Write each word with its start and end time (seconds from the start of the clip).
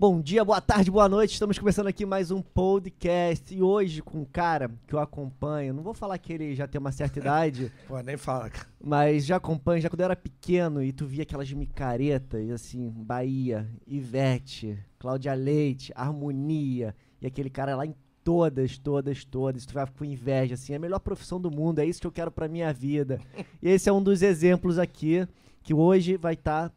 Bom 0.00 0.18
dia, 0.18 0.42
boa 0.42 0.62
tarde, 0.62 0.90
boa 0.90 1.06
noite. 1.10 1.34
Estamos 1.34 1.58
começando 1.58 1.88
aqui 1.88 2.06
mais 2.06 2.30
um 2.30 2.40
podcast. 2.40 3.54
E 3.54 3.62
hoje 3.62 4.00
com 4.00 4.20
um 4.20 4.24
cara 4.24 4.70
que 4.86 4.94
eu 4.94 4.98
acompanho. 4.98 5.74
Não 5.74 5.82
vou 5.82 5.92
falar 5.92 6.16
que 6.16 6.32
ele 6.32 6.54
já 6.54 6.66
tem 6.66 6.78
uma 6.78 6.90
certa 6.90 7.18
idade, 7.20 7.70
Pô, 7.86 8.00
nem 8.00 8.16
fala. 8.16 8.48
cara. 8.48 8.66
mas 8.82 9.26
já 9.26 9.36
acompanho, 9.36 9.82
já 9.82 9.90
quando 9.90 10.00
eu 10.00 10.06
era 10.06 10.16
pequeno 10.16 10.82
e 10.82 10.90
tu 10.90 11.04
via 11.04 11.24
aquelas 11.24 11.52
micaretas, 11.52 12.42
e 12.48 12.50
assim, 12.50 12.88
Bahia, 12.88 13.68
Ivete, 13.86 14.78
Cláudia 14.98 15.34
Leite, 15.34 15.92
Harmonia, 15.94 16.96
e 17.20 17.26
aquele 17.26 17.50
cara 17.50 17.76
lá 17.76 17.84
em 17.84 17.94
todas, 18.24 18.78
todas, 18.78 19.22
todas. 19.26 19.66
Tu 19.66 19.74
vai 19.74 19.86
com 19.86 20.02
inveja, 20.02 20.54
assim, 20.54 20.72
é 20.72 20.76
a 20.76 20.80
melhor 20.80 21.00
profissão 21.00 21.38
do 21.38 21.50
mundo, 21.50 21.78
é 21.78 21.84
isso 21.84 22.00
que 22.00 22.06
eu 22.06 22.12
quero 22.12 22.30
pra 22.30 22.48
minha 22.48 22.72
vida. 22.72 23.20
E 23.62 23.68
esse 23.68 23.90
é 23.90 23.92
um 23.92 24.02
dos 24.02 24.22
exemplos 24.22 24.78
aqui, 24.78 25.28
que 25.62 25.74
hoje 25.74 26.16
vai 26.16 26.32
estar 26.32 26.72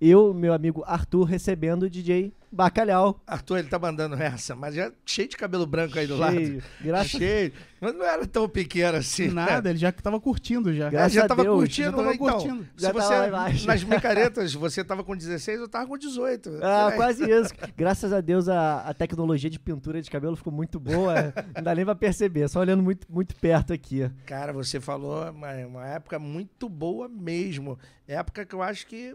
eu, 0.00 0.32
meu 0.32 0.52
amigo 0.52 0.82
Arthur, 0.86 1.24
recebendo 1.24 1.84
o 1.84 1.90
DJ 1.90 2.32
Bacalhau. 2.50 3.20
Arthur, 3.26 3.58
ele 3.58 3.68
tá 3.68 3.78
mandando 3.78 4.14
essa, 4.16 4.54
mas 4.56 4.74
já 4.74 4.90
cheio 5.04 5.28
de 5.28 5.36
cabelo 5.36 5.66
branco 5.66 5.98
aí 5.98 6.06
do 6.06 6.16
Cheio. 6.16 6.54
lado. 6.54 6.64
Graças 6.80 7.10
Cheio. 7.10 7.52
Mas 7.80 7.94
não 7.94 8.04
era 8.04 8.26
tão 8.26 8.48
pequeno 8.48 8.96
assim. 8.96 9.28
né? 9.28 9.44
Nada, 9.44 9.68
ele 9.70 9.78
já 9.78 9.92
que 9.92 10.02
tava 10.02 10.18
curtindo 10.18 10.72
já. 10.74 10.88
Graças 10.88 11.12
já 11.12 11.24
a 11.24 11.28
tava 11.28 11.42
Deus, 11.42 11.58
curtindo, 11.58 11.90
já 11.90 11.96
tava 11.96 12.08
né? 12.08 12.14
Então, 12.14 12.28
curtindo. 12.30 12.62
Se 12.76 12.82
Já 12.82 12.92
tava 12.92 13.50
você, 13.52 13.66
nas 13.66 13.84
micaretas, 13.84 14.54
você 14.54 14.82
tava 14.82 15.04
com 15.04 15.14
16, 15.16 15.60
eu 15.60 15.68
tava 15.68 15.86
com 15.86 15.98
18. 15.98 16.58
Ah, 16.62 16.88
aí. 16.88 16.96
quase 16.96 17.30
isso. 17.30 17.52
Graças 17.76 18.12
a 18.12 18.20
Deus 18.20 18.48
a, 18.48 18.80
a 18.80 18.94
tecnologia 18.94 19.50
de 19.50 19.58
pintura 19.60 20.00
de 20.00 20.10
cabelo 20.10 20.34
ficou 20.34 20.52
muito 20.52 20.80
boa. 20.80 21.32
Não 21.54 21.62
dá 21.62 21.74
nem 21.74 21.84
pra 21.84 21.94
perceber, 21.94 22.48
só 22.48 22.60
olhando 22.60 22.82
muito, 22.82 23.06
muito 23.10 23.36
perto 23.36 23.72
aqui. 23.72 24.10
Cara, 24.24 24.52
você 24.52 24.80
falou 24.80 25.30
uma, 25.30 25.52
uma 25.66 25.86
época 25.86 26.18
muito 26.18 26.68
boa 26.68 27.08
mesmo. 27.08 27.78
Época 28.06 28.46
que 28.46 28.54
eu 28.54 28.62
acho 28.62 28.86
que 28.86 29.14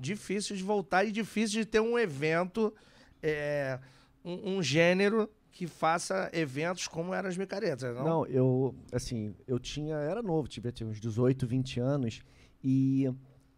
difícil 0.00 0.56
de 0.56 0.62
voltar 0.62 1.04
e 1.04 1.12
difícil 1.12 1.60
de 1.60 1.66
ter 1.66 1.80
um 1.80 1.98
evento, 1.98 2.74
é, 3.22 3.78
um, 4.24 4.56
um 4.56 4.62
gênero 4.62 5.28
que 5.52 5.66
faça 5.66 6.30
eventos 6.32 6.88
como 6.88 7.12
eram 7.12 7.28
as 7.28 7.36
micaretas, 7.36 7.94
não? 7.94 8.04
Não, 8.04 8.26
eu, 8.26 8.74
assim, 8.92 9.34
eu 9.46 9.58
tinha, 9.58 9.96
era 9.96 10.22
novo, 10.22 10.48
tive 10.48 10.72
tinha 10.72 10.88
uns 10.88 10.98
18, 10.98 11.46
20 11.46 11.80
anos 11.80 12.22
e 12.64 13.10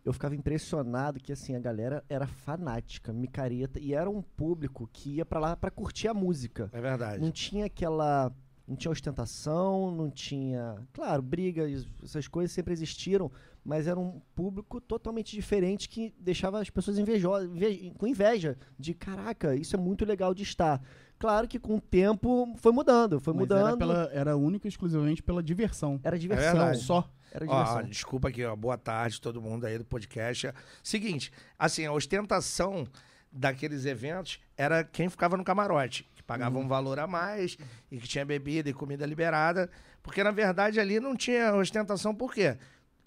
eu 0.05 0.13
ficava 0.13 0.35
impressionado 0.35 1.21
que, 1.21 1.33
assim, 1.33 1.55
a 1.55 1.61
galera 1.61 2.05
era 2.09 2.27
fanática, 2.27 3.13
micareta, 3.13 3.79
e 3.79 3.95
era 3.95 4.11
um 4.11 4.21
público 4.21 4.89
que 4.93 5.17
ia 5.17 5.25
pra 5.25 5.39
lá 5.39 5.57
pra 5.57 5.71
curtir 5.71 6.09
a 6.09 6.15
música. 6.15 6.69
É 6.73 6.81
verdade. 6.81 7.21
Não 7.21 7.31
tinha 7.31 7.67
aquela. 7.67 8.33
Não 8.67 8.77
tinha 8.77 8.91
ostentação, 8.91 9.95
não 9.95 10.11
tinha. 10.11 10.77
Claro, 10.93 11.23
brigas, 11.23 11.87
essas 12.03 12.27
coisas 12.27 12.53
sempre 12.53 12.73
existiram, 12.73 13.31
mas 13.65 13.87
era 13.87 13.99
um 13.99 14.21
público 14.35 14.81
totalmente 14.81 15.35
diferente 15.37 15.89
que 15.89 16.13
deixava 16.19 16.61
as 16.61 16.69
pessoas 16.71 16.99
invejosas, 16.99 17.49
inve- 17.51 17.93
com 17.97 18.07
inveja 18.07 18.57
de 18.79 18.93
caraca, 18.95 19.55
isso 19.55 19.77
é 19.77 19.79
muito 19.79 20.05
legal 20.05 20.35
de 20.35 20.43
estar. 20.43 20.83
Claro 21.19 21.47
que 21.47 21.59
com 21.61 21.77
o 21.77 21.81
tempo 21.81 22.53
foi 22.57 22.73
mudando, 22.73 23.21
foi 23.21 23.33
Mas 23.33 23.41
mudando. 23.43 23.69
Era, 23.69 23.77
pela, 23.77 24.11
era 24.13 24.37
única 24.37 24.67
e 24.67 24.71
exclusivamente 24.71 25.23
pela 25.23 25.41
diversão. 25.43 26.01
Era 26.03 26.19
diversão. 26.19 26.53
verdade. 26.55 26.79
Só. 26.79 27.09
Era 27.33 27.47
Ó, 27.49 27.63
diversão. 27.63 27.89
desculpa 27.89 28.29
aqui, 28.29 28.45
ó. 28.45 28.55
Boa 28.57 28.77
tarde, 28.77 29.21
todo 29.21 29.41
mundo 29.41 29.65
aí 29.65 29.79
do 29.79 29.85
podcast. 29.85 30.53
Seguinte, 30.83 31.31
assim, 31.59 31.87
a 31.87 31.93
ostentação 31.93 32.85
daqueles 33.31 33.87
eventos 33.87 34.41
era 34.57 34.85
quem 34.85 35.09
ficava 35.09 35.37
no 35.37 35.45
camarote, 35.45 36.07
que 36.15 36.23
pagava 36.23 36.59
Uhum. 36.59 36.65
um 36.65 36.69
valor 36.69 36.99
a 36.99 37.07
mais 37.07 37.57
e 37.91 37.99
que 37.99 38.07
tinha 38.09 38.25
bebida 38.25 38.69
e 38.69 38.75
comida 38.75 39.07
liberada, 39.07 39.71
porque 40.03 40.23
na 40.23 40.31
verdade 40.33 40.79
ali 40.81 40.99
não 41.01 41.17
tinha 41.17 41.55
ostentação, 41.55 42.15
por 42.15 42.35
quê? 42.35 42.59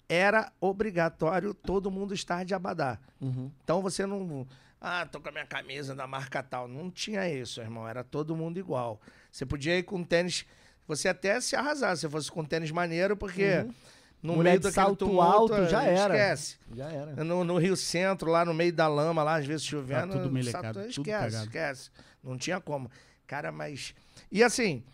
Era 0.08 0.52
obrigatório 0.60 1.52
todo 1.52 1.90
mundo 1.90 2.14
estar 2.14 2.44
de 2.44 2.54
abadá. 2.54 2.98
Uhum. 3.20 3.50
Então 3.64 3.82
você 3.82 4.06
não. 4.06 4.46
Ah, 4.80 5.04
tô 5.06 5.20
com 5.20 5.28
a 5.28 5.32
minha 5.32 5.46
camisa 5.46 5.94
da 5.94 6.06
marca 6.06 6.42
tal. 6.42 6.68
Não 6.68 6.90
tinha 6.90 7.28
isso, 7.28 7.60
irmão. 7.60 7.88
Era 7.88 8.04
todo 8.04 8.36
mundo 8.36 8.58
igual. 8.58 9.00
Você 9.32 9.44
podia 9.44 9.76
ir 9.78 9.82
com 9.82 10.02
tênis. 10.04 10.46
Você 10.86 11.08
até 11.08 11.40
se 11.40 11.56
arrasar 11.56 11.96
se 11.96 12.08
fosse 12.08 12.30
com 12.30 12.44
tênis 12.44 12.70
maneiro, 12.70 13.16
porque 13.16 13.58
Uhum. 13.58 13.74
no 14.22 14.36
Mulher 14.36 14.50
meio 14.50 14.60
de 14.60 14.70
salto 14.70 15.06
tumulto, 15.06 15.54
alto 15.54 15.66
já 15.66 15.82
era. 15.82 16.14
Esquece. 16.14 16.56
Já 16.72 16.88
era. 16.88 17.24
No, 17.24 17.42
no 17.42 17.58
Rio 17.58 17.76
Centro, 17.76 18.30
lá 18.30 18.44
no 18.44 18.54
meio 18.54 18.72
da 18.72 18.86
lama, 18.86 19.24
lá 19.24 19.36
às 19.36 19.46
vezes 19.46 19.64
chovendo. 19.66 20.12
Tá 20.12 20.18
tudo 20.20 20.30
melecado, 20.32 20.78
tudo 20.80 20.88
esquece, 20.90 21.08
cagado. 21.10 21.44
esquece. 21.46 21.90
Não 22.22 22.38
tinha 22.38 22.60
como. 22.60 22.88
Cara, 23.26 23.50
mas. 23.50 23.92
E 24.30 24.44
assim, 24.44 24.84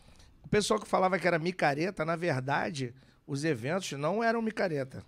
o 0.43 0.49
pessoal 0.49 0.81
que 0.81 0.89
falava 0.89 1.19
que 1.19 1.27
era 1.27 1.39
micareta, 1.39 2.03
na 2.05 2.17
verdade, 2.17 2.95
os 3.33 3.45
eventos 3.45 3.93
não 3.93 4.23
eram 4.23 4.43
micareta. 4.43 5.03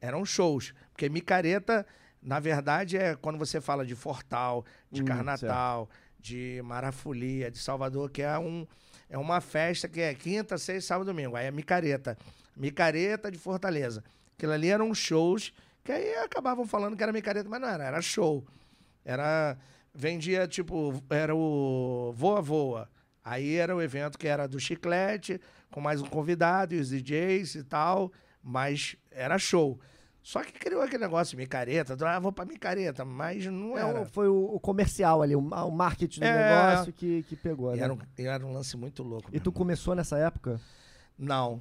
Eram 0.00 0.24
shows. 0.24 0.74
Porque 0.90 1.08
micareta, 1.08 1.86
na 2.20 2.40
verdade, 2.40 2.96
é 2.96 3.14
quando 3.14 3.38
você 3.38 3.60
fala 3.60 3.86
de 3.86 3.94
Fortal, 3.94 4.64
de 4.90 5.02
Hum, 5.02 5.04
Carnatal, 5.04 5.88
de 6.18 6.60
Marafolia, 6.64 7.48
de 7.48 7.58
Salvador, 7.58 8.10
que 8.10 8.20
é, 8.20 8.36
um, 8.36 8.66
é 9.08 9.16
uma 9.16 9.40
festa 9.40 9.88
que 9.88 10.00
é 10.00 10.12
quinta, 10.12 10.58
sexta, 10.58 10.88
sábado, 10.88 11.06
domingo. 11.06 11.36
Aí 11.36 11.46
é 11.46 11.50
micareta. 11.52 12.18
Micareta 12.56 13.30
de 13.30 13.38
Fortaleza. 13.38 14.02
Aquilo 14.36 14.50
ali 14.50 14.68
eram 14.68 14.92
shows 14.92 15.52
que 15.84 15.92
aí 15.92 16.16
acabavam 16.16 16.66
falando 16.66 16.96
que 16.96 17.02
era 17.04 17.12
micareta, 17.12 17.48
mas 17.48 17.60
não 17.60 17.68
era, 17.68 17.84
era 17.84 18.02
show. 18.02 18.44
Era. 19.04 19.56
Vendia, 19.94 20.48
tipo, 20.48 21.00
era 21.08 21.34
o 21.34 22.12
Voa 22.12 22.42
Voa. 22.42 22.90
Aí 23.24 23.54
era 23.54 23.74
o 23.74 23.80
evento 23.80 24.18
que 24.18 24.26
era 24.26 24.48
do 24.48 24.58
chiclete, 24.58 25.40
com 25.70 25.80
mais 25.80 26.00
um 26.00 26.06
convidado 26.06 26.74
e 26.74 26.78
os 26.80 26.88
DJs 26.90 27.54
e 27.56 27.64
tal, 27.64 28.12
mas 28.42 28.96
era 29.10 29.38
show. 29.38 29.78
Só 30.22 30.42
que 30.42 30.52
criou 30.52 30.82
aquele 30.82 31.04
negócio 31.04 31.30
de 31.32 31.36
micareta, 31.36 31.96
ah, 32.04 32.18
vou 32.18 32.32
pra 32.32 32.44
micareta, 32.44 33.04
mas 33.04 33.46
não 33.46 33.78
É, 33.78 33.88
era. 33.88 34.04
foi 34.06 34.26
o, 34.28 34.44
o 34.54 34.58
comercial 34.58 35.22
ali, 35.22 35.36
o, 35.36 35.38
o 35.38 35.70
marketing 35.70 36.18
do 36.20 36.26
É. 36.26 36.66
negócio 36.72 36.92
que, 36.92 37.22
que 37.24 37.36
pegou. 37.36 37.72
E 37.74 37.76
né? 37.78 37.84
era, 37.84 37.92
um, 37.94 37.98
era 38.18 38.44
um 38.46 38.52
lance 38.52 38.76
muito 38.76 39.02
louco. 39.04 39.28
E 39.28 39.38
tu 39.38 39.50
irmão. 39.50 39.52
começou 39.52 39.94
nessa 39.94 40.18
época? 40.18 40.60
Não, 41.16 41.60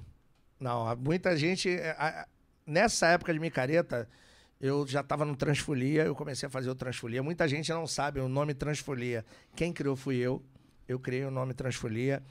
não. 0.60 0.96
Muita 0.96 1.36
gente. 1.38 1.70
é, 1.70 2.26
Nessa 2.66 3.06
época 3.10 3.32
de 3.32 3.40
micareta, 3.40 4.10
eu 4.60 4.88
já 4.88 5.02
estava 5.02 5.24
no 5.24 5.36
Transfolia, 5.36 6.04
eu 6.04 6.16
comecei 6.16 6.48
a 6.48 6.50
fazer 6.50 6.68
o 6.72 6.74
Transfolia. 6.74 7.22
Muita 7.22 7.48
gente 7.48 7.72
não 7.72 7.86
sabe 7.86 8.20
o 8.20 8.28
nome 8.28 8.56
Transfolia. 8.56 9.24
Quem 9.56 9.72
criou 9.72 9.96
fui 9.96 10.16
eu. 10.16 10.42
Eu 10.88 11.00
criei 11.00 11.24
o 11.26 11.30
nome 11.30 11.54
Transfolia. 11.54 12.24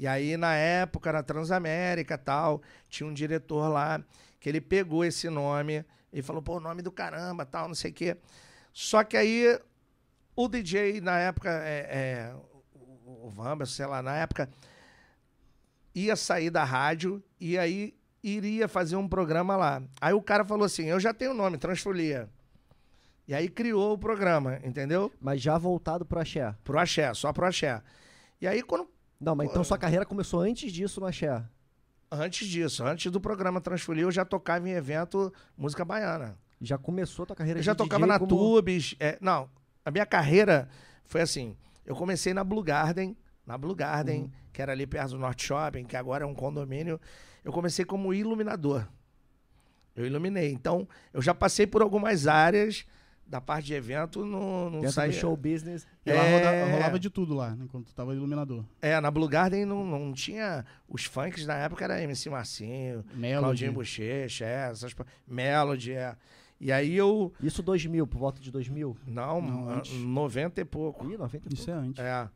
E 0.00 0.06
aí, 0.06 0.34
na 0.38 0.54
época, 0.54 1.12
na 1.12 1.22
Transamérica 1.22 2.16
tal, 2.16 2.62
tinha 2.88 3.06
um 3.06 3.12
diretor 3.12 3.68
lá 3.68 4.02
que 4.40 4.48
ele 4.48 4.58
pegou 4.58 5.04
esse 5.04 5.28
nome 5.28 5.84
e 6.10 6.22
falou, 6.22 6.40
pô, 6.40 6.58
nome 6.58 6.80
do 6.80 6.90
caramba, 6.90 7.44
tal, 7.44 7.68
não 7.68 7.74
sei 7.74 7.90
o 7.90 7.94
quê. 7.94 8.16
Só 8.72 9.04
que 9.04 9.14
aí, 9.14 9.60
o 10.34 10.48
DJ, 10.48 11.02
na 11.02 11.18
época, 11.18 11.50
é, 11.50 11.78
é, 12.30 12.34
o- 13.04 13.28
Vamba, 13.28 13.66
sei 13.66 13.84
lá, 13.84 14.00
na 14.00 14.16
época, 14.16 14.48
ia 15.94 16.16
sair 16.16 16.48
da 16.48 16.64
rádio 16.64 17.22
e 17.38 17.58
aí 17.58 17.94
iria 18.22 18.68
fazer 18.68 18.96
um 18.96 19.06
programa 19.06 19.54
lá. 19.54 19.82
Aí 20.00 20.14
o 20.14 20.22
cara 20.22 20.46
falou 20.46 20.64
assim: 20.64 20.84
Eu 20.86 20.98
já 20.98 21.12
tenho 21.12 21.32
o 21.32 21.34
nome, 21.34 21.58
Transfolia. 21.58 22.26
E 23.28 23.34
aí 23.34 23.48
criou 23.50 23.92
o 23.92 23.98
programa, 23.98 24.58
entendeu? 24.64 25.12
Mas 25.20 25.42
já 25.42 25.58
voltado 25.58 26.06
pro 26.06 26.20
axé. 26.20 26.54
Pro 26.64 26.78
Axé, 26.78 27.12
só 27.12 27.32
pro 27.34 27.46
Axé. 27.46 27.82
E 28.40 28.48
aí, 28.48 28.62
quando. 28.62 28.88
Não, 29.20 29.34
mas 29.36 29.50
então 29.50 29.62
sua 29.62 29.76
carreira 29.78 30.06
começou 30.06 30.40
antes 30.40 30.72
disso 30.72 31.00
no 31.00 31.06
axé. 31.06 31.42
Antes 32.10 32.48
disso, 32.48 32.84
antes 32.84 33.10
do 33.12 33.20
programa 33.20 33.60
Transfolia, 33.60 34.02
eu 34.02 34.10
já 34.10 34.24
tocava 34.24 34.68
em 34.68 34.72
evento 34.72 35.32
música 35.56 35.84
baiana. 35.84 36.36
Já 36.60 36.76
começou 36.76 37.22
a 37.22 37.26
tua 37.26 37.36
carreira 37.36 37.60
Eu 37.60 37.62
já 37.62 37.72
de 37.72 37.78
tocava 37.78 38.04
DJ 38.04 38.12
na 38.12 38.18
como... 38.18 38.28
Tubes. 38.30 38.96
é, 38.98 39.16
não, 39.20 39.48
a 39.84 39.90
minha 39.90 40.04
carreira 40.06 40.68
foi 41.04 41.20
assim. 41.20 41.56
Eu 41.86 41.94
comecei 41.94 42.34
na 42.34 42.42
Blue 42.42 42.62
Garden, 42.62 43.16
na 43.46 43.56
Blue 43.56 43.74
Garden, 43.74 44.22
Uhum. 44.22 44.30
que 44.52 44.60
era 44.62 44.72
ali 44.72 44.86
perto 44.86 45.10
do 45.10 45.18
Norte 45.18 45.44
Shopping, 45.46 45.84
que 45.84 45.96
agora 45.96 46.24
é 46.24 46.26
um 46.26 46.34
condomínio. 46.34 47.00
Eu 47.44 47.52
comecei 47.52 47.84
como 47.84 48.12
iluminador. 48.12 48.86
Eu 49.94 50.06
iluminei. 50.06 50.52
Então, 50.52 50.86
eu 51.12 51.20
já 51.22 51.34
passei 51.34 51.66
por 51.66 51.82
algumas 51.82 52.26
áreas 52.26 52.84
da 53.30 53.40
parte 53.40 53.66
de 53.66 53.74
evento, 53.74 54.24
não, 54.26 54.68
não 54.68 54.80
Dentro 54.80 54.90
saía. 54.96 55.12
do 55.12 55.16
show 55.18 55.36
business. 55.36 55.86
E 56.04 56.12
lá 56.12 56.24
É. 56.24 56.36
roda- 56.64 56.72
rolava 56.72 56.98
de 56.98 57.08
tudo 57.08 57.32
lá, 57.32 57.50
né, 57.54 57.64
enquanto 57.64 57.86
tu 57.86 57.94
tava 57.94 58.12
iluminador. 58.12 58.64
É, 58.82 59.00
na 59.00 59.08
Blue 59.10 59.28
Garden 59.28 59.64
não, 59.64 59.86
não 59.86 60.12
tinha. 60.12 60.64
Os 60.88 61.04
funks 61.04 61.46
na 61.46 61.54
época 61.54 61.84
era 61.84 62.02
MC 62.02 62.28
Marcinho, 62.28 63.04
Melody. 63.14 63.40
Claudinho 63.40 63.72
Bochecha, 63.72 64.44
é, 64.44 64.70
essas, 64.70 64.92
Melody, 65.28 65.92
é. 65.92 66.16
E 66.60 66.70
aí 66.72 66.94
eu. 66.94 67.32
Isso 67.40 67.62
2000, 67.62 68.06
por 68.06 68.18
volta 68.18 68.40
de 68.40 68.50
2000. 68.50 68.96
Não, 69.06 69.40
Não, 69.40 69.68
a- 69.70 69.74
antes. 69.76 69.92
90 69.94 70.60
e 70.60 70.64
pouco. 70.64 71.08
Ih, 71.10 71.16
90 71.16 71.48
e 71.48 71.54
Isso 71.54 71.70
é 71.70 71.74
antes. 71.74 72.04
É. 72.04 72.28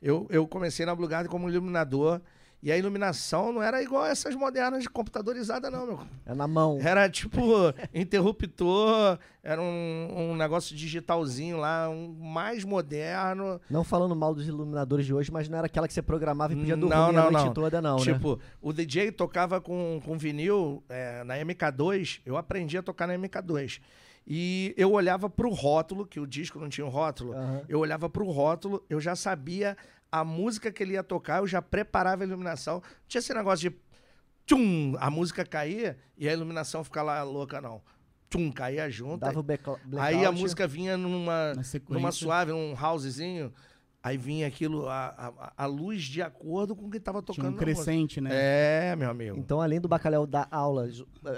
Eu, 0.00 0.26
eu 0.30 0.46
comecei 0.46 0.86
na 0.86 0.94
Blue 0.94 1.08
Garden 1.08 1.30
como 1.30 1.48
iluminador. 1.50 2.20
E 2.62 2.72
a 2.72 2.76
iluminação 2.76 3.52
não 3.52 3.62
era 3.62 3.82
igual 3.82 4.04
essas 4.06 4.34
modernas 4.34 4.82
de 4.82 4.88
computadorizada, 4.90 5.70
não, 5.70 5.86
meu. 5.86 6.00
É 6.24 6.34
na 6.34 6.48
mão. 6.48 6.78
Era 6.80 7.08
tipo 7.08 7.40
interruptor, 7.94 9.18
era 9.42 9.60
um, 9.60 10.30
um 10.32 10.36
negócio 10.36 10.74
digitalzinho 10.74 11.58
lá, 11.58 11.88
um 11.88 12.08
mais 12.18 12.64
moderno. 12.64 13.60
Não 13.70 13.84
falando 13.84 14.16
mal 14.16 14.34
dos 14.34 14.48
iluminadores 14.48 15.06
de 15.06 15.14
hoje, 15.14 15.30
mas 15.30 15.48
não 15.48 15.58
era 15.58 15.66
aquela 15.66 15.86
que 15.86 15.94
você 15.94 16.02
programava 16.02 16.54
e 16.54 16.56
podia 16.56 16.76
dormir 16.76 16.96
Não, 16.96 17.08
a 17.08 17.12
não, 17.12 17.30
noite 17.30 17.46
não. 17.46 17.52
toda, 17.52 17.80
não, 17.80 17.96
né? 17.98 18.02
tipo, 18.02 18.40
o 18.60 18.72
DJ 18.72 19.12
tocava 19.12 19.60
com, 19.60 20.00
com 20.04 20.18
vinil 20.18 20.82
é, 20.88 21.22
na 21.24 21.36
MK2, 21.36 22.20
eu 22.24 22.36
aprendi 22.36 22.76
a 22.78 22.82
tocar 22.82 23.06
na 23.06 23.14
MK2. 23.14 23.80
E 24.28 24.74
eu 24.76 24.90
olhava 24.90 25.30
pro 25.30 25.50
rótulo, 25.50 26.04
que 26.04 26.18
o 26.18 26.26
disco 26.26 26.58
não 26.58 26.68
tinha 26.68 26.84
um 26.84 26.90
rótulo. 26.90 27.32
Aham. 27.32 27.62
Eu 27.68 27.78
olhava 27.78 28.10
pro 28.10 28.28
rótulo, 28.28 28.84
eu 28.90 29.00
já 29.00 29.14
sabia 29.14 29.76
a 30.20 30.24
música 30.24 30.70
que 30.72 30.82
ele 30.82 30.92
ia 30.94 31.02
tocar, 31.02 31.38
eu 31.38 31.46
já 31.46 31.60
preparava 31.60 32.22
a 32.24 32.26
iluminação. 32.26 32.74
Não 32.76 32.82
tinha 33.08 33.18
esse 33.18 33.32
negócio 33.34 33.70
de 33.70 33.76
tchum, 34.46 34.94
a 34.98 35.10
música 35.10 35.44
caía 35.44 35.96
e 36.16 36.28
a 36.28 36.32
iluminação 36.32 36.82
ficar 36.84 37.02
lá 37.02 37.22
louca, 37.22 37.60
não. 37.60 37.80
Tchum, 38.30 38.50
caía 38.50 38.88
junto. 38.90 39.18
Dava 39.20 39.38
o 39.40 39.42
black- 39.42 39.68
Aí 39.68 39.76
a 39.76 39.78
blackout. 40.20 40.40
música 40.40 40.66
vinha 40.66 40.96
numa, 40.96 41.52
numa 41.88 42.10
suave, 42.12 42.50
num 42.52 42.74
housezinho. 42.80 43.52
Aí 44.02 44.16
vinha 44.16 44.46
aquilo, 44.46 44.88
a, 44.88 45.32
a, 45.56 45.64
a 45.64 45.66
luz 45.66 46.02
de 46.04 46.22
acordo 46.22 46.76
com 46.76 46.86
o 46.86 46.90
que 46.90 47.00
tava 47.00 47.20
Tinha 47.22 47.34
tocando 47.34 47.46
um 47.54 47.56
na 47.56 47.66
música. 47.66 47.84
crescente, 47.84 48.20
né? 48.20 48.30
É, 48.32 48.94
meu 48.96 49.10
amigo. 49.10 49.36
Então, 49.36 49.60
além 49.60 49.80
do 49.80 49.88
bacalhau 49.88 50.24
dar 50.26 50.46
aula, 50.48 50.88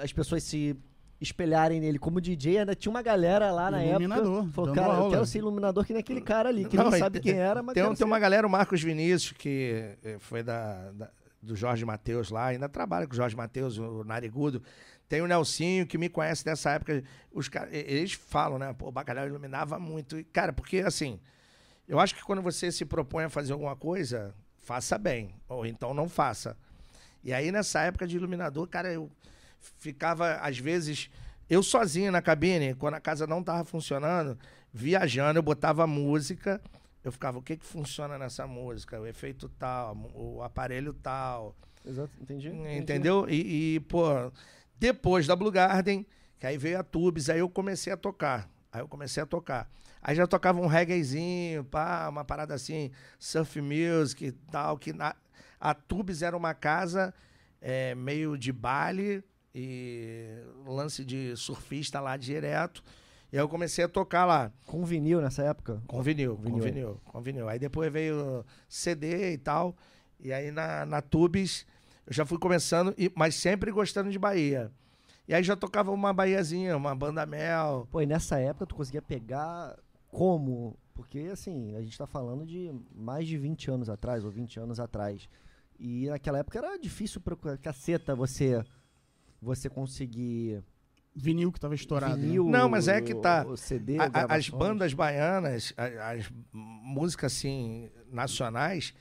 as 0.03 0.13
pessoas 0.13 0.43
se 0.45 0.77
espelharem 1.21 1.81
nele 1.81 1.99
como 1.99 2.21
DJ, 2.21 2.59
ainda 2.61 2.75
tinha 2.75 2.91
uma 2.91 3.03
galera 3.03 3.51
lá 3.51 3.71
na 3.71 3.85
Iluminador, 3.85 4.39
época. 4.45 4.53
Falou, 4.53 4.75
cara, 4.75 4.87
eu 4.89 4.93
aula. 4.93 5.11
quero 5.11 5.27
ser 5.27 5.39
iluminador 5.39 5.85
que 5.85 5.93
nem 5.93 6.01
aquele 6.01 6.21
cara 6.21 6.49
ali, 6.49 6.65
que 6.65 6.77
Não, 6.77 6.89
e 6.95 6.99
sabe 6.99 7.21
tem- 7.21 7.33
quem 7.33 7.41
era, 7.41 7.63
mas 7.63 7.75
Tem, 7.75 7.85
tem 7.85 7.97
ser. 7.97 8.05
uma 8.05 8.19
galera, 8.19 8.47
o 8.47 8.51
Marcos 8.51 8.81
Vinícius, 8.83 9.33
que 9.37 9.97
eh, 10.05 10.17
foi 10.21 10.43
da, 10.43 10.91
da- 10.93 11.11
do 11.43 11.57
Jorge 11.57 11.85
Matheus 11.85 12.31
lá, 12.31 12.47
ainda 12.47 12.69
trabalha 12.69 13.07
com 13.07 13.13
o 13.13 13.17
Jorge 13.17 13.37
Matheus, 13.37 13.79
o 13.79 14.05
Narigudo. 14.05 14.63
Tem 15.09 15.21
o 15.23 15.27
Nelsinho, 15.27 15.87
que 15.87 15.97
me 15.97 16.09
conhece 16.09 16.45
dessa 16.45 16.73
época. 16.73 17.03
Os 17.33 17.49
eles 17.73 18.13
falam, 18.13 18.59
né? 18.59 18.75
Pô, 18.77 18.89
o 18.89 18.93
Bacalhau 18.93 19.27
iluminava 19.27 19.79
muito. 19.79 20.19
E, 20.19 20.25
cara, 20.25 20.53
porque 20.53 20.81
assim, 20.81 21.19
eu 21.89 21.99
acho 21.99 22.15
que 22.15 22.23
quando 22.23 22.43
você 22.43 22.71
se 22.71 22.85
propõe 22.85 23.25
a 23.25 23.31
fazer 23.31 23.55
alguma 23.55 23.75
coisa, 23.75 24.35
faça 24.59 24.99
bem. 24.99 25.35
Ou 25.49 25.65
então 25.65 25.95
não 25.95 26.09
faça. 26.11 26.57
E 27.25 27.33
aí, 27.33 27.51
nessa 27.51 27.81
época 27.81 28.07
de 28.07 28.17
iluminador, 28.17 28.67
cara, 28.69 28.93
eu 28.93 29.11
ficava, 29.79 30.35
às 30.37 30.59
vezes, 30.59 31.11
eu 31.49 31.63
sozinho 31.63 32.13
na 32.13 32.23
cabine, 32.23 32.75
quando 32.75 32.95
a 32.95 33.01
casa 33.01 33.27
não 33.27 33.43
tava 33.43 33.65
funcionando, 33.65 34.39
viajando, 34.73 35.39
eu 35.39 35.43
botava 35.43 35.87
música, 35.87 36.61
eu 37.03 37.13
ficava, 37.13 37.39
o 37.39 37.43
que 37.43 37.57
que 37.57 37.65
funciona 37.65 38.19
nessa 38.19 38.47
música? 38.47 39.01
O 39.01 39.07
efeito 39.07 39.49
tal, 39.49 39.97
o 40.15 40.43
aparelho 40.43 40.93
tal, 40.93 41.57
Exato, 41.87 42.11
entendi. 42.21 42.49
entendi. 42.49 42.79
entendeu? 42.79 43.27
E, 43.29 43.77
e, 43.77 43.81
pô, 43.81 44.31
depois 44.79 45.27
da 45.27 45.35
Blue 45.35 45.51
Garden, 45.51 46.07
que 46.39 46.47
aí 46.47 46.59
veio 46.59 46.79
a 46.79 46.83
Tubes, 46.83 47.31
aí 47.31 47.39
eu 47.39 47.49
comecei 47.49 47.93
a 47.93 47.97
tocar. 47.97 48.49
Aí 48.71 48.81
eu 48.81 48.89
comecei 48.89 49.23
a 49.23 49.27
tocar. 49.27 49.71
Aí 50.03 50.15
já 50.15 50.27
tocava 50.27 50.61
um 50.61 50.67
reggaezinho, 50.67 51.65
pá, 51.65 52.09
uma 52.09 52.25
parada 52.25 52.55
assim, 52.55 52.91
surf 53.19 53.61
music 53.61 54.27
e 54.27 54.33
tal, 54.33 54.79
que 54.79 54.93
na, 54.93 55.15
a 55.59 55.75
Tubes 55.75 56.23
era 56.23 56.37
uma 56.37 56.55
casa 56.55 57.13
é, 57.61 57.95
meio 57.95 58.37
de 58.37 58.53
baile 58.53 59.25
e 59.61 60.41
lance 60.65 61.05
de 61.05 61.35
surfista 61.37 62.01
lá 62.01 62.17
direto. 62.17 62.81
E 63.33 63.37
aí 63.37 63.43
eu 63.43 63.49
comecei 63.49 63.85
a 63.85 63.89
tocar 63.89 64.25
lá. 64.25 64.53
Com 64.65 64.85
vinil 64.85 65.21
nessa 65.21 65.43
época? 65.43 65.83
Com 65.87 66.01
vinil, 66.01 66.37
com 66.37 66.43
Vinil. 66.43 66.63
vinil, 66.63 67.01
com 67.05 67.21
vinil. 67.21 67.49
Aí 67.49 67.59
depois 67.59 67.93
veio 67.93 68.45
CD 68.69 69.33
e 69.33 69.39
tal. 69.39 69.77
E 70.21 70.33
aí 70.33 70.53
na, 70.53 70.87
na 70.87 71.03
Tubes 71.03 71.67
eu 72.07 72.13
já 72.13 72.25
fui 72.25 72.39
começando, 72.39 72.95
mas 73.17 73.35
sempre 73.35 73.73
gostando 73.73 74.11
de 74.11 74.19
Bahia. 74.19 74.71
E 75.27 75.35
aí 75.35 75.43
já 75.43 75.57
tocava 75.57 75.91
uma 75.91 76.13
Bahiazinha, 76.13 76.77
uma 76.77 76.95
banda 76.95 77.27
mel. 77.27 77.87
Pô, 77.91 78.01
e 78.01 78.07
nessa 78.07 78.39
época 78.39 78.65
tu 78.65 78.77
conseguia 78.77 79.03
pegar 79.03 79.77
como? 80.09 80.79
Porque, 80.95 81.29
assim, 81.33 81.75
a 81.77 81.83
gente 81.83 81.99
tá 81.99 82.07
falando 82.07 82.47
de 82.47 82.73
mais 82.95 83.27
de 83.27 83.37
20 83.37 83.71
anos 83.71 83.91
atrás, 83.91 84.25
ou 84.25 84.31
20 84.31 84.59
anos 84.61 84.81
atrás. 84.81 85.29
E 85.79 86.09
naquela 86.09 86.39
época 86.39 86.59
era 86.59 86.79
difícil 86.79 87.21
pra 87.21 87.37
caceta 87.59 88.15
você, 88.15 88.65
você 89.41 89.69
conseguir 89.69 90.63
Vinil 91.15 91.51
que 91.51 91.59
tava 91.59 91.75
estourado. 91.75 92.17
né? 92.17 92.23
vinil, 92.27 92.45
Não, 92.49 92.69
mas 92.69 92.87
é 92.87 93.01
que 93.01 93.15
tá. 93.15 93.45
o, 93.47 93.51
o 93.53 93.57
CD, 93.57 93.97
A- 93.99 94.11
as 94.35 94.49
bandas 94.49 94.95
baianas, 94.95 95.73
a- 95.77 96.13
as, 96.13 96.31
músicas 96.53 97.33
assim, 97.33 97.91
nacionais, 98.11 98.95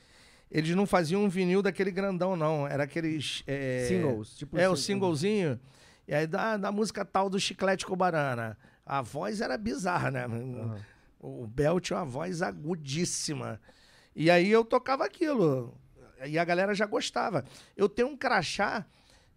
eles 0.50 0.74
não 0.74 0.84
faziam 0.86 1.22
um 1.24 1.28
vinil 1.28 1.62
daquele 1.62 1.90
grandão, 1.92 2.34
não. 2.34 2.66
Era 2.66 2.84
aqueles. 2.84 3.44
é, 3.46 3.86
Singles. 3.88 4.36
Tipo 4.36 4.58
É, 4.58 4.68
o 4.68 4.74
sing- 4.74 4.94
singlezinho. 4.94 5.60
E 6.08 6.14
aí 6.14 6.26
da, 6.26 6.56
da 6.56 6.72
música 6.72 7.04
tal 7.04 7.28
do 7.30 7.38
Chiclete 7.38 7.84
com 7.86 7.94
Banana. 7.96 8.56
A 8.84 9.02
voz 9.02 9.40
era 9.40 9.56
bizarra, 9.58 10.10
né? 10.10 10.24
Aham. 10.24 10.78
O 11.20 11.46
Bel 11.46 11.78
tinha 11.78 11.98
uma 11.98 12.04
voz 12.06 12.40
agudíssima. 12.42 13.60
E 14.16 14.30
aí 14.30 14.50
eu 14.50 14.64
tocava 14.64 15.04
aquilo. 15.04 15.76
E 16.26 16.38
a 16.38 16.44
galera 16.44 16.74
já 16.74 16.86
gostava. 16.86 17.44
Eu 17.76 17.88
tenho 17.88 18.08
um 18.08 18.16
crachá, 18.16 18.86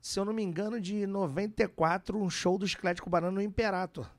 se 0.01 0.19
eu 0.19 0.25
não 0.25 0.33
me 0.33 0.43
engano, 0.43 0.79
de 0.79 1.05
94, 1.05 2.17
um 2.17 2.29
show 2.29 2.57
do 2.57 2.67
Chiclete 2.67 3.01
com 3.01 3.09
Banana 3.09 3.31
no 3.31 3.41
Imperator. 3.41 4.09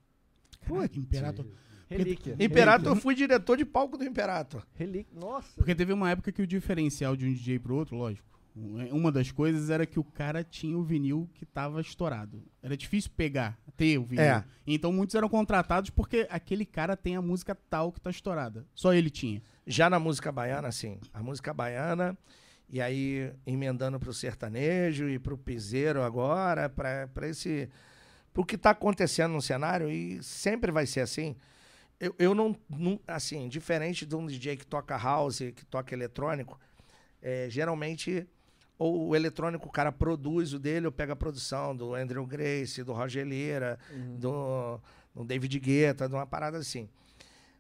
Caraca, 0.67 0.99
Imperator. 0.99 1.47
Relíquia. 1.89 2.37
Imperator, 2.39 2.93
eu 2.93 2.97
fui 2.97 3.15
diretor 3.15 3.57
de 3.57 3.65
palco 3.65 3.99
do 3.99 4.05
Imperator. 4.05 4.65
Relíquia. 4.75 5.19
Nossa. 5.19 5.53
Porque 5.57 5.75
teve 5.75 5.93
uma 5.93 6.11
época 6.11 6.33
que 6.33 6.41
o 6.41 6.47
diferencial 6.47 7.17
de 7.17 7.27
um 7.27 7.33
DJ 7.33 7.59
pro 7.59 7.75
outro, 7.75 7.97
lógico, 7.97 8.33
uma 8.55 9.11
das 9.11 9.31
coisas 9.31 9.71
era 9.71 9.87
que 9.87 9.99
o 9.99 10.05
cara 10.05 10.45
tinha 10.45 10.77
o 10.77 10.83
vinil 10.83 11.29
que 11.35 11.47
tava 11.47 11.81
estourado. 11.81 12.43
Era 12.63 12.77
difícil 12.77 13.11
pegar, 13.17 13.59
ter 13.77 13.99
o 13.99 14.05
vinil. 14.05 14.25
É. 14.25 14.45
Então 14.67 14.93
muitos 14.93 15.15
eram 15.15 15.29
contratados 15.29 15.91
porque 15.91 16.27
aquele 16.31 16.67
cara 16.67 16.97
tem 16.97 17.17
a 17.17 17.23
música 17.23 17.55
tal 17.55 17.91
que 17.91 18.01
tá 18.01 18.11
estourada. 18.11 18.67
Só 18.75 18.93
ele 18.93 19.11
tinha. 19.11 19.43
Já 19.67 19.89
na 19.89 19.99
música 19.99 20.31
baiana, 20.31 20.71
sim. 20.71 20.99
A 21.15 21.23
música 21.23 21.55
baiana, 21.55 22.17
e 22.73 22.81
aí 22.81 23.31
emendando 23.47 24.01
pro 24.01 24.15
sertanejo 24.15 25.09
e 25.09 25.19
pro 25.19 25.37
piseiro 25.39 26.03
agora, 26.03 26.69
pra 26.71 27.29
esse. 27.29 27.69
pro 28.33 28.45
que 28.47 28.57
tá 28.57 28.71
acontecendo 28.71 29.33
no 29.33 29.43
cenário, 29.43 29.91
e 29.91 30.23
sempre 30.23 30.73
vai 30.73 30.87
ser 30.87 31.01
assim. 31.01 31.37
Eu, 32.01 32.15
eu 32.19 32.35
não, 32.35 32.57
não- 32.69 32.99
Assim, 33.07 33.47
diferente 33.49 34.05
de 34.07 34.17
um 34.17 34.27
DJ 34.27 34.57
que 34.57 34.67
toca 34.67 34.97
house, 34.97 35.39
que 35.55 35.65
toca 35.67 35.95
eletrônico, 35.95 36.59
é, 37.21 37.47
geralmente. 37.51 38.27
Ou 38.79 39.09
o 39.11 39.15
eletrônico, 39.15 39.69
o 39.69 39.71
cara 39.71 39.93
produz 39.93 40.53
o 40.55 40.59
dele, 40.59 40.87
ou 40.87 40.93
pega 40.93 41.13
a 41.13 41.17
produção 41.17 41.77
do 41.77 41.95
Andrew 41.95 42.27
Grace, 42.27 42.83
do 42.83 42.93
Roger 42.93 43.25
Lira, 43.25 43.79
do, 44.19 44.81
do 45.15 45.25
David 45.25 45.61
Guetta, 45.61 46.09
de 46.09 46.15
uma 46.15 46.27
parada 46.27 46.59
assim. 46.59 46.89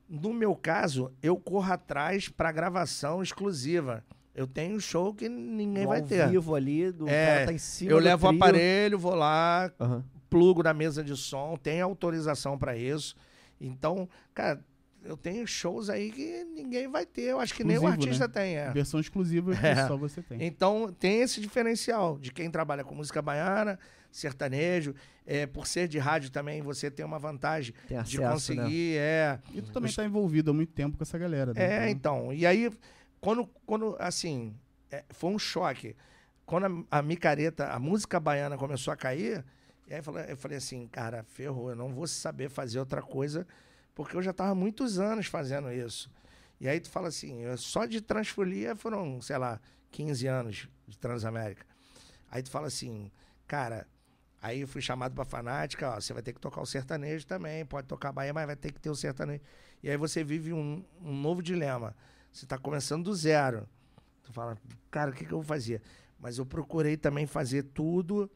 No 0.09 0.33
meu 0.35 0.57
caso, 0.57 1.13
eu 1.23 1.37
corro 1.37 1.71
atrás 1.73 2.29
para 2.29 2.51
gravação 2.51 3.23
exclusiva. 3.23 4.03
Eu 4.35 4.47
tenho 4.47 4.77
um 4.77 4.81
show 4.81 5.13
que 5.15 5.29
ninguém 5.29 5.83
No 5.85 5.91
vai 5.91 6.01
ao 6.01 6.07
ter. 6.07 6.29
vivo 6.31 6.55
ali, 6.55 6.91
do 6.91 7.09
É, 7.09 7.27
cara 7.35 7.47
tá 7.47 7.53
em 7.53 7.59
cima 7.59 7.91
Eu 7.91 7.99
levo 7.99 8.27
o 8.27 8.31
aparelho, 8.31 8.99
vou 8.99 9.15
lá, 9.15 9.71
Aham. 9.79 10.03
plugo 10.31 10.63
na 10.63 10.73
mesa 10.73 11.05
de 11.05 11.15
som, 11.17 11.57
tenho 11.63 11.85
autorização 11.85 12.57
para 12.59 12.77
isso. 12.77 13.15
Então, 13.61 14.09
cara, 14.35 14.65
eu 15.05 15.17
tenho 15.17 15.47
shows 15.47 15.91
aí 15.91 16.11
que 16.11 16.45
ninguém 16.45 16.89
vai 16.89 17.05
ter. 17.05 17.23
Eu 17.25 17.41
acho 17.41 17.53
que 17.55 17.63
nem 17.63 17.77
o 17.77 17.81
Exclusivo, 17.81 18.03
artista 18.05 18.27
né? 18.29 18.33
tem. 18.33 18.57
É. 18.57 18.71
Versão 18.71 19.01
exclusiva 19.01 19.55
que 19.55 19.61
É. 19.67 19.87
só 19.87 19.97
você 19.97 20.23
tem. 20.23 20.43
Então 20.45 20.95
tem 20.99 21.21
esse 21.21 21.41
diferencial 21.41 22.19
de 22.19 22.33
quem 22.33 22.51
trabalha 22.51 22.83
com 22.85 22.95
música 22.95 23.21
baiana, 23.21 23.79
sertanejo. 24.11 24.95
É, 25.27 25.47
por 25.47 25.67
ser 25.67 25.87
de 25.89 25.99
rádio 25.99 26.31
também, 26.31 26.63
você 26.63 26.91
tem 26.91 27.05
uma 27.05 27.19
vantagem 27.19 27.75
Tem 27.87 28.03
de 28.03 28.23
acesso, 28.23 28.55
né? 28.55 28.63
conseguir. 28.63 28.97
É, 28.97 29.39
E 29.53 29.63
tu 29.63 29.71
também 29.73 29.93
tá 29.93 30.05
envolvido 30.05 30.51
há 30.51 30.55
muito 30.55 30.73
tempo 30.73 30.97
com 30.97 31.03
essa 31.05 31.17
galera. 31.19 31.53
né? 31.55 31.87
É, 31.87 31.91
então. 31.91 32.33
E 32.33 32.45
aí, 32.47 32.71
quando, 33.23 33.47
quando 33.65 33.97
assim, 34.01 34.53
é, 34.91 35.05
foi 35.11 35.31
um 35.31 35.39
choque. 35.39 35.97
Quando 36.45 36.87
a, 36.91 36.99
a 36.99 37.03
micareta, 37.03 37.69
a 37.69 37.79
música 37.79 38.19
baiana 38.19 38.59
começou 38.59 38.93
a 38.93 38.97
cair, 38.97 39.45
e 39.87 39.95
aí 39.95 40.01
eu 40.01 40.03
falei, 40.03 40.25
eu 40.29 40.37
falei 40.37 40.59
assim, 40.59 40.89
cara, 40.89 41.23
ferrou, 41.23 41.71
eu 41.71 41.77
não 41.77 41.95
vou 41.95 42.07
saber 42.09 42.51
fazer 42.51 42.81
outra 42.81 43.01
coisa, 43.01 43.47
porque 43.95 44.17
eu 44.17 44.23
já 44.23 44.33
estava 44.33 44.57
muitos 44.57 44.99
anos 44.99 45.27
fazendo 45.27 45.73
isso. 45.73 46.11
E 46.61 46.69
aí 46.69 46.81
tu 46.81 46.91
fala 46.91 47.09
assim, 47.09 47.45
só 47.57 47.87
de 47.87 48.01
transfolia 48.01 48.75
foram, 48.75 49.21
sei 49.21 49.39
lá, 49.39 49.61
15 49.93 50.27
anos 50.27 50.69
de 50.89 50.99
Transamérica. 50.99 51.65
Aí 52.29 52.43
tu 52.43 52.51
fala 52.51 52.67
assim, 52.67 53.09
cara, 53.47 53.87
aí 54.41 54.63
eu 54.63 54.69
fui 54.69 54.83
chamado 54.83 55.15
pra 55.15 55.25
Fanática, 55.25 55.91
ó, 55.91 56.01
você 56.01 56.13
vai 56.13 56.23
ter 56.23 56.33
que 56.33 56.41
tocar 56.41 56.61
o 56.61 56.67
sertanejo 56.67 57.25
também, 57.25 57.65
pode 57.65 57.87
tocar 57.87 58.11
Bahia, 58.11 58.35
mas 58.35 58.47
vai 58.47 58.57
ter 58.57 58.73
que 58.73 58.81
ter 58.81 58.91
o 58.91 58.97
sertanejo. 58.97 59.43
E 59.81 59.89
aí 59.89 59.97
você 59.97 60.25
vive 60.25 60.53
um, 60.53 60.85
um 61.01 61.15
novo 61.15 61.41
dilema. 61.41 61.95
Você 62.33 62.47
tá 62.47 62.57
começando 62.59 63.05
do 63.05 63.15
zero. 63.15 63.69
Tu 64.23 64.33
fala, 64.33 64.57
cara, 64.91 65.11
o 65.11 65.15
que, 65.15 65.25
que 65.25 65.33
eu 65.33 65.39
vou 65.39 65.47
fazer? 65.47 65.83
Mas 66.19 66.39
eu 66.39 66.47
procurei 66.47 66.97
também 66.97 67.27
fazer 67.27 67.65
tudo 67.65 68.31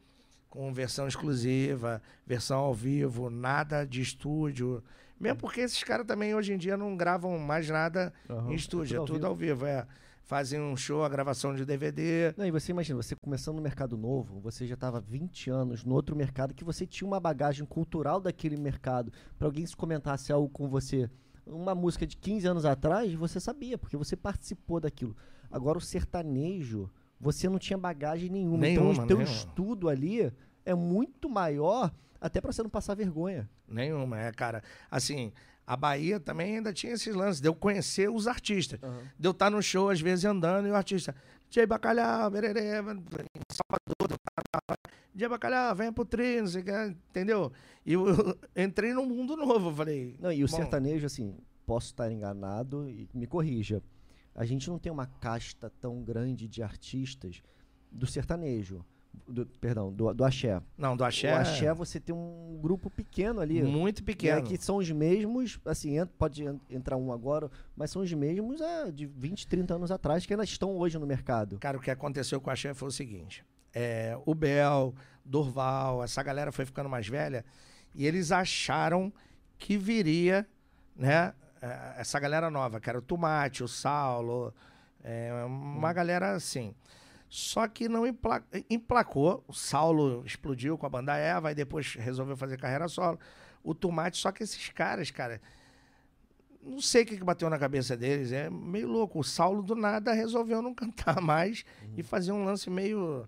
com 0.49 0.71
versão 0.73 1.07
exclusiva, 1.07 2.01
versão 2.25 2.59
ao 2.59 2.73
vivo, 2.73 3.29
nada 3.29 3.85
de 3.85 4.01
estúdio. 4.01 4.83
Mesmo 5.19 5.39
porque 5.39 5.61
esses 5.61 5.83
caras 5.83 6.05
também 6.05 6.35
hoje 6.35 6.53
em 6.53 6.57
dia 6.57 6.77
não 6.77 6.95
gravam 6.95 7.37
mais 7.39 7.69
nada 7.69 8.13
Aham. 8.29 8.51
em 8.51 8.55
estúdio, 8.55 8.95
É 8.95 8.97
é 8.97 8.99
tudo 8.99 9.13
tudo 9.13 9.25
ao 9.25 9.31
ao 9.31 9.35
vivo, 9.35 9.65
é. 9.65 9.85
Fazem 10.23 10.59
um 10.59 10.75
show, 10.75 11.03
a 11.05 11.09
gravação 11.09 11.55
de 11.55 11.63
DVD. 11.65 12.33
Não, 12.35 12.45
e 12.45 12.51
você 12.51 12.71
imagina, 12.73 13.01
você 13.01 13.15
começando 13.15 13.55
no 13.55 13.61
mercado 13.61 13.97
novo, 13.97 14.41
você 14.41 14.67
já 14.67 14.73
estava 14.73 14.99
20 14.99 15.49
anos 15.49 15.85
no 15.85 15.95
outro 15.95 16.15
mercado, 16.17 16.53
que 16.53 16.65
você 16.65 16.85
tinha 16.85 17.07
uma 17.07 17.19
bagagem 17.19 17.65
cultural 17.65 18.19
daquele 18.19 18.57
mercado. 18.57 19.11
Para 19.39 19.47
alguém 19.47 19.65
se 19.65 19.75
comentasse 19.75 20.31
algo 20.33 20.49
com 20.49 20.67
você, 20.67 21.09
uma 21.49 21.73
música 21.73 22.05
de 22.05 22.15
15 22.17 22.47
anos 22.47 22.65
atrás, 22.65 23.13
você 23.13 23.39
sabia, 23.39 23.77
porque 23.77 23.97
você 23.97 24.15
participou 24.15 24.79
daquilo. 24.79 25.15
Agora 25.51 25.77
o 25.77 25.81
sertanejo, 25.81 26.89
você 27.19 27.49
não 27.49 27.57
tinha 27.57 27.77
bagagem 27.77 28.29
nenhuma. 28.29 28.57
Nenhuma, 28.57 28.91
então 28.91 29.03
o 29.03 29.07
teu 29.07 29.17
nenhuma. 29.17 29.35
estudo 29.35 29.89
ali 29.89 30.31
é 30.65 30.75
muito 30.75 31.29
maior 31.29 31.91
até 32.19 32.41
pra 32.41 32.51
você 32.51 32.61
não 32.61 32.69
passar 32.69 32.95
vergonha. 32.95 33.49
Nenhuma, 33.67 34.19
é, 34.19 34.31
cara. 34.31 34.63
Assim, 34.89 35.31
a 35.65 35.75
Bahia 35.75 36.19
também 36.19 36.55
ainda 36.55 36.73
tinha 36.73 36.93
esses 36.93 37.13
lances, 37.13 37.41
de 37.41 37.47
eu 37.47 37.53
conhecer 37.53 38.09
os 38.09 38.27
artistas. 38.27 38.79
De 39.19 39.27
eu 39.27 39.31
estar 39.31 39.49
no 39.49 39.61
show, 39.61 39.89
às 39.89 39.99
vezes, 39.99 40.25
andando, 40.25 40.67
e 40.67 40.71
o 40.71 40.75
artista, 40.75 41.15
Jay 41.49 41.65
Bacalhau, 41.65 42.29
Bererê, 42.29 42.71
Salvador, 43.51 44.17
Jay 45.15 45.27
Bacalhau, 45.27 45.75
vem 45.75 45.91
pro 45.91 46.05
tri, 46.05 46.41
não 46.41 46.47
sei 46.47 46.61
o 46.61 46.65
que, 46.65 46.71
entendeu? 47.09 47.51
E 47.85 47.93
eu, 47.93 48.05
eu 48.55 48.63
entrei 48.63 48.93
num 48.93 49.05
mundo 49.05 49.35
novo, 49.35 49.73
falei... 49.73 50.15
Não, 50.19 50.31
e 50.31 50.43
o 50.43 50.47
bom, 50.47 50.55
sertanejo, 50.55 51.05
assim, 51.05 51.37
posso 51.65 51.87
estar 51.87 52.11
enganado 52.11 52.87
e 52.89 53.09
me 53.13 53.25
corrija. 53.25 53.81
A 54.35 54.45
gente 54.45 54.69
não 54.69 54.77
tem 54.77 54.91
uma 54.91 55.07
casta 55.07 55.69
tão 55.81 56.03
grande 56.03 56.47
de 56.47 56.61
artistas 56.61 57.41
do 57.91 58.05
sertanejo. 58.05 58.85
Do, 59.27 59.45
perdão, 59.45 59.91
do, 59.91 60.13
do 60.13 60.23
axé. 60.25 60.61
Não, 60.77 60.95
do 60.97 61.03
Axé, 61.05 61.33
O 61.33 61.37
axé 61.37 61.73
você 61.73 61.99
tem 61.99 62.13
um 62.13 62.57
grupo 62.61 62.89
pequeno 62.89 63.39
ali. 63.39 63.61
muito 63.63 64.03
que 64.03 64.11
é 64.11 64.35
pequeno. 64.35 64.41
que 64.47 64.57
são 64.57 64.77
os 64.77 64.89
mesmos, 64.91 65.59
assim, 65.65 65.99
en- 65.99 66.05
pode 66.05 66.43
en- 66.43 66.59
entrar 66.69 66.97
um 66.97 67.11
agora, 67.11 67.49
mas 67.75 67.91
são 67.91 68.01
os 68.01 68.11
mesmos 68.13 68.59
é, 68.61 68.91
de 68.91 69.05
20, 69.05 69.47
30 69.47 69.75
anos 69.75 69.91
atrás 69.91 70.25
que 70.25 70.33
ainda 70.33 70.43
estão 70.43 70.75
hoje 70.77 70.97
no 70.99 71.05
mercado. 71.07 71.57
Cara, 71.59 71.77
o 71.77 71.81
que 71.81 71.89
aconteceu 71.91 72.39
com 72.41 72.49
a 72.49 72.53
Axé 72.53 72.73
foi 72.73 72.87
o 72.87 72.91
seguinte: 72.91 73.45
é, 73.73 74.17
o 74.25 74.33
Bel, 74.35 74.93
Durval, 75.25 76.03
essa 76.03 76.21
galera 76.23 76.51
foi 76.51 76.65
ficando 76.65 76.89
mais 76.89 77.07
velha 77.07 77.43
e 77.95 78.05
eles 78.05 78.31
acharam 78.31 79.11
que 79.57 79.77
viria, 79.77 80.45
né? 80.95 81.33
é, 81.61 81.95
Essa 81.97 82.19
galera 82.19 82.49
nova, 82.49 82.79
que 82.79 82.89
era 82.89 82.99
o 82.99 83.01
Tomate, 83.01 83.63
o 83.63 83.67
Saulo, 83.67 84.53
é, 85.03 85.31
uma 85.45 85.91
galera 85.93 86.31
assim. 86.35 86.73
Só 87.29 87.67
que 87.67 87.89
não 87.89 88.05
empla- 88.07 88.43
emplacou. 88.69 89.43
O 89.47 89.53
Saulo 89.53 90.23
explodiu 90.25 90.77
com 90.77 90.85
a 90.85 90.89
banda 90.89 91.15
Eva 91.17 91.51
e 91.51 91.55
depois 91.55 91.93
resolveu 91.95 92.37
fazer 92.37 92.57
carreira 92.57 92.87
solo. 92.87 93.19
O 93.63 93.75
Tomate, 93.75 94.17
só 94.17 94.31
que 94.31 94.43
esses 94.43 94.69
caras, 94.69 95.11
cara, 95.11 95.41
não 96.63 96.79
sei 96.81 97.03
o 97.03 97.05
que, 97.05 97.17
que 97.17 97.23
bateu 97.23 97.49
na 97.49 97.57
cabeça 97.59 97.95
deles, 97.97 98.31
é 98.31 98.49
meio 98.49 98.87
louco. 98.87 99.19
O 99.19 99.23
Saulo 99.23 99.61
do 99.61 99.75
nada 99.75 100.13
resolveu 100.13 100.61
não 100.61 100.73
cantar 100.75 101.21
mais 101.21 101.65
e 101.97 102.03
fazer 102.03 102.31
um 102.31 102.43
lance 102.45 102.69
meio, 102.69 103.27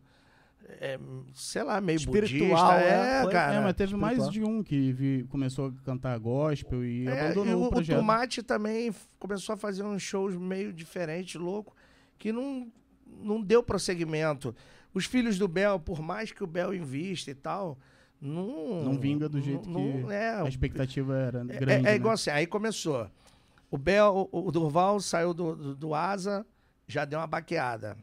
é, 0.80 0.98
sei 1.34 1.64
lá, 1.64 1.82
meio 1.82 1.98
Espiritual, 1.98 2.72
budista. 2.74 2.82
é, 2.82 3.24
É, 3.26 3.30
cara. 3.30 3.56
é, 3.56 3.60
mas 3.62 3.74
teve 3.74 3.96
mais 3.98 4.18
espiritual. 4.18 4.54
de 4.54 4.60
um 4.60 4.64
que 4.64 4.92
vi- 4.94 5.26
começou 5.30 5.68
a 5.68 5.84
cantar 5.86 6.18
gospel 6.20 6.86
e 6.86 7.06
É, 7.08 7.12
abandonou 7.32 7.52
e 7.52 7.56
o 7.56 7.66
o, 7.66 7.70
projeto. 7.70 7.98
Tomate 7.98 8.44
também 8.44 8.94
começou 9.18 9.54
a 9.54 9.58
fazer 9.58 9.84
uns 9.84 10.02
shows 10.02 10.36
meio 10.38 10.72
diferentes, 10.72 11.36
louco, 11.36 11.76
que 12.18 12.32
não, 12.32 12.72
não 13.22 13.42
deu 13.42 13.62
prosseguimento. 13.64 14.56
Os 14.94 15.06
filhos 15.06 15.38
do 15.38 15.48
Bel, 15.48 15.80
por 15.80 16.02
mais 16.02 16.32
que 16.32 16.44
o 16.44 16.48
Bel 16.48 16.74
invista 16.74 17.30
e 17.32 17.36
tal, 17.36 17.78
não... 18.20 18.84
Não 18.84 18.98
vinga 19.00 19.30
do 19.30 19.40
jeito 19.42 19.70
não- 19.70 20.08
que 20.08 20.14
é, 20.14 20.32
A 20.42 20.48
expectativa 20.48 21.16
era 21.18 21.40
É- 21.42 21.44
grande. 21.60 21.72
É, 21.74 21.92
né? 21.92 21.96
igual 21.96 22.14
assim, 22.14 22.30
aí 22.32 22.48
começou. 22.48 23.10
O 23.72 23.78
Bel, 23.78 24.28
o, 24.32 24.48
o 24.48 24.52
Durval 24.52 25.00
saiu 25.00 25.34
do, 25.34 25.56
do, 25.56 25.76
do 25.76 25.94
Asa, 25.94 26.46
já 26.88 27.06
deu 27.06 27.20
uma 27.20 27.28
baqueada. 27.28 27.96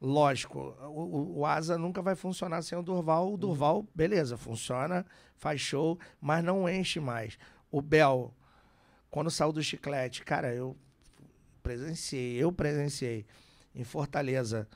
Lógico, 0.00 0.74
o, 0.82 1.00
o- 1.02 1.38
o 1.40 1.46
Asa 1.46 1.76
nunca 1.76 2.00
vai 2.00 2.14
funcionar 2.14 2.62
sem 2.62 2.78
o 2.78 2.82
Durval. 2.82 3.34
O 3.34 3.36
Durval, 3.36 3.86
beleza, 3.94 4.38
funciona, 4.38 5.04
faz 5.36 5.60
show, 5.60 5.98
mas 6.18 6.42
não 6.42 6.66
enche 6.68 6.98
mais. 6.98 7.38
O 7.70 7.82
Bel, 7.82 8.34
quando 9.10 9.30
saiu 9.30 9.52
do 9.52 9.62
chiclete, 9.62 10.24
cara, 10.24 10.54
eu 10.54 10.74
presenciei, 11.62 12.36
eu 12.42 12.50
presenciei 12.50 13.26
em 13.74 13.84
Fortaleza, 13.84 14.68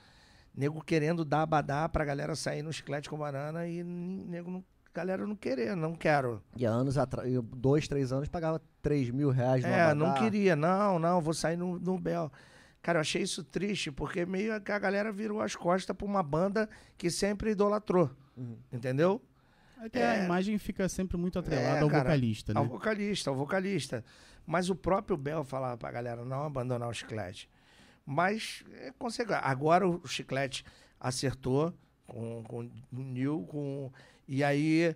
nego 0.55 0.83
querendo 0.83 1.25
dar 1.25 1.43
abadá 1.43 1.89
pra 1.89 2.05
galera 2.05 2.35
sair 2.37 2.63
no 2.63 2.73
chiclete 2.73 3.09
com 3.11 3.19
banana 3.19 3.67
e 3.67 3.83
nego 3.83 4.51
não, 4.51 4.65
galera 4.95 5.27
não 5.27 5.35
querer, 5.37 5.75
não 5.77 5.95
quero. 5.95 6.43
E 6.57 6.65
há 6.65 6.71
anos 6.71 6.97
atrás, 6.97 7.29
dois, 7.57 7.89
três 7.89 8.13
anos, 8.13 8.29
pagava 8.29 8.61
3 8.81 9.11
mil 9.11 9.31
reais 9.31 9.63
no 9.65 9.69
É, 9.71 9.83
Abadá. 9.83 9.95
não 9.95 10.15
queria, 10.15 10.55
não, 10.55 10.99
não, 10.99 11.21
vou 11.21 11.35
sair 11.35 11.57
no, 11.57 11.79
no 11.79 11.99
Bel. 11.99 12.31
Cara, 12.83 12.99
eu 12.99 13.01
achei 13.01 13.23
isso 13.23 13.43
triste, 13.43 13.91
porque 13.91 14.27
meio 14.27 14.61
que 14.61 14.71
a 14.71 14.79
galera 14.79 15.11
virou 15.11 15.41
as 15.41 15.57
costas 15.57 15.97
pra 15.97 16.07
uma 16.07 16.23
banda 16.23 16.69
que 16.99 17.11
sempre 17.11 17.51
idolatrou. 17.53 18.11
Uhum. 18.37 18.59
Entendeu? 18.71 19.23
É 19.83 19.89
que 19.89 19.99
É. 19.99 20.21
a 20.21 20.25
imagem 20.25 20.59
fica 20.59 20.87
sempre 20.89 21.17
muito 21.17 21.39
atrelada 21.39 21.79
É, 21.79 21.81
ao 21.81 21.89
cara, 21.89 22.05
vocalista, 22.05 22.53
né? 22.55 22.61
Ao 22.61 22.67
vocalista, 22.67 23.31
ao 23.31 23.37
vocalista. 23.37 24.05
Mas 24.47 24.69
o 24.69 24.75
próprio 24.75 25.17
Bel 25.17 25.43
falava 25.45 25.79
pra 25.79 25.91
galera 25.91 26.25
não 26.27 26.45
abandonar 26.45 26.89
o 26.89 26.93
chiclete. 26.93 27.49
Mas, 28.07 28.63
é, 28.73 28.93
consegui- 28.99 29.33
agora 29.33 29.89
o 29.89 30.07
chiclete 30.07 30.65
acertou 31.01 31.73
com, 32.07 32.43
com 32.45 32.59
o 32.61 32.71
Nil, 33.03 33.47
com, 33.49 33.91
e 34.29 34.45
aí 34.45 34.95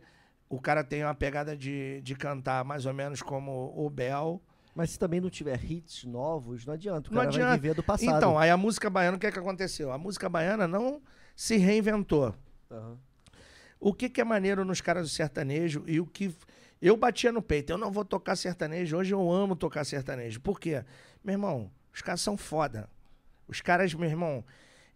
o 0.48 0.60
cara 0.60 0.84
tem 0.84 1.02
uma 1.04 1.14
pegada 1.14 1.56
de, 1.56 2.00
de 2.02 2.14
cantar 2.14 2.64
mais 2.64 2.86
ou 2.86 2.92
menos 2.92 3.22
como 3.22 3.72
o 3.76 3.88
Bel. 3.90 4.40
Mas 4.74 4.90
se 4.90 4.98
também 4.98 5.20
não 5.20 5.28
tiver 5.30 5.62
hits 5.64 6.04
novos, 6.04 6.64
não 6.64 6.74
adianta. 6.74 7.10
O 7.10 7.12
Não 7.14 7.20
cara 7.22 7.30
vai 7.32 7.40
adianta. 7.42 7.60
viver 7.60 7.74
do 7.74 7.82
passado. 7.82 8.16
Então, 8.16 8.38
aí 8.38 8.48
a 8.50 8.56
música 8.56 8.88
baiana, 8.88 9.16
o 9.16 9.20
que, 9.20 9.26
é 9.26 9.32
que 9.32 9.38
aconteceu? 9.38 9.90
A 9.90 9.98
música 9.98 10.28
baiana 10.28 10.68
não 10.68 11.02
se 11.34 11.56
reinventou. 11.56 12.34
Aham. 12.70 12.96
O 13.80 13.92
que, 13.94 14.08
que 14.08 14.20
é 14.20 14.24
maneiro 14.24 14.64
nos 14.64 14.80
caras 14.80 15.04
do 15.08 15.08
sertanejo 15.12 15.82
e 15.86 15.98
o 16.00 16.06
que. 16.06 16.34
Eu 16.80 16.96
batia 16.96 17.32
no 17.32 17.42
peito, 17.42 17.70
eu 17.72 17.78
não 17.78 17.90
vou 17.90 18.04
tocar 18.04 18.36
sertanejo. 18.36 18.96
Hoje 18.96 19.12
eu 19.12 19.30
amo 19.32 19.56
tocar 19.56 19.84
sertanejo. 19.84 20.40
Por 20.40 20.60
quê? 20.60 20.84
Meu 21.24 21.32
irmão, 21.34 21.70
os 21.92 22.00
caras 22.02 22.20
são 22.20 22.36
foda. 22.36 22.88
Os 23.48 23.60
caras, 23.60 23.92
meu 23.94 24.08
irmão, 24.08 24.44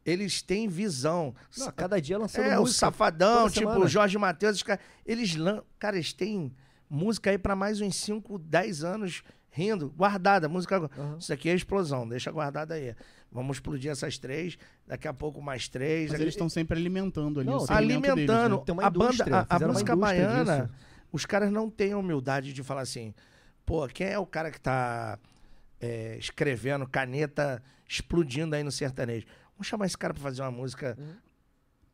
eles 0.05 0.43
têm 0.43 0.69
visão. 0.69 1.35
Não, 1.57 1.73
cada 1.73 2.01
dia 2.01 2.19
lançando 2.19 2.45
É, 2.47 2.59
o 2.59 2.63
música. 2.63 2.79
Safadão, 2.79 3.39
toda 3.43 3.51
tipo, 3.51 3.67
semana. 3.69 3.85
o 3.85 3.89
Jorge 3.89 4.19
Matheus, 4.19 4.57
os 4.57 4.63
caras, 4.63 4.85
eles 5.07 5.35
lan... 5.37 5.63
Cara, 5.79 5.97
eles 5.97 6.13
têm 6.13 6.53
música 6.91 7.31
aí 7.31 7.39
pra 7.39 7.57
mais 7.57 7.81
uns 7.81 7.97
5, 7.97 8.39
10 8.39 8.85
anos 8.85 9.23
rindo, 9.51 9.91
guardada, 9.91 10.49
música. 10.49 10.77
Aham. 10.77 11.17
Isso 11.19 11.33
aqui 11.33 11.49
é 11.49 11.55
explosão, 11.55 12.09
deixa 12.09 12.31
guardada 12.31 12.75
aí. 12.75 12.95
Vamos 13.31 13.57
explodir 13.57 13.91
essas 13.91 14.19
três, 14.19 14.59
daqui 14.87 15.07
a 15.09 15.13
pouco 15.15 15.41
mais 15.41 15.69
três. 15.69 16.05
Mas 16.05 16.13
daqui- 16.13 16.23
eles 16.25 16.35
estão 16.35 16.49
sempre 16.49 16.79
alimentando 16.79 17.41
ali 17.41 17.49
Não, 17.49 17.59
o 17.59 17.67
alimentando 17.73 18.17
deles, 18.17 18.77
né? 18.77 18.85
A 18.85 18.91
banda, 18.91 19.47
a- 19.49 19.57
a, 19.57 19.69
música 19.69 19.97
baiana. 19.97 20.63
disso. 20.67 20.75
Os 21.13 21.25
caras 21.27 21.51
não 21.53 21.71
têm 21.71 21.93
a 21.93 21.99
humildade 21.99 22.53
de 22.53 22.63
falar 22.63 22.81
assim, 22.83 23.15
pô, 23.67 23.87
quem 23.89 24.07
é 24.09 24.19
o 24.19 24.27
cara 24.27 24.51
que 24.51 24.61
tá 24.61 25.19
é, 25.83 26.17
escrevendo, 26.19 26.87
caneta 26.89 27.63
explodindo 27.87 28.55
aí 28.57 28.63
no 28.63 28.73
sertanejo? 28.73 29.27
Vamos 29.55 29.67
chamar 29.67 29.85
esse 29.87 29.99
cara 29.99 30.15
pra 30.15 30.23
fazer 30.23 30.41
uma 30.41 30.51
música 30.51 30.97
Uhum. 30.99 31.15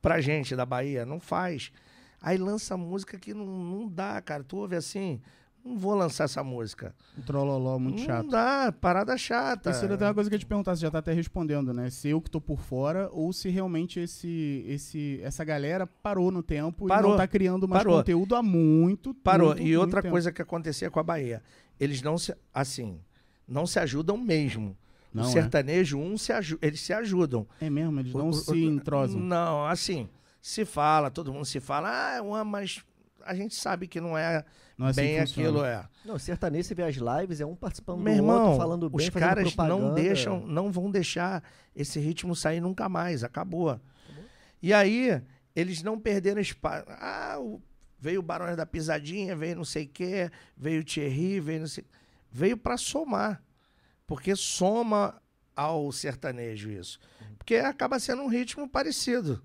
pra 0.00 0.20
gente 0.20 0.54
da 0.54 0.64
Bahia? 0.66 1.04
Não 1.04 1.18
faz. 1.18 1.72
Aí 2.20 2.36
lança 2.38 2.76
música 2.76 3.18
que 3.18 3.32
não, 3.34 3.46
não 3.46 3.88
dá, 3.88 4.20
cara. 4.20 4.42
Tu 4.44 4.56
ouve 4.56 4.74
assim, 4.76 5.20
não 5.64 5.76
vou 5.78 5.94
lançar 5.94 6.24
essa 6.24 6.42
música. 6.42 6.94
Um 7.16 7.22
trololó 7.22 7.78
muito 7.78 7.98
não 7.98 8.04
chato. 8.06 8.28
dá, 8.28 8.72
parada 8.72 9.16
chata. 9.16 9.70
Isso 9.70 9.82
ainda 9.82 9.96
tem 9.96 10.06
uma 10.06 10.14
coisa 10.14 10.28
que 10.30 10.34
eu 10.34 10.36
ia 10.36 10.40
te 10.40 10.46
perguntar, 10.46 10.74
você 10.74 10.82
já 10.82 10.90
tá 10.90 10.98
até 10.98 11.12
respondendo, 11.12 11.72
né? 11.72 11.90
Se 11.90 12.08
eu 12.08 12.20
que 12.20 12.28
tô 12.30 12.40
por 12.40 12.58
fora 12.60 13.08
ou 13.12 13.32
se 13.32 13.48
realmente 13.50 14.00
esse, 14.00 14.64
esse, 14.66 15.20
essa 15.22 15.44
galera 15.44 15.86
parou 15.86 16.30
no 16.32 16.42
tempo 16.42 16.86
Parou. 16.86 17.10
e 17.10 17.12
não 17.12 17.16
tá 17.16 17.26
criando 17.28 17.68
mais 17.68 17.82
Parou. 17.84 17.98
conteúdo 17.98 18.34
há 18.34 18.42
muito 18.42 19.14
Parou. 19.14 19.48
muito, 19.48 19.60
e 19.60 19.64
muito 19.66 19.80
outra 19.80 20.02
tempo. 20.02 20.12
coisa 20.12 20.32
que 20.32 20.42
acontecia 20.42 20.90
com 20.90 20.98
a 20.98 21.02
Bahia, 21.04 21.42
eles 21.78 22.02
não 22.02 22.18
se, 22.18 22.34
assim, 22.52 22.98
não 23.48 23.66
se 23.66 23.78
ajudam 23.78 24.16
mesmo. 24.18 24.76
Não, 25.12 25.24
o 25.24 25.26
é. 25.26 25.30
sertanejo, 25.32 25.98
um 25.98 26.18
se 26.18 26.32
eles 26.60 26.80
se 26.80 26.92
ajudam. 26.92 27.46
É 27.60 27.70
mesmo, 27.70 27.98
eles 27.98 28.12
não 28.12 28.28
o- 28.28 28.32
se 28.34 28.50
o- 28.50 28.56
entrosam. 28.56 29.18
Não, 29.18 29.66
assim, 29.66 30.08
se 30.40 30.64
fala, 30.66 31.10
todo 31.10 31.32
mundo 31.32 31.46
se 31.46 31.58
fala, 31.60 31.88
ah, 31.90 32.16
eu 32.18 32.34
amo, 32.34 32.50
mas 32.50 32.84
a 33.24 33.34
gente 33.34 33.54
sabe 33.54 33.86
que 33.88 34.00
não 34.00 34.16
é 34.16 34.44
Não 34.76 34.86
é 34.86 34.90
assim 34.90 35.00
bem 35.00 35.20
funciona. 35.20 35.48
aquilo, 35.48 35.64
é. 35.64 35.88
Não, 36.04 36.18
sertanejo, 36.18 36.68
você 36.68 36.74
vê 36.74 36.82
as 36.82 36.96
lives, 36.96 37.40
é 37.40 37.46
um 37.46 37.56
participando 37.56 38.00
Meu 38.00 38.12
do 38.12 38.18
irmão, 38.18 38.42
outro, 38.44 38.58
falando 38.58 38.90
bem, 38.90 39.06
os 39.06 39.08
caras 39.10 39.56
não 39.56 39.94
deixam, 39.94 40.46
não 40.46 40.70
vão 40.70 40.90
deixar 40.90 41.42
esse 41.74 41.98
ritmo 41.98 42.36
sair 42.36 42.60
nunca 42.60 42.86
mais, 42.88 43.24
acabou. 43.24 43.80
E 44.62 44.72
aí, 44.74 45.20
eles 45.56 45.82
não 45.82 45.98
perderam 45.98 46.40
espaço. 46.40 46.84
Ah, 46.88 47.36
o- 47.40 47.62
veio 47.98 48.20
o 48.20 48.22
Barões 48.22 48.56
da 48.56 48.66
Pisadinha, 48.66 49.34
veio 49.34 49.56
não 49.56 49.64
sei 49.64 49.84
o 49.84 49.88
quê, 49.88 50.30
veio 50.56 50.82
o 50.82 50.84
Thierry, 50.84 51.40
veio 51.40 51.60
não 51.60 51.66
sei... 51.66 51.84
Veio 52.30 52.56
para 52.56 52.76
somar. 52.76 53.42
Porque 54.06 54.34
soma 54.34 55.20
ao 55.54 55.90
sertanejo 55.92 56.70
isso. 56.70 56.98
Porque 57.36 57.56
acaba 57.56 57.98
sendo 57.98 58.22
um 58.22 58.28
ritmo 58.28 58.68
parecido. 58.68 59.42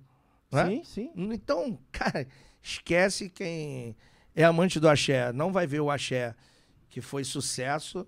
Né? 0.51 0.67
Sim, 0.67 0.83
sim. 0.83 1.11
Então, 1.15 1.79
cara, 1.91 2.27
esquece 2.61 3.29
quem 3.29 3.95
é 4.35 4.43
amante 4.43 4.79
do 4.79 4.87
axé. 4.87 5.33
Não 5.33 5.51
vai 5.51 5.65
ver 5.65 5.81
o 5.81 5.89
axé 5.89 6.35
que 6.89 7.01
foi 7.01 7.23
sucesso 7.23 8.07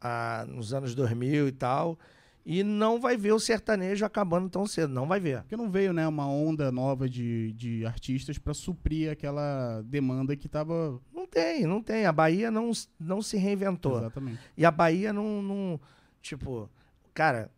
ah, 0.00 0.44
nos 0.48 0.72
anos 0.72 0.94
2000 0.94 1.48
e 1.48 1.52
tal. 1.52 1.98
E 2.44 2.62
não 2.62 3.00
vai 3.00 3.16
ver 3.16 3.32
o 3.32 3.38
sertanejo 3.38 4.04
acabando 4.04 4.48
tão 4.48 4.66
cedo. 4.66 4.92
Não 4.92 5.06
vai 5.06 5.20
ver. 5.20 5.40
Porque 5.42 5.56
não 5.56 5.70
veio, 5.70 5.92
né, 5.92 6.08
uma 6.08 6.26
onda 6.26 6.72
nova 6.72 7.08
de, 7.08 7.52
de 7.52 7.84
artistas 7.84 8.38
pra 8.38 8.54
suprir 8.54 9.10
aquela 9.10 9.82
demanda 9.82 10.34
que 10.34 10.48
tava. 10.48 11.00
Não 11.34 11.42
tem, 11.42 11.66
não 11.66 11.82
tem. 11.82 12.06
A 12.06 12.12
Bahia 12.12 12.50
não, 12.50 12.72
não 12.98 13.22
se 13.22 13.36
reinventou. 13.36 13.98
Exatamente. 13.98 14.40
E 14.56 14.64
a 14.64 14.70
Bahia 14.70 15.12
não, 15.12 15.40
não. 15.40 15.80
Tipo, 16.20 16.68
cara, 17.14 17.50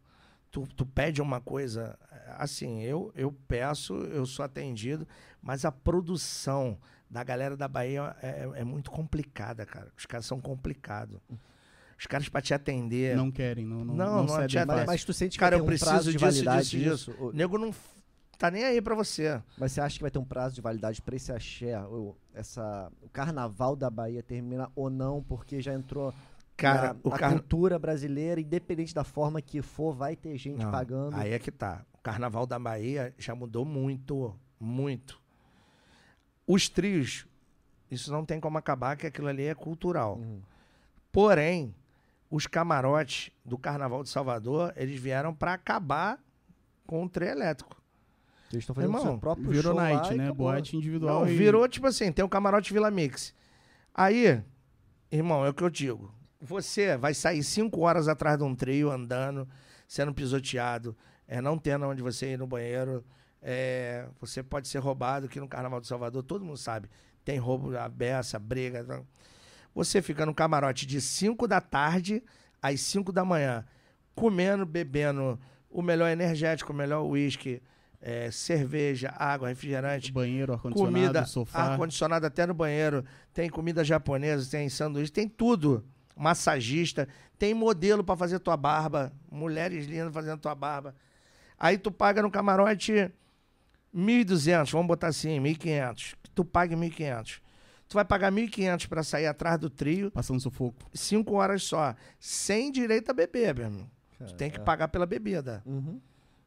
tu, 0.50 0.67
tu 0.76 0.85
pede 0.85 1.23
uma 1.23 1.41
coisa, 1.41 1.99
assim, 2.37 2.83
eu, 2.83 3.11
eu 3.17 3.33
peço, 3.49 3.95
eu 3.95 4.26
sou 4.26 4.45
atendido, 4.45 5.07
mas 5.41 5.64
a 5.64 5.73
produção 5.73 6.79
da 7.11 7.25
galera 7.25 7.57
da 7.57 7.67
Bahia 7.69 8.14
é, 8.23 8.29
é- 8.29 8.61
é 8.61 8.64
muito 8.64 8.91
complicada, 8.91 9.64
cara. 9.67 9.91
Os 9.97 10.07
caras 10.07 10.26
são 10.26 10.41
complicados. 10.41 11.19
Os 11.99 12.07
caras 12.07 12.29
pra 12.29 12.41
te 12.41 12.52
atender. 12.52 13.17
Não 13.17 13.31
querem, 13.31 13.64
não, 13.67 13.85
não, 13.85 13.95
Não, 13.95 14.07
não, 14.07 14.17
não 14.23 14.29
cedem 14.29 14.45
adianta. 14.45 14.75
Mas, 14.76 14.87
mas 14.87 15.05
tu 15.05 15.12
sente 15.12 15.33
que 15.33 15.38
Cara, 15.38 15.57
vai 15.57 15.61
eu 15.61 15.64
um 15.64 15.79
prazo 15.79 15.85
preciso 15.85 16.12
de 16.12 16.19
disso, 16.19 16.45
validade 16.45 16.71
disso, 16.71 17.11
disso. 17.12 17.25
O 17.25 17.33
nego 17.33 17.59
não 17.59 17.73
tá 18.39 18.51
nem 18.51 18.65
aí 18.65 18.81
pra 18.81 18.95
você. 18.95 19.41
Mas 19.59 19.73
você 19.73 19.81
acha 19.81 19.97
que 19.97 20.03
vai 20.03 20.11
ter 20.11 20.19
um 20.19 20.25
prazo 20.25 20.55
de 20.55 20.61
validade 20.61 21.01
pra 21.01 21.17
esse 21.17 21.33
axé? 21.33 21.81
Ou 21.85 22.17
essa, 22.35 22.91
o 23.03 23.09
carnaval 23.09 23.77
da 23.77 23.89
Bahia 23.91 24.23
termina 24.23 24.71
ou 24.75 24.91
não? 24.91 25.23
Porque 25.23 25.61
já 25.61 25.75
entrou 25.75 26.12
Cara, 26.57 26.95
na, 27.05 27.15
a 27.15 27.19
carna... 27.19 27.39
cultura 27.39 27.79
brasileira, 27.79 28.41
independente 28.41 28.95
da 28.95 29.05
forma 29.05 29.41
que 29.41 29.62
for, 29.62 29.93
vai 29.95 30.17
ter 30.17 30.37
gente 30.39 30.62
Não, 30.62 30.71
pagando. 30.71 31.17
Aí 31.17 31.33
é 31.33 31.39
que 31.39 31.51
tá. 31.51 31.85
O 31.95 31.99
carnaval 31.99 32.47
da 32.47 32.59
Bahia 32.59 33.15
já 33.19 33.35
mudou 33.35 33.65
muito, 33.65 34.35
muito. 34.59 35.21
Os 36.47 36.69
trios, 36.69 37.27
isso 37.91 38.12
não 38.12 38.25
tem 38.25 38.41
como 38.41 38.59
acabar, 38.59 38.97
que 38.97 39.07
aquilo 39.07 39.29
ali 39.29 39.45
é 39.45 39.55
cultural. 39.55 40.17
Uhum. 40.17 40.41
Porém, 41.11 41.75
os 42.31 42.47
camarotes 42.47 43.31
do 43.45 43.59
Carnaval 43.59 44.03
de 44.03 44.09
Salvador, 44.09 44.73
eles 44.77 44.99
vieram 44.99 45.35
pra 45.35 45.53
acabar 45.53 46.19
com 46.87 47.05
o 47.05 47.09
trio 47.09 47.29
elétrico. 47.29 47.82
Eles 48.52 48.62
estão 48.62 48.75
fazendo 48.75 48.90
o 48.90 48.97
Irmão, 48.97 49.11
seu 49.12 49.18
próprio 49.18 49.50
Virou 49.50 49.73
show 49.73 49.75
night, 49.75 50.14
né? 50.14 50.25
acabou. 50.25 50.47
Boate 50.49 50.76
individual. 50.76 51.21
Não, 51.25 51.28
e- 51.30 51.37
virou 51.37 51.66
tipo 51.68 51.87
assim, 51.87 52.11
tem 52.12 52.25
o 52.25 52.28
camarote 52.28 52.73
Vila 52.73 52.90
Mix. 52.90 53.35
Aí, 53.94 54.42
irmão, 55.11 55.44
é 55.44 55.49
o 55.50 55.54
que 55.54 55.62
eu 55.62 55.71
digo. 55.71 56.14
Você 56.40 56.97
vai 56.97 57.14
sair 57.14 57.42
cinco 57.42 57.80
horas 57.82 58.09
atrás 58.09 58.37
de 58.38 58.44
um 58.44 58.54
trio 58.54 58.90
andando, 58.90 59.49
sendo 59.87 60.12
pisoteado, 60.12 60.97
é, 61.28 61.40
não 61.40 61.56
tendo 61.56 61.87
onde 61.87 62.02
você 62.02 62.32
ir 62.32 62.38
no 62.38 62.47
banheiro. 62.47 63.04
é, 63.44 64.06
você 64.21 64.40
pode 64.42 64.68
ser 64.68 64.78
roubado, 64.78 65.28
que 65.28 65.40
no 65.40 65.49
Carnaval 65.49 65.80
de 65.80 65.87
Salvador 65.88 66.23
todo 66.23 66.44
mundo 66.44 66.56
sabe. 66.56 66.88
Tem 67.25 67.38
roubo, 67.38 67.76
a 67.76 67.88
beça, 67.88 68.38
briga. 68.38 68.85
tá? 68.85 69.00
Você 69.75 70.00
fica 70.02 70.25
no 70.26 70.32
camarote 70.35 70.87
de 70.87 71.00
5 71.00 71.49
da 71.49 71.61
tarde 71.61 72.23
às 72.61 72.80
5 72.80 73.11
da 73.12 73.25
manhã, 73.25 73.64
comendo, 74.14 74.64
bebendo 74.66 75.38
o 75.71 75.80
melhor 75.82 76.09
energético, 76.09 76.73
o 76.73 76.76
melhor 76.76 77.02
uísque, 77.04 77.61
é, 78.02 78.30
cerveja, 78.32 79.14
água, 79.16 79.49
refrigerante 79.49 80.11
Banheiro, 80.11 80.52
ar-condicionado, 80.52 80.92
comida, 80.92 81.25
sofá. 81.25 81.62
ar-condicionado 81.62 82.26
até 82.26 82.44
no 82.44 82.52
banheiro, 82.52 83.04
tem 83.32 83.49
comida 83.49 83.85
japonesa, 83.85 84.50
tem 84.50 84.68
sanduíche, 84.68 85.12
tem 85.12 85.28
tudo. 85.28 85.85
Massagista, 86.14 87.09
tem 87.38 87.54
modelo 87.54 88.04
pra 88.04 88.16
fazer 88.16 88.38
tua 88.40 88.56
barba, 88.56 89.12
mulheres 89.30 89.87
lindas 89.87 90.12
fazendo 90.12 90.40
tua 90.40 90.54
barba. 90.54 90.94
Aí 91.59 91.78
tu 91.78 91.90
paga 91.90 92.21
no 92.21 92.30
camarote 92.30 93.11
1.200, 93.94 94.73
vamos 94.73 94.88
botar 94.88 95.06
assim, 95.06 95.40
1.500. 95.40 96.14
Tu 96.35 96.44
paga 96.44 96.76
1.500. 96.76 97.40
Tu 97.88 97.94
vai 97.94 98.04
pagar 98.04 98.32
1.500 98.32 98.88
pra 98.88 99.02
sair 99.02 99.26
atrás 99.26 99.59
do 99.59 99.71
trio, 99.71 100.11
Passando 100.11 100.40
sufoco. 100.40 100.82
5 100.92 101.32
horas 101.35 101.62
só, 101.62 101.94
sem 102.18 102.71
direito 102.71 103.11
a 103.11 103.14
beber, 103.14 103.54
meu 103.54 103.64
irmão. 103.66 103.90
Tu 104.26 104.35
tem 104.35 104.50
que 104.50 104.61
é. 104.61 104.62
pagar 104.62 104.88
pela 104.88 105.06
bebida. 105.06 105.62
Uhum. 105.64 106.00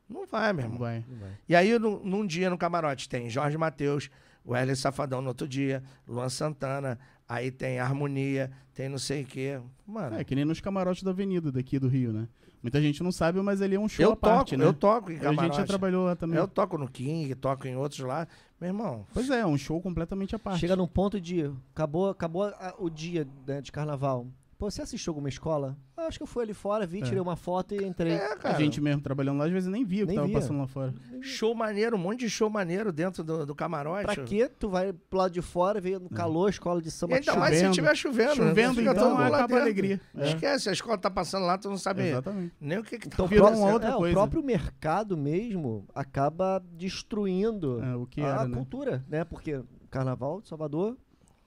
Não 0.09 0.25
vai, 0.27 0.53
meu 0.53 0.63
Não 0.65 0.73
irmão. 0.75 0.79
vai. 0.79 1.05
Não 1.07 1.17
vai. 1.19 1.29
E 1.49 1.55
aí, 1.55 1.77
num, 1.79 1.99
num 2.03 2.25
dia 2.27 2.49
no 2.49 2.57
camarote, 2.57 3.09
tem 3.09 3.29
Jorge 3.29 3.57
Matheus, 3.57 4.09
o 4.43 4.51
Wesley 4.51 4.75
Safadão 4.75 5.21
no 5.21 5.29
outro 5.29 5.47
dia, 5.47 5.81
Luan 6.07 6.29
Santana, 6.29 6.99
aí 7.27 7.49
tem 7.51 7.79
Harmonia, 7.79 8.51
tem 8.73 8.87
não 8.87 8.97
sei 8.99 9.23
o 9.23 9.25
quê. 9.25 9.59
Mano, 9.85 10.17
É, 10.17 10.23
que 10.23 10.35
nem 10.35 10.45
nos 10.45 10.61
camarotes 10.61 11.01
da 11.03 11.11
Avenida 11.11 11.51
daqui 11.51 11.79
do 11.79 11.87
Rio, 11.87 12.13
né? 12.13 12.27
Muita 12.61 12.81
gente 12.81 13.03
não 13.03 13.11
sabe, 13.11 13.39
mas 13.41 13.61
ali 13.61 13.75
é 13.75 13.79
um 13.79 13.87
show 13.87 14.03
eu 14.03 14.11
à 14.13 14.15
parte, 14.15 14.49
toco, 14.51 14.59
né? 14.61 14.65
eu 14.67 14.73
toco 14.73 15.11
em 15.11 15.17
a 15.17 15.19
camarote. 15.19 15.45
gente 15.45 15.57
já 15.57 15.65
trabalhou 15.67 16.05
lá 16.05 16.15
também. 16.15 16.37
Eu 16.39 16.47
toco 16.47 16.79
no 16.79 16.87
King, 16.89 17.35
toco 17.35 17.67
em 17.67 17.75
outros 17.75 17.99
lá. 17.99 18.27
Meu 18.59 18.69
irmão, 18.69 19.05
Pois 19.13 19.29
é, 19.29 19.41
é 19.41 19.45
um 19.45 19.55
show 19.57 19.79
completamente 19.81 20.35
à 20.35 20.39
parte. 20.39 20.61
Chega 20.61 20.75
num 20.75 20.87
ponto 20.87 21.21
de. 21.21 21.51
Acabou, 21.73 22.09
acabou 22.09 22.43
a- 22.45 22.73
o 22.79 22.89
dia 22.89 23.27
né, 23.45 23.61
de 23.61 23.71
carnaval. 23.71 24.25
Pô, 24.57 24.71
você 24.71 24.81
assistiu 24.81 25.11
alguma 25.11 25.27
escola? 25.27 25.77
Ah, 25.97 26.03
acho 26.07 26.17
que 26.17 26.23
eu 26.23 26.27
fui 26.27 26.41
ali 26.43 26.53
fora, 26.53 26.85
vi, 26.87 26.99
É. 26.99 27.01
tirei 27.01 27.19
uma 27.19 27.35
foto 27.35 27.75
e 27.75 27.83
entrei. 27.85 28.13
é, 28.13 28.35
cara. 28.37 28.55
A 28.55 28.59
gente 28.59 28.79
mesmo 28.79 29.01
trabalhando 29.01 29.37
lá, 29.37 29.45
às 29.45 29.51
vezes 29.51 29.67
nem 29.67 29.83
via 29.83 30.03
o 30.03 30.07
que 30.07 30.11
Nem 30.11 30.15
tava 30.15 30.27
via. 30.29 30.39
passando 30.39 30.59
lá 30.59 30.67
fora. 30.67 30.93
Show 31.21 31.53
maneiro, 31.53 31.97
um 31.97 31.99
monte 31.99 32.21
de 32.21 32.29
show 32.29 32.49
maneiro 32.49 32.93
dentro 32.93 33.21
do, 33.21 33.45
do 33.45 33.53
camarote. 33.53 34.05
Pra 34.05 34.23
quê? 34.23 34.47
Tu 34.57 34.69
vai 34.69 34.93
pro 34.93 35.19
lado 35.19 35.31
de 35.33 35.41
fora, 35.41 35.81
vê 35.81 35.99
no 35.99 36.09
calor, 36.09 36.49
escola 36.49 36.81
de 36.81 36.89
samba 36.89 37.15
Ainda 37.15 37.35
mais 37.35 37.55
se 37.55 37.59
Chovendo. 37.61 37.75
tiver 37.75 37.95
chovendo. 37.95 38.29
né? 38.29 38.35
Chovendo, 38.49 38.75
Fica 38.75 38.93
todo 38.93 39.05
então, 39.05 39.09
mundo 39.11 39.19
lá 39.19 39.25
acaba 39.25 39.43
a 39.43 39.47
dentro. 39.47 39.61
alegria. 39.63 40.01
É. 40.15 40.27
Esquece, 40.29 40.69
a 40.69 40.71
escola 40.71 40.97
tá 40.97 41.09
passando 41.11 41.45
lá, 41.45 41.57
tu 41.57 41.69
não 41.69 41.77
sabe 41.77 42.07
Exatamente. 42.07 42.53
nem 42.61 42.77
o 42.77 42.83
que 42.83 42.97
que 42.97 43.09
tá 43.09 43.15
Então, 43.15 43.27
Virou 43.27 43.47
pro- 43.49 43.57
uma 43.57 43.71
outra 43.73 43.89
é, 43.89 43.93
coisa. 43.93 44.11
O 44.11 44.13
próprio 44.13 44.41
mercado 44.43 45.17
mesmo 45.17 45.85
acaba 45.93 46.63
destruindo 46.73 47.83
É, 47.83 47.95
o 47.95 48.05
que 48.05 48.21
a 48.21 48.27
era, 48.27 48.47
né? 48.47 48.55
cultura, 48.55 49.03
né? 49.09 49.23
Porque 49.25 49.61
Carnaval 49.89 50.41
de 50.41 50.47
Salvador, 50.47 50.97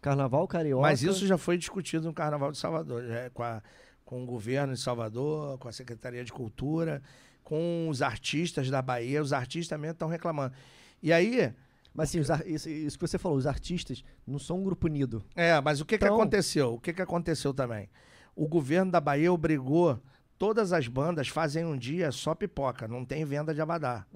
Carnaval 0.01 0.47
Carioca. 0.47 0.83
Mas 0.83 1.03
isso 1.03 1.27
já 1.27 1.37
foi 1.39 1.59
discutido 1.59 2.07
no 2.07 2.13
Carnaval 2.15 2.53
de 2.53 2.59
Salvador, 2.59 3.05
já 3.07 3.15
é 3.21 3.31
com, 3.31 3.43
a- 3.43 3.63
com 4.05 4.23
o 4.23 4.27
governo 4.27 4.75
de 4.75 4.81
Salvador, 4.81 5.59
com 5.59 5.69
a 5.69 5.73
Secretaria 5.73 6.25
de 6.25 6.33
Cultura, 6.33 7.03
com 7.43 7.89
os 7.89 8.01
artistas 8.03 8.71
da 8.71 8.81
Bahia. 8.83 9.21
Os 9.23 9.33
artistas 9.33 9.69
também 9.69 9.91
estão 9.91 10.09
reclamando. 10.09 10.55
E 11.03 11.13
aí, 11.13 11.53
Mas 11.95 12.15
ar- 12.31 12.47
isso, 12.47 12.69
isso 12.69 12.97
que 12.99 13.07
você 13.07 13.19
falou, 13.19 13.37
os 13.37 13.47
artistas 13.47 14.05
não 14.27 14.39
são 14.39 14.61
um 14.61 14.65
grupo 14.65 14.87
unido. 14.87 15.25
é, 15.35 15.61
mas 15.61 15.81
o 15.81 15.85
que, 15.87 15.99
que 15.99 16.05
Então- 16.05 16.15
aconteceu? 16.17 16.75
O 16.75 16.79
que, 16.81 16.93
que 16.93 17.03
aconteceu 17.03 17.53
também? 17.53 17.89
O 18.37 18.47
governo 18.47 18.93
da 18.93 19.01
Bahia 19.01 19.33
obrigou 19.33 19.99
todas 20.39 20.73
as 20.73 20.87
bandas 20.87 21.27
fazem 21.27 21.65
um 21.65 21.77
dia 21.77 22.13
só 22.13 22.33
pipoca, 22.37 22.87
não 22.87 23.05
tem 23.05 23.25
venda 23.25 23.53
de 23.53 23.61
abadá. 23.61 24.07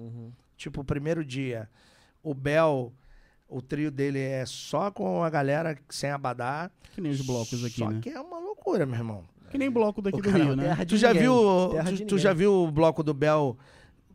Tipo, 0.57 0.83
o 0.83 0.85
primeiro 0.85 1.25
dia, 1.25 1.69
o 2.23 2.33
Bel, 2.33 2.93
o 3.53 3.63
trio 3.63 3.91
dele 3.91 4.19
é 4.19 4.45
só 4.47 4.91
com 4.91 5.23
a 5.23 5.31
galera 5.31 5.77
sem 5.89 6.11
abadá. 6.11 6.71
Que 6.93 7.01
nem 7.01 7.11
os 7.13 7.21
blocos 7.21 7.65
aqui, 7.65 7.79
só 7.79 7.91
né? 7.91 8.01
que 8.03 8.11
é 8.11 8.21
uma 8.21 8.39
loucura, 8.39 8.85
meu 8.87 8.97
irmão. 8.97 9.25
Que 9.51 9.59
nem 9.59 9.71
bloco 9.71 10.01
daqui 10.01 10.19
O 10.19 10.23
do 10.23 10.31
cara- 10.33 10.45
Rio, 10.45 10.57
né? 10.57 10.65
Terra 10.65 10.85
de 10.85 10.95
Tu 10.95 10.97
já 10.97 11.09
ninguém, 11.09 11.23
viu, 11.23 11.37
tu, 11.99 12.07
tu 12.07 12.19
já 12.19 12.33
viu 12.33 12.53
o 12.55 12.71
bloco 12.71 13.03
do 13.03 13.13
Bel 13.13 13.57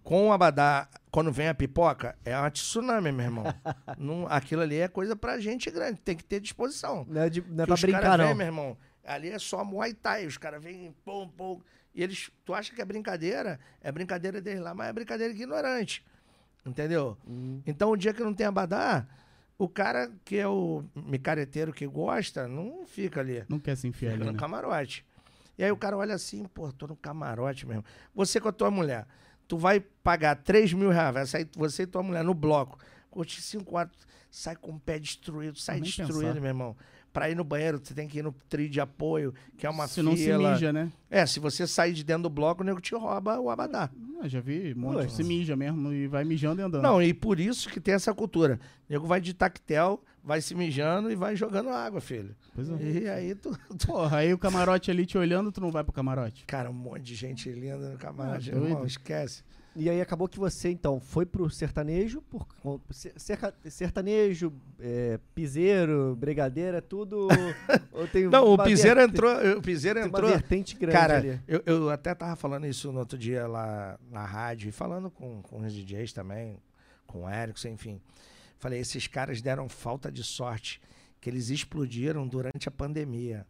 com 0.03 0.29
o 0.29 0.31
Abadá 0.33 0.87
quando 1.11 1.31
vem 1.31 1.47
a 1.47 1.53
pipoca? 1.53 2.17
É 2.25 2.35
uma 2.37 2.49
tsunami, 2.49 3.11
meu 3.11 3.25
irmão. 3.25 3.43
Não, 3.97 4.25
aquilo 4.27 4.61
ali 4.63 4.77
é 4.79 4.87
coisa 4.87 5.15
pra 5.15 5.39
gente 5.39 5.69
grande, 5.69 5.99
tem 6.01 6.15
que 6.15 6.23
ter 6.23 6.39
disposição. 6.39 7.05
Não 7.07 7.21
é, 7.21 7.29
de, 7.29 7.41
não 7.41 7.49
é 7.49 7.57
Que 7.61 7.65
pra 7.65 7.73
os 7.75 7.81
brincar, 7.81 8.17
não. 8.17 8.25
vêm, 8.27 8.35
meu 8.35 8.45
irmão, 8.47 8.77
ali 9.05 9.29
é 9.29 9.37
só 9.39 9.63
Muay 9.63 9.93
Thai, 9.93 10.25
os 10.25 10.37
caras 10.37 10.63
vêm 10.63 10.93
pum, 11.05 11.27
pum. 11.27 11.61
E 11.93 12.01
eles, 12.03 12.29
tu 12.45 12.53
acha 12.53 12.73
que 12.73 12.81
é 12.81 12.85
brincadeira? 12.85 13.59
É 13.81 13.91
brincadeira 13.91 14.39
deles 14.41 14.61
lá, 14.61 14.73
mas 14.75 14.87
é 14.89 14.93
brincadeira 14.93 15.33
ignorante. 15.33 16.03
Entendeu? 16.65 17.17
Hum. 17.27 17.61
Então, 17.65 17.91
o 17.91 17.95
dia 17.97 18.13
que 18.13 18.23
não 18.23 18.33
tem 18.33 18.45
Abadá, 18.45 19.07
o 19.57 19.67
cara 19.67 20.11
que 20.23 20.37
é 20.37 20.47
o 20.47 20.83
micareteiro 20.95 21.73
que 21.73 21.87
gosta, 21.87 22.47
não 22.47 22.85
fica 22.85 23.19
ali. 23.19 23.43
Não 23.49 23.59
quer 23.59 23.75
se 23.75 23.87
enfiar 23.87 24.11
Fica 24.11 24.23
ali, 24.23 24.27
no 24.27 24.33
né? 24.33 24.39
camarote. 24.39 25.05
E 25.57 25.63
aí 25.63 25.71
o 25.71 25.77
cara 25.77 25.97
olha 25.97 26.13
assim, 26.13 26.45
pô, 26.45 26.71
tô 26.71 26.85
no 26.87 26.95
camarote 26.95 27.65
mesmo. 27.65 27.83
Você 28.13 28.39
com 28.39 28.47
a 28.47 28.51
tua 28.51 28.69
mulher, 28.69 29.07
tu 29.47 29.57
vai 29.57 29.79
pagar 29.79 30.35
3 30.35 30.73
mil 30.73 30.89
reais, 30.91 31.13
vai 31.13 31.25
sair 31.25 31.49
você 31.55 31.83
e 31.83 31.87
tua 31.87 32.03
mulher 32.03 32.23
no 32.23 32.33
bloco, 32.35 32.77
curte 33.09 33.41
5 33.41 33.75
horas, 33.75 33.91
sai 34.29 34.55
com 34.55 34.71
o 34.73 34.79
pé 34.79 34.99
destruído, 34.99 35.57
sai 35.57 35.81
destruído, 35.81 36.19
pensar. 36.19 36.33
meu 36.41 36.49
irmão. 36.49 36.77
Pra 37.17 37.31
ir 37.31 37.35
no 37.35 37.43
banheiro, 37.43 37.79
você 37.83 37.95
tem 37.95 38.07
que 38.07 38.19
ir 38.19 38.21
no 38.21 38.31
trio 38.47 38.69
de 38.69 38.79
apoio, 38.79 39.33
que 39.57 39.65
é 39.65 39.69
uma 39.71 39.87
Se 39.87 40.03
não 40.03 40.15
se 40.15 40.25
fila. 40.25 40.51
mija, 40.51 40.71
né? 40.71 40.91
É, 41.09 41.25
se 41.25 41.39
você 41.39 41.65
sair 41.65 41.91
de 41.91 42.03
dentro 42.03 42.23
do 42.23 42.29
bloco, 42.29 42.61
o 42.61 42.63
nego 42.63 42.79
te 42.79 42.93
rouba 42.93 43.39
o 43.39 43.49
abadá. 43.49 43.89
Ah, 44.21 44.27
já 44.27 44.39
vi 44.39 44.71
um 44.75 44.79
monte. 44.81 44.97
Ué. 44.97 45.09
Se 45.09 45.23
mija 45.23 45.55
mesmo 45.55 45.91
e 45.91 46.05
vai 46.05 46.23
mijando 46.23 46.61
e 46.61 46.63
andando. 46.63 46.83
Não, 46.83 47.01
e 47.01 47.15
por 47.15 47.39
isso 47.39 47.69
que 47.69 47.79
tem 47.79 47.95
essa 47.95 48.13
cultura. 48.13 48.59
O 48.87 48.93
nego 48.93 49.07
vai 49.07 49.19
de 49.19 49.33
tactel, 49.33 49.99
vai 50.23 50.41
se 50.41 50.53
mijando 50.53 51.09
e 51.11 51.15
vai 51.15 51.35
jogando 51.35 51.69
água, 51.69 51.99
filho. 51.99 52.35
Pois 52.53 52.69
é. 52.69 52.75
E 52.75 53.09
aí 53.09 53.33
tu, 53.33 53.57
tu- 53.79 53.87
Porra, 53.87 54.17
aí 54.17 54.31
o 54.31 54.37
camarote 54.37 54.91
ali 54.91 55.03
te 55.03 55.17
olhando, 55.17 55.51
tu 55.51 55.59
não 55.59 55.71
vai 55.71 55.83
pro 55.83 55.91
camarote. 55.93 56.45
Cara, 56.45 56.69
um 56.69 56.73
monte 56.73 57.01
de 57.01 57.15
gente 57.15 57.49
linda 57.49 57.89
no 57.93 57.97
camarote. 57.97 58.51
Ah, 58.51 58.55
irmão, 58.55 58.85
esquece. 58.85 59.41
E 59.79 59.91
aí 59.91 60.01
acabou 60.01 60.27
que 60.27 60.39
você, 60.39 60.71
então, 60.71 60.99
foi 60.99 61.23
pro 61.23 61.47
sertanejo, 61.51 62.19
por, 62.23 62.47
cerca- 63.15 63.53
sertanejo, 63.69 64.51
é, 64.79 65.19
piseiro, 65.35 66.15
brigadeira, 66.15 66.81
tudo. 66.81 67.27
Não, 68.31 68.53
o 68.53 68.57
Piseiro 68.63 68.99
entrou. 68.99 69.31
O 69.55 69.61
Piseiro 69.61 69.99
tem 69.99 70.09
uma 70.09 70.17
entrou. 70.17 70.31
vertente 70.31 70.75
grande 70.75 70.97
Cara, 70.97 71.43
eu, 71.47 71.61
eu 71.63 71.89
até 71.91 72.15
tava 72.15 72.35
falando 72.35 72.65
isso 72.65 72.91
no 72.91 72.97
outro 72.97 73.19
dia 73.19 73.45
lá 73.45 73.99
na 74.09 74.25
rádio, 74.25 74.67
e 74.67 74.71
falando 74.71 75.11
com, 75.11 75.43
com 75.43 75.59
os 75.59 75.71
DJs 75.71 76.11
também, 76.11 76.57
com 77.05 77.25
o 77.25 77.29
Erickson, 77.29 77.67
enfim. 77.67 78.01
Falei, 78.57 78.79
esses 78.79 79.05
caras 79.05 79.43
deram 79.43 79.69
falta 79.69 80.11
de 80.11 80.23
sorte, 80.23 80.81
que 81.21 81.29
eles 81.29 81.51
explodiram 81.51 82.27
durante 82.27 82.67
a 82.67 82.71
pandemia. 82.71 83.45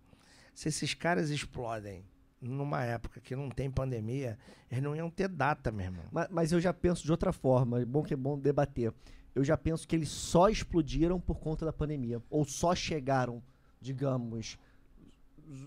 Se 0.54 0.68
esses 0.68 0.94
caras 0.94 1.30
explodem 1.30 2.04
numa 2.42 2.84
época 2.84 3.20
que 3.20 3.36
não 3.36 3.50
tem 3.50 3.70
pandemia, 3.70 4.38
eles 4.70 4.84
não 4.84 4.96
iam 4.96 5.10
ter 5.10 5.28
data, 5.28 5.72
meu 5.72 5.86
irmão. 5.86 6.06
Ma- 6.12 6.28
Mas, 6.30 6.52
eu 6.52 6.60
já 6.62 6.72
penso 6.74 7.04
de 7.04 7.12
outra 7.12 7.32
forma, 7.34 7.82
é 7.82 7.86
bom 7.86 8.04
que 8.04 8.14
é 8.14 8.18
bom 8.18 8.38
debater. 8.38 8.94
Eu 9.34 9.44
já 9.44 9.58
penso 9.58 9.88
que 9.88 9.96
eles 9.96 10.10
só 10.10 10.50
explodiram 10.50 11.20
por 11.20 11.40
conta 11.40 11.66
da 11.66 11.74
pandemia. 11.74 12.22
Ou 12.30 12.44
só 12.46 12.74
chegaram, 12.76 13.42
digamos, 13.80 14.58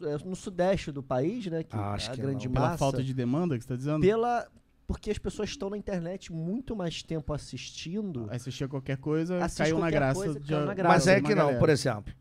é, 0.03 0.25
no 0.25 0.35
sudeste 0.37 0.91
do 0.93 1.03
país, 1.03 1.47
né? 1.47 1.63
Que 1.63 1.77
Ah, 1.77 1.93
acho 1.93 2.11
a 2.11 2.15
que 2.15 2.21
grande 2.21 2.47
não. 2.47 2.53
Pela 2.55 2.67
massa. 2.67 2.79
falta 2.79 3.03
de 3.03 3.15
demanda 3.15 3.57
que 3.57 3.63
você 3.65 3.69
tá 3.69 3.77
dizendo? 3.77 4.01
pela 4.01 4.47
porque 4.87 5.09
as 5.13 5.19
pessoas 5.19 5.51
estão 5.51 5.71
na 5.71 5.77
internet 5.79 6.33
muito 6.33 6.75
mais 6.75 7.01
tempo 7.01 7.33
assistindo. 7.33 8.27
Assistia 8.29 8.67
qualquer 8.67 8.97
coisa, 8.97 9.39
Assiste 9.39 9.59
caiu 9.59 9.77
na 9.77 9.83
qualquer 9.83 9.97
graça. 9.99 10.15
coisa, 10.21 10.41
de- 10.41 10.49
caiu 10.49 10.67
na 10.67 10.75
graça. 10.75 10.89
Mas 10.95 11.07
é 11.07 11.21
que 11.21 11.29
não, 11.29 11.37
galera. 11.45 11.59
por 11.61 11.69
exemplo. 11.69 12.13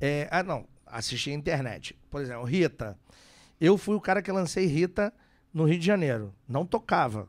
É, 0.00 0.28
ah, 0.32 0.42
não. 0.42 0.66
Assisti 0.84 1.30
a 1.30 1.34
internet. 1.34 1.96
Por 2.10 2.20
exemplo, 2.20 2.44
Rita. 2.44 2.98
Eu 3.60 3.78
fui 3.78 3.94
o 3.94 4.00
cara 4.00 4.22
que 4.22 4.30
lancei 4.30 4.66
Rita 4.66 5.12
no 5.52 5.64
Rio 5.64 5.78
de 5.78 5.86
Janeiro. 5.86 6.34
Não 6.48 6.66
tocava. 6.66 7.28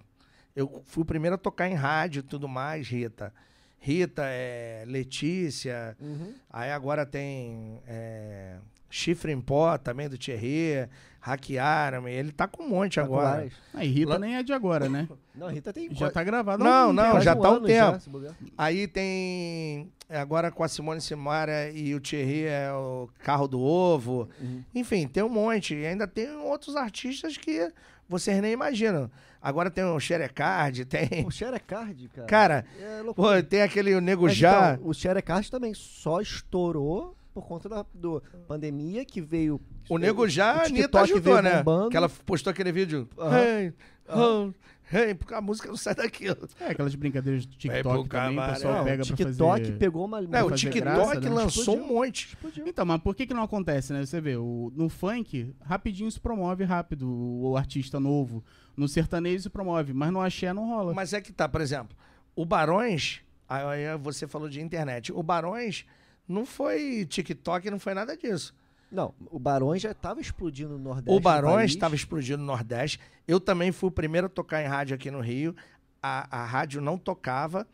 Eu 0.56 0.82
fui 0.86 1.04
o 1.04 1.06
primeiro 1.06 1.36
a 1.36 1.38
tocar 1.38 1.70
em 1.70 1.76
rádio 1.76 2.20
e 2.20 2.24
tudo 2.24 2.48
mais, 2.48 2.88
Rita. 2.88 3.34
Rita, 3.80 4.24
é, 4.26 4.84
Letícia. 4.88 5.96
Uhum. 6.00 6.34
Aí 6.50 6.72
agora 6.72 7.06
tem 7.06 7.82
é, 7.88 8.58
Chifre 8.90 9.32
em 9.32 9.42
Pó 9.42 9.78
também 9.78 10.08
do 10.10 10.18
Thierry. 10.18 10.88
Hackearam-me. 11.20 12.12
Ele 12.12 12.32
tá 12.32 12.48
com 12.48 12.64
um 12.64 12.70
monte 12.70 13.00
agora. 13.00 13.30
Várias. 13.36 13.54
Aí 13.74 13.88
Rita 13.90 14.12
Lá- 14.14 14.20
nem 14.20 14.36
é 14.38 14.44
de 14.44 14.54
agora, 14.54 14.88
né? 14.88 15.08
Não, 15.36 15.48
Rita 15.50 15.72
tem 15.74 15.94
Já 15.94 16.10
tá 16.10 16.24
gravado. 16.24 16.64
há 16.64 16.66
Não, 16.66 16.90
um 16.90 16.94
não, 16.94 17.04
tempo. 17.12 17.22
já 17.22 17.36
tá 17.36 17.52
um 17.52 17.68
já, 17.68 17.92
tempo. 17.92 18.00
se 18.02 18.10
bobear. 18.10 18.34
Aí 18.58 18.88
tem. 18.88 19.92
Agora 20.10 20.50
com 20.52 20.64
a 20.64 20.68
Simone 20.68 21.00
Simara 21.02 21.70
e 21.70 21.94
o 21.94 22.00
Thierry 22.00 22.46
é 22.46 22.72
o 22.72 23.08
Carro 23.20 23.48
do 23.48 23.60
Ovo. 23.62 24.28
Uhum. 24.42 24.64
Enfim, 24.74 25.06
tem 25.08 25.22
um 25.22 25.30
monte. 25.30 25.76
E 25.76 25.86
ainda 25.86 26.08
tem 26.08 26.32
outros 26.38 26.76
artistas 26.76 27.38
que 27.38 27.72
vocês 28.10 28.42
nem 28.42 28.52
imaginam. 28.54 29.12
Agora 29.40 29.70
tem 29.70 29.84
o 29.84 30.00
Xerecard, 30.00 30.86
tem. 30.86 31.08
O 31.28 31.30
Sharecard, 31.30 32.08
cara. 32.16 32.28
Cara, 32.28 32.66
é 32.80 33.04
pô, 33.14 33.44
tem 33.44 33.62
aquele 33.62 33.94
o 33.94 34.02
Nego 34.02 34.24
Mas 34.24 34.36
Já. 34.36 34.74
então, 34.74 34.88
o 34.90 34.94
Sharecard 34.94 35.52
também 35.52 35.74
só 35.76 36.20
estourou 36.20 37.16
por 37.38 37.46
conta 37.46 37.70
da 37.70 37.86
do 37.94 38.22
pandemia 38.48 39.06
que 39.06 39.22
veio. 39.22 39.62
o 39.88 40.00
Nego 40.00 40.28
Já, 40.28 40.64
o 40.64 40.66
TikTok 40.66 41.04
ajudou, 41.04 41.34
veio 41.36 41.44
né? 41.44 41.62
bombando. 41.62 41.92
Que 41.92 41.98
ela 41.98 42.10
postou 42.10 42.50
aquele 42.50 42.72
vídeo. 42.72 43.08
Aham. 43.16 43.38
Hey, 43.40 43.74
oh, 44.10 44.52
hey, 44.92 45.14
porque 45.14 45.36
a 45.36 45.42
música 45.42 45.70
não 45.70 45.78
sai 45.78 45.94
daquilo. 45.94 46.50
É, 46.60 46.72
aquelas 46.72 46.96
brincadeiras 46.96 47.46
do 47.46 47.56
TikTok 47.56 48.10
também, 48.10 48.40
o 48.40 48.54
pessoal 48.54 48.74
Não, 48.74 48.84
pega 48.84 49.04
o 49.04 49.06
pra 49.06 49.16
TikTok 49.16 49.62
fazer... 49.66 49.78
pegou 49.78 50.06
uma. 50.06 50.20
É, 50.36 50.44
o 50.44 50.50
TikTok 50.50 50.82
graça, 50.82 51.20
né? 51.20 51.30
lançou 51.30 51.76
Explodiu. 51.76 51.84
um 51.84 51.88
monte. 51.88 52.28
Explodiu. 52.30 52.68
Então, 52.68 52.86
mas 52.88 53.02
por 53.02 53.16
que 53.16 53.28
que 53.28 53.36
não 53.36 53.44
acontece, 53.44 53.94
né? 53.94 54.04
Você 54.04 54.20
vê, 54.20 54.36
o, 54.36 54.74
no 54.76 54.90
funk, 54.90 55.54
rapidinho 55.62 56.10
se 56.10 56.20
promove 56.20 56.64
rápido 56.64 57.08
o, 57.08 57.52
o 57.52 57.58
artista 57.58 58.00
novo. 58.00 58.44
No 58.76 58.88
sertanejo 58.88 59.44
se 59.44 59.50
promove, 59.52 59.94
mas 59.94 60.12
no 60.12 60.22
axé 60.22 60.52
não 60.54 60.68
rola. 60.68 60.92
Mas 60.96 61.14
é 61.14 61.22
que 61.22 61.32
tá, 61.32 61.48
por 61.48 61.62
exemplo, 61.62 61.96
o 62.36 62.44
Barões, 62.44 63.22
aí 63.48 63.96
você 64.00 64.28
falou 64.28 64.50
de 64.50 64.60
internet, 64.60 65.14
o 65.14 65.22
Barões 65.22 65.86
não 66.28 66.46
foi 66.46 67.06
TikTok, 67.06 67.70
não 67.72 67.80
foi 67.80 67.94
nada 67.94 68.16
disso. 68.18 68.54
Não, 68.92 69.14
o 69.32 69.38
Barões 69.38 69.82
já 69.82 69.92
estava 69.92 70.22
explodindo 70.22 70.78
no 70.78 70.80
Nordeste. 70.80 71.18
O 71.18 71.20
Barões 71.20 71.72
estava 71.72 71.94
explodindo 71.96 72.38
no 72.40 72.46
Nordeste. 72.46 73.00
Eu 73.28 73.40
também 73.40 73.72
fui 73.72 73.90
o 73.90 73.92
primeiro 73.92 74.28
a 74.28 74.30
tocar 74.30 74.64
em 74.64 74.68
rádio 74.68 74.96
aqui 74.96 75.12
no 75.12 75.20
Rio. 75.20 75.56
A, 76.02 76.42
a 76.44 76.46
rádio 76.46 76.80
não 76.82 76.98
tocava. 76.98 77.68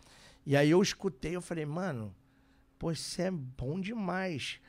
E 0.45 0.57
aí 0.57 0.71
eu 0.71 0.81
escutei, 0.81 1.35
eu 1.35 1.41
falei, 1.41 1.65
mano, 1.65 2.13
pô, 2.79 2.91
isso 2.91 3.21
é 3.21 3.29
bom 3.29 3.79
demais. 3.79 4.59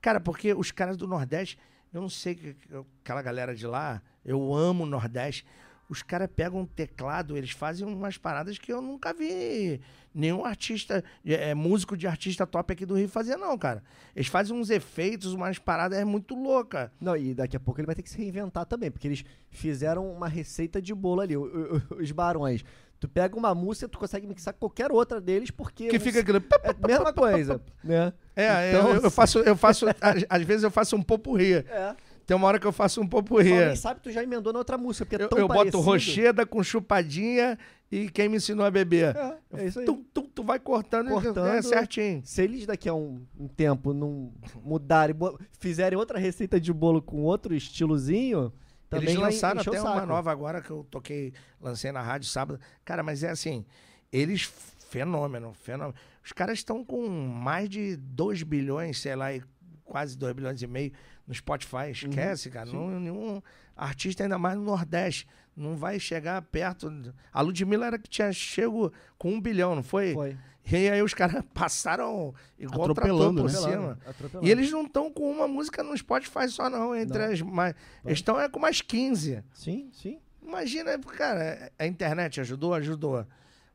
Cara, 0.00 0.18
porque 0.20 0.52
os 0.52 0.72
caras 0.72 0.96
do 0.96 1.06
Nordeste, 1.06 1.56
eu 1.92 2.00
não 2.00 2.08
sei, 2.08 2.34
que- 2.34 2.54
que- 2.54 2.68
aquela 3.02 3.22
galera 3.22 3.54
de 3.54 3.66
lá, 3.66 4.02
eu 4.24 4.52
amo 4.52 4.82
o 4.82 4.86
Nordeste. 4.86 5.46
Os 5.88 6.02
caras 6.02 6.28
pegam 6.34 6.60
um 6.60 6.66
teclado, 6.66 7.36
eles 7.36 7.50
fazem 7.52 7.86
umas 7.86 8.18
paradas 8.18 8.58
que 8.58 8.72
eu 8.72 8.82
nunca 8.82 9.12
vi 9.14 9.80
nenhum 10.14 10.44
artista, 10.44 11.02
é, 11.24 11.54
músico 11.54 11.96
de 11.96 12.06
artista 12.06 12.46
top 12.46 12.72
aqui 12.72 12.84
do 12.86 12.94
Rio 12.94 13.08
fazer, 13.08 13.36
não, 13.36 13.56
cara. 13.56 13.82
Eles 14.14 14.28
fazem 14.28 14.56
uns 14.56 14.70
efeitos, 14.70 15.32
umas 15.32 15.58
paradas 15.58 15.98
é 15.98 16.04
muito 16.04 16.34
louca. 16.34 16.92
Não, 17.00 17.16
e 17.16 17.34
daqui 17.34 17.56
a 17.56 17.60
pouco 17.60 17.80
ele 17.80 17.86
vai 17.86 17.94
ter 17.94 18.02
que 18.02 18.10
se 18.10 18.18
reinventar 18.18 18.66
também, 18.66 18.90
porque 18.90 19.08
eles 19.08 19.24
fizeram 19.50 20.10
uma 20.10 20.28
receita 20.28 20.80
de 20.80 20.94
bolo 20.94 21.20
ali, 21.20 21.36
os 21.36 22.10
Barões. 22.12 22.64
Tu 23.00 23.08
pega 23.08 23.36
uma 23.36 23.52
música, 23.52 23.88
tu 23.88 23.98
consegue 23.98 24.28
mixar 24.28 24.54
qualquer 24.54 24.92
outra 24.92 25.20
deles, 25.20 25.50
porque. 25.50 25.88
Que 25.88 25.98
fica 25.98 26.20
aquilo. 26.20 26.38
É 26.62 26.70
a 26.70 26.86
mesma 26.86 27.12
coisa, 27.12 27.60
né? 27.82 28.12
É, 28.36 28.70
Então, 28.70 28.90
eu, 28.94 29.02
eu 29.02 29.10
faço, 29.10 29.38
eu 29.40 29.56
faço, 29.56 29.86
às, 30.00 30.24
às 30.28 30.42
vezes 30.44 30.62
eu 30.62 30.70
faço 30.70 30.94
um 30.94 31.02
popurri. 31.02 31.54
É. 31.54 31.96
Tem 32.24 32.36
uma 32.36 32.46
hora 32.46 32.60
que 32.60 32.66
eu 32.66 32.70
faço 32.70 33.00
um 33.00 33.06
popurri. 33.08 33.52
nem 33.52 33.74
sabe, 33.74 34.00
tu 34.00 34.08
já 34.12 34.22
emendou 34.22 34.52
na 34.52 34.60
outra 34.60 34.78
música, 34.78 35.04
porque 35.04 35.20
é 35.20 35.24
Eu, 35.24 35.28
tão 35.28 35.38
eu 35.40 35.48
boto 35.48 35.58
parecido. 35.58 35.80
rocheda 35.82 36.46
com 36.46 36.62
chupadinha 36.62 37.58
e 37.92 38.08
quem 38.08 38.26
me 38.26 38.38
ensinou 38.38 38.64
a 38.64 38.70
beber. 38.70 39.14
É, 39.14 39.38
é 39.52 39.66
isso 39.66 39.80
aí. 39.80 39.84
Tu, 39.84 40.02
tu, 40.14 40.22
tu 40.22 40.42
vai 40.42 40.58
cortando, 40.58 41.10
Cortando. 41.10 41.46
é 41.46 41.60
certinho. 41.60 42.22
Se 42.24 42.42
eles 42.42 42.64
daqui 42.64 42.88
a 42.88 42.94
um, 42.94 43.22
um 43.38 43.46
tempo 43.46 43.92
não 43.92 44.32
mudarem, 44.64 45.14
fizerem 45.60 45.98
outra 45.98 46.18
receita 46.18 46.58
de 46.58 46.72
bolo 46.72 47.02
com 47.02 47.22
outro 47.22 47.54
estilozinho, 47.54 48.50
também 48.88 49.10
Eles 49.10 49.20
lançaram 49.20 49.60
até 49.60 49.78
uma 49.80 50.06
nova 50.06 50.32
agora 50.32 50.62
que 50.62 50.70
eu 50.70 50.86
toquei, 50.90 51.34
lancei 51.60 51.92
na 51.92 52.00
rádio 52.00 52.28
sábado. 52.30 52.58
Cara, 52.82 53.02
mas 53.02 53.22
é 53.22 53.28
assim, 53.28 53.62
eles, 54.10 54.50
fenômeno, 54.88 55.52
fenômeno. 55.52 55.94
Os 56.24 56.32
caras 56.32 56.58
estão 56.58 56.82
com 56.82 57.06
mais 57.08 57.68
de 57.68 57.96
2 57.96 58.42
bilhões, 58.42 58.98
sei 58.98 59.14
lá, 59.14 59.34
e 59.34 59.42
quase 59.84 60.16
2 60.16 60.34
bilhões 60.34 60.62
e 60.62 60.66
meio 60.66 60.92
no 61.26 61.34
Spotify. 61.34 61.90
Esquece, 61.90 62.48
cara. 62.48 62.70
Não, 62.70 62.88
nenhum 62.98 63.42
artista, 63.76 64.22
ainda 64.22 64.38
mais 64.38 64.56
no 64.56 64.64
Nordeste, 64.64 65.26
não 65.56 65.76
vai 65.76 65.98
chegar 65.98 66.40
perto. 66.42 66.90
A 67.32 67.40
Ludmilla 67.40 67.86
era 67.86 67.98
que 67.98 68.08
tinha 68.08 68.32
chego 68.32 68.92
com 69.18 69.32
um 69.32 69.40
bilhão, 69.40 69.74
não 69.74 69.82
foi? 69.82 70.14
Foi. 70.14 70.36
E 70.70 70.88
aí 70.88 71.02
os 71.02 71.12
caras 71.12 71.42
passaram 71.52 72.34
igual 72.58 72.90
Atropelando, 72.90 73.42
por 73.42 73.50
né? 73.50 73.58
cima. 73.58 73.98
Atropelando. 74.06 74.46
E 74.46 74.50
eles 74.50 74.70
não 74.70 74.84
estão 74.84 75.12
com 75.12 75.30
uma 75.30 75.48
música 75.48 75.82
no 75.82 75.96
Spotify 75.96 76.48
só, 76.48 76.70
não. 76.70 76.94
Entre 76.94 77.18
Não. 77.18 77.32
as 77.32 77.42
mais. 77.42 77.74
Eles 78.04 78.18
estão 78.18 78.40
é, 78.40 78.48
com 78.48 78.60
mais 78.60 78.80
15. 78.80 79.42
Sim, 79.52 79.90
sim. 79.92 80.20
Imagina, 80.40 80.98
cara, 80.98 81.72
a 81.78 81.86
internet 81.86 82.40
ajudou? 82.40 82.74
Ajudou. 82.74 83.26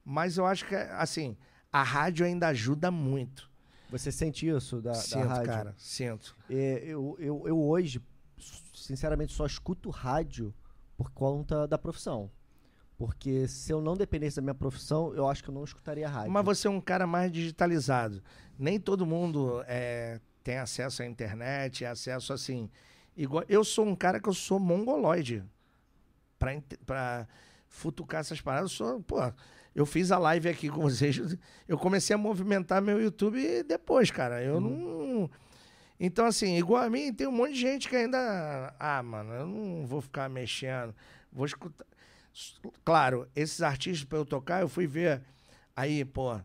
Mas 0.04 0.38
eu 0.38 0.46
acho 0.46 0.66
que, 0.66 0.76
assim, 0.76 1.36
a 1.72 1.84
rádio 1.84 2.26
ainda 2.26 2.48
ajuda 2.48 2.90
muito. 2.90 3.50
Você 3.90 4.12
sente 4.12 4.48
isso 4.48 4.82
da, 4.82 4.92
da 4.92 4.96
sinto, 4.96 5.28
rádio? 5.28 5.46
cara, 5.46 5.76
sinto. 5.78 6.36
É, 6.50 6.84
eu, 6.86 7.16
eu, 7.20 7.44
eu 7.48 7.60
hoje, 7.60 8.02
sinceramente, 8.74 9.34
só 9.34 9.46
escuto 9.46 9.90
rádio 9.90 10.54
por 10.98 11.12
conta 11.12 11.68
da 11.68 11.78
profissão. 11.78 12.30
Porque 12.98 13.48
se 13.48 13.72
eu 13.72 13.80
não 13.80 13.96
dependesse 13.96 14.38
da 14.38 14.42
minha 14.42 14.56
profissão, 14.56 15.14
eu 15.14 15.30
acho 15.30 15.44
que 15.44 15.50
eu 15.50 15.54
não 15.54 15.64
escutaria 15.64 16.10
rádio. 16.10 16.32
Mas 16.32 16.44
você 16.44 16.68
é 16.68 16.72
um 16.72 16.82
cara 16.82 17.06
mais 17.06 17.32
digitalizado. 17.32 18.24
Nem 18.58 18.80
todo 18.80 19.06
mundo 19.06 19.64
é, 19.68 20.20
tem 20.44 20.58
acesso 20.58 21.04
à 21.04 21.06
internet, 21.06 21.86
acesso 21.86 22.34
assim. 22.34 22.70
Igual, 23.16 23.44
eu 23.48 23.64
sou 23.64 23.86
um 23.86 23.96
cara 23.96 24.20
que 24.20 24.28
eu 24.28 24.34
sou 24.34 24.60
mongoloide. 24.60 25.44
Pra, 26.40 26.52
pra 26.86 27.28
futucar 27.68 28.22
essas 28.22 28.42
paradas, 28.42 28.72
eu 28.72 28.76
sou, 28.78 29.02
pô. 29.02 29.18
Eu 29.76 29.86
fiz 29.86 30.12
a 30.12 30.18
live 30.18 30.50
aqui 30.50 30.68
com 30.68 30.82
vocês. 30.90 31.38
Eu 31.68 31.78
comecei 31.78 32.16
a 32.16 32.18
movimentar 32.18 32.82
meu 32.82 33.00
YouTube 33.00 33.62
depois, 33.62 34.10
cara. 34.10 34.42
Eu 34.42 34.60
não. 34.60 35.30
Então, 36.00 36.26
assim, 36.26 36.58
igual 36.58 36.84
a 36.84 36.90
mim, 36.90 37.12
tem 37.12 37.28
um 37.28 37.32
monte 37.32 37.54
de 37.54 37.60
gente 37.62 37.90
que 37.90 37.96
ainda. 37.96 38.74
Ah, 38.80 39.02
mano, 39.02 39.34
eu 39.34 39.48
não 39.48 39.86
vou 39.86 40.02
ficar 40.02 40.30
mexendo. 40.30 40.94
Vou 41.32 41.46
escutar. 41.46 41.86
Claro, 42.86 43.28
esses 43.36 43.62
artistas 43.62 44.04
pra 44.04 44.20
eu 44.20 44.26
tocar, 44.26 44.62
eu 44.62 44.70
fui 44.70 44.86
ver. 44.86 45.22
Aí, 45.76 46.06
pô, 46.06 46.40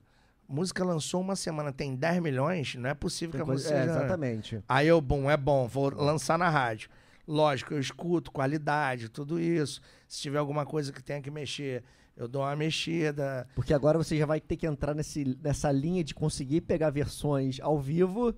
música 0.48 0.82
lançou 0.84 1.20
uma 1.20 1.36
semana, 1.36 1.72
tem 1.72 1.94
10 1.94 2.20
milhões, 2.22 2.74
não 2.76 2.88
é 2.88 2.94
possível 2.94 3.32
Tem 3.32 3.44
que 3.44 3.50
a 3.50 3.52
música. 3.52 3.74
é, 3.74 3.84
exatamente. 3.84 4.62
Aí 4.68 4.88
eu, 4.88 5.00
bom, 5.00 5.30
é 5.30 5.36
bom, 5.36 5.66
vou 5.68 5.90
lançar 5.94 6.38
na 6.38 6.48
rádio. 6.48 6.88
Lógico, 7.26 7.74
eu 7.74 7.80
escuto, 7.80 8.32
qualidade, 8.32 9.08
tudo 9.08 9.38
isso. 9.38 9.80
Se 10.08 10.20
tiver 10.20 10.38
alguma 10.38 10.64
coisa 10.66 10.92
que 10.92 11.02
tenha 11.02 11.20
que 11.20 11.30
mexer, 11.30 11.84
eu 12.16 12.26
dou 12.26 12.42
uma 12.42 12.56
mexida. 12.56 13.46
Porque 13.54 13.72
agora 13.72 13.96
você 13.96 14.16
já 14.16 14.26
vai 14.26 14.40
ter 14.40 14.56
que 14.56 14.66
entrar 14.66 14.94
nesse, 14.94 15.38
nessa 15.42 15.70
linha 15.70 16.02
de 16.02 16.14
conseguir 16.14 16.62
pegar 16.62 16.90
versões 16.90 17.60
ao 17.60 17.78
vivo 17.78 18.34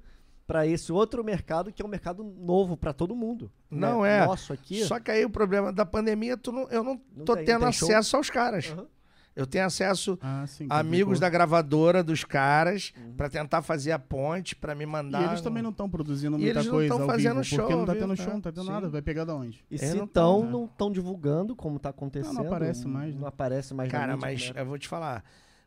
para 0.46 0.66
esse 0.66 0.92
outro 0.92 1.24
mercado 1.24 1.72
que 1.72 1.80
é 1.80 1.84
um 1.84 1.88
mercado 1.88 2.22
novo 2.22 2.76
para 2.76 2.92
todo 2.92 3.14
mundo. 3.16 3.50
Não 3.70 4.02
né? 4.02 4.18
é. 4.18 4.26
Nosso 4.26 4.52
aqui. 4.52 4.84
Só 4.84 5.00
que 5.00 5.10
aí 5.10 5.24
o 5.24 5.30
problema 5.30 5.72
da 5.72 5.86
pandemia, 5.86 6.36
tu 6.36 6.52
não- 6.52 6.68
eu 6.70 6.82
não, 6.84 7.00
Não 7.16 7.24
tô 7.24 7.34
tem- 7.34 7.44
tendo 7.46 7.62
tem 7.62 7.72
show? 7.72 7.88
acesso 7.88 8.16
aos 8.16 8.28
caras. 8.30 8.70
Aham. 8.70 8.86
Eu 9.36 9.48
tenho 9.48 9.64
acesso 9.66 10.16
Ah, 10.22 10.46
sim. 10.46 10.68
amigos 10.70 11.14
complicou. 11.14 11.20
da 11.22 11.28
gravadora 11.28 12.04
dos 12.04 12.22
caras 12.22 12.92
pra 13.16 13.28
tentar 13.28 13.62
fazer 13.62 13.90
a 13.90 13.98
ponte, 13.98 14.54
pra 14.54 14.76
me 14.76 14.86
mandar. 14.86 15.22
E 15.22 15.24
eles 15.24 15.40
também 15.40 15.60
não 15.60 15.70
estão 15.70 15.90
produzindo 15.90 16.36
E 16.36 16.40
muita 16.42 16.58
eles 16.60 16.66
não 16.66 16.72
coisa 16.72 16.88
tão 16.94 17.00
ao 17.02 17.06
fazendo 17.08 17.32
vivo, 17.32 17.44
show 17.44 17.58
porque 17.58 17.72
não 17.72 17.80
ao 17.80 17.86
tá 17.86 17.92
vivo, 17.94 18.04
tendo 18.06 18.16
show, 18.16 18.26
é. 18.30 18.32
não 18.34 18.40
tá 18.40 18.52
tendo 18.52 18.64
Sim. 18.66 18.70
nada. 18.70 18.88
Vai 18.88 19.02
pegar 19.02 19.24
da 19.24 19.34
onde? 19.34 19.64
E 19.68 19.74
É, 19.74 19.78
se 19.78 19.96
não 19.96 20.04
estão, 20.04 20.38
tá, 20.40 20.46
né? 20.46 20.52
não 20.52 20.64
estão 20.66 20.92
divulgando 20.92 21.56
como 21.56 21.80
tá 21.80 21.88
acontecendo. 21.88 22.38
aparece 22.46 22.86
mais, 22.86 23.12
né? 23.12 23.20
Não 23.22 23.26
aparece 23.26 23.74
mais 23.74 23.90
Cara, 23.90 24.16
mas 24.16 24.50
era. 24.50 24.60
eu 24.60 24.66
vou 24.66 24.78
te 24.78 24.86
falar. 24.86 25.24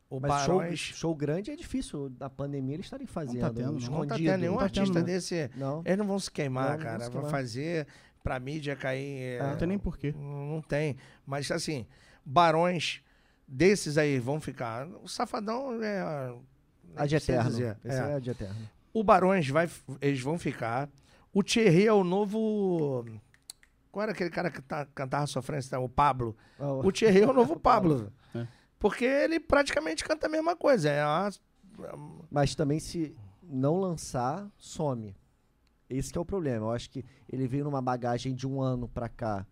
O 0.09 0.19
Mas 0.21 0.43
show, 0.45 0.57
Barões. 0.59 0.79
show 0.79 1.13
grande 1.15 1.51
é 1.51 1.55
difícil 1.55 2.11
na 2.19 2.29
pandemia 2.29 2.75
eles 2.75 2.85
estarem 2.85 3.05
fazendo. 3.05 3.39
tendo, 3.53 3.65
não. 3.65 3.71
Não 3.73 3.77
escondido. 3.79 4.07
tá 4.09 4.15
tendo 4.15 4.37
nenhum 4.39 4.51
não 4.53 4.57
tá 4.59 4.63
artista 4.65 4.93
tendo, 4.93 5.05
né? 5.07 5.13
desse. 5.13 5.51
Não. 5.55 5.81
Eles 5.85 5.97
não 5.97 6.07
vão 6.07 6.19
se 6.19 6.29
Não, 6.29 6.33
queimar, 6.33 6.77
não 6.77 6.83
cara. 6.83 7.03
se 7.03 7.09
Vão 7.11 7.25
fazer 7.29 7.87
pra 8.23 8.39
mídia 8.39 8.75
cair. 8.75 9.19
É. 9.21 9.35
é, 9.37 9.43
Não 9.43 9.57
tem 9.57 9.67
nem 9.67 9.77
porquê. 9.77 10.13
Não 10.17 10.61
tem. 10.61 10.95
Mas 11.25 11.51
assim, 11.51 11.85
barões 12.25 13.01
desses 13.47 13.97
aí 13.97 14.17
vão 14.19 14.39
ficar. 14.39 14.87
O 15.03 15.07
Safadão 15.09 15.81
é. 15.83 16.33
A 16.95 17.05
de 17.05 17.15
nem 17.15 17.19
sei 17.19 17.35
eterno. 17.35 17.49
dizer. 17.51 17.77
Esse 17.83 17.99
É. 17.99 18.09
é 18.11 18.13
a 18.15 18.19
de 18.19 18.29
eterno. 18.29 18.55
O 18.93 19.03
Barões 19.03 19.47
vai, 19.49 19.69
eles 20.01 20.21
vão 20.21 20.39
ficar. 20.39 20.89
O 21.33 21.43
Thierry 21.43 21.85
é 21.85 21.93
o 21.93 22.03
novo. 22.03 23.05
Qual 23.91 24.03
era 24.03 24.11
aquele 24.11 24.29
cara 24.29 24.49
que 24.49 24.61
tá, 24.61 24.85
cantava 24.95 25.27
sofrência? 25.27 25.77
O 25.79 25.87
Pablo. 25.89 26.35
Ah, 26.59 26.71
O 26.73 26.91
Thierry 26.91 27.21
é 27.21 27.27
o 27.27 27.33
novo 27.33 27.57
Pablo. 27.59 28.11
É. 28.77 28.79
Porque 28.79 29.05
ele 29.05 29.39
praticamente 29.39 30.03
canta 30.03 30.27
a 30.27 30.29
mesma 30.29 30.55
coisa. 30.55 30.89
É 30.89 31.03
uma- 31.05 31.31
Mas 32.29 32.55
também 32.55 32.79
se 32.79 33.15
não 33.43 33.79
lançar, 33.79 34.47
some. 34.57 35.15
Esse 35.89 36.11
que 36.11 36.17
é 36.17 36.21
o 36.21 36.25
problema. 36.25 36.65
Eu 36.67 36.71
acho 36.71 36.89
que 36.89 37.03
ele 37.31 37.47
veio 37.47 37.63
numa 37.63 37.81
bagagem 37.81 38.35
de 38.35 38.45
um 38.47 38.61
ano 38.61 38.87
pra 38.87 39.07
cá 39.07 39.45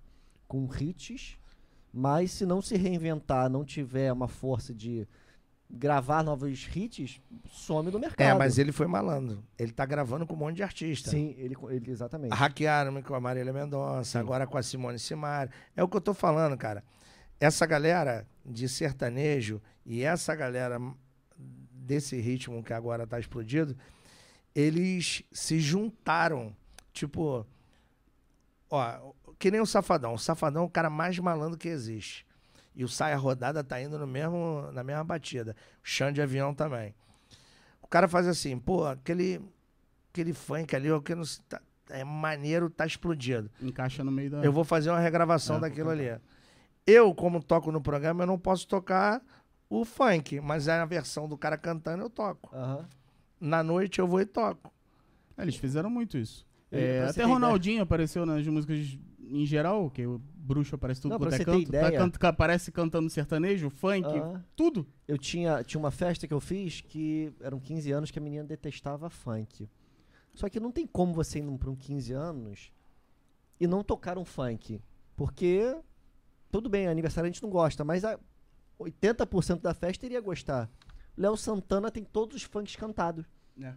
com 0.48 0.68
hits, 0.80 1.38
mas 1.94 2.32
se 2.32 2.46
não 2.46 2.62
se 2.62 2.76
reinventar, 2.76 3.50
não 3.50 3.64
tiver 3.64 4.12
uma 4.12 4.28
força 4.28 4.74
de 4.74 5.08
gravar 5.70 6.24
novos 6.24 6.68
hits, 6.76 7.20
some 7.50 7.90
do 7.90 8.00
mercado. 8.00 8.28
É, 8.28 8.34
mas 8.34 8.58
ele 8.60 8.72
foi 8.72 8.86
malandro. 8.86 9.44
Ele 9.58 9.72
tá 9.72 9.86
gravando 9.86 10.28
com 10.28 10.34
um 10.34 10.38
monte 10.38 10.58
de 10.58 10.64
artista. 10.64 11.10
Sim, 11.10 11.34
ele, 11.38 11.56
ele 11.70 11.90
exatamente. 11.90 12.34
Hackearam-me 12.36 13.02
com 13.02 13.16
a 13.16 13.20
Marília 13.20 13.52
Mendonça, 13.54 14.04
Sim. 14.12 14.18
agora 14.20 14.46
com 14.46 14.58
a 14.58 14.64
Simone 14.64 15.00
Simari. 15.00 15.50
É 15.76 15.84
o 15.84 15.88
que 15.88 15.98
eu 15.98 16.02
tô 16.02 16.14
falando, 16.14 16.56
cara. 16.58 16.84
Essa 17.40 17.66
galera 17.66 18.28
de 18.46 18.68
sertanejo 18.70 19.62
e 19.86 20.04
essa 20.04 20.34
galera 20.36 20.80
desse 21.38 22.20
ritmo 22.20 22.64
que 22.64 22.74
agora 22.74 23.06
tá 23.06 23.20
explodido, 23.20 23.76
eles 24.54 25.24
se 25.32 25.60
juntaram. 25.60 26.56
Tipo, 26.94 27.46
ó, 28.70 29.12
que 29.38 29.52
nem 29.52 29.60
o 29.62 29.66
Safadão. 29.66 30.14
O 30.14 30.18
Safadão 30.20 30.64
é 30.64 30.66
o 30.66 30.70
cara 30.70 30.90
mais 30.90 31.18
malandro 31.20 31.58
que 31.58 31.68
existe. 31.68 32.26
E 32.76 32.84
o 32.84 32.90
Saia 32.90 33.16
Rodada 33.18 33.64
tá 33.64 33.82
indo 33.82 33.98
no 33.98 34.08
mesmo, 34.08 34.70
na 34.74 34.84
mesma 34.84 35.04
batida. 35.04 35.56
O 35.78 35.88
Chão 35.88 36.12
de 36.12 36.22
Avião 36.22 36.54
também. 36.54 36.94
O 37.82 37.88
cara 37.88 38.08
faz 38.08 38.28
assim, 38.28 38.58
pô, 38.58 38.86
aquele, 38.86 39.42
aquele 40.12 40.34
funk 40.34 40.76
ali, 40.76 40.92
o 40.92 41.02
que 41.02 41.16
não 41.16 41.24
tá- 41.48 41.62
é 41.90 42.04
maneiro, 42.04 42.70
tá 42.70 42.86
explodido. 42.86 43.50
Encaixa 43.62 44.04
no 44.04 44.12
meio 44.12 44.32
da. 44.32 44.44
Eu 44.44 44.52
vou 44.52 44.64
fazer 44.64 44.90
uma 44.90 45.00
regravação 45.00 45.58
É, 45.58 45.60
daquilo 45.62 45.90
ali. 45.90 46.10
Eu, 46.86 47.14
como 47.16 47.42
toco 47.42 47.72
no 47.72 47.82
programa, 47.82 48.24
eu 48.24 48.28
não 48.28 48.38
posso 48.38 48.68
tocar 48.68 49.22
o 49.70 49.84
funk, 49.84 50.40
mas 50.40 50.68
é 50.68 50.74
a 50.74 50.86
versão 50.86 51.28
do 51.28 51.38
cara 51.38 51.58
cantando, 51.58 52.04
eu 52.04 52.10
toco. 52.10 52.56
Aham. 52.56 52.86
Na 53.40 53.64
noite 53.64 54.00
eu 54.00 54.08
vou 54.08 54.22
e 54.22 54.26
toco. 54.26 54.72
É, 55.38 55.42
eles 55.42 55.56
fizeram 55.56 55.90
muito 55.90 56.18
isso. 56.18 56.46
É, 56.72 57.06
você 57.08 57.22
até 57.22 57.24
Ronaldinho 57.24 57.82
apareceu 57.84 58.26
nas 58.26 58.46
músicas 58.48 58.98
em 59.28 59.46
geral, 59.46 59.90
que 59.90 60.06
o 60.06 60.20
bruxo 60.36 60.76
aparece 60.76 61.02
tudo 61.02 61.12
Não, 61.14 61.18
quanto 61.20 61.34
é 61.34 61.40
canto. 61.40 61.52
Tá 61.72 61.78
ideia- 61.78 61.98
canto- 61.98 62.24
aparece 62.26 62.72
cantando 62.72 63.10
sertanejo, 63.10 63.70
funk, 63.72 64.08
Aham. 64.08 64.44
tudo. 64.56 64.86
Eu 65.08 65.18
tinha, 65.18 65.64
tinha 65.64 65.80
uma 65.80 65.90
festa 65.92 66.28
que 66.28 66.34
eu 66.34 66.40
fiz 66.40 66.82
que 66.82 67.34
eram 67.42 67.60
15 67.60 67.92
anos 67.92 68.12
que 68.12 68.20
a 68.20 68.22
menina 68.22 68.44
detestava 68.44 69.10
funk. 69.10 69.68
Só 70.36 70.48
que 70.50 70.60
não 70.60 70.72
tem 70.72 70.86
como 70.86 71.14
você 71.14 71.40
ir 71.40 71.58
para 71.58 71.70
um 71.72 71.76
15 71.76 72.14
anos 72.14 72.72
e 73.60 73.66
não 73.66 73.84
tocar 73.84 74.18
um 74.18 74.26
funk. 74.26 74.80
Porque, 75.16 75.76
tudo 76.56 76.70
bem, 76.70 76.88
aniversário 76.88 77.28
a 77.28 77.32
gente 77.32 77.42
não 77.44 77.50
gosta, 77.50 77.84
mas 77.84 78.04
a 78.04 78.18
80% 78.80 79.62
da 79.62 79.74
festa 79.74 80.06
iria 80.06 80.20
gostar. 80.22 80.70
Léo 81.18 81.38
Santana 81.38 81.90
tem 81.92 82.04
todos 82.04 82.36
os 82.36 82.44
funks 82.44 82.76
cantados. 82.76 83.26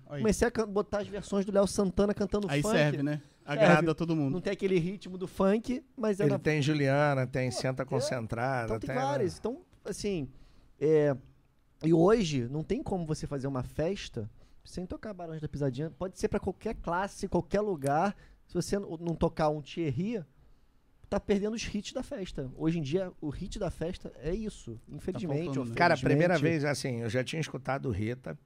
Aí, 0.08 0.18
Comecei 0.20 0.48
a 0.48 0.66
botar 0.66 0.98
as 0.98 1.06
versões 1.06 1.44
do 1.44 1.52
Léo 1.52 1.66
Santana 1.66 2.12
cantando 2.12 2.48
Aí 2.50 2.60
funk. 2.60 2.76
serve, 2.76 3.02
né? 3.02 3.12
Serve. 3.46 3.62
Agrada 3.64 3.94
todo 3.94 4.16
mundo. 4.16 4.32
Não 4.32 4.40
tem 4.40 4.52
aquele 4.52 4.76
ritmo 4.78 5.16
do 5.16 5.28
funk, 5.28 5.84
mas 5.96 6.18
é 6.18 6.24
Ele 6.24 6.32
na 6.32 6.38
tem 6.38 6.60
Juliana, 6.60 7.26
tem 7.28 7.48
Pô, 7.50 7.56
Senta 7.56 7.82
é. 7.84 7.86
Concentrada. 7.86 8.64
Então 8.66 8.78
tem 8.80 8.88
tem- 8.88 8.96
várias. 8.96 9.38
Então, 9.38 9.60
assim. 9.84 10.28
é, 10.80 11.16
E 11.84 11.94
hoje, 11.94 12.48
não 12.48 12.64
tem 12.64 12.82
como 12.82 13.06
você 13.06 13.24
fazer 13.24 13.46
uma 13.46 13.62
festa 13.62 14.28
sem 14.64 14.84
tocar 14.84 15.14
Barões 15.14 15.40
da 15.40 15.48
Pisadinha. 15.48 15.90
Pode 15.96 16.18
ser 16.18 16.26
pra 16.26 16.40
qualquer 16.40 16.74
classe, 16.74 17.28
qualquer 17.28 17.60
lugar. 17.60 18.16
Se 18.48 18.54
você 18.54 18.76
não 18.80 19.14
tocar 19.14 19.48
um 19.48 19.62
Thierry, 19.62 20.24
tá 21.08 21.18
perdendo 21.18 21.54
os 21.54 21.74
hits 21.74 21.92
da 21.92 22.02
festa. 22.02 22.50
Hoje 22.56 22.78
em 22.78 22.82
dia, 22.82 23.12
o 23.20 23.30
hit 23.30 23.58
da 23.58 23.70
festa 23.70 24.12
é 24.16 24.34
isso. 24.34 24.78
Infelizmente. 24.88 25.46
faltando, 25.46 25.70
né? 25.70 25.74
Cara, 25.74 25.94
a 25.94 25.98
primeira 25.98 26.38
vez, 26.38 26.64
assim, 26.64 27.00
eu 27.00 27.08
já 27.08 27.24
tinha 27.24 27.40
escutado 27.40 27.90
Rita, 27.90 28.38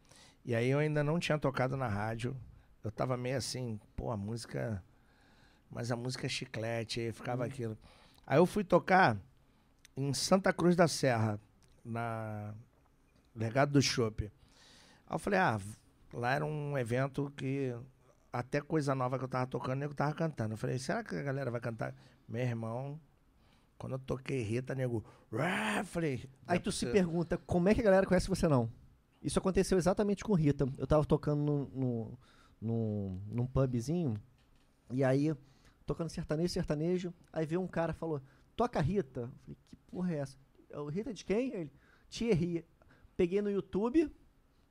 e 0.45 0.55
aí 0.55 0.69
eu 0.69 0.79
ainda 0.79 1.03
não 1.03 1.19
tinha 1.19 1.39
tocado 1.39 1.77
na 1.77 1.89
rádio. 1.89 2.37
Eu 2.83 2.91
tava 2.91 3.17
meio 3.17 3.37
assim, 3.37 3.79
pô, 3.97 4.11
a 4.11 4.17
música. 4.17 4.83
Mas 5.71 5.91
a 5.91 5.97
música 5.97 6.27
é 6.27 6.29
chiclete, 6.29 7.01
aí 7.01 7.13
ficava 7.13 7.45
aquilo. 7.45 7.79
Aí 8.27 8.39
eu 8.39 8.47
fui 8.47 8.63
tocar 8.63 9.17
em 9.97 10.13
Santa 10.13 10.53
Cruz 10.53 10.77
da 10.77 10.87
Serra, 10.87 11.41
na 11.85 12.55
Legado 13.35 13.73
do 13.73 13.83
Chopp. 13.83 14.23
Aí 14.23 14.31
eu 15.15 15.19
falei, 15.19 15.39
ah, 15.39 15.59
lá 16.13 16.35
era 16.35 16.45
um 16.45 16.77
evento 16.77 17.33
que 17.37 17.75
até 18.33 18.61
coisa 18.61 18.95
nova 18.95 19.19
que 19.19 19.25
eu 19.25 19.29
tava 19.29 19.47
tocando, 19.47 19.83
eu 19.83 19.95
tava 19.95 20.15
cantando. 20.15 20.55
Eu 20.55 20.59
falei, 20.59 20.79
será 20.79 21.03
que 21.03 21.17
a 21.17 21.23
galera 21.23 21.51
vai 21.51 21.61
cantar? 21.61 21.95
Meu 22.29 22.43
irmão, 22.43 23.01
quando 23.79 23.93
eu 23.95 23.99
toquei 23.99 24.43
Rita, 24.43 24.75
nego. 24.75 25.05
Falei. 25.85 26.25
Aí 26.47 26.57
é 26.57 26.61
tu 26.61 26.71
se 26.73 26.87
pergunta, 26.93 27.39
como 27.39 27.69
é 27.69 27.75
que 27.75 27.81
a 27.81 27.85
galera 27.85 28.07
conhece 28.07 28.29
você 28.29 28.47
não? 28.49 28.71
Isso 29.23 29.39
aconteceu 29.39 29.79
exatamente 29.79 30.25
com 30.25 30.35
Rita. 30.35 30.67
Eu 30.77 30.87
tava 30.87 31.05
tocando 31.05 31.41
no, 31.43 31.67
no, 31.69 32.19
num- 32.61 33.21
num 33.29 33.47
pubzinho, 33.47 34.21
e 34.91 35.03
aí, 35.05 35.35
tocando 35.87 36.09
sertanejo, 36.11 36.53
sertanejo, 36.53 37.15
aí 37.33 37.47
veio 37.47 37.61
um 37.61 37.67
cara 37.69 37.93
e 37.93 37.95
falou, 37.95 38.21
toca 38.57 38.81
Rita. 38.81 39.21
Eu 39.23 39.29
falei, 39.43 39.57
que 39.71 39.77
porra 39.91 40.13
é 40.15 40.19
essa? 40.19 40.37
"É 40.71 40.91
Rita 40.91 41.13
de 41.15 41.25
quem? 41.25 41.53
Ele, 41.55 41.73
Thierry. 42.11 42.65
Peguei 43.17 43.41
no 43.43 43.51
YouTube, 43.51 44.11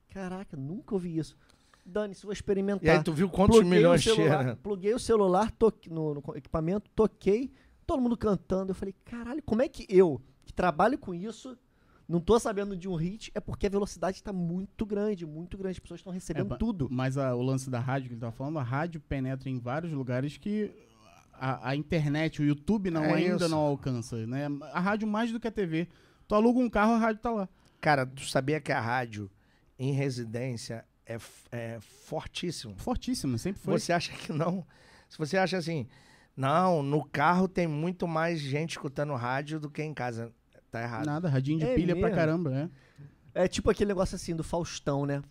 caraca, 0.09 0.57
nunca 0.57 0.93
ouvi 0.95 1.17
isso. 1.17 1.37
Dane-se, 1.85 2.23
vou 2.23 2.31
experimentar. 2.33 2.85
E 2.85 2.89
aí 2.89 3.03
tu 3.03 3.11
viu 3.13 3.29
quantos 3.29 3.57
Pluguei 3.57 3.77
milhões 3.77 4.03
tinha? 4.03 4.55
Pluguei 4.61 4.93
o 4.93 4.99
celular 4.99 5.51
toque, 5.51 5.89
no, 5.89 6.13
no 6.15 6.23
equipamento, 6.35 6.89
toquei, 6.95 7.51
todo 7.85 8.01
mundo 8.01 8.15
cantando. 8.15 8.71
Eu 8.71 8.75
falei, 8.75 8.93
caralho, 9.03 9.41
como 9.43 9.61
é 9.61 9.67
que 9.67 9.85
eu, 9.89 10.21
que 10.45 10.53
trabalho 10.53 10.97
com 10.97 11.13
isso, 11.13 11.57
não 12.07 12.19
tô 12.19 12.39
sabendo 12.39 12.75
de 12.77 12.87
um 12.87 12.95
hit? 12.95 13.31
É 13.33 13.39
porque 13.39 13.65
a 13.67 13.69
velocidade 13.69 14.21
tá 14.21 14.31
muito 14.31 14.85
grande, 14.85 15.25
muito 15.25 15.57
grande. 15.57 15.73
As 15.73 15.79
pessoas 15.79 15.99
estão 16.01 16.13
recebendo 16.13 16.49
ba- 16.49 16.57
tudo. 16.57 16.87
Mas 16.91 17.17
a- 17.17 17.35
o 17.35 17.41
lance 17.41 17.69
da 17.69 17.79
rádio 17.79 18.09
que 18.09 18.13
ele 18.13 18.21
tava 18.21 18.31
falando, 18.31 18.59
a 18.59 18.63
rádio 18.63 19.01
penetra 19.01 19.49
em 19.49 19.57
vários 19.59 19.91
lugares 19.91 20.37
que 20.37 20.71
a, 21.33 21.69
a 21.69 21.75
internet, 21.75 22.41
o 22.41 22.45
YouTube 22.45 22.91
não 22.91 23.03
É 23.05 23.13
ainda 23.15 23.37
isso. 23.45 23.49
não 23.49 23.57
alcança, 23.59 24.15
né? 24.27 24.45
A 24.71 24.79
rádio 24.79 25.07
mais 25.07 25.31
do 25.31 25.39
que 25.39 25.47
a 25.47 25.51
TV. 25.51 25.87
Tu 26.27 26.35
aluga 26.35 26.59
um 26.59 26.69
carro, 26.69 26.93
a 26.93 26.97
rádio 26.99 27.21
tá 27.21 27.31
lá. 27.31 27.49
Cara, 27.81 28.05
tu 28.05 28.21
sabia 28.29 28.61
que 28.61 28.71
a 28.71 28.79
rádio 28.79 29.29
em 29.79 29.91
residência 29.93 30.85
é, 31.05 31.15
f- 31.15 31.47
é 31.51 31.79
fortíssimo? 31.81 32.75
Fortíssima, 32.77 33.37
sempre 33.37 33.61
foi. 33.61 33.79
Você 33.79 33.91
acha 33.93 34.11
que 34.13 34.31
não? 34.31 34.65
Se 35.09 35.17
você 35.17 35.37
acha 35.37 35.57
assim, 35.57 35.87
não, 36.35 36.81
no 36.81 37.03
carro 37.03 37.47
tem 37.47 37.67
muito 37.67 38.07
mais 38.07 38.39
gente 38.39 38.71
escutando 38.71 39.13
rádio 39.13 39.59
do 39.59 39.69
que 39.69 39.81
em 39.83 39.93
casa. 39.93 40.31
Tá 40.69 40.81
errado. 40.81 41.05
Nada, 41.05 41.27
radinho 41.29 41.59
de 41.59 41.65
É 41.65 41.75
pilha 41.75 41.93
pra 41.95 42.03
mesmo? 42.03 42.15
caramba, 42.15 42.69
é. 43.33 43.43
É 43.43 43.47
tipo 43.47 43.69
aquele 43.69 43.89
negócio 43.89 44.15
assim 44.15 44.35
do 44.35 44.43
Faustão, 44.43 45.05
né? 45.05 45.21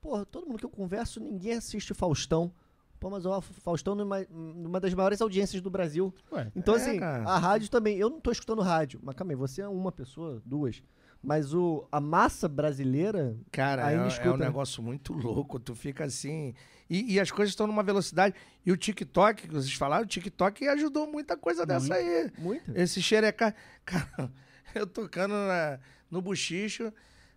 Porra, 0.00 0.24
todo 0.26 0.46
mundo 0.46 0.58
que 0.58 0.64
eu 0.66 0.70
converso, 0.70 1.20
ninguém 1.20 1.52
assiste 1.54 1.92
Faustão. 1.94 2.52
Pô, 2.98 3.08
mas 3.08 3.24
o 3.24 3.40
Faustão 3.40 3.94
numa, 3.94 4.20
numa 4.30 4.78
das 4.78 4.92
maiores 4.92 5.22
audiências 5.22 5.62
do 5.62 5.70
Brasil. 5.70 6.14
Ué, 6.32 6.52
Então, 6.54 6.74
É, 6.74 6.76
assim, 6.76 6.98
cara. 6.98 7.24
a 7.24 7.38
rádio 7.38 7.70
também. 7.70 7.96
Eu 7.96 8.10
não 8.10 8.20
tô 8.20 8.30
escutando 8.30 8.60
rádio. 8.60 9.00
Mas 9.02 9.14
calma 9.14 9.32
aí, 9.32 9.36
você 9.36 9.62
é 9.62 9.68
uma 9.68 9.90
pessoa, 9.90 10.42
duas. 10.44 10.82
Mas 11.22 11.52
o, 11.52 11.86
a 11.92 12.00
massa 12.00 12.48
brasileira. 12.48 13.36
Cara, 13.52 13.86
Ainda 13.86 14.02
é, 14.02 14.06
é 14.06 14.08
escuta, 14.08 14.34
um 14.34 14.36
né? 14.38 14.46
negócio 14.46 14.82
muito 14.82 15.12
louco. 15.12 15.58
Tu 15.60 15.74
fica 15.74 16.04
assim. 16.04 16.54
E, 16.88 17.14
e 17.14 17.20
as 17.20 17.30
coisas 17.30 17.52
estão 17.52 17.66
numa 17.66 17.82
velocidade. 17.82 18.34
E 18.64 18.72
o 18.72 18.76
TikTok, 18.76 19.46
que 19.48 19.52
vocês 19.54 19.74
falaram, 19.74 20.04
o 20.04 20.08
TikTok 20.08 20.66
ajudou 20.68 21.06
muita 21.06 21.36
coisa 21.36 21.66
dessa 21.66 21.94
aí. 21.94 22.30
Muito. 22.38 22.70
Esse 22.74 23.02
xereca. 23.02 23.54
Cara, 23.84 24.32
eu 24.74 24.86
tocando 24.86 25.34
na- 25.34 25.78
no 26.10 26.22
buchicho. 26.22 26.90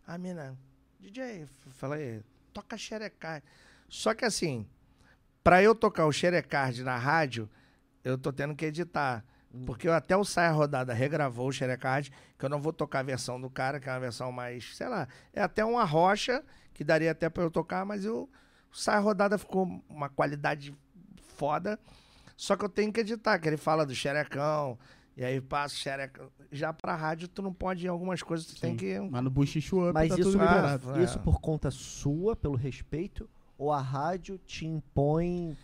A 0.07 0.17
mina, 0.17 0.57
DJ, 0.99 1.45
falei, 1.71 2.21
toca 2.53 2.77
xerecard. 2.77 3.43
Só 3.89 4.13
que 4.13 4.23
assim, 4.25 4.65
pra 5.43 5.61
eu 5.61 5.75
tocar 5.75 6.05
o 6.07 6.11
xerecard 6.11 6.81
na 6.83 6.97
rádio, 6.97 7.49
eu 8.03 8.17
tô 8.17 8.31
tendo 8.31 8.55
que 8.55 8.65
editar. 8.65 9.23
Porque 9.65 9.87
eu 9.87 9.93
até 9.93 10.17
o 10.17 10.23
Saia 10.25 10.51
Rodada 10.51 10.93
regravou 10.93 11.47
o 11.47 11.51
xerecard, 11.51 12.11
que 12.37 12.45
eu 12.45 12.49
não 12.49 12.59
vou 12.59 12.73
tocar 12.73 12.99
a 12.99 13.03
versão 13.03 13.39
do 13.39 13.49
cara, 13.49 13.79
que 13.79 13.87
é 13.87 13.91
uma 13.91 13.99
versão 13.99 14.31
mais, 14.31 14.75
sei 14.75 14.87
lá, 14.87 15.07
é 15.31 15.41
até 15.41 15.63
uma 15.63 15.83
rocha, 15.83 16.43
que 16.73 16.83
daria 16.83 17.11
até 17.11 17.29
pra 17.29 17.43
eu 17.43 17.51
tocar, 17.51 17.85
mas 17.85 18.03
eu, 18.03 18.27
o 18.71 18.75
Saia 18.75 18.99
Rodada 18.99 19.37
ficou 19.37 19.83
uma 19.87 20.09
qualidade 20.09 20.73
foda. 21.35 21.79
Só 22.35 22.55
que 22.55 22.65
eu 22.65 22.69
tenho 22.69 22.91
que 22.91 23.01
editar, 23.01 23.37
que 23.37 23.47
ele 23.47 23.57
fala 23.57 23.85
do 23.85 23.93
xerecão, 23.93 24.77
e 25.15 25.23
aí 25.23 25.39
passa 25.39 25.75
o 25.75 25.77
xerecão. 25.77 26.31
Já 26.51 26.73
pra 26.73 26.95
rádio, 26.95 27.27
tu 27.27 27.41
não 27.43 27.53
pode 27.53 27.83
ir 27.83 27.87
em 27.87 27.89
algumas 27.89 28.23
coisas, 28.23 28.47
tu 28.47 28.59
tem 28.59 28.71
Sim. 28.71 28.77
que. 28.77 28.99
Mas 28.99 29.23
no 29.23 29.29
Buchichu 29.29 29.83
Up 29.83 29.93
Mas 29.93 30.09
tá 30.09 30.15
isso, 30.19 30.31
tudo 30.31 30.43
Ah, 30.43 30.79
é. 30.97 31.03
isso 31.03 31.19
por 31.19 31.39
conta 31.39 31.69
sua, 31.69 32.35
pelo 32.35 32.55
respeito, 32.55 33.29
ou 33.57 33.71
a 33.71 33.79
rádio 33.79 34.39
te 34.39 34.65
impõe. 34.65 35.55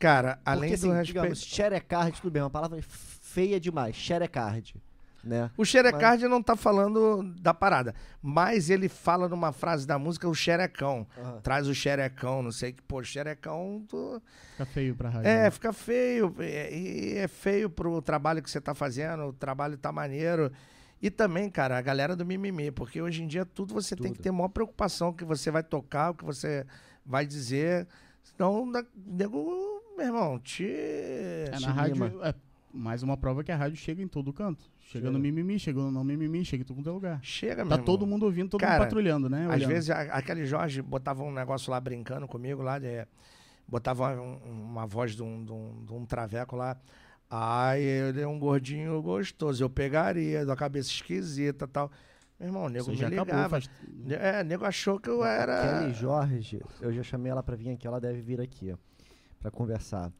Cara, 0.00 0.40
além 0.44 0.70
Porque, 0.70 0.80
do 0.86 0.86
assim, 0.90 0.96
respeito. 0.98 1.06
digamos, 1.06 1.42
xerecard, 1.42 2.20
tudo 2.20 2.32
bem, 2.32 2.40
é 2.40 2.44
uma 2.44 2.50
palavra 2.50 2.80
feia 2.82 3.60
demais. 3.60 3.94
Xerecard. 3.94 4.74
né? 5.22 5.50
O 5.58 5.64
Xerecard 5.66 6.26
não 6.26 6.42
tá 6.42 6.56
falando 6.56 7.22
da 7.38 7.52
parada, 7.52 7.94
mas 8.22 8.70
ele 8.70 8.88
fala 8.88 9.28
numa 9.28 9.52
frase 9.52 9.86
da 9.86 9.98
música 9.98 10.26
o 10.26 10.34
xerecão. 10.34 11.06
Aham. 11.18 11.40
Traz 11.42 11.68
o 11.68 11.74
xerecão, 11.74 12.42
não 12.42 12.50
sei 12.50 12.72
que, 12.72 12.82
pô, 12.82 13.04
xerecão, 13.04 13.84
tu... 13.86 14.22
Fica 14.52 14.64
feio 14.64 14.94
pra 14.96 15.10
rádio. 15.10 15.28
É, 15.28 15.42
né? 15.42 15.50
fica 15.50 15.70
feio. 15.74 16.34
é- 16.38 16.74
E 16.74 17.16
é 17.18 17.28
feio 17.28 17.68
pro 17.68 18.00
trabalho 18.00 18.42
que 18.42 18.50
você 18.50 18.60
tá 18.60 18.74
fazendo, 18.74 19.24
o 19.26 19.32
trabalho 19.34 19.76
tá 19.76 19.92
maneiro. 19.92 20.50
E 21.02 21.10
também, 21.10 21.50
cara, 21.50 21.76
a 21.76 21.82
galera 21.82 22.16
do 22.16 22.24
mimimi, 22.24 22.70
porque 22.70 23.00
hoje 23.02 23.22
em 23.22 23.26
dia 23.26 23.44
tudo 23.44 23.74
você 23.74 23.94
tem 23.94 24.12
que 24.12 24.18
Tudo. 24.18 24.22
ter 24.22 24.30
maior 24.30 24.48
preocupação 24.48 25.12
que 25.12 25.24
você 25.26 25.50
vai 25.50 25.62
tocar, 25.62 26.10
o 26.10 26.14
que 26.14 26.24
você 26.24 26.66
vai 27.04 27.26
dizer. 27.26 27.86
Senão, 28.36 28.70
da- 28.70 28.84
nego, 29.06 29.82
meu 29.96 30.06
irmão, 30.06 30.38
te. 30.38 30.64
É, 30.66 31.50
na 31.60 31.70
rádio, 31.72 32.04
é 32.24 32.34
mais 32.72 33.02
uma 33.02 33.16
prova 33.16 33.42
que 33.44 33.50
a 33.52 33.56
rádio 33.56 33.76
chega 33.76 34.02
em 34.02 34.08
todo 34.08 34.32
canto. 34.32 34.64
Chega, 34.80 35.06
Chega. 35.06 35.10
no 35.10 35.18
mimimi, 35.18 35.58
chega 35.58 35.80
no 35.80 35.90
não 35.90 36.04
mimimi, 36.04 36.44
chega 36.44 36.62
em 36.62 36.66
todo 36.66 36.88
é 36.88 36.92
lugar. 36.92 37.20
Chega, 37.22 37.62
meu 37.64 37.68
Tá 37.68 37.74
irmão. 37.76 37.84
todo 37.84 38.06
mundo 38.06 38.24
ouvindo, 38.24 38.48
todo 38.50 38.60
Cara, 38.60 38.72
mundo 38.74 38.82
patrulhando, 38.84 39.28
né? 39.28 39.46
Às 39.46 39.54
olhando. 39.56 39.68
vezes, 39.68 39.90
a- 39.90 40.00
aquele 40.02 40.46
Jorge 40.46 40.80
botava 40.82 41.22
um 41.22 41.32
negócio 41.32 41.70
lá 41.70 41.78
brincando 41.80 42.26
comigo, 42.26 42.62
lá, 42.62 42.78
de, 42.78 43.06
botava 43.68 44.20
um- 44.20 44.38
uma 44.70 44.86
voz 44.86 45.14
de 45.14 45.22
um, 45.22 45.44
de, 45.44 45.52
um, 45.52 45.84
de 45.84 45.92
um 45.92 46.04
traveco 46.06 46.56
lá. 46.56 46.76
Ai, 47.28 47.80
ele 47.82 48.20
é 48.20 48.26
um 48.26 48.38
gordinho 48.38 49.00
gostoso, 49.02 49.62
eu 49.62 49.70
pegaria, 49.70 50.44
da 50.44 50.56
cabeça 50.56 50.90
esquisita 50.90 51.64
e 51.64 51.68
tal. 51.68 51.90
Meu 52.40 52.48
irmão, 52.48 52.64
o 52.64 52.68
nego 52.70 52.84
Isso 52.84 52.90
me 52.92 52.96
já 52.96 53.06
acabou. 53.08 53.24
ligava. 53.26 53.48
Faz... 53.50 53.70
É, 54.08 54.42
nego 54.42 54.64
achou 54.64 54.98
que 54.98 55.10
eu 55.10 55.22
era. 55.22 55.78
Kelly 55.80 55.92
Jorge, 55.92 56.62
eu 56.80 56.90
já 56.92 57.02
chamei 57.02 57.30
ela 57.30 57.42
pra 57.42 57.54
vir 57.54 57.68
aqui, 57.70 57.86
ela 57.86 58.00
deve 58.00 58.20
vir 58.22 58.40
aqui, 58.40 58.72
ó, 58.72 58.76
pra 59.38 59.50
conversar. 59.50 60.10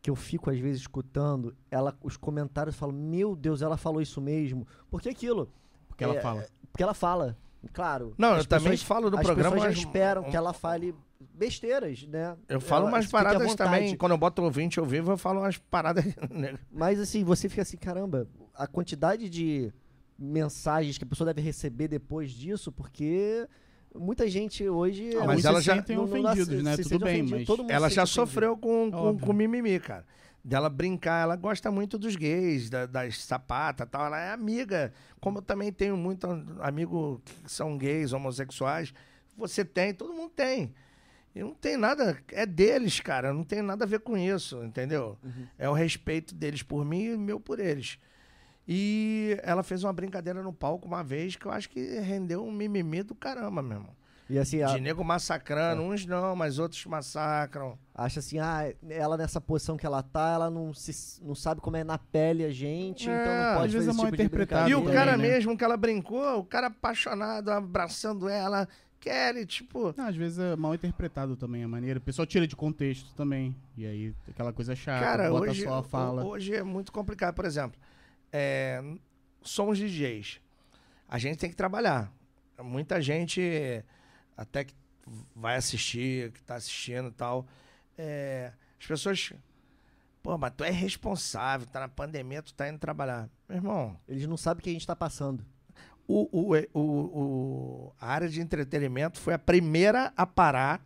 Que 0.00 0.08
eu 0.10 0.16
fico, 0.16 0.50
às 0.50 0.58
vezes, 0.58 0.80
escutando, 0.82 1.54
ela, 1.70 1.94
os 2.02 2.16
comentários 2.16 2.74
falam, 2.76 2.94
meu 2.94 3.36
Deus, 3.36 3.60
ela 3.60 3.76
falou 3.76 4.00
isso 4.00 4.20
mesmo. 4.22 4.66
Porque 4.90 5.08
aquilo. 5.10 5.50
Porque 5.88 6.02
ela 6.02 6.14
É, 6.16 6.20
fala. 6.20 6.46
Porque 6.72 6.82
ela 6.82 6.94
fala. 6.94 7.36
Claro. 7.72 8.14
Não, 8.16 8.32
as 8.32 8.38
eu 8.38 8.46
também 8.46 8.70
pessoas- 8.70 8.82
falo 8.82 9.10
no 9.10 9.18
as 9.18 9.26
programa. 9.26 9.56
pessoas 9.56 9.74
já 9.74 9.80
esperam 9.82 10.22
que 10.24 10.36
ela 10.36 10.52
fale 10.52 10.94
besteiras, 11.34 12.04
né? 12.06 12.36
Eu 12.48 12.60
falo 12.60 12.86
Ela- 12.86 12.96
umas 12.96 13.06
paradas 13.08 13.54
também. 13.54 13.96
Quando 13.96 14.12
eu 14.12 14.18
boto 14.18 14.42
ouvinte 14.42 14.78
ao 14.78 14.86
vivo, 14.86 15.10
eu 15.12 15.18
falo 15.18 15.40
umas 15.40 15.58
paradas. 15.58 16.04
né? 16.30 16.56
Mas 16.70 17.00
assim, 17.00 17.24
você 17.24 17.48
fica 17.48 17.62
assim, 17.62 17.76
caramba, 17.76 18.28
a 18.54 18.66
quantidade 18.66 19.28
de 19.28 19.72
mensagens 20.18 20.98
que 20.98 21.04
a 21.04 21.06
pessoa 21.06 21.26
deve 21.32 21.40
receber 21.46 21.88
depois 21.88 22.30
disso, 22.30 22.70
porque 22.72 23.46
muita 23.94 24.28
gente 24.28 24.66
hoje. 24.68 25.10
Ah, 25.16 25.20
mas 25.20 25.26
mas 25.36 25.44
ela 25.44 25.54
ela 25.54 25.60
já- 25.62 25.74
não- 25.76 26.06
não 26.06 26.22
nasce- 26.22 26.40
ofendidos, 26.42 26.62
né? 26.64 26.76
se 26.76 26.82
Tudo 26.84 27.04
bem, 27.04 27.14
ofendido, 27.16 27.36
mas 27.38 27.46
todo 27.46 27.62
mundo 27.62 27.70
Ela 27.70 27.88
se 27.88 27.94
já 27.96 28.02
ofendido. 28.04 28.26
sofreu 28.26 28.56
com, 28.56 28.90
com, 28.90 29.18
com 29.18 29.32
mimimi, 29.32 29.78
cara. 29.80 30.04
Dela 30.44 30.70
brincar, 30.70 31.22
ela 31.22 31.34
gosta 31.34 31.70
muito 31.72 31.98
dos 31.98 32.14
gays, 32.14 32.70
da- 32.70 32.86
das 32.86 33.18
sapatas 33.22 33.86
e 33.86 33.90
tal. 33.90 34.06
Ela 34.06 34.20
é 34.20 34.30
amiga. 34.32 34.92
Como 35.20 35.38
eu 35.38 35.42
também 35.42 35.72
tenho 35.72 35.96
muito 35.96 36.26
amigo 36.60 37.20
que 37.24 37.50
são 37.50 37.76
gays, 37.76 38.12
homossexuais. 38.12 38.94
Você 39.36 39.64
tem, 39.64 39.92
todo 39.92 40.12
mundo 40.14 40.30
tem. 40.36 40.72
E 41.34 41.40
não 41.40 41.52
tem 41.52 41.76
nada, 41.76 42.16
é 42.32 42.46
deles, 42.46 43.00
cara. 43.00 43.34
Não 43.34 43.42
tem 43.44 43.60
nada 43.60 43.84
a 43.84 43.88
ver 43.88 44.00
com 44.00 44.16
isso, 44.16 44.62
entendeu? 44.62 45.18
Uhum. 45.22 45.46
É 45.58 45.68
o 45.68 45.72
respeito 45.74 46.34
deles 46.34 46.62
por 46.62 46.84
mim 46.84 47.02
e 47.12 47.16
meu 47.18 47.38
por 47.40 47.58
eles. 47.58 47.98
E 48.68 49.38
ela 49.42 49.62
fez 49.62 49.84
uma 49.84 49.92
brincadeira 49.92 50.42
no 50.42 50.52
palco 50.52 50.86
uma 50.88 51.02
vez 51.04 51.36
que 51.36 51.46
eu 51.46 51.52
acho 51.52 51.68
que 51.70 51.80
rendeu 52.00 52.44
um 52.44 52.50
mimimi 52.50 53.02
do 53.02 53.14
caramba, 53.14 53.62
meu 53.62 53.78
irmão. 53.78 53.96
E 54.28 54.36
assim, 54.40 54.60
a- 54.60 54.74
De 54.74 54.80
nego 54.80 55.04
massacrando, 55.04 55.82
uns 55.82 56.04
não, 56.04 56.34
mas 56.34 56.58
outros 56.58 56.84
massacram. 56.86 57.78
acha 57.94 58.18
assim, 58.18 58.40
ah, 58.40 58.72
ela 58.90 59.16
nessa 59.16 59.40
posição 59.40 59.76
que 59.76 59.86
ela 59.86 60.02
tá, 60.02 60.30
ela 60.34 60.50
não, 60.50 60.74
se, 60.74 61.22
não 61.22 61.34
sabe 61.36 61.60
como 61.60 61.76
é 61.76 61.84
na 61.84 61.96
pele 61.96 62.44
a 62.44 62.50
gente, 62.50 63.08
É, 63.08 63.12
então 63.22 63.36
não 63.36 63.54
pode 63.54 63.66
às 63.66 63.72
vezes 63.72 63.86
fazer 63.86 63.88
é 63.88 63.90
esse 63.90 63.96
mal 63.96 64.06
tipo 64.06 64.16
de 64.16 64.22
interpretado 64.24 64.68
E 64.68 64.74
o 64.74 64.78
também, 64.80 64.94
cara 64.94 65.16
né? 65.16 65.22
mesmo 65.28 65.56
que 65.56 65.62
ela 65.62 65.76
brincou, 65.76 66.40
o 66.40 66.44
cara 66.44 66.66
apaixonado, 66.66 67.52
abraçando 67.52 68.28
ela, 68.28 68.66
Kelly, 68.98 69.46
tipo. 69.46 69.94
Não, 69.96 70.08
às 70.08 70.16
vezes 70.16 70.40
é 70.40 70.56
mal 70.56 70.74
interpretado 70.74 71.36
também 71.36 71.62
a 71.62 71.68
maneira. 71.68 71.98
O 72.00 72.02
pessoal 72.02 72.26
tira 72.26 72.48
de 72.48 72.56
contexto 72.56 73.14
também. 73.14 73.54
E 73.76 73.86
aí, 73.86 74.12
aquela 74.28 74.52
coisa 74.52 74.74
chata, 74.74 75.04
Cara, 75.04 75.30
bota 75.30 75.50
hoje, 75.52 75.62
só 75.62 75.78
a 75.78 75.82
fala. 75.84 76.24
ho- 76.24 76.30
hoje 76.30 76.52
é 76.52 76.64
muito 76.64 76.90
complicado. 76.90 77.32
Por 77.34 77.44
exemplo, 77.44 77.78
é, 78.32 78.82
somos 79.42 79.78
DJs. 79.78 80.40
A 81.08 81.18
gente 81.18 81.38
tem 81.38 81.50
que 81.50 81.56
trabalhar. 81.56 82.12
Muita 82.62 83.00
gente, 83.00 83.84
até 84.36 84.64
que 84.64 84.74
vai 85.34 85.56
assistir, 85.56 86.32
que 86.32 86.42
tá 86.42 86.54
assistindo 86.56 87.08
e 87.08 87.12
tal. 87.12 87.46
é, 87.98 88.52
as 88.80 88.86
pessoas. 88.86 89.32
Pô, 90.22 90.36
mas 90.36 90.52
tu 90.56 90.64
é 90.64 90.70
responsável, 90.70 91.66
tá 91.68 91.78
na 91.80 91.88
pandemia, 91.88 92.42
tu 92.42 92.52
tá 92.52 92.68
indo 92.68 92.78
trabalhar. 92.78 93.28
Meu 93.48 93.58
irmão, 93.58 93.96
Eles 94.08 94.26
não 94.26 94.36
sabem 94.36 94.60
o 94.60 94.64
que 94.64 94.70
a 94.70 94.72
gente 94.72 94.86
tá 94.86 94.96
passando. 94.96 95.44
o, 96.08 96.28
o, 96.32 96.54
o, 96.72 96.80
o- 96.80 97.92
a 98.00 98.08
área 98.08 98.28
de 98.28 98.40
entretenimento 98.40 99.20
foi 99.20 99.34
a 99.34 99.38
primeira 99.38 100.12
a 100.16 100.26
parar 100.26 100.84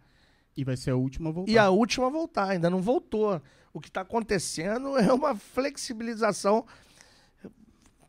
E 0.57 0.63
vai 0.65 0.77
ser 0.77 0.91
a 0.91 0.97
última 0.97 1.31
a 1.31 1.33
voltar. 1.33 1.51
e 1.53 1.57
a 1.59 1.71
última 1.71 2.07
a 2.09 2.11
voltar, 2.11 2.51
ainda 2.51 2.69
não 2.69 2.83
voltou. 2.83 3.41
O 3.73 3.81
que 3.81 3.89
está 3.89 4.03
acontecendo 4.03 4.97
é 4.99 5.11
uma 5.13 5.35
flexibilização 5.35 6.67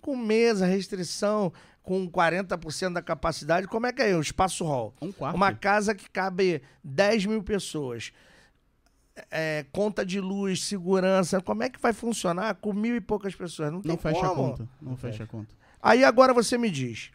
com 0.01 0.15
mesa, 0.17 0.65
restrição, 0.65 1.53
com 1.83 2.09
40% 2.09 2.93
da 2.93 3.01
capacidade. 3.01 3.67
Como 3.67 3.85
é 3.85 3.93
que 3.93 4.01
é 4.01 4.15
o 4.15 4.21
espaço 4.21 4.65
hall? 4.65 4.93
Um 5.01 5.11
quarto. 5.11 5.35
Uma 5.35 5.53
casa 5.53 5.95
que 5.95 6.09
cabe 6.09 6.61
10 6.83 7.25
mil 7.27 7.43
pessoas. 7.43 8.11
É, 9.29 9.65
conta 9.71 10.05
de 10.05 10.19
luz, 10.21 10.63
segurança. 10.63 11.41
Como 11.41 11.63
é 11.63 11.69
que 11.69 11.79
vai 11.79 11.93
funcionar 11.93 12.55
com 12.55 12.73
mil 12.73 12.95
e 12.95 13.01
poucas 13.01 13.35
pessoas? 13.35 13.71
Não 13.71 13.81
tem 13.81 13.91
Não 13.91 13.97
fecha 13.97 14.25
a 14.25 14.29
como. 14.29 14.35
conta. 14.51 14.69
Não 14.81 14.97
fecha 14.97 15.23
a 15.23 15.27
conta. 15.27 15.53
Aí 15.81 16.03
agora 16.03 16.33
você 16.33 16.57
me 16.57 16.69
diz. 16.69 17.11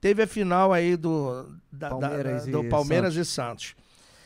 Teve 0.00 0.22
a 0.22 0.26
final 0.26 0.72
aí 0.72 0.96
do, 0.96 1.44
da- 1.70 1.88
da- 1.88 1.90
Palmeiras 1.90 2.46
da- 2.46 2.52
do 2.52 2.64
e 2.64 2.68
Palmeiras 2.68 3.14
e 3.16 3.24
Santos. 3.24 3.74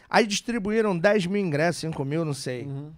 Aí 0.08 0.26
distribuíram 0.26 0.96
10 0.96 1.26
mil 1.26 1.40
ingressos, 1.44 1.80
5 1.80 2.04
mil, 2.04 2.24
não 2.24 2.34
sei. 2.34 2.64
Uhum. 2.64 2.92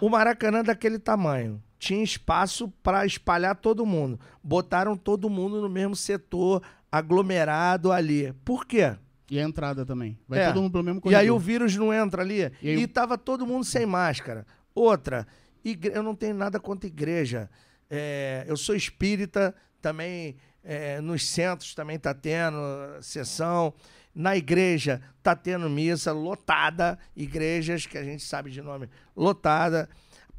O 0.00 0.08
Maracanã 0.08 0.58
é 0.58 0.62
daquele 0.64 0.98
tamanho. 0.98 1.62
Tinha 1.84 2.04
espaço 2.04 2.68
para 2.80 3.04
espalhar 3.04 3.56
todo 3.56 3.84
mundo. 3.84 4.20
Botaram 4.40 4.96
todo 4.96 5.28
mundo 5.28 5.60
no 5.60 5.68
mesmo 5.68 5.96
setor, 5.96 6.62
aglomerado 6.92 7.90
ali. 7.90 8.32
Por 8.44 8.64
quê? 8.64 8.94
E 9.28 9.36
a 9.40 9.42
entrada 9.42 9.84
também. 9.84 10.16
Vai 10.28 10.38
É. 10.38 10.46
todo 10.46 10.62
mundo 10.62 10.70
pelo 10.70 10.84
mesmo 10.84 11.00
E 11.06 11.08
aí 11.08 11.12
corredor. 11.26 11.36
o 11.36 11.40
vírus 11.40 11.76
não 11.76 11.92
entra 11.92 12.22
ali. 12.22 12.42
E 12.62 12.68
E, 12.68 12.68
aí 12.76 12.84
o- 12.84 12.88
tava 12.88 13.18
todo 13.18 13.44
mundo 13.44 13.64
sem 13.64 13.84
máscara. 13.84 14.46
Outra, 14.72 15.26
igre- 15.64 15.90
eu 15.92 16.04
não 16.04 16.14
tenho 16.14 16.36
nada 16.36 16.60
contra 16.60 16.86
igreja. 16.86 17.50
É, 17.90 18.44
eu 18.46 18.56
sou 18.56 18.76
espírita, 18.76 19.52
também 19.80 20.36
é, 20.64 21.00
nos 21.00 21.28
centros 21.28 21.74
também 21.74 21.98
tá 21.98 22.14
tendo 22.14 22.60
sessão. 23.00 23.74
Na 24.14 24.36
igreja 24.36 25.02
tá 25.20 25.34
tendo 25.34 25.68
missa 25.68 26.12
lotada, 26.12 26.96
igrejas 27.16 27.86
que 27.86 27.98
a 27.98 28.04
gente 28.04 28.22
sabe 28.22 28.52
de 28.52 28.62
nome, 28.62 28.88
lotada. 29.16 29.88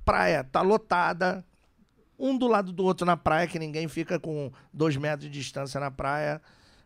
Praia 0.06 0.44
tá 0.44 0.62
lotada. 0.62 1.46
Um 2.18 2.38
do 2.38 2.48
lado 2.48 2.72
do 2.72 2.84
outro 2.84 3.06
na 3.06 3.18
praia, 3.18 3.48
que 3.48 3.58
ninguém 3.60 3.88
fica 3.88 4.20
com 4.20 4.52
dois 4.72 4.96
metros 4.96 5.30
de 5.30 5.30
distância 5.30 5.80
na 5.80 5.90
praia. 5.92 6.42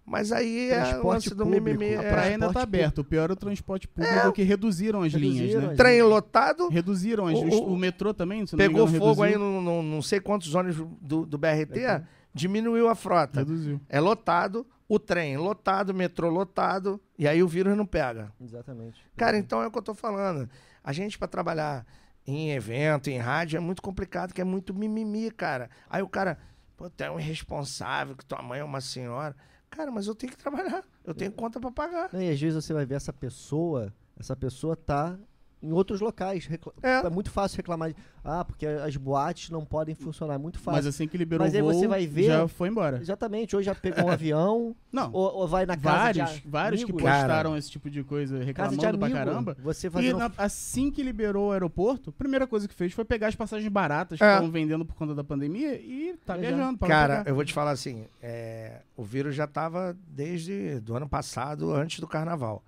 Mas 0.06 0.32
aí 0.32 0.70
é 0.70 0.78
o 0.80 0.84
Transporte 0.86 1.06
lance 1.06 1.30
do 1.36 1.44
público, 1.44 1.64
mimimi. 1.66 1.96
a 1.96 2.00
A 2.00 2.04
é- 2.04 2.10
praia 2.12 2.32
ainda 2.32 2.46
tá 2.48 2.54
transporte 2.54 2.64
aberta. 2.64 3.02
O 3.02 3.04
pior 3.04 3.30
é 3.30 3.34
o 3.34 3.36
transporte 3.36 3.88
público 3.90 4.32
que 4.32 4.42
reduziram 4.42 5.02
as 5.02 5.12
linhas, 5.12 5.36
Reduziram 5.38 5.62
né? 5.64 5.72
as- 5.72 5.78
Trem 5.78 6.02
lotado, 6.02 6.70
Reduziram 6.70 7.28
as, 7.28 7.34
O- 7.38 7.46
o- 7.46 7.74
o, 7.74 7.78
metrô 7.78 8.14
também, 8.14 8.46
se 8.48 8.54
não 8.56 8.58
me 8.58 8.68
pegou 8.70 8.88
engano, 8.88 8.98
fogo 8.98 9.22
aí 9.22 9.32
reduziu. 9.34 9.52
no, 9.52 9.62
no- 9.62 9.84
não 9.84 10.02
sei 10.02 10.22
quantos 10.22 10.56
ônibus 10.56 10.88
do, 11.02 11.26
do 11.26 11.38
BRT, 11.38 12.04
diminuiu 12.34 12.88
a 12.88 12.96
frota. 12.96 13.42
Reduziu. 13.42 13.82
É 13.90 14.00
lotado, 14.00 14.66
o 14.88 14.98
trem 14.98 15.36
lotado, 15.36 15.90
o 15.90 15.94
metrô 15.94 16.30
lotado, 16.30 17.02
e 17.20 17.28
aí 17.28 17.44
o 17.44 17.48
vírus 17.48 17.76
não 17.76 17.86
pega. 17.86 18.32
Exatamente. 18.42 19.02
Cara, 19.18 19.38
então 19.38 19.62
é 19.62 19.68
o 19.68 19.72
que 19.72 19.78
eu 19.78 19.82
tô 19.84 19.94
falando. 19.94 20.50
A 20.82 20.94
gente, 20.94 21.18
pra 21.20 21.28
trabalhar 21.28 21.86
em 22.28 22.52
evento, 22.52 23.10
em 23.10 23.18
rádio, 23.18 23.56
é 23.56 23.60
muito 23.60 23.82
complicado, 23.82 24.34
que 24.34 24.42
é 24.42 24.44
muito 24.44 24.74
mimimi, 24.74 25.32
cara. 25.32 25.70
Aí 25.90 26.02
o 26.02 26.10
cara, 26.10 26.38
pô, 26.76 26.90
tu 26.90 27.02
é 27.02 27.10
um 27.10 27.20
irresponsável, 27.20 28.16
que 28.16 28.26
tua 28.26 28.42
mãe 28.42 28.60
é 28.60 28.64
uma 28.64 28.82
senhora. 28.82 29.34
Cara, 29.70 29.90
mas 29.90 30.08
eu 30.08 30.16
tenho 30.16 30.32
que 30.32 30.38
trabalhar, 30.38 30.84
eu 31.06 31.14
tenho 31.14 31.32
conta 31.32 31.60
pra 31.60 31.72
pagar. 31.72 32.14
E 32.14 32.30
às 32.30 32.40
vezes 32.40 32.64
você 32.64 32.74
vai 32.74 32.86
ver 32.86 32.96
essa 32.96 33.14
pessoa, 33.14 33.94
essa 34.20 34.36
pessoa 34.36 34.76
tá 34.76 35.18
em 35.62 35.72
outros 35.72 36.00
locais. 36.02 36.46
recla- 36.46 36.74
É. 36.84 37.06
É 37.06 37.10
muito 37.10 37.32
fácil 37.32 37.58
reclamar. 37.58 37.90
de, 37.90 37.96
Ah, 38.30 38.44
porque 38.44 38.66
as 38.66 38.98
boates 38.98 39.50
não 39.50 39.64
podem 39.64 39.96
funcionar. 39.96 40.34
É 40.34 40.38
muito 40.38 40.60
fácil. 40.60 40.74
Mas 40.80 40.86
assim 40.86 41.08
que 41.08 41.18
liberou 41.18 41.46
Mas 41.46 41.56
aí 41.56 41.62
o 41.62 41.66
voo, 41.66 41.74
você 41.74 41.88
vai 41.88 42.06
ver- 42.06 42.26
já 42.26 42.46
foi 42.50 42.68
embora. 42.68 42.98
Exatamente. 43.00 43.56
Hoje 43.56 43.68
já 43.68 43.74
pegou 43.76 44.04
um 44.04 44.10
avião, 44.12 44.76
Não, 44.92 45.10
ou, 45.14 45.34
ou 45.34 45.48
vai 45.48 45.66
na 45.66 45.78
casa 45.78 45.98
vários, 45.98 46.32
de 46.42 46.48
vários 46.48 46.84
que 46.84 46.92
postaram 46.92 47.56
esse 47.56 47.72
tipo 47.72 47.90
de 47.90 48.04
coisa 48.04 48.34
casa 48.34 48.42
de 48.42 48.46
reclamando 48.48 48.86
amigo, 48.88 49.00
pra 49.00 49.10
caramba. 49.26 49.58
Você 49.64 49.88
E 49.88 49.90
fazendo... 49.90 50.18
na- 50.18 50.32
assim 50.38 50.92
que 50.92 51.02
liberou 51.02 51.48
o 51.48 51.52
aeroporto, 51.54 52.10
a 52.10 52.14
primeira 52.14 52.46
coisa 52.46 52.68
que 52.68 52.74
fez 52.74 52.92
foi 52.92 53.06
pegar 53.06 53.28
as 53.28 53.36
passagens 53.36 53.72
baratas 53.72 54.18
que 54.20 54.26
É. 54.26 54.28
estavam 54.30 54.52
vendendo 54.52 54.84
por 54.86 54.96
conta 54.96 55.16
da 55.16 55.24
pandemia 55.24 55.76
e 55.80 56.18
tá 56.26 56.34
Exato. 56.38 56.40
viajando. 56.56 56.78
pra 56.78 56.88
lá 56.90 56.94
Cara, 56.94 57.24
eu 57.26 57.34
vou 57.34 57.46
te 57.46 57.54
falar 57.54 57.72
assim, 57.72 58.08
é, 58.22 58.82
o 58.98 59.04
vírus 59.06 59.36
já 59.36 59.46
estava 59.46 59.96
desde 60.10 60.82
do 60.82 60.98
ano 60.98 61.08
passado, 61.08 61.74
antes 61.74 62.02
do 62.02 62.08
carnaval. 62.08 62.62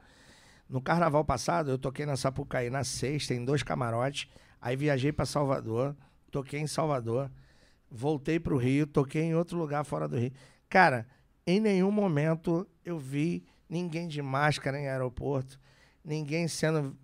No 0.70 0.80
carnaval 0.80 1.26
passado, 1.26 1.72
eu 1.72 1.80
toquei 1.80 2.06
na 2.06 2.16
Sapucaí 2.16 2.70
na 2.70 2.84
sexta, 2.84 3.34
em 3.34 3.44
dois 3.44 3.64
camarotes. 3.64 4.30
Aí 4.62 4.76
viajei 4.76 5.12
para 5.12 5.26
Salvador, 5.26 5.96
toquei 6.32 6.60
em 6.60 6.68
Salvador. 6.68 7.32
voltei 7.90 8.40
pro 8.40 8.56
Rio, 8.56 8.86
toquei 8.86 9.24
em 9.24 9.36
outro 9.36 9.58
lugar 9.58 9.84
fora 9.84 10.08
do 10.08 10.18
Rio. 10.18 10.32
Cara, 10.70 11.08
em 11.48 11.60
nenhum 11.60 11.90
momento 11.90 12.68
eu 12.86 13.00
vi 13.00 13.44
ninguém 13.68 14.08
de 14.08 14.22
máscara 14.22 14.80
em 14.80 14.88
aeroporto, 14.88 15.60
ninguém 16.06 16.48
sendo 16.48 16.96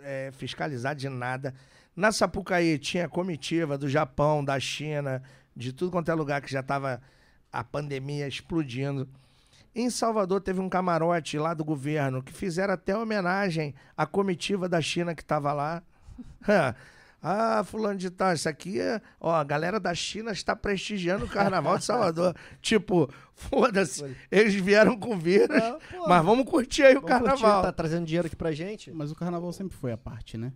é, 0.00 0.30
fiscalizado 0.32 0.98
de 0.98 1.08
nada. 1.08 1.54
Na 1.94 2.10
Sapucaí 2.10 2.76
tinha 2.78 3.08
comitiva 3.08 3.78
do 3.78 3.88
Japão, 3.88 4.44
da 4.44 4.58
China, 4.58 5.22
de 5.54 5.72
tudo 5.72 5.92
quanto 5.92 6.10
é 6.10 6.14
lugar 6.14 6.42
que 6.42 6.50
já 6.50 6.60
estava 6.60 7.00
a 7.52 7.62
pandemia 7.62 8.26
explodindo. 8.26 9.08
Em 9.74 9.90
Salvador 9.90 10.40
teve 10.40 10.60
um 10.60 10.68
camarote 10.68 11.38
lá 11.38 11.52
do 11.52 11.64
governo 11.64 12.22
que 12.22 12.32
fizeram 12.32 12.74
até 12.74 12.96
homenagem 12.96 13.74
à 13.96 14.06
comitiva 14.06 14.68
da 14.68 14.80
China 14.80 15.14
que 15.14 15.22
estava 15.22 15.52
lá. 15.52 15.82
Ah, 17.26 17.64
fulano 17.64 17.98
de 17.98 18.10
tal, 18.10 18.34
isso 18.34 18.46
aqui 18.46 18.78
é. 18.78 19.00
Ó, 19.18 19.34
a 19.34 19.42
galera 19.42 19.80
da 19.80 19.94
China 19.94 20.30
está 20.30 20.54
prestigiando 20.54 21.24
o 21.24 21.28
carnaval 21.28 21.78
de 21.78 21.84
Salvador. 21.86 22.36
tipo, 22.60 23.10
foda-se. 23.32 24.14
Eles 24.30 24.54
vieram 24.54 24.94
com 24.94 25.18
vírus, 25.18 25.58
pô, 25.90 26.06
mas 26.06 26.22
vamos 26.22 26.44
curtir 26.44 26.82
aí 26.82 26.94
o 26.94 27.00
vamos 27.00 27.18
curtir, 27.18 27.40
carnaval. 27.40 27.62
tá 27.62 27.72
trazendo 27.72 28.04
dinheiro 28.04 28.26
aqui 28.26 28.36
pra 28.36 28.52
gente. 28.52 28.92
Mas 28.92 29.10
o 29.10 29.14
carnaval 29.14 29.50
sempre 29.54 29.74
foi 29.74 29.90
a 29.90 29.96
parte, 29.96 30.36
né? 30.36 30.52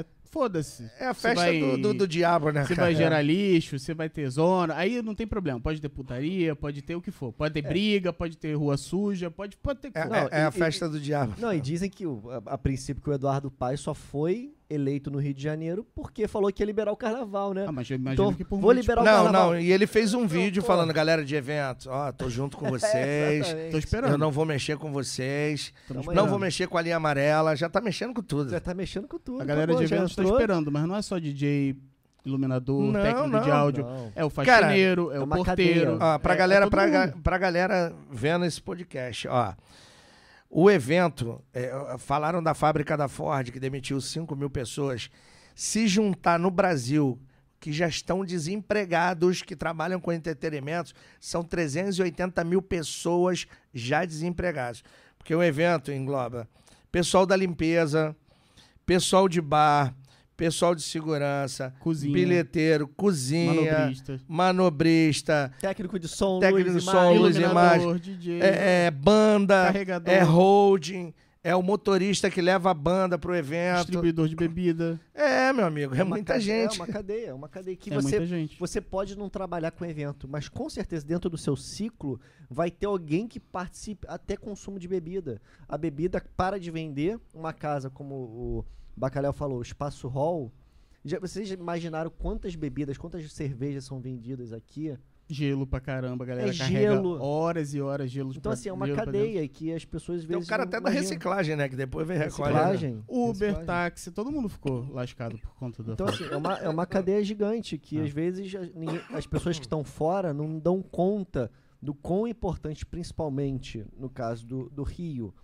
É, 0.00 0.04
foda-se. 0.24 0.90
É 0.98 1.06
a 1.06 1.14
festa 1.14 1.44
vai- 1.44 1.60
do, 1.60 1.78
do, 1.78 1.94
do 1.94 2.08
diabo, 2.08 2.50
né? 2.50 2.64
Você 2.64 2.74
vai 2.74 2.94
gerar 2.94 3.22
lixo, 3.22 3.78
você 3.78 3.94
vai 3.94 4.08
ter 4.08 4.28
zona. 4.30 4.74
Aí 4.76 5.00
não 5.02 5.14
tem 5.14 5.26
problema. 5.26 5.60
Pode 5.60 5.80
ter 5.80 5.88
putaria, 5.88 6.56
pode 6.56 6.82
ter 6.82 6.94
o 6.96 7.00
que 7.00 7.10
for. 7.10 7.32
Pode 7.32 7.54
ter 7.54 7.62
briga, 7.62 8.12
pode 8.12 8.36
ter 8.36 8.54
rua 8.54 8.76
suja, 8.76 9.30
pode, 9.30 9.56
pode 9.56 9.80
ter 9.80 9.92
É. 9.94 10.04
Não, 10.06 10.16
é- 10.16 10.28
é 10.32 10.40
e- 10.40 10.44
a 10.46 10.48
e- 10.48 10.52
festa 10.52 10.88
do 10.88 10.98
diabo. 10.98 11.34
Não, 11.38 11.52
e 11.52 11.60
dizem 11.60 11.88
que 11.90 12.06
o- 12.06 12.22
a, 12.30 12.54
a 12.54 12.58
princípio 12.58 13.02
que 13.02 13.10
o 13.10 13.12
Eduardo 13.12 13.50
Paes 13.50 13.80
só 13.80 13.94
foi 13.94 14.53
eleito 14.70 15.10
no 15.10 15.18
Rio 15.18 15.34
de 15.34 15.42
Janeiro 15.42 15.86
porque 15.94 16.26
falou 16.26 16.50
que 16.52 16.62
ia 16.62 16.66
liberar 16.66 16.90
o 16.90 16.96
carnaval, 16.96 17.52
né? 17.52 17.66
Ah, 17.68 17.72
mas 17.72 17.88
eu 17.90 17.96
imagino 17.96 18.22
Então, 18.24 18.34
que 18.34 18.44
por 18.44 18.56
vou 18.58 18.68
muitos- 18.72 18.82
liberar 18.84 19.02
o 19.02 19.04
Não, 19.04 19.24
carnaval. 19.24 19.52
não, 19.52 19.60
e 19.60 19.70
ele 19.70 19.86
fez 19.86 20.14
um 20.14 20.26
vídeo 20.26 20.62
pô. 20.62 20.66
falando, 20.68 20.92
galera 20.92 21.24
de 21.24 21.34
eventos, 21.36 21.86
ó, 21.86 22.10
tô 22.12 22.28
junto 22.30 22.56
com 22.56 22.66
vocês, 22.70 23.44
Exatamente. 23.46 23.70
Tô 23.72 23.78
esperando. 23.78 24.10
eu 24.12 24.18
não 24.18 24.30
vou 24.30 24.44
mexer 24.44 24.76
com 24.78 24.90
vocês, 24.92 25.72
Tamo 25.86 25.98
Não 26.00 26.04
não 26.06 26.12
esperando. 26.12 26.30
vou 26.30 26.38
mexer 26.38 26.66
com 26.66 26.78
a 26.78 26.82
linha 26.82 26.96
amarela, 26.96 27.54
já 27.54 27.68
tá 27.68 27.80
mexendo 27.80 28.14
com 28.14 28.22
tudo. 28.22 28.50
Já 28.50 28.60
tá 28.60 28.72
mexendo 28.74 29.06
com 29.06 29.18
tudo. 29.18 29.42
A 29.42 29.44
galera 29.44 29.64
acabou, 29.72 29.82
de 29.82 29.86
já 29.88 29.96
eventos 29.96 30.16
tá 30.16 30.22
esperando, 30.22 30.72
mas 30.72 30.84
não 30.86 30.96
é 30.96 31.02
só 31.02 31.18
DJ, 31.18 31.76
iluminador, 32.24 32.80
Não, 32.90 33.02
técnico 33.02 33.28
não, 33.28 33.42
de 33.42 33.50
áudio. 33.50 33.84
não. 33.84 34.12
É 34.16 34.24
o 34.24 34.30
faxineiro, 34.30 35.12
é, 35.12 35.16
é 35.16 35.20
o 35.20 35.26
porteiro. 35.26 35.98
Ó, 36.00 36.18
pra, 36.18 36.32
é- 36.32 36.36
galera, 36.38 36.64
é 36.66 36.70
pra, 36.70 36.86
ga- 36.88 37.14
pra 37.22 37.36
galera 37.36 37.94
vendo 38.10 38.46
esse 38.46 38.62
podcast, 38.62 39.28
ó. 39.28 39.52
O 40.56 40.70
evento, 40.70 41.42
é, 41.52 41.96
falaram 41.98 42.40
da 42.40 42.54
fábrica 42.54 42.96
da 42.96 43.08
Ford, 43.08 43.50
que 43.50 43.58
demitiu 43.58 44.00
5 44.00 44.36
mil 44.36 44.48
pessoas. 44.48 45.10
Se 45.52 45.88
juntar 45.88 46.38
no 46.38 46.48
Brasil, 46.48 47.20
que 47.58 47.72
já 47.72 47.88
estão 47.88 48.24
desempregados, 48.24 49.42
que 49.42 49.56
trabalham 49.56 49.98
com 49.98 50.12
entretenimento, 50.12 50.92
são 51.18 51.42
380 51.42 52.44
mil 52.44 52.62
pessoas 52.62 53.48
já 53.74 54.04
desempregadas. 54.04 54.84
Porque 55.18 55.34
o 55.34 55.42
evento 55.42 55.90
engloba 55.90 56.48
pessoal 56.92 57.26
da 57.26 57.34
limpeza, 57.34 58.14
pessoal 58.86 59.28
de 59.28 59.40
bar, 59.40 59.92
pessoal 60.36 60.74
de 60.74 60.82
segurança, 60.82 61.74
Cozinha. 61.80 62.12
bilheteiro, 62.12 62.88
cozinha, 62.88 63.72
Manobrista. 63.78 64.20
manobrista, 64.26 65.52
Técnico 65.60 65.98
de 65.98 66.08
som, 66.08 66.40
Técnico 66.40 66.70
luz, 66.70 66.84
de 66.84 66.90
som, 66.90 66.90
imagem. 66.92 67.18
luz 67.18 67.36
e 67.36 67.40
Iluminador, 67.40 67.98
DJ, 67.98 68.40
é, 68.40 68.86
é 68.86 68.90
banda, 68.90 69.64
carregador, 69.66 70.12
é 70.14 70.22
holding, 70.22 71.14
é 71.42 71.54
o 71.54 71.62
motorista 71.62 72.30
que 72.30 72.40
leva 72.40 72.70
a 72.70 72.74
banda 72.74 73.18
pro 73.18 73.34
evento. 73.36 73.76
distribuidor 73.82 74.28
de 74.28 74.34
bebida. 74.34 74.98
É, 75.12 75.52
meu 75.52 75.66
amigo, 75.66 75.94
é, 75.94 76.02
uma 76.02 76.16
muita 76.16 76.32
cadeia, 76.34 76.62
gente. 76.62 76.80
É 76.80 76.82
uma 76.82 76.86
cadeia, 76.92 77.26
é 77.28 77.34
uma 77.34 77.48
cadeia 77.50 77.76
que 77.76 77.92
é 77.92 77.94
você, 77.94 78.18
muita 78.18 78.26
gente. 78.26 78.58
você 78.58 78.80
pode 78.80 79.16
não 79.16 79.28
trabalhar 79.28 79.70
com 79.70 79.84
evento, 79.84 80.26
mas 80.26 80.48
com 80.48 80.70
certeza 80.70 81.04
dentro 81.06 81.28
do 81.28 81.36
seu 81.36 81.54
ciclo 81.54 82.18
vai 82.50 82.70
ter 82.70 82.86
alguém 82.86 83.28
que 83.28 83.38
participe 83.38 84.06
até 84.08 84.36
consumo 84.36 84.78
de 84.78 84.88
bebida. 84.88 85.40
A 85.68 85.76
bebida 85.76 86.22
para 86.34 86.58
de 86.58 86.70
vender, 86.70 87.20
uma 87.34 87.52
casa 87.52 87.90
como 87.90 88.14
o 88.14 88.64
Bacalhau 88.96 89.32
falou, 89.32 89.60
Espaço 89.62 90.08
Hall. 90.08 90.52
Já, 91.04 91.18
vocês 91.20 91.48
já 91.48 91.54
imaginaram 91.54 92.10
quantas 92.10 92.54
bebidas, 92.56 92.96
quantas 92.96 93.30
cervejas 93.32 93.84
são 93.84 94.00
vendidas 94.00 94.52
aqui? 94.52 94.96
Gelo 95.26 95.66
pra 95.66 95.80
caramba, 95.80 96.22
galera 96.24 96.50
É 96.50 96.54
carrega 96.56 96.92
gelo. 96.94 97.18
horas 97.22 97.72
e 97.72 97.80
horas 97.80 98.10
gelo 98.10 98.30
Então, 98.30 98.42
pra- 98.42 98.52
assim, 98.52 98.68
é 98.68 98.72
uma 98.72 98.86
cadeia 98.88 99.46
que 99.48 99.72
as 99.72 99.82
pessoas 99.84 100.20
Tem 100.20 100.28
vezes. 100.28 100.46
o 100.46 100.48
cara 100.48 100.64
não 100.64 100.68
até 100.68 100.80
da 100.80 100.90
reciclagem, 100.90 101.56
né? 101.56 101.66
Que 101.68 101.76
depois 101.76 102.06
vem 102.06 102.18
né? 102.18 102.24
Reciclagem. 102.24 103.02
Uber, 103.08 103.32
reciclagem. 103.32 103.64
táxi, 103.66 104.10
todo 104.10 104.30
mundo 104.30 104.50
ficou 104.50 104.86
lascado 104.92 105.38
por 105.38 105.54
conta 105.54 105.82
da 105.82 105.94
Então, 105.94 106.06
assim, 106.06 106.24
é 106.24 106.36
uma, 106.36 106.54
é 106.58 106.68
uma 106.68 106.84
cadeia 106.86 107.24
gigante 107.24 107.78
que 107.78 107.98
Ah. 107.98 108.02
às 108.04 108.10
vezes 108.10 108.52
ninguém- 108.74 109.00
as 109.14 109.26
pessoas 109.26 109.58
que 109.58 109.64
estão 109.64 109.82
fora 109.82 110.34
não 110.34 110.58
dão 110.58 110.82
conta 110.82 111.50
do 111.80 111.94
quão 111.94 112.26
importante, 112.26 112.84
principalmente 112.84 113.84
no 113.98 114.10
caso 114.10 114.46
do, 114.46 114.68
do 114.70 114.82
Rio, 114.82 115.34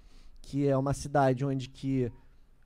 que 0.43 0.67
é 0.67 0.77
uma 0.77 0.93
cidade 0.93 1.43
onde 1.45 1.69
que 1.71 2.13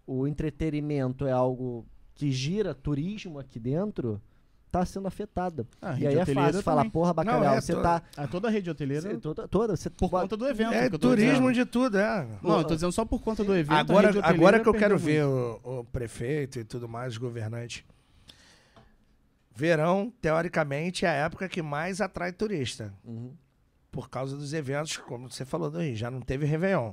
o 0.06 0.26
entretenimento 0.26 1.26
é 1.26 1.32
algo 1.32 1.86
que 2.14 2.30
gira 2.30 2.74
turismo 2.74 3.38
aqui 3.38 3.58
dentro, 3.58 4.20
está 4.66 4.84
sendo 4.84 5.06
afetada. 5.06 5.66
Ah, 5.80 5.96
e 5.98 6.06
aí 6.06 6.18
é 6.18 6.24
fácil 6.26 6.62
falar, 6.62 6.88
porra, 6.90 7.12
bacalhau, 7.12 7.54
é 7.54 7.60
você 7.60 7.74
tá. 7.74 8.02
Ah, 8.16 8.26
toda 8.26 8.48
a 8.48 8.50
rede 8.50 8.70
hoteleira, 8.70 9.02
Você, 9.02 9.18
toda, 9.18 9.48
toda, 9.48 9.76
você 9.76 9.88
por 9.88 10.10
conta 10.10 10.36
do 10.36 10.46
evento. 10.48 10.72
É 10.72 10.88
que 10.88 10.94
eu 10.96 10.98
tô 10.98 11.10
turismo 11.10 11.48
dizendo. 11.50 11.52
de 11.52 11.64
tudo, 11.64 11.98
é. 11.98 12.26
Não, 12.42 12.58
eu 12.58 12.64
tô 12.64 12.74
dizendo 12.74 12.92
só 12.92 13.04
por 13.04 13.20
conta 13.20 13.44
do 13.44 13.54
evento. 13.54 13.72
Agora, 13.72 14.10
agora 14.22 14.60
que 14.60 14.68
eu 14.68 14.74
quero 14.74 14.98
perdeu 14.98 14.98
ver 14.98 15.26
muito. 15.26 15.60
o, 15.64 15.80
o 15.80 15.84
prefeito 15.84 16.58
e 16.58 16.64
tudo 16.64 16.88
mais, 16.88 17.12
os 17.12 17.18
governantes. 17.18 17.84
Verão, 19.56 20.12
teoricamente, 20.20 21.06
é 21.06 21.08
a 21.08 21.12
época 21.12 21.48
que 21.48 21.62
mais 21.62 22.00
atrai 22.00 22.32
turista. 22.32 22.92
Uhum. 23.04 23.32
Por 23.92 24.10
causa 24.10 24.36
dos 24.36 24.52
eventos, 24.52 24.96
como 24.96 25.30
você 25.30 25.44
falou 25.44 25.70
do 25.70 25.80
Rio, 25.80 25.94
já 25.94 26.10
não 26.10 26.20
teve 26.20 26.44
Réveillon. 26.44 26.92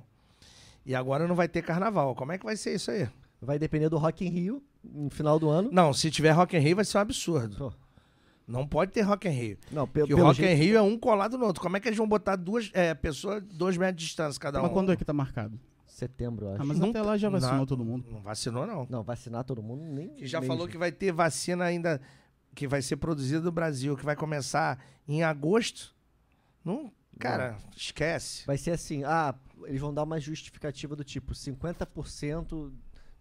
E 0.86 0.96
agora 0.96 1.28
não 1.28 1.36
vai 1.36 1.48
ter 1.48 1.62
carnaval. 1.62 2.16
Como 2.16 2.32
é 2.32 2.38
que 2.38 2.46
vai 2.46 2.56
ser 2.56 2.74
isso 2.76 2.90
aí? 2.92 3.08
Vai 3.42 3.58
depender 3.60 3.90
do 3.90 3.98
Rock 3.98 4.26
in 4.26 4.30
Rio 4.30 4.64
no 4.84 5.10
final 5.10 5.38
do 5.40 5.50
ano. 5.50 5.70
Não, 5.72 5.94
se 5.94 6.10
tiver 6.12 6.32
Rock 6.32 6.56
in 6.56 6.60
Rio 6.60 6.76
vai 6.76 6.86
ser 6.86 6.98
um 6.98 7.02
absurdo. 7.02 7.56
Pô, 7.58 7.74
Não 8.48 8.68
pode 8.68 8.92
ter 8.92 9.02
Rock 9.02 9.28
in 9.28 9.32
Rio. 9.32 9.58
Não, 9.72 9.88
pe 9.88 10.00
Porque 10.02 10.14
o 10.14 10.18
pelo 10.18 10.28
Rock 10.30 10.42
in 10.42 10.46
jeito- 10.46 10.60
Rio 10.60 10.78
é 10.78 10.82
um 10.82 10.98
colado 10.98 11.38
no 11.38 11.46
outro. 11.46 11.62
Como 11.62 11.78
é 11.78 11.80
que 11.80 11.88
eles 11.88 11.98
vão 11.98 12.08
botar 12.08 12.36
duas 12.36 12.70
é, 12.74 12.94
pessoas, 12.94 13.44
dois 13.44 13.78
metros 13.78 13.98
de 14.02 14.06
distância 14.08 14.40
cada 14.40 14.60
um? 14.60 14.64
Mas 14.64 14.72
quando 14.74 14.92
é 14.92 14.96
que 14.96 15.06
tá 15.06 15.14
marcado? 15.14 15.60
Setembro, 15.88 16.48
eu 16.48 16.54
acho. 16.54 16.62
Ah, 16.62 16.66
mas 16.66 16.80
Não 16.80 16.90
até 16.90 17.02
lá 17.02 17.16
já 17.18 17.30
vacinou 17.30 17.58
não. 17.58 17.66
todo 17.66 17.86
mundo. 17.86 18.06
Não 18.12 18.22
vacinou, 18.22 18.66
não. 18.66 18.88
Não, 18.90 19.04
vacinar 19.04 19.44
todo 19.44 19.62
mundo 19.62 19.84
nem. 19.84 20.10
Que 20.16 20.26
já 20.26 20.40
mesmo. 20.40 20.54
falou 20.54 20.68
que 20.68 20.78
vai 20.78 20.92
ter 20.92 21.12
vacina 21.12 21.64
ainda 21.66 22.02
que 22.56 22.68
vai 22.68 22.82
ser 22.82 22.98
produzida 22.98 23.42
no 23.42 23.52
Brasil, 23.52 23.96
que 23.96 24.04
vai 24.04 24.16
começar 24.16 24.84
em 25.08 25.22
agosto. 25.24 25.94
Não, 26.66 26.92
cara, 27.20 27.58
esquece. 27.76 28.46
Vai 28.46 28.58
ser 28.58 28.72
assim, 28.72 29.04
ah, 29.04 29.36
eles 29.66 29.80
vão 29.82 29.94
dar 29.94 30.04
uma 30.04 30.20
justificativa 30.20 30.96
do 30.96 31.04
tipo, 31.04 31.34
50% 31.34 32.72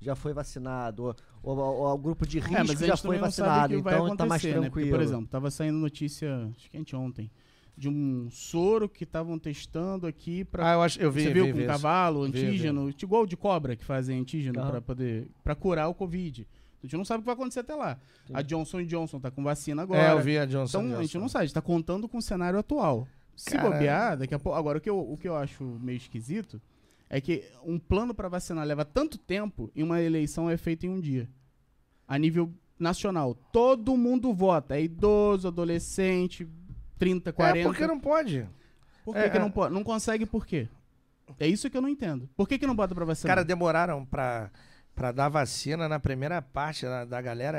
já 0.01 0.15
foi 0.15 0.33
vacinado, 0.33 1.05
ou, 1.43 1.57
ou- 1.59 1.59
ou 1.59 1.95
o 1.95 1.99
grupo 1.99 2.27
de 2.27 2.39
risco 2.39 2.55
É, 2.57 2.59
mas 2.65 2.83
a 2.83 2.87
já 2.87 2.95
gente 2.95 3.03
foi 3.07 3.19
vacinado, 3.19 3.75
então 3.75 4.17
tá 4.17 4.25
mais 4.25 4.41
acontecer, 4.43 4.49
né? 4.61 4.71
Porque, 4.71 4.81
tranquilo. 4.87 4.91
por 4.91 5.03
exemplo, 5.03 5.27
tava 5.27 5.51
saindo 5.51 5.77
notícia, 5.79 6.51
acho 6.57 6.71
que 6.71 6.79
anteontem, 6.79 7.31
de 7.77 7.89
um 7.89 8.29
soro 8.31 8.89
que 8.89 9.05
estavam 9.05 9.39
testando 9.39 10.07
aqui 10.07 10.45
pra 10.45 10.71
Ah, 10.71 10.75
eu 10.75 10.83
acho, 10.83 11.01
eu 11.01 11.11
vi, 11.13 11.23
Você 11.25 11.33
viu 11.35 11.45
vi, 11.47 11.53
com 11.53 11.59
vi 11.59 11.67
cavalo, 11.67 12.25
Vi, 12.25 12.33
vi. 12.33 12.47
antígeno, 12.47 12.89
igual 12.91 13.27
de 13.27 13.37
cobra 13.37 13.77
que 13.77 13.85
fazem 13.85 14.19
antígeno 14.21 14.55
pra 14.67 14.81
poder 14.81 15.29
para 15.45 15.55
curar 15.55 15.89
o 15.89 15.95
Covid. 15.95 16.47
A 16.83 16.87
gente 16.87 16.97
não 16.97 17.05
sabe 17.05 17.19
o 17.19 17.23
que 17.23 17.27
vai 17.27 17.35
acontecer 17.35 17.61
até 17.61 17.75
lá. 17.75 17.99
Sim. 18.27 18.33
A 18.35 18.41
Johnson 18.41 18.83
Johnson 18.87 19.21
tá 19.21 19.31
com 19.31 19.43
vacina 19.45 19.83
agora. 19.83 20.01
É, 20.01 20.13
eu 20.13 20.21
vi 20.21 20.39
a 20.39 20.47
Johnson. 20.47 20.79
Então 20.83 20.99
a 20.99 21.03
gente 21.03 21.13
Johnson. 21.13 21.19
não 21.21 21.29
sabe, 21.29 21.43
a 21.43 21.47
gente 21.47 21.55
tá 21.55 21.61
contando 21.61 22.09
com 22.09 22.17
o 22.17 22.23
cenário 22.23 22.59
atual. 22.59 23.07
Se 23.37 23.53
Cara- 23.57 23.71
bobear, 23.71 24.17
daqui 24.19 24.35
a 24.35 24.39
pouco. 24.39 24.59
Agora, 24.59 24.79
o 24.79 24.81
que, 24.81 24.91
eu, 24.91 24.99
o 24.99 25.17
que 25.17 25.29
eu 25.29 25.37
acho 25.37 25.65
meio 25.81 25.97
esquisito 25.97 26.61
é 27.09 27.21
que 27.21 27.45
um 27.65 27.79
plano 27.79 28.15
pra 28.15 28.29
vacinar 28.29 28.67
leva 28.67 28.85
tanto 28.85 29.19
tempo 29.19 29.71
e 29.75 29.83
uma 29.83 30.01
eleição 30.01 30.49
é 30.51 30.57
feita 30.57 30.87
em 30.87 30.91
um 30.91 31.01
dia. 31.01 31.29
A 32.07 32.19
nível 32.19 32.53
nacional. 32.79 33.35
Todo 33.53 33.97
mundo 33.97 34.33
vota. 34.35 34.77
É 34.77 34.83
idoso, 34.83 35.49
adolescente, 35.49 36.49
30, 36.99 37.33
40. 37.33 37.59
É, 37.59 37.63
porque 37.65 37.87
não 37.87 37.99
pode. 38.01 38.47
Por 39.05 39.15
que, 39.15 39.21
É, 39.21 39.31
que 39.31 39.37
é. 39.37 39.41
não 39.41 39.51
pode? 39.51 39.73
Não 39.75 39.83
consegue 39.83 40.27
por 40.27 40.45
quê? 40.47 40.69
É 41.39 41.47
isso 41.47 41.71
que 41.71 41.77
eu 41.77 41.81
não 41.83 41.89
entendo. 41.89 42.29
Por 42.37 42.49
que, 42.49 42.59
que 42.59 42.67
não 42.67 42.75
bota 42.75 42.95
pra 42.95 43.05
vacinar? 43.05 43.31
caras 43.37 43.47
demoraram 43.47 44.05
pra, 44.05 44.51
pra 44.95 45.13
dar 45.13 45.29
vacina 45.29 45.89
na 45.89 45.99
primeira 46.01 46.43
parte 46.43 46.85
da, 46.85 47.05
da 47.05 47.23
galera. 47.23 47.59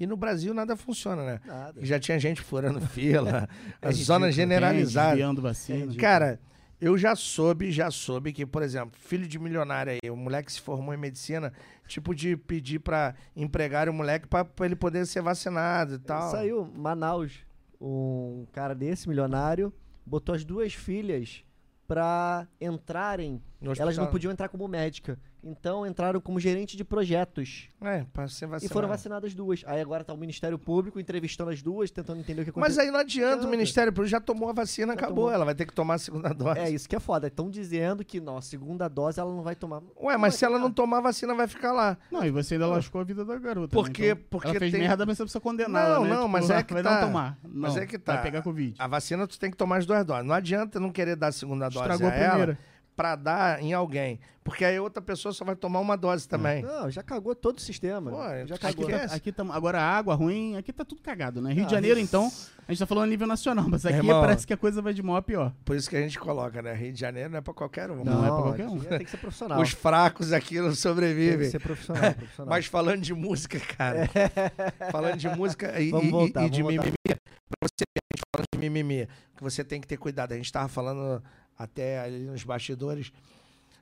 E 0.00 0.06
no 0.06 0.16
Brasil 0.16 0.54
nada 0.54 0.74
funciona, 0.76 1.22
né? 1.24 1.40
Nada. 1.44 1.84
Já 1.84 2.00
tinha 2.00 2.18
gente 2.18 2.40
furando 2.40 2.80
fila, 2.88 3.46
É 3.82 3.88
a 3.88 3.92
zona 3.92 4.26
ridículo. 4.26 4.32
generalizada. 4.32 5.10
Desviando 5.10 5.42
vacina. 5.42 5.94
Cara, 5.96 6.40
eu 6.80 6.96
já 6.96 7.14
soube, 7.14 7.70
já 7.70 7.90
soube 7.90 8.32
que, 8.32 8.46
por 8.46 8.62
exemplo, 8.62 8.98
filho 8.98 9.28
de 9.28 9.38
milionário 9.38 9.92
aí, 10.02 10.10
o 10.10 10.16
moleque 10.16 10.50
se 10.50 10.60
formou 10.62 10.94
em 10.94 10.96
medicina, 10.96 11.52
tipo 11.86 12.14
de 12.14 12.34
pedir 12.34 12.78
pra 12.78 13.14
empregar 13.36 13.90
o 13.90 13.92
moleque 13.92 14.26
pra, 14.26 14.42
pra 14.42 14.64
ele 14.64 14.74
poder 14.74 15.04
ser 15.06 15.20
vacinado 15.20 15.96
e 15.96 15.98
tal. 15.98 16.30
Saiu 16.30 16.64
Manaus, 16.74 17.32
um 17.78 18.46
cara 18.52 18.74
desse, 18.74 19.06
milionário, 19.06 19.70
botou 20.06 20.34
as 20.34 20.42
duas 20.42 20.72
filhas 20.72 21.44
pra 21.86 22.46
entrarem. 22.58 23.42
Elas 23.60 23.78
não 23.78 23.86
hospital. 23.88 24.06
podiam 24.10 24.32
entrar 24.32 24.48
como 24.48 24.66
médica. 24.66 25.18
Então 25.42 25.86
entraram 25.86 26.20
como 26.20 26.38
gerente 26.38 26.76
de 26.76 26.84
projetos. 26.84 27.68
É, 27.80 28.04
pra 28.12 28.28
ser 28.28 28.44
E 28.44 28.48
vacinado. 28.48 28.72
foram 28.74 28.88
vacinadas 28.88 29.34
duas. 29.34 29.62
Aí 29.66 29.80
agora 29.80 30.04
tá 30.04 30.12
o 30.12 30.16
Ministério 30.16 30.58
Público 30.58 31.00
entrevistando 31.00 31.50
as 31.50 31.62
duas, 31.62 31.90
tentando 31.90 32.20
entender 32.20 32.42
o 32.42 32.44
que 32.44 32.52
Mas 32.56 32.72
aconteceu. 32.78 32.84
aí 32.84 32.90
não 32.90 33.00
adianta, 33.00 33.46
o. 33.46 33.50
Ministério 33.50 33.92
Público 33.92 34.10
já 34.10 34.20
tomou 34.20 34.50
a 34.50 34.52
vacina, 34.52 34.88
Já 34.92 34.98
acabou. 34.98 35.16
tomou. 35.24 35.30
Ela 35.32 35.44
vai 35.46 35.54
ter 35.54 35.64
que 35.66 35.72
tomar 35.72 35.94
a 35.94 35.98
segunda 35.98 36.34
dose. 36.34 36.60
É 36.60 36.68
isso 36.70 36.88
que 36.88 36.94
é 36.94 37.00
foda. 37.00 37.28
Estão 37.28 37.48
dizendo 37.50 38.04
que, 38.04 38.20
não, 38.20 38.36
a 38.36 38.42
segunda 38.42 38.86
dose 38.88 39.18
ela 39.18 39.32
não 39.34 39.42
vai 39.42 39.54
tomar. 39.56 39.80
Ué, 40.00 40.16
mas 40.18 40.34
se 40.34 40.44
ela 40.44 40.58
não 40.58 40.70
tomar 40.70 40.98
a 40.98 41.00
vacina, 41.02 41.34
vai 41.34 41.46
ficar 41.48 41.72
lá. 41.72 41.96
Não, 42.10 42.24
e 42.24 42.30
você 42.30 42.54
ainda 42.54 42.66
lascou 42.66 43.00
a 43.00 43.04
vida 43.04 43.24
da 43.24 43.38
garota. 43.38 43.74
Porque- 43.74 44.02
né? 44.02 44.10
Então, 44.12 44.24
porque 44.30 44.48
ela 44.48 44.58
fez 44.58 44.72
tem- 44.72 44.80
merda, 44.82 45.06
mas 45.06 45.16
você 45.16 45.22
precisa 45.24 45.40
condená-la, 45.40 45.94
Não, 45.96 46.04
né? 46.04 46.10
não, 46.10 46.28
mas 46.28 46.50
é 46.50 46.62
que 46.62 46.74
vai 46.74 46.82
tá. 46.82 47.00
não 47.00 47.06
tomar. 47.06 47.38
Mas 47.42 47.74
Não, 47.74 47.82
é 47.82 47.86
que 47.86 47.98
tá. 47.98 48.14
Vai 48.14 48.22
pegar 48.22 48.42
Covid. 48.42 48.74
A 48.78 48.86
vacina 48.86 49.26
tu 49.26 49.38
tem 49.38 49.50
que 49.50 49.56
tomar 49.56 49.78
as 49.78 49.86
duas 49.86 50.04
doses. 50.04 50.26
Não 50.26 50.34
adianta 50.34 50.78
não 50.78 50.90
querer 50.90 51.16
dar 51.16 51.28
a 51.28 51.32
segunda 51.32 51.68
dose 51.68 51.80
Estragou 51.80 52.08
a 52.08 52.10
a 52.10 52.14
ela 52.16 52.58
pra 53.00 53.16
dar 53.16 53.62
em 53.62 53.72
alguém. 53.72 54.20
Porque 54.44 54.62
aí 54.64 54.78
outra 54.78 55.00
pessoa 55.00 55.32
só 55.32 55.42
vai 55.44 55.54
tomar 55.56 55.80
uma 55.80 55.96
dose 55.96 56.28
também. 56.28 56.62
Não, 56.62 56.90
já 56.90 57.02
cagou 57.02 57.34
todo 57.34 57.56
o 57.56 57.60
sistema. 57.60 58.10
Pô, 58.10 58.18
já 58.46 58.54
aqui 58.56 58.58
cagou. 58.58 58.84
Aqui, 58.84 58.92
tá, 58.92 58.96
Esquece. 58.98 59.14
aqui 59.14 59.32
tá- 59.32 59.44
agora 59.50 59.80
a 59.80 59.84
água 59.96 60.14
ruim, 60.14 60.56
aqui 60.56 60.70
tá 60.72 60.84
tudo 60.84 61.00
cagado, 61.00 61.40
né? 61.40 61.52
Rio 61.52 61.62
Ah, 61.62 61.66
de 61.66 61.72
Janeiro, 61.72 61.98
isso- 61.98 62.08
então, 62.08 62.30
a 62.68 62.72
gente 62.72 62.78
tá 62.78 62.86
falando 62.86 63.04
a 63.04 63.06
nível 63.06 63.26
nacional, 63.26 63.66
mas 63.68 63.86
aqui 63.86 63.96
Irmão, 63.96 64.20
parece 64.20 64.46
que 64.46 64.52
a 64.52 64.56
coisa 64.56 64.82
vai 64.82 64.92
de 64.92 65.02
mal 65.02 65.16
a 65.16 65.22
pior. 65.22 65.52
Por 65.64 65.76
isso 65.76 65.88
que 65.88 65.96
a 65.96 66.00
gente 66.02 66.18
coloca, 66.18 66.60
né? 66.60 66.74
Rio 66.74 66.92
de 66.92 67.00
Janeiro 67.00 67.30
não 67.30 67.38
é 67.38 67.40
pra 67.40 67.54
qualquer 67.54 67.90
um. 67.90 68.02
Não 68.04 68.24
é 68.24 68.28
pra 68.28 68.42
qualquer 68.42 68.68
um. 68.68 68.76
aqui 68.76 68.86
Tem 68.86 68.98
que 69.04 69.10
ser 69.10 69.16
profissional. 69.18 69.60
Os 69.60 69.70
fracos 69.70 70.32
aqui 70.32 70.56
não 70.56 70.64
Tem 70.64 70.70
que 70.72 70.76
sobrevivem. 70.78 71.48
ser 71.50 71.60
profissional. 71.60 72.02
profissional. 72.14 72.50
Mas 72.50 72.66
falando 72.66 73.00
de 73.02 73.14
música, 73.14 73.58
cara. 73.60 74.08
falando 74.90 75.16
de 75.16 75.28
música 75.28 75.80
e, 75.80 75.90
Vamos 75.90 76.06
e- 76.06 76.10
voltar, 76.10 76.44
e 76.46 76.50
de 76.50 76.62
vamos 76.62 76.76
voltar. 76.76 76.90
mimimi. 76.90 77.20
Pra 77.48 77.68
você 77.68 77.84
ver, 77.94 78.00
a 78.12 78.16
gente 78.16 78.22
falando 78.34 78.46
de 78.54 78.58
mimimi, 78.58 79.08
que 79.36 79.42
você 79.42 79.62
tem 79.64 79.80
que 79.80 79.86
ter 79.86 79.96
cuidado. 79.96 80.32
A 80.32 80.36
gente 80.36 80.50
tava 80.52 80.68
falando 80.68 81.22
até 81.60 82.00
ali 82.00 82.24
nos 82.24 82.42
bastidores 82.42 83.12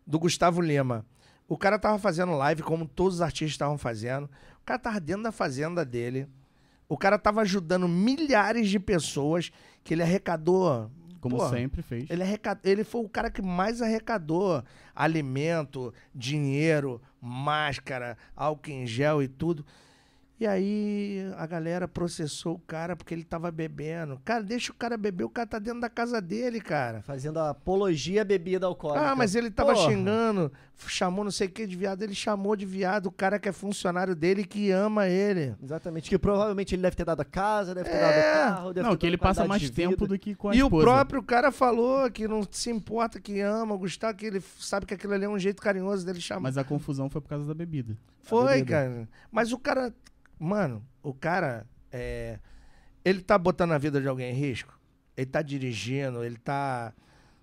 do 0.04 0.18
Gustavo 0.18 0.60
Lima. 0.60 1.06
O 1.46 1.56
cara 1.56 1.78
tava 1.78 1.96
fazendo 1.96 2.32
live, 2.32 2.60
como 2.62 2.88
todos 2.88 3.16
os 3.16 3.22
artistas 3.22 3.52
estavam 3.52 3.78
fazendo. 3.78 4.24
O 4.60 4.64
cara 4.64 4.80
tava 4.80 4.98
dentro 4.98 5.22
da 5.22 5.32
fazenda 5.32 5.84
dele. 5.84 6.28
O 6.88 6.98
cara 6.98 7.16
tava 7.18 7.40
ajudando 7.42 7.86
milhares 7.86 8.68
de 8.68 8.80
pessoas 8.80 9.52
que 9.84 9.94
ele 9.94 10.02
arrecadou. 10.02 10.90
Como 11.20 11.36
Pô, 11.36 11.48
sempre 11.48 11.80
fez. 11.80 12.10
Ele, 12.10 12.22
arrecad... 12.22 12.58
ele 12.64 12.82
foi 12.82 13.04
o 13.04 13.08
cara 13.08 13.30
que 13.30 13.40
mais 13.40 13.80
arrecadou 13.80 14.62
alimento, 14.94 15.94
dinheiro, 16.12 17.00
máscara, 17.20 18.18
álcool 18.34 18.70
em 18.70 18.86
gel 18.86 19.22
e 19.22 19.28
tudo. 19.28 19.64
E 20.41 20.47
aí 20.47 21.18
a 21.36 21.47
galera 21.49 21.89
processou 21.89 22.55
o 22.55 22.59
cara 22.61 22.95
porque 22.95 23.12
ele 23.12 23.24
tava 23.24 23.51
bebendo. 23.51 24.20
Cara, 24.24 24.41
deixa 24.41 24.70
o 24.70 24.74
cara 24.74 24.97
beber, 24.97 25.24
o 25.24 25.28
cara 25.28 25.49
tá 25.49 25.59
dentro 25.59 25.80
da 25.80 25.91
casa 25.91 26.20
dele, 26.20 26.61
cara. 26.61 27.03
Fazendo 27.03 27.41
a 27.41 27.51
apologia 27.51 28.22
à 28.22 28.24
bebida 28.24 28.64
alcoólica. 28.64 29.11
Ah, 29.11 29.16
mas 29.16 29.34
ele 29.34 29.51
tava 29.51 29.74
Porra. 29.74 29.91
xingando, 29.91 30.53
chamou 30.86 31.24
não 31.24 31.32
sei 31.32 31.49
o 31.49 31.51
que 31.51 31.66
de 31.66 31.74
viado. 31.74 32.03
Ele 32.03 32.14
chamou 32.14 32.55
de 32.55 32.64
viado 32.64 33.07
o 33.07 33.11
cara 33.11 33.36
que 33.41 33.49
é 33.49 33.53
funcionário 33.53 34.14
dele 34.14 34.45
que 34.45 34.70
ama 34.70 35.09
ele. 35.09 35.57
Exatamente. 35.61 36.09
Que 36.09 36.16
provavelmente 36.16 36.72
ele 36.72 36.82
deve 36.82 36.95
ter 36.95 37.05
dado 37.05 37.20
a 37.20 37.24
casa, 37.24 37.74
deve 37.74 37.91
ter 37.91 37.97
É. 37.97 38.01
dado 38.01 38.12
o 38.18 38.55
carro, 38.55 38.72
deve 38.74 38.86
Não, 38.86 38.95
ter 38.95 39.01
que 39.01 39.07
ele 39.07 39.18
passa 39.18 39.45
mais 39.45 39.68
tempo 39.70 40.07
do 40.07 40.16
que 40.16 40.36
com 40.36 40.51
a 40.51 40.55
E 40.55 40.62
o 40.62 40.66
esposa. 40.66 40.84
próprio 40.84 41.20
cara 41.20 41.51
falou 41.51 42.09
que 42.12 42.28
não 42.28 42.47
se 42.49 42.70
importa, 42.70 43.18
que 43.20 43.41
ama 43.41 43.74
o 43.74 43.78
Gustavo, 43.78 44.16
que 44.16 44.26
ele 44.26 44.41
sabe 44.61 44.86
que 44.86 44.95
aquilo 44.95 45.14
ali 45.14 45.24
é 45.24 45.28
um 45.28 45.36
jeito 45.39 45.61
carinhoso 45.61 46.07
dele 46.07 46.20
chamar. 46.20 46.43
Mas 46.43 46.57
a 46.57 46.62
confusão 46.62 47.11
foi 47.11 47.20
por 47.20 47.28
causa 47.28 47.45
da 47.45 47.55
bebida. 47.55 47.97
Foi, 48.22 48.59
bebida. 48.59 48.70
cara. 48.70 49.09
Mas 49.32 49.51
o 49.53 49.59
cara. 49.59 49.93
Mano, 50.39 50.84
o 51.03 51.12
cara. 51.12 51.66
É, 51.91 52.39
ele 53.05 53.22
tá 53.22 53.39
botando 53.39 53.72
a 53.72 53.78
vida 53.78 54.01
de 54.01 54.09
alguém 54.09 54.30
em 54.30 54.39
risco? 54.39 54.78
Ele 55.16 55.26
tá 55.26 55.43
dirigindo, 55.43 56.22
ele 56.22 56.36
tá 56.36 56.93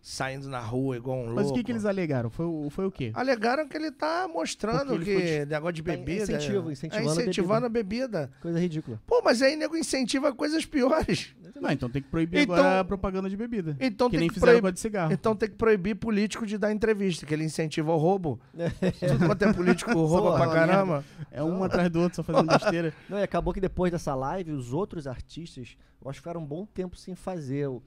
saindo 0.07 0.47
na 0.47 0.59
rua 0.59 0.97
igual 0.97 1.17
um 1.17 1.21
louco. 1.23 1.35
Mas 1.35 1.49
o 1.49 1.53
que, 1.55 1.63
que 1.63 1.71
eles 1.71 1.83
alegaram? 1.83 2.29
Foi, 2.29 2.45
o- 2.45 2.69
foi 2.69 2.85
o 2.85 2.91
quê? 2.91 3.09
Alegaram 3.15 3.67
que 3.67 3.75
ele 3.75 3.89
tá 3.91 4.27
mostrando 4.31 4.93
ele 4.93 5.03
que 5.03 5.13
foi 5.15 5.45
negócio 5.47 5.73
de 5.73 5.81
tá 5.81 5.91
bebida. 5.93 6.21
incentivo, 6.23 6.69
é- 6.69 6.73
incentivando 6.73 7.07
é 7.07 7.09
a 7.09 7.21
incentivando 7.23 7.65
a 7.65 7.69
bebida. 7.69 8.31
Coisa 8.39 8.59
ridícula. 8.59 9.01
Pô, 9.07 9.23
mas 9.25 9.41
aí 9.41 9.55
nego 9.55 9.75
incentiva 9.75 10.31
coisas 10.31 10.63
piores. 10.63 11.35
Não, 11.59 11.71
então 11.71 11.89
tem 11.89 12.03
que 12.03 12.07
proibir 12.09 12.41
Então- 12.41 12.53
agora 12.55 12.81
a 12.81 12.83
propaganda 12.83 13.27
de 13.27 13.35
bebida. 13.35 13.75
Então 13.79 14.07
que 14.07 14.11
tem 14.11 14.19
nem 14.19 14.27
que 14.29 14.35
fizeram 14.35 14.67
a 14.67 14.71
de 14.71 14.79
cigarro. 14.79 15.11
Então 15.11 15.35
tem 15.35 15.49
que 15.49 15.55
proibir 15.55 15.95
político 15.95 16.45
de 16.45 16.59
dar 16.59 16.71
entrevista, 16.71 17.25
que 17.25 17.33
ele 17.33 17.43
incentiva 17.43 17.91
o 17.91 17.97
roubo. 17.97 18.39
Tudo 18.99 19.25
quanto 19.25 19.41
é 19.41 19.53
político 19.53 19.91
rouba 19.91 20.31
Só 20.31 20.37
pra 20.37 20.47
caramba. 20.53 21.03
É 21.31 21.41
um 21.43 21.63
atrás 21.63 21.89
do 21.89 21.99
outro, 21.99 22.17
só 22.17 22.21
fazendo 22.23 22.47
besteira. 22.47 22.93
Não, 23.09 23.17
e 23.17 23.23
acabou 23.23 23.51
que 23.53 23.59
depois 23.59 23.91
dessa 23.91 24.13
live, 24.13 24.51
os 24.51 24.71
outros 24.71 25.07
artistas, 25.07 25.75
eu 25.99 26.07
acho 26.11 26.19
que 26.19 26.21
ficaram 26.21 26.41
um 26.41 26.45
bom 26.45 26.63
tempo 26.63 26.95
sem 26.95 27.15
fazer, 27.15 27.67
o- 27.67 27.81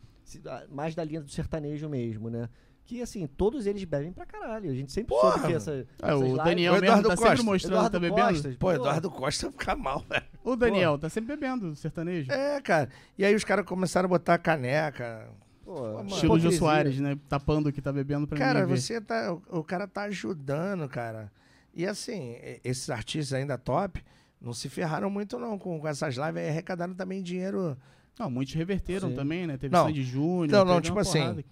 mais 0.70 0.94
da 0.94 1.04
linha 1.04 1.20
do 1.20 1.30
sertanejo 1.30 1.88
mesmo, 1.88 2.28
né? 2.30 2.48
Que 2.84 3.02
assim, 3.02 3.26
todos 3.26 3.66
eles 3.66 3.84
bebem 3.84 4.12
pra 4.12 4.24
caralho. 4.24 4.70
A 4.70 4.74
gente 4.74 4.90
sempre 4.92 5.08
Porra! 5.14 5.32
soube 5.32 5.46
que 5.48 5.52
essa. 5.52 5.86
É, 6.02 6.14
o 6.14 6.22
lives- 6.22 6.36
Daniel 6.44 6.72
O 6.72 6.74
mesmo 6.80 6.86
Eduardo 6.86 7.08
tá 7.08 7.16
Costa. 7.16 7.30
sempre 7.30 7.44
mostrando 7.44 7.74
que 7.84 7.90
tá 7.90 7.96
Eduardo 7.96 8.00
bebendo. 8.00 8.28
Costas, 8.34 8.56
Pô, 8.56 8.72
Eduardo 8.72 9.10
Costa 9.10 9.50
fica 9.52 9.76
mal, 9.76 10.00
velho. 10.08 10.24
O 10.42 10.56
Daniel 10.56 10.98
tá 10.98 11.08
sempre 11.10 11.36
bebendo 11.36 11.76
sertanejo. 11.76 12.32
É, 12.32 12.60
cara. 12.62 12.88
E 13.18 13.24
aí 13.26 13.34
os 13.34 13.44
caras 13.44 13.66
começaram 13.66 14.06
a 14.06 14.08
botar 14.08 14.38
caneca. 14.38 15.28
Pô. 15.64 16.00
Estilo 16.04 16.38
Jô. 16.40 16.50
Soares, 16.50 16.98
né? 16.98 17.18
Tapando 17.28 17.68
o 17.68 17.72
que 17.72 17.82
tá 17.82 17.92
bebendo 17.92 18.26
pra 18.26 18.38
Cara, 18.38 18.60
ninguém 18.60 18.74
ver. 18.76 18.80
você 18.80 19.00
tá. 19.02 19.34
O, 19.34 19.58
o 19.58 19.62
cara 19.64 19.86
tá 19.86 20.04
ajudando, 20.04 20.88
cara. 20.88 21.30
E 21.74 21.86
assim, 21.86 22.36
esses 22.64 22.88
artistas 22.88 23.34
ainda 23.38 23.58
top 23.58 24.02
não 24.40 24.54
se 24.54 24.70
ferraram 24.70 25.10
muito, 25.10 25.38
não. 25.38 25.58
Com, 25.58 25.78
com 25.78 25.86
essas 25.86 26.14
lives 26.16 26.36
aí 26.38 26.48
arrecadaram 26.48 26.94
também 26.94 27.22
dinheiro. 27.22 27.76
Não, 28.18 28.30
muitos 28.30 28.54
reverteram 28.54 29.10
Sim. 29.10 29.14
também, 29.14 29.46
né? 29.46 29.56
Teve 29.56 29.74
Não. 29.74 29.86
Sandy 29.86 30.02
Júnior. 30.02 30.48
Não, 30.50 30.64
não, 30.64 30.80
tipo 30.80 30.98
assim. 30.98 31.44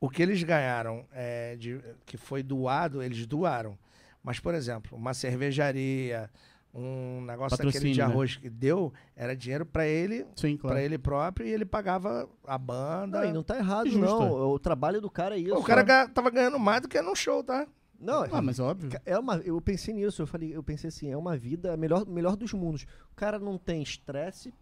O 0.00 0.08
que 0.10 0.22
eles 0.22 0.42
ganharam, 0.42 1.04
é, 1.12 1.54
de, 1.56 1.80
que 2.04 2.16
foi 2.16 2.42
doado, 2.42 3.02
eles 3.02 3.24
doaram. 3.26 3.78
Mas, 4.22 4.40
por 4.40 4.54
exemplo, 4.54 4.96
uma 4.98 5.14
cervejaria, 5.14 6.28
um 6.74 7.20
negócio 7.24 7.56
daquele 7.58 7.70
de 7.70 7.78
Patrocínio, 7.78 7.96
né? 8.08 8.12
arroz 8.12 8.36
que 8.36 8.48
deu, 8.50 8.92
era 9.14 9.36
dinheiro 9.36 9.64
pra 9.66 9.86
ele, 9.86 10.26
Sim, 10.34 10.56
claro. 10.56 10.74
pra 10.76 10.82
ele 10.84 10.98
próprio, 10.98 11.46
e 11.46 11.50
ele 11.50 11.64
pagava 11.64 12.28
a 12.46 12.58
banda. 12.58 13.20
Não, 13.22 13.28
e 13.28 13.32
não 13.32 13.42
tá 13.42 13.58
errado, 13.58 13.88
Justo. 13.88 14.00
não. 14.04 14.32
O 14.50 14.58
trabalho 14.58 15.00
do 15.00 15.10
cara 15.10 15.36
é 15.36 15.38
isso. 15.40 15.54
O 15.56 15.62
cara 15.62 15.82
ga- 15.82 16.08
tava 16.08 16.30
ganhando 16.30 16.58
mais 16.58 16.80
do 16.82 16.88
que 16.88 17.00
num 17.00 17.14
show, 17.14 17.42
tá? 17.44 17.66
Não, 18.00 18.24
Ah, 18.32 18.42
mas 18.42 18.58
óbvio. 18.58 18.90
É 19.06 19.16
uma, 19.16 19.36
eu 19.44 19.60
pensei 19.60 19.94
nisso, 19.94 20.22
eu 20.22 20.26
falei, 20.26 20.56
eu 20.56 20.62
pensei 20.64 20.88
assim, 20.88 21.10
é 21.12 21.16
uma 21.16 21.36
vida 21.36 21.76
melhor, 21.76 22.04
melhor 22.06 22.34
dos 22.34 22.52
mundos. 22.52 22.82
O 23.12 23.14
cara 23.14 23.38
não 23.38 23.56
tem 23.56 23.80
estresse 23.82 24.52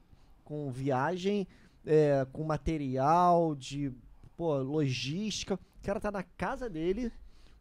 com 0.51 0.69
viagem, 0.69 1.47
é, 1.87 2.27
com 2.33 2.43
material 2.43 3.55
de 3.55 3.93
pô, 4.37 4.57
logística. 4.59 5.55
O 5.55 5.59
cara 5.85 6.01
tá 6.01 6.11
na 6.11 6.25
casa 6.25 6.69
dele 6.69 7.13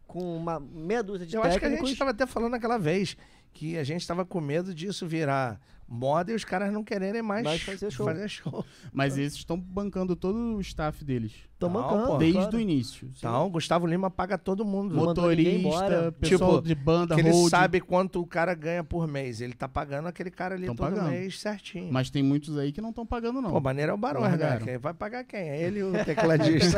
com 0.07 0.35
uma 0.35 0.59
meia 0.59 1.03
dúzia 1.03 1.27
de 1.27 1.35
Eu 1.35 1.43
acho 1.43 1.59
que 1.59 1.65
a 1.65 1.69
técnicos. 1.69 1.87
gente 1.89 1.93
estava 1.93 2.09
até 2.09 2.25
falando 2.25 2.55
aquela 2.55 2.79
vez 2.79 3.15
que 3.53 3.77
a 3.77 3.83
gente 3.83 4.01
estava 4.01 4.25
com 4.25 4.39
medo 4.39 4.73
disso 4.73 5.07
virar 5.07 5.59
moda 5.91 6.31
e 6.31 6.35
os 6.35 6.45
caras 6.45 6.71
não 6.71 6.83
quererem 6.83 7.21
mais 7.23 7.43
Mais 7.43 7.61
fazer 7.63 7.89
show. 7.89 8.07
show. 8.27 8.65
Mas 8.93 9.17
esses 9.17 9.39
estão 9.39 9.59
bancando 9.59 10.15
todo 10.15 10.37
o 10.55 10.61
staff 10.61 11.03
deles. 11.03 11.33
Tão 11.57 11.67
Não, 11.67 11.81
bancando, 11.81 12.07
pô. 12.07 12.17
Desde 12.17 12.37
claro. 12.37 12.57
o 12.57 12.59
início. 12.59 13.11
Então, 13.17 13.47
o 13.47 13.49
Gustavo 13.49 13.87
Lima 13.87 14.09
paga 14.09 14.37
todo 14.37 14.63
mundo. 14.63 14.93
Motorista, 14.95 16.11
pessoal 16.19 16.57
Tipo, 16.57 16.67
de 16.67 16.75
banda, 16.75 17.15
que 17.15 17.21
ele 17.21 17.31
road. 17.31 17.49
sabe 17.49 17.81
quanto 17.81 18.21
o 18.21 18.27
cara 18.27 18.53
ganha 18.53 18.83
por 18.83 19.07
mês. 19.07 19.41
Ele 19.41 19.53
tá 19.53 19.67
pagando 19.67 20.07
aquele 20.07 20.29
cara 20.29 20.53
ali 20.53 20.67
Tão 20.67 20.75
todo 20.75 20.91
pagando. 20.93 21.09
mês 21.09 21.39
certinho. 21.39 21.91
Mas 21.91 22.11
tem 22.11 22.21
muitos 22.21 22.55
aí 22.57 22.71
que 22.71 22.79
não 22.81 22.91
estão 22.91 23.05
pagando, 23.05 23.41
não. 23.41 23.49
Pô, 23.49 23.59
maneiro 23.59 23.91
é 23.91 23.95
o 23.95 23.97
Barão, 23.97 24.21
né? 24.21 24.77
Vai 24.77 24.93
pagar 24.93 25.23
quem? 25.23 25.39
É 25.39 25.59
ele 25.63 25.79
e 25.79 25.83
o 25.83 25.91
tecladista. 26.05 26.77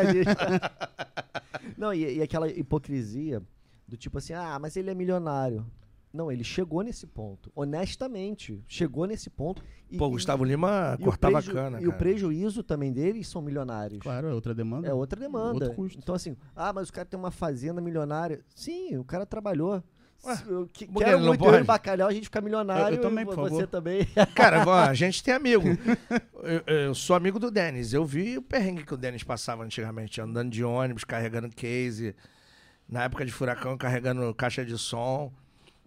não, 1.78 1.93
e, 1.93 2.17
e 2.17 2.22
aquela 2.22 2.49
hipocrisia 2.49 3.41
do 3.88 3.97
tipo 3.97 4.17
assim, 4.19 4.32
ah, 4.34 4.57
mas 4.59 4.78
ele 4.78 4.89
é 4.89 4.95
milionário. 4.95 5.65
Não, 6.14 6.32
ele 6.32 6.43
chegou 6.43 6.82
nesse 6.84 7.07
ponto. 7.07 7.49
Honestamente, 7.55 8.62
chegou 8.68 9.05
nesse 9.05 9.30
ponto. 9.30 9.64
E, 9.89 9.97
Pô, 9.97 10.05
o 10.05 10.09
e- 10.09 10.12
Gustavo 10.12 10.43
Lima 10.43 10.95
e 10.99 11.01
o 11.01 11.05
cortava 11.05 11.38
preju- 11.41 11.53
cana, 11.53 11.80
E 11.82 11.86
o 11.86 11.91
cara. 11.91 11.97
prejuízo 11.97 12.64
também 12.64 12.91
deles 12.91 13.28
são 13.28 13.41
milionários. 13.41 13.99
Claro, 14.01 14.28
é 14.28 14.34
outra 14.34 14.53
demanda. 14.53 14.88
É 14.88 14.93
outra 14.93 15.20
demanda. 15.20 15.53
Outro 15.53 15.74
custo. 15.74 15.97
Então, 15.99 16.14
assim, 16.16 16.36
ah, 16.55 16.74
mas 16.74 16.89
o 16.89 16.93
cara 16.93 17.05
tem 17.05 17.18
uma 17.20 17.32
fazenda 17.32 17.80
milionária. 17.82 18.41
Sim, 18.53 18.97
o 18.97 19.03
cara 19.03 19.26
trabalhou. 19.26 19.82
Ué, 20.24 20.38
que- 20.72 20.86
quero 20.86 21.18
não 21.20 21.28
muito 21.30 21.41
e 21.41 21.45
pode? 21.47 21.64
o 21.64 21.66
bacalhau 21.66 22.07
a 22.07 22.14
gente 22.14 22.26
ficar 22.26 22.41
milionário. 22.41 22.93
Eu- 22.95 22.97
eu 22.97 23.01
também, 23.01 23.26
por 23.26 23.36
você 23.38 23.49
favor. 23.49 23.68
também. 23.68 24.05
Cara, 24.36 24.64
a 24.89 24.93
gente 24.93 25.24
tem 25.24 25.34
amigo. 25.34 25.64
Eu, 26.43 26.76
eu 26.76 26.95
sou 26.95 27.16
amigo 27.16 27.38
do 27.39 27.49
Denis. 27.51 27.93
Eu 27.93 28.03
vi 28.03 28.36
o 28.38 28.41
perrengue 28.41 28.84
que 28.84 28.93
o 28.93 28.97
Denis 28.97 29.24
passava 29.24 29.64
antigamente, 29.64 30.20
andando 30.20 30.49
de 30.51 30.64
ônibus, 30.64 31.03
carregando 31.03 31.49
case. 31.49 32.16
Na 32.89 33.03
época 33.03 33.24
de 33.26 33.32
furacão, 33.32 33.78
carregando 33.78 34.34
caixa 34.34 34.66
de 34.66 34.76
som. 34.78 35.32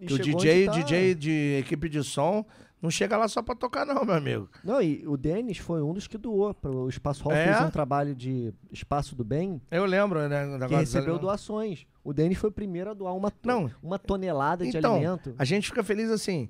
E 0.05 0.07
Que 0.07 0.13
o 0.13 0.19
DJ, 0.19 0.65
tá. 0.67 0.71
DJ 0.73 1.15
de 1.15 1.57
equipe 1.59 1.89
de 1.89 2.03
som 2.03 2.45
não 2.81 2.91
chega 2.91 3.17
lá 3.17 3.27
só 3.27 3.41
pra 3.41 3.55
tocar, 3.55 3.85
não, 3.85 4.05
meu 4.05 4.13
amigo. 4.15 4.47
Não, 4.63 4.79
e 4.81 5.03
o 5.07 5.17
Denis 5.17 5.57
foi 5.57 5.81
um 5.81 5.91
dos 5.93 6.07
que 6.07 6.17
doou. 6.17 6.53
Para 6.53 6.69
o 6.71 6.87
Espaço 6.87 7.23
Hall 7.23 7.33
É? 7.33 7.45
fez 7.53 7.65
um 7.67 7.71
trabalho 7.71 8.13
de 8.13 8.53
Espaço 8.71 9.15
do 9.15 9.23
Bem 9.23 9.59
Eu 9.71 9.85
lembro, 9.85 10.27
né? 10.29 10.45
que 10.67 10.75
recebeu 10.75 11.13
ali, 11.15 11.21
doações. 11.21 11.87
O 12.03 12.13
Denis 12.13 12.37
foi 12.37 12.49
o 12.49 12.53
primeiro 12.53 12.91
a 12.91 12.93
doar 12.93 13.15
uma, 13.15 13.31
to- 13.31 13.47
Não. 13.47 13.71
uma 13.81 13.97
tonelada 13.97 14.63
de 14.69 14.77
Então, 14.77 14.95
alimento. 14.97 15.33
A 15.37 15.43
gente 15.45 15.67
fica 15.67 15.83
feliz 15.83 16.11
assim. 16.11 16.47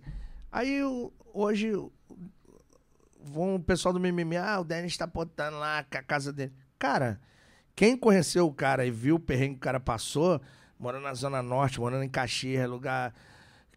Aí 0.51 0.81
hoje 1.33 1.73
o- 1.73 1.91
vão 3.23 3.55
o 3.55 3.59
pessoal 3.59 3.93
do 3.93 3.99
mimimi, 3.99 4.37
ah, 4.37 4.59
o 4.59 4.63
Denis 4.63 4.95
tá 4.97 5.07
botando 5.07 5.55
lá 5.55 5.83
com 5.83 5.97
a 5.97 6.03
casa 6.03 6.31
dele. 6.31 6.51
Cara, 6.77 7.19
quem 7.75 7.95
conheceu 7.97 8.45
o 8.47 8.53
cara 8.53 8.85
e 8.85 8.91
viu 8.91 9.15
o 9.15 9.19
perrengue 9.19 9.53
que 9.53 9.57
o 9.57 9.61
cara 9.61 9.79
passou, 9.79 10.41
morando 10.77 11.03
na 11.03 11.13
Zona 11.13 11.41
Norte, 11.41 11.79
morando 11.79 12.03
em 12.03 12.09
Caxias, 12.09 12.69
lugar 12.69 13.13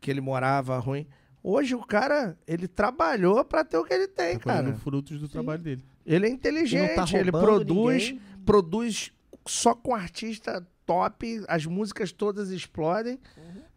que 0.01 0.11
ele 0.11 0.21
morava 0.21 0.79
ruim. 0.79 1.07
Hoje 1.43 1.75
o 1.75 1.83
cara, 1.85 2.37
ele 2.47 2.67
trabalhou 2.69 3.45
pra 3.45 3.65
ter 3.65 3.79
o 3.79 3.85
que 3.85 3.95
ele 3.95 4.09
tem, 4.09 4.39
Tá 4.39 4.45
cara. 4.57 4.75
frutos 4.75 5.19
do 5.21 5.29
trabalho 5.29 5.63
dele. 5.63 5.85
Ele 6.05 6.27
é 6.27 6.29
inteligente, 6.29 6.95
tá 6.95 7.05
ele 7.15 7.31
produz, 7.31 8.11
ninguém. 8.11 8.21
produz 8.45 9.13
só 9.47 9.75
com 9.75 9.95
artista 9.95 10.67
top, 10.85 11.43
as 11.49 11.65
músicas 11.67 12.13
todas 12.13 12.51
explodem. 12.51 13.19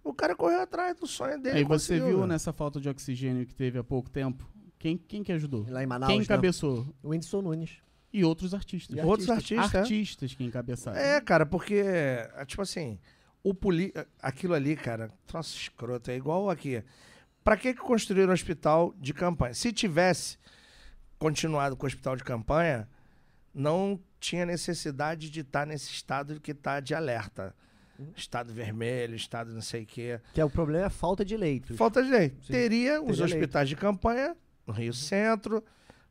O 0.04 0.14
cara 0.14 0.36
correu 0.36 0.62
atrás 0.62 0.96
do 0.96 1.06
sonho 1.06 1.40
dele. 1.40 1.60
Aí 1.60 1.64
você 1.64 1.96
viu 1.96 2.06
velho. 2.18 2.26
nessa 2.28 2.52
falta 2.52 2.80
de 2.80 2.90
oxigênio 2.90 3.46
que 3.46 3.54
teve 3.54 3.78
há 3.78 3.84
pouco 3.84 4.10
tempo? 4.10 4.50
Quem, 4.80 4.98
quem 4.98 5.24
que 5.24 5.32
ajudou? 5.32 5.66
Lá 5.70 5.84
em 5.84 5.86
Manaus, 5.86 6.10
quem 6.10 6.18
né? 6.20 6.24
encabeçou? 6.24 6.88
O 7.04 7.10
Whindersson 7.10 7.42
Nunes. 7.42 7.78
E 8.12 8.26
outros 8.26 8.54
artistas. 8.54 8.98
E 8.98 9.00
Outros 9.02 9.30
artistas. 9.30 9.74
é. 9.76 9.80
Artistas 9.80 10.34
que 10.34 10.44
encabeçaram. 10.44 10.98
É, 11.00 11.22
cara, 11.22 11.46
porque, 11.46 11.76
é, 11.76 12.44
tipo 12.46 12.62
assim, 12.62 12.98
o 13.44 13.54
poli... 13.54 13.94
aquilo 14.22 14.54
ali, 14.54 14.76
cara, 14.76 15.10
troço 15.28 15.58
escroto, 15.58 16.12
é 16.12 16.16
igual 16.16 16.50
aqui. 16.50 16.84
Pra 17.44 17.58
que 17.58 17.74
que 17.74 17.80
construíram 17.82 18.30
um 18.30 18.34
hospital 18.34 18.94
de 19.00 19.14
campanha? 19.14 19.54
Se 19.54 19.72
tivesse 19.74 20.38
continuado 21.18 21.76
com 21.76 21.86
o 21.86 21.88
hospital 21.88 22.16
de 22.16 22.24
campanha, 22.24 22.88
não 23.54 24.00
tinha 24.20 24.46
necessidade 24.46 25.30
de 25.30 25.42
estar 25.42 25.66
nesse 25.66 25.92
estado 25.92 26.40
que 26.40 26.52
está 26.52 26.80
de 26.80 26.94
alerta. 26.94 27.56
Estado 28.16 28.52
vermelho, 28.52 29.16
estado 29.16 29.54
não 29.54 29.62
sei 29.62 29.84
o 29.84 29.86
quê. 29.86 30.20
Que 30.34 30.42
é 30.42 30.46
o 30.46 30.50
problema 30.50 30.84
é 30.86 30.88
a 30.88 30.90
falta 30.90 31.24
de 31.24 31.38
leitos. 31.38 31.78
Falta 31.78 32.02
de 32.04 32.10
lei. 32.10 32.30
Sim. 32.42 32.54
Teria 32.54 33.00
os 33.02 33.18
Teria 33.18 33.26
hospitais 33.26 33.70
de 33.70 33.76
campanha 33.76 34.36
no 34.66 34.74
Rio 34.74 34.94
Centro, 34.94 35.64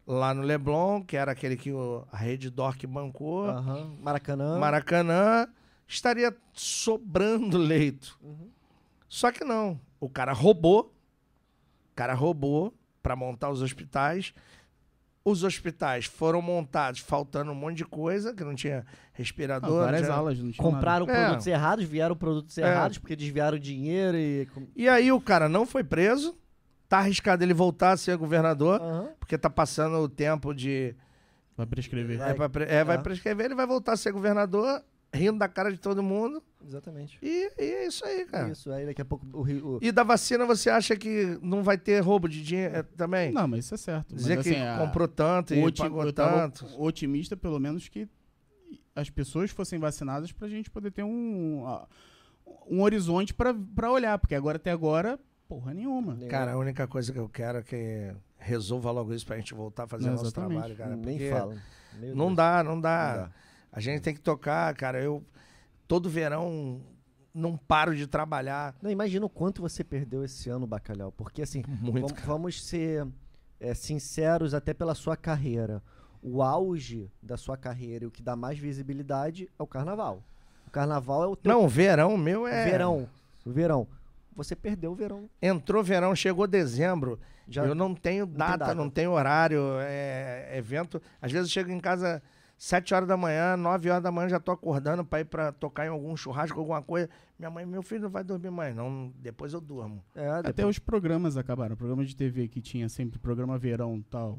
lá 0.06 0.32
no 0.32 0.42
Leblon, 0.42 1.02
que 1.02 1.16
era 1.16 1.32
aquele 1.32 1.56
que 1.56 1.72
o- 1.72 2.06
a 2.12 2.16
rede 2.16 2.48
DORC 2.48 2.86
bancou. 2.86 3.46
Aham. 3.46 3.96
Maracanã. 4.00 4.58
Maracanã, 4.58 5.48
estaria 5.90 6.34
sobrando 6.52 7.58
leito. 7.58 8.18
Uhum. 8.22 8.48
Só 9.08 9.30
que 9.32 9.44
não. 9.44 9.80
O 9.98 10.08
cara 10.08 10.32
roubou. 10.32 10.94
O 11.92 11.94
cara 11.96 12.14
roubou 12.14 12.72
para 13.02 13.16
montar 13.16 13.50
os 13.50 13.60
hospitais. 13.60 14.32
Os 15.22 15.44
hospitais 15.44 16.06
foram 16.06 16.40
montados 16.40 17.00
faltando 17.00 17.52
um 17.52 17.54
monte 17.54 17.78
de 17.78 17.84
coisa, 17.84 18.32
que 18.32 18.42
não 18.42 18.54
tinha 18.54 18.86
Ah, 18.88 18.92
respirador. 19.12 19.84
várias 19.84 20.00
não 20.02 20.08
tinha- 20.08 20.18
alas, 20.18 20.38
não 20.38 20.50
tinha 20.50 20.64
Compraram 20.64 21.08
É. 21.10 21.24
produtos 21.24 21.46
errados, 21.46 21.84
vieram 21.84 22.16
produtos 22.16 22.56
É. 22.56 22.62
errados, 22.62 22.96
porque 22.96 23.14
desviaram 23.14 23.58
dinheiro 23.58 24.16
e. 24.16 24.48
E 24.74 24.88
aí 24.88 25.12
o 25.12 25.20
cara 25.20 25.48
não 25.48 25.66
foi 25.66 25.84
preso. 25.84 26.36
Tá 26.88 26.98
arriscado 26.98 27.44
ele 27.44 27.54
voltar 27.54 27.92
a 27.92 27.96
ser 27.96 28.16
governador, 28.16 28.80
Aham. 28.80 29.10
porque 29.20 29.36
tá 29.38 29.50
passando 29.50 29.96
o 29.98 30.08
tempo 30.08 30.54
de. 30.54 30.94
nada. 30.96 31.10
Vai 31.56 31.66
prescrever. 31.66 32.16
Vai. 32.18 32.30
É, 32.30 32.34
pra 32.34 32.48
pre- 32.48 32.64
é, 32.64 32.82
vai 32.82 32.96
É. 32.96 33.00
prescrever, 33.00 33.44
ele 33.46 33.54
vai 33.54 33.66
voltar 33.66 33.92
a 33.92 33.96
ser 33.98 34.12
governador, 34.12 34.82
rindo 35.12 35.38
da 35.38 35.48
cara 35.48 35.70
de 35.72 35.78
todo 35.78 36.02
mundo. 36.02 36.42
Exatamente. 36.64 37.18
E, 37.22 37.50
e 37.58 37.62
é 37.62 37.86
isso 37.86 38.04
aí, 38.04 38.24
cara. 38.26 38.50
Isso, 38.50 38.70
aí 38.70 38.86
daqui 38.86 39.00
a 39.02 39.04
pouco 39.04 39.26
o 39.32 39.42
Rio. 39.42 39.76
o- 39.76 39.78
E 39.82 39.90
da 39.90 40.02
vacina, 40.02 40.44
você 40.46 40.68
acha 40.70 40.94
que 40.96 41.38
não 41.42 41.62
vai 41.62 41.76
ter 41.78 42.00
roubo 42.00 42.28
de 42.28 42.42
dinheiro 42.42 42.76
eh, 42.76 42.82
também? 42.96 43.32
Não, 43.32 43.48
mas 43.48 43.64
isso 43.64 43.74
é 43.74 43.78
certo. 43.78 44.14
Dizer 44.14 44.36
mas, 44.36 44.46
que 44.46 44.54
assim, 44.54 44.60
a- 44.62 44.78
comprou 44.78 45.08
tanto 45.08 45.54
e 45.54 45.62
oti- 45.64 45.80
pagou 45.82 46.04
eu 46.04 46.12
tava 46.12 46.42
tanto. 46.50 46.66
otimista, 46.80 47.36
pelo 47.36 47.58
menos, 47.58 47.88
que 47.88 48.06
as 48.94 49.08
pessoas 49.10 49.50
fossem 49.50 49.78
vacinadas 49.78 50.30
pra 50.32 50.48
gente 50.48 50.70
poder 50.70 50.90
ter 50.92 51.02
um, 51.02 51.64
um 52.68 52.82
horizonte 52.82 53.32
pra, 53.34 53.54
pra 53.74 53.90
olhar. 53.90 54.18
Porque 54.18 54.34
agora, 54.34 54.56
até 54.56 54.70
agora, 54.70 55.18
porra 55.48 55.72
nenhuma. 55.74 56.16
Cara, 56.28 56.52
a 56.52 56.58
única 56.58 56.86
coisa 56.86 57.12
que 57.12 57.18
eu 57.18 57.28
quero 57.28 57.58
é 57.58 57.62
que 57.62 58.12
resolva 58.38 58.90
logo 58.90 59.12
isso 59.14 59.26
pra 59.26 59.36
gente 59.36 59.54
voltar 59.54 59.84
a 59.84 59.88
fazer 59.88 60.04
Não, 60.04 60.10
o 60.12 60.16
nosso 60.16 60.26
exatamente. 60.26 60.52
trabalho, 60.58 60.76
cara. 60.76 60.96
nem 60.96 61.16
porque 61.18 61.30
fala. 61.30 61.56
Meu 61.98 62.14
Não 62.14 62.26
Deus. 62.26 62.36
dá, 62.36 62.62
não 62.62 62.74
Não 62.74 62.80
dá. 62.80 63.30
A 63.72 63.80
gente 63.80 64.02
tem 64.02 64.14
que 64.14 64.20
tocar, 64.20 64.74
cara. 64.74 65.00
Eu 65.02 65.24
todo 65.86 66.08
verão 66.08 66.80
não 67.32 67.56
paro 67.56 67.94
de 67.94 68.06
trabalhar 68.06 68.74
Não, 68.82 68.90
imagina 68.90 69.24
o 69.24 69.28
quanto 69.30 69.62
você 69.62 69.84
perdeu 69.84 70.24
esse 70.24 70.48
ano, 70.50 70.66
Bacalhau. 70.66 71.12
Porque 71.12 71.42
assim, 71.42 71.62
muito. 71.80 72.08
vamos, 72.08 72.22
vamos 72.24 72.64
ser 72.64 73.06
é, 73.60 73.74
sinceros 73.74 74.54
até 74.54 74.74
pela 74.74 74.94
sua 74.94 75.16
carreira. 75.16 75.82
O 76.22 76.42
auge 76.42 77.10
da 77.22 77.36
sua 77.36 77.56
carreira 77.56 78.04
e 78.04 78.06
o 78.06 78.10
que 78.10 78.22
dá 78.22 78.36
mais 78.36 78.58
visibilidade 78.58 79.48
é 79.58 79.62
o 79.62 79.66
carnaval. 79.66 80.22
O 80.66 80.70
carnaval 80.70 81.24
é 81.24 81.26
o 81.26 81.36
teu 81.36 81.52
Não, 81.52 81.64
o 81.64 81.68
verão 81.68 82.16
meu 82.16 82.46
é. 82.46 82.64
verão. 82.64 83.08
O 83.44 83.50
verão. 83.50 83.88
Você 84.36 84.54
perdeu 84.54 84.92
o 84.92 84.94
verão. 84.94 85.28
Entrou 85.40 85.82
verão, 85.82 86.14
chegou 86.14 86.46
dezembro. 86.46 87.18
Já 87.48 87.64
Eu 87.64 87.74
não 87.74 87.94
tenho 87.94 88.26
data, 88.26 88.58
data. 88.58 88.74
não 88.74 88.88
tenho 88.88 89.10
horário, 89.10 89.60
é 89.80 90.56
evento. 90.56 91.02
Às 91.20 91.32
vezes 91.32 91.48
eu 91.48 91.52
chego 91.52 91.70
em 91.70 91.80
casa 91.80 92.22
7 92.62 92.92
horas 92.92 93.08
da 93.08 93.16
manhã, 93.16 93.56
9 93.56 93.88
horas 93.88 94.02
da 94.02 94.12
manhã, 94.12 94.28
já 94.28 94.38
tô 94.38 94.52
acordando 94.52 95.02
pra 95.02 95.20
ir 95.20 95.24
pra 95.24 95.50
tocar 95.50 95.86
em 95.86 95.88
algum 95.88 96.14
churrasco, 96.14 96.58
alguma 96.58 96.82
coisa. 96.82 97.08
Minha 97.38 97.48
mãe, 97.50 97.64
meu 97.64 97.82
filho 97.82 98.02
não 98.02 98.10
vai 98.10 98.22
dormir 98.22 98.50
mais, 98.50 98.76
não. 98.76 99.10
Depois 99.16 99.54
eu 99.54 99.62
durmo. 99.62 100.04
É, 100.14 100.28
Até 100.28 100.52
depois- 100.52 100.76
os 100.76 100.78
programas 100.78 101.38
acabaram. 101.38 101.74
Programa 101.74 102.04
de 102.04 102.14
TV 102.14 102.48
que 102.48 102.60
tinha 102.60 102.86
sempre 102.90 103.18
programa 103.18 103.56
verão 103.56 103.96
e 103.96 104.02
tal. 104.02 104.38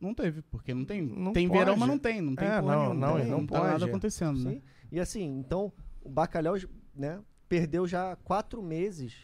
Não 0.00 0.14
teve, 0.14 0.40
porque 0.40 0.72
não 0.72 0.86
tem. 0.86 1.02
Não 1.02 1.34
tem 1.34 1.46
verão, 1.46 1.66
pode. 1.74 1.80
mas 1.80 1.88
não 1.90 1.98
tem. 1.98 2.20
Não 2.22 2.34
tem 2.34 2.48
É, 2.48 2.58
porra 2.62 2.72
não, 2.74 2.82
nenhuma, 2.94 3.06
não, 3.06 3.16
tem, 3.20 3.26
não 3.30 3.46
tá 3.46 3.62
nada 3.62 3.84
acontecendo, 3.84 4.38
né? 4.42 4.50
Sim. 4.52 4.62
E 4.90 4.98
assim, 4.98 5.24
então, 5.38 5.70
o 6.02 6.08
Bacalhau, 6.08 6.54
né, 6.96 7.20
perdeu 7.50 7.86
já 7.86 8.16
quatro 8.24 8.62
meses 8.62 9.14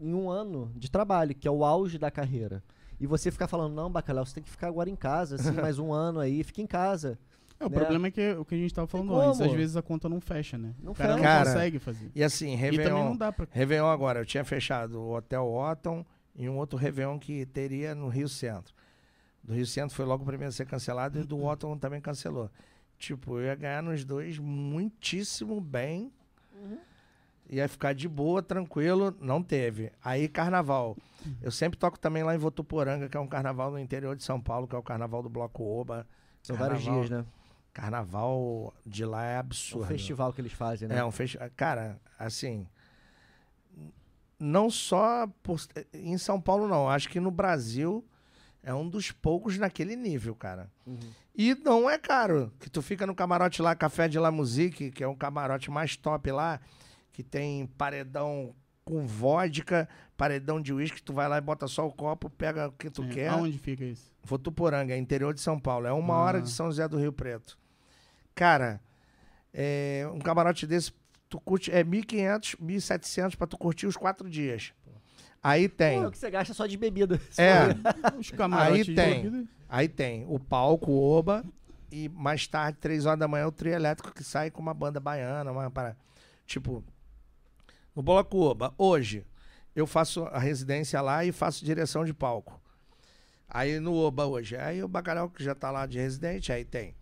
em 0.00 0.12
um 0.14 0.28
ano 0.28 0.72
de 0.74 0.90
trabalho, 0.90 1.32
que 1.32 1.46
é 1.46 1.50
o 1.50 1.64
auge 1.64 1.96
da 1.96 2.10
carreira. 2.10 2.60
E 3.00 3.06
você 3.06 3.30
ficar 3.30 3.48
falando, 3.48 3.74
não, 3.74 3.90
Bacalhau, 3.90 4.24
você 4.26 4.34
tem 4.34 4.42
que 4.44 4.50
ficar 4.50 4.68
agora 4.68 4.90
em 4.90 4.94
casa, 4.96 5.36
assim, 5.36 5.52
mais 5.60 5.78
um 5.78 5.92
ano 5.92 6.20
aí, 6.20 6.44
fica 6.44 6.60
em 6.60 6.66
casa. 6.66 7.18
É, 7.58 7.64
o 7.66 7.70
Né? 7.70 7.76
problema 7.78 8.06
é 8.08 8.10
que 8.10 8.32
o 8.32 8.44
que 8.44 8.54
a 8.54 8.58
gente 8.58 8.72
tava 8.74 8.86
falando 8.86 9.14
antes, 9.18 9.40
às 9.40 9.52
vezes 9.52 9.76
a 9.76 9.82
conta 9.82 10.08
não 10.08 10.20
fecha, 10.20 10.56
né? 10.58 10.74
Não 10.82 10.92
o 10.92 10.94
cara 10.94 11.14
fecha. 11.14 11.16
não 11.18 11.22
Cara, 11.24 11.44
consegue 11.50 11.78
fazer. 11.78 12.10
E 12.14 12.22
assim, 12.22 12.52
E 12.52 12.56
também 12.56 12.70
Réveillon. 12.78 13.04
não 13.04 13.16
dá 13.16 13.32
pra. 13.32 13.46
Réveillon 13.50 13.86
agora, 13.88 14.20
eu 14.20 14.26
tinha 14.26 14.44
fechado 14.44 15.00
o 15.00 15.14
Hotel 15.16 15.44
Otton 15.46 16.04
e 16.36 16.48
um 16.48 16.56
outro 16.58 16.78
Réveillon 16.78 17.18
que 17.18 17.44
teria 17.46 17.94
no 17.94 18.08
Rio 18.08 18.28
Centro. 18.28 18.74
Do 19.42 19.54
Rio 19.54 19.66
Centro 19.66 19.96
foi 19.96 20.04
logo 20.04 20.22
o 20.22 20.26
primeiro 20.26 20.50
a 20.50 20.52
ser 20.52 20.66
cancelado 20.66 21.18
e 21.18 21.24
do 21.24 21.42
Otton 21.44 21.76
também 21.78 22.00
cancelou. 22.00 22.50
Tipo, 22.98 23.38
eu 23.38 23.46
ia 23.46 23.54
ganhar 23.54 23.82
nos 23.82 24.04
dois 24.04 24.38
muitíssimo 24.38 25.58
bem. 25.60 26.12
Ia 27.52 27.68
ficar 27.68 27.92
de 27.94 28.08
boa, 28.08 28.40
tranquilo. 28.42 29.12
Não 29.20 29.42
teve. 29.42 29.90
Aí, 30.04 30.28
carnaval. 30.28 30.96
Eu 31.42 31.50
sempre 31.50 31.78
toco 31.78 31.98
também 31.98 32.22
lá 32.22 32.34
em 32.34 32.38
Votuporanga, 32.38 33.08
que 33.08 33.16
é 33.16 33.20
um 33.20 33.26
carnaval 33.26 33.70
no 33.72 33.78
interior 33.78 34.14
de 34.14 34.22
São 34.22 34.40
Paulo, 34.40 34.68
que 34.68 34.74
é 34.74 34.78
o 34.78 34.82
carnaval 34.82 35.20
do 35.22 35.28
Bloco 35.28 35.64
Oba. 35.64 36.06
São 36.42 36.54
vários 36.56 36.78
Carnaval- 36.84 37.04
dias, 37.08 37.18
né? 37.18 37.26
Carnaval 37.72 38.72
de 38.86 39.04
lá 39.04 39.24
é 39.24 39.36
absurdo. 39.38 39.86
festival 39.88 40.32
que 40.32 40.40
eles 40.40 40.52
fazem, 40.52 40.88
né? 40.88 40.98
É 40.98 41.04
um 41.04 41.10
festival. 41.10 41.48
Cara, 41.56 42.00
assim. 42.18 42.66
Não 44.38 44.70
só 44.70 45.26
por- 45.42 45.60
em 45.92 46.16
São 46.16 46.40
Paulo, 46.40 46.66
não. 46.66 46.88
Acho 46.88 47.08
que 47.08 47.20
no 47.20 47.30
Brasil 47.30 48.04
é 48.62 48.72
um 48.72 48.88
dos 48.88 49.10
poucos 49.10 49.58
naquele 49.58 49.94
nível, 49.96 50.34
cara. 50.34 50.70
Uhum. 50.86 50.98
E 51.36 51.54
não 51.56 51.88
é 51.90 51.98
caro. 51.98 52.50
Que 52.58 52.70
tu 52.70 52.80
fica 52.80 53.06
no 53.06 53.14
camarote 53.14 53.60
lá, 53.60 53.74
Café 53.74 54.08
de 54.08 54.18
La 54.18 54.30
Musique, 54.30 54.90
que 54.90 55.04
é 55.04 55.08
um 55.08 55.14
camarote 55.16 55.70
mais 55.70 55.96
top 55.96 56.30
lá, 56.32 56.58
que 57.20 57.22
tem 57.22 57.66
paredão 57.66 58.54
com 58.82 59.06
vodka, 59.06 59.86
paredão 60.16 60.60
de 60.60 60.72
uísque, 60.72 61.02
tu 61.02 61.12
vai 61.12 61.28
lá 61.28 61.36
e 61.36 61.40
bota 61.40 61.68
só 61.68 61.86
o 61.86 61.92
copo, 61.92 62.30
pega 62.30 62.68
o 62.68 62.72
que 62.72 62.88
tu 62.90 63.02
É, 63.04 63.08
quer. 63.08 63.28
Aonde 63.28 63.58
fica 63.58 63.84
isso? 63.84 64.10
Votuporanga, 64.24 64.94
é 64.94 64.96
interior 64.96 65.34
de 65.34 65.40
São 65.40 65.60
Paulo. 65.60 65.86
É 65.86 65.92
uma 65.92 66.14
Ah. 66.14 66.18
hora 66.22 66.40
de 66.42 66.50
São 66.50 66.66
José 66.66 66.88
do 66.88 66.98
Rio 66.98 67.12
Preto. 67.12 67.58
Cara, 68.34 68.80
é, 69.52 70.08
um 70.12 70.18
camarote 70.18 70.66
desse, 70.66 70.92
tu 71.28 71.38
curte, 71.40 71.70
é 71.70 71.84
1.500, 71.84 72.56
1.700 72.58 73.36
pra 73.36 73.46
tu 73.46 73.58
curtir 73.58 73.86
os 73.86 73.96
quatro 73.96 74.28
dias. 74.30 74.72
Aí 75.42 75.68
tem, 75.68 76.00
Pô, 76.02 76.08
o 76.08 76.10
que 76.10 76.18
você 76.18 76.30
gasta 76.30 76.52
só 76.54 76.66
de 76.66 76.76
bebida. 76.76 77.20
é, 77.36 77.68
Os 78.18 78.30
camarotes 78.30 78.86
de 78.86 78.94
tem. 78.94 79.22
bebida. 79.22 79.48
aí 79.68 79.88
tem 79.88 80.24
o 80.26 80.38
palco, 80.38 80.90
o 80.90 81.02
Oba, 81.18 81.44
e 81.92 82.08
mais 82.08 82.46
tarde, 82.46 82.78
três 82.78 83.04
horas 83.06 83.18
da 83.18 83.28
manhã, 83.28 83.46
o 83.46 83.52
trio 83.52 83.72
elétrico 83.74 84.12
que 84.14 84.22
sai 84.24 84.50
com 84.50 84.60
uma 84.62 84.72
banda 84.74 84.98
baiana, 85.00 85.50
uma 85.52 85.70
para 85.70 85.96
Tipo, 86.46 86.82
no 87.94 88.02
Bloco 88.02 88.38
Oba, 88.38 88.74
hoje, 88.78 89.24
eu 89.74 89.86
faço 89.86 90.24
a 90.24 90.38
residência 90.38 91.00
lá 91.00 91.24
e 91.24 91.32
faço 91.32 91.64
direção 91.64 92.04
de 92.04 92.14
palco. 92.14 92.60
Aí 93.48 93.80
no 93.80 93.94
Oba 93.94 94.26
hoje, 94.26 94.56
aí 94.56 94.82
o 94.82 94.88
Bacalhau 94.88 95.28
que 95.28 95.42
já 95.42 95.54
tá 95.54 95.70
lá 95.70 95.86
de 95.86 95.98
residente, 95.98 96.52
aí 96.52 96.64
tem 96.64 96.94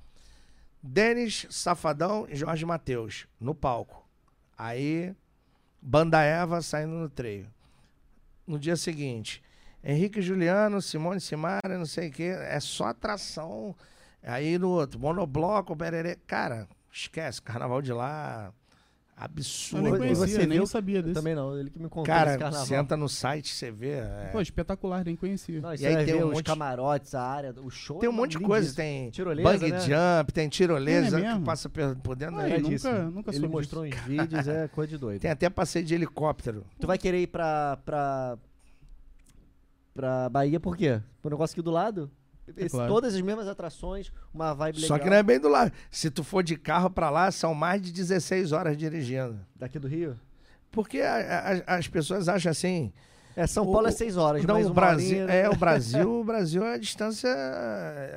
Denis 0.82 1.47
Safadão 1.51 2.26
e 2.28 2.36
Jorge 2.36 2.64
Matheus 2.64 3.26
no 3.39 3.55
palco. 3.55 4.09
Aí 4.57 5.14
Banda 5.80 6.22
Eva 6.22 6.62
saindo 6.62 6.95
no 6.95 7.09
treio. 7.09 7.49
No 8.47 8.59
dia 8.59 8.76
seguinte, 8.76 9.43
Henrique 9.84 10.22
Juliano, 10.22 10.80
Simone 10.80 11.20
Simara, 11.20 11.78
não 11.78 11.86
sei 11.86 12.09
o 12.09 12.12
quê, 12.12 12.34
é 12.41 12.59
só 12.61 12.86
atração. 12.86 13.76
Aí 14.22 14.59
no 14.59 14.70
outro, 14.70 14.99
monobloco, 14.99 15.74
bererê. 15.74 16.16
Cara, 16.26 16.66
esquece, 16.91 17.41
carnaval 17.43 17.82
de 17.82 17.93
lá. 17.93 18.53
Eu 19.20 19.24
nem 19.24 19.34
Absurdo. 19.36 19.88
E 19.88 19.98
conhecia, 19.98 20.26
você 20.28 20.46
nem 20.46 20.58
viu? 20.58 20.66
sabia 20.66 20.98
Eu 20.98 21.02
desse. 21.02 21.14
também 21.14 21.34
não, 21.34 21.58
ele 21.58 21.70
que 21.70 21.78
me 21.78 21.88
contou 21.88 22.04
Cara, 22.04 22.30
esse 22.30 22.38
carnaval. 22.38 22.66
senta 22.66 22.96
no 22.96 23.08
site, 23.08 23.52
você 23.52 23.70
vê. 23.72 23.90
é. 23.94 24.28
Pô, 24.30 24.40
espetacular, 24.40 25.04
nem 25.04 25.16
conhecia. 25.16 25.60
Não, 25.60 25.74
e 25.74 25.78
você 25.78 25.86
aí 25.88 26.04
tem 26.06 26.14
um 26.22 26.28
os 26.28 26.34
monte- 26.34 26.44
camarotes, 26.46 27.14
a 27.16 27.22
área, 27.22 27.52
o 27.60 27.68
show. 27.68 27.98
Tem 27.98 28.08
um 28.08 28.12
é 28.12 28.14
monte 28.14 28.30
de 28.32 28.36
lindíssimo. 28.38 28.48
coisa, 28.48 28.74
tem 28.76 29.10
Tirolesa, 29.10 29.50
bug 29.58 29.70
né? 29.72 29.80
jump, 29.80 30.32
tem 30.32 30.48
tirolesa 30.48 31.18
É 31.20 31.34
que 31.34 31.40
passa 31.44 31.68
por, 31.68 32.14
dentro. 32.14 32.36
Ah, 32.38 32.42
é? 32.48 32.48
nunca- 32.50 32.58
iradíssimo. 32.60 33.10
nunca 33.10 33.34
Ele 33.34 33.48
mostrou 33.48 33.84
uns 33.84 33.96
vídeos, 34.06 34.46
é 34.46 34.68
coisa 34.68 34.90
de 34.90 34.98
doido. 34.98 35.20
Tem 35.20 35.30
até 35.32 35.50
passeio 35.50 35.84
de 35.84 35.94
helicóptero. 35.94 36.64
Tu 36.80 36.86
vai 36.86 36.96
querer 36.96 37.20
ir 37.22 37.26
pra, 37.26 37.76
pra, 37.84 38.38
pra 39.94 40.28
Bahia 40.28 40.60
por 40.60 40.76
quê? 40.76 41.00
Por 41.20 41.32
um 41.32 41.34
negócio 41.34 41.54
aqui 41.54 41.62
do 41.62 41.70
lado? 41.70 42.10
Esse- 42.57 42.70
claro. 42.70 42.92
Todas 42.92 43.14
as 43.14 43.20
mesmas 43.20 43.46
atrações, 43.49 44.11
uma 44.32 44.53
vibe 44.55 44.76
legal. 44.80 44.88
Só 44.96 45.03
que 45.03 45.09
não 45.11 45.16
é 45.16 45.22
bem 45.22 45.38
do 45.38 45.49
lado. 45.49 45.72
Se 45.90 46.11
tu 46.11 46.22
for 46.24 46.42
de 46.42 46.57
carro 46.57 46.90
pra 46.90 47.11
lá, 47.11 47.30
são 47.30 47.55
mais 47.55 47.80
de 47.82 47.92
16 47.92 48.53
horas 48.53 48.76
dirigindo. 48.76 49.38
Daqui 49.57 49.78
do 49.78 49.88
Rio? 49.88 50.16
Porque 50.70 51.01
a- 51.01 51.62
a- 51.66 51.76
as 51.76 51.88
pessoas 51.88 52.28
acham 52.28 52.51
assim. 52.51 52.92
É, 53.36 53.46
São 53.46 53.64
O- 53.68 53.72
Paulo 53.72 53.86
é 53.86 53.92
6 53.92 54.16
horas, 54.16 54.44
Não, 54.44 54.61
o 54.61 54.72
Brasil. 54.74 55.09
horinha, 55.11 55.26
né? 55.26 55.40
É, 55.42 55.49
o 55.49 55.55
Brasil, 55.57 56.20
o 56.20 56.24
Brasil 56.24 56.64
é 56.64 56.74
a 56.74 56.78
distância. 56.78 57.30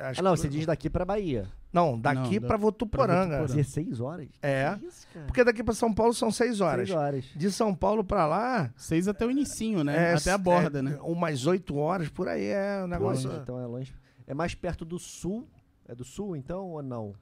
acho 0.02 0.20
Ah, 0.20 0.22
não, 0.24 0.34
que- 0.34 0.40
você 0.40 0.48
diz 0.48 0.66
daqui 0.66 0.90
pra 0.90 1.04
Bahia. 1.04 1.46
Não, 1.72 1.98
daqui 1.98 2.38
pra 2.38 2.56
Votuporanga. 2.58 3.12
pra 3.28 3.38
Votuporanga. 3.38 3.54
16 3.56 3.98
horas? 4.00 4.28
É. 4.42 4.74
Que 4.78 4.84
isso, 4.86 5.06
cara? 5.14 5.26
Porque 5.26 5.42
daqui 5.44 5.62
pra 5.64 5.72
São 5.72 5.94
Paulo 5.94 6.12
são 6.12 6.30
6 6.30 6.60
horas. 6.60 6.88
6 6.88 6.98
horas. 6.98 7.24
De 7.34 7.50
São 7.50 7.74
Paulo 7.74 8.04
pra 8.04 8.26
lá. 8.26 8.70
Seis 8.76 9.08
até 9.08 9.24
o 9.24 9.30
inicinho, 9.30 9.82
né? 9.82 10.10
é, 10.10 10.14
até 10.14 10.32
a 10.32 10.36
borda, 10.38 10.80
é, 10.80 10.82
né? 10.82 10.98
Umas 11.02 11.46
8 11.46 11.74
horas 11.76 12.08
por 12.10 12.28
aí 12.28 12.44
é 12.44 12.82
um 12.84 12.88
negócio. 12.88 13.28
Longe, 13.30 13.40
então 13.42 13.58
é 13.58 13.64
longe. 13.66 13.94
É 14.26 14.34
mais 14.34 14.54
perto 14.54 14.84
do 14.84 14.98
sul. 14.98 15.48
É 15.86 15.94
do 15.94 16.04
sul, 16.04 16.36
então, 16.36 16.70
ou 16.70 16.82
não? 16.82 17.14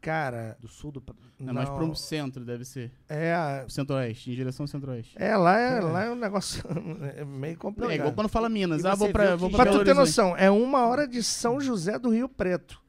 Cara. 0.00 0.56
Do 0.60 0.66
sul 0.66 0.90
do... 0.90 1.02
É 1.38 1.52
mais 1.52 1.68
não, 1.68 1.76
pro 1.76 1.94
centro, 1.94 2.44
deve 2.44 2.64
ser. 2.64 2.90
É, 3.08 3.64
centro-oeste, 3.68 4.32
em 4.32 4.34
direção 4.34 4.64
ao 4.64 4.68
centro-oeste. 4.68 5.14
é, 5.16 5.36
lá 5.36 5.56
é, 5.58 5.80
lá 5.80 6.02
é 6.04 6.10
um 6.10 6.16
negócio 6.16 6.60
é 7.16 7.24
meio 7.24 7.52
Não, 7.54 7.60
complicado. 7.60 7.92
é 7.92 7.94
igual 7.94 8.12
quando 8.12 8.28
fala 8.28 8.48
Minas. 8.48 8.82
E 8.82 8.86
Ah, 8.86 8.96
vou 8.96 9.10
pra, 9.12 9.36
viu 9.36 9.38
vou 9.38 9.50
pra 9.50 9.70
tu 9.70 9.84
ter 9.84 9.94
noção, 9.94 10.36
é 10.36 10.50
uma 10.50 10.86
hora 10.88 11.06
de 11.06 11.22
São 11.22 11.60
José 11.60 11.98
do 12.00 12.10
Rio 12.10 12.28
Preto. 12.28 12.82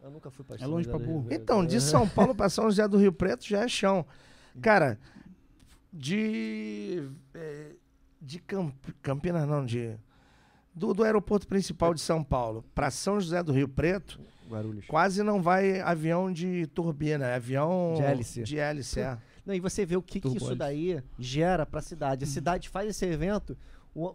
Eu 0.00 0.10
nunca 0.12 0.30
fui 0.30 0.44
pra 0.44 0.56
É 0.60 0.66
longe 0.66 0.88
São 0.88 0.98
do 0.98 1.04
burro. 1.04 1.28
Então, 1.32 1.66
de 1.66 1.80
São 1.80 2.08
Paulo 2.08 2.34
pra 2.34 2.48
São 2.48 2.64
José 2.64 2.86
do 2.86 2.96
Rio 2.96 3.12
Preto 3.12 3.44
já 3.44 3.62
é 3.62 3.68
chão. 3.68 4.06
Cara, 4.60 4.98
de. 5.92 7.08
é, 7.34 7.72
De 8.20 8.38
Camp, 8.38 8.74
Campinas, 9.02 9.48
não, 9.48 9.64
de. 9.64 9.96
Do, 10.74 10.94
do 10.94 11.04
aeroporto 11.04 11.46
principal 11.46 11.92
de 11.92 12.00
São 12.00 12.24
Paulo 12.24 12.64
pra 12.74 12.90
São 12.90 13.20
José 13.20 13.42
do 13.42 13.52
Rio 13.52 13.68
Preto, 13.68 14.18
Guarulhos. 14.48 14.86
quase 14.86 15.22
não 15.22 15.42
vai 15.42 15.80
avião 15.80 16.32
de 16.32 16.66
turbina, 16.68 17.26
é 17.26 17.34
avião. 17.34 17.94
De 17.96 18.02
hélice. 18.02 18.42
De 18.42 18.58
hélice, 18.58 19.00
é. 19.00 19.18
Não, 19.44 19.54
e 19.54 19.60
você 19.60 19.84
vê 19.84 19.96
o 19.96 20.02
que, 20.02 20.20
que 20.20 20.28
isso 20.36 20.54
daí 20.54 21.02
gera 21.18 21.66
pra 21.66 21.80
cidade. 21.82 22.24
A 22.24 22.26
cidade 22.26 22.68
faz 22.68 22.88
esse 22.88 23.04
evento, 23.04 23.56
o- 23.94 24.08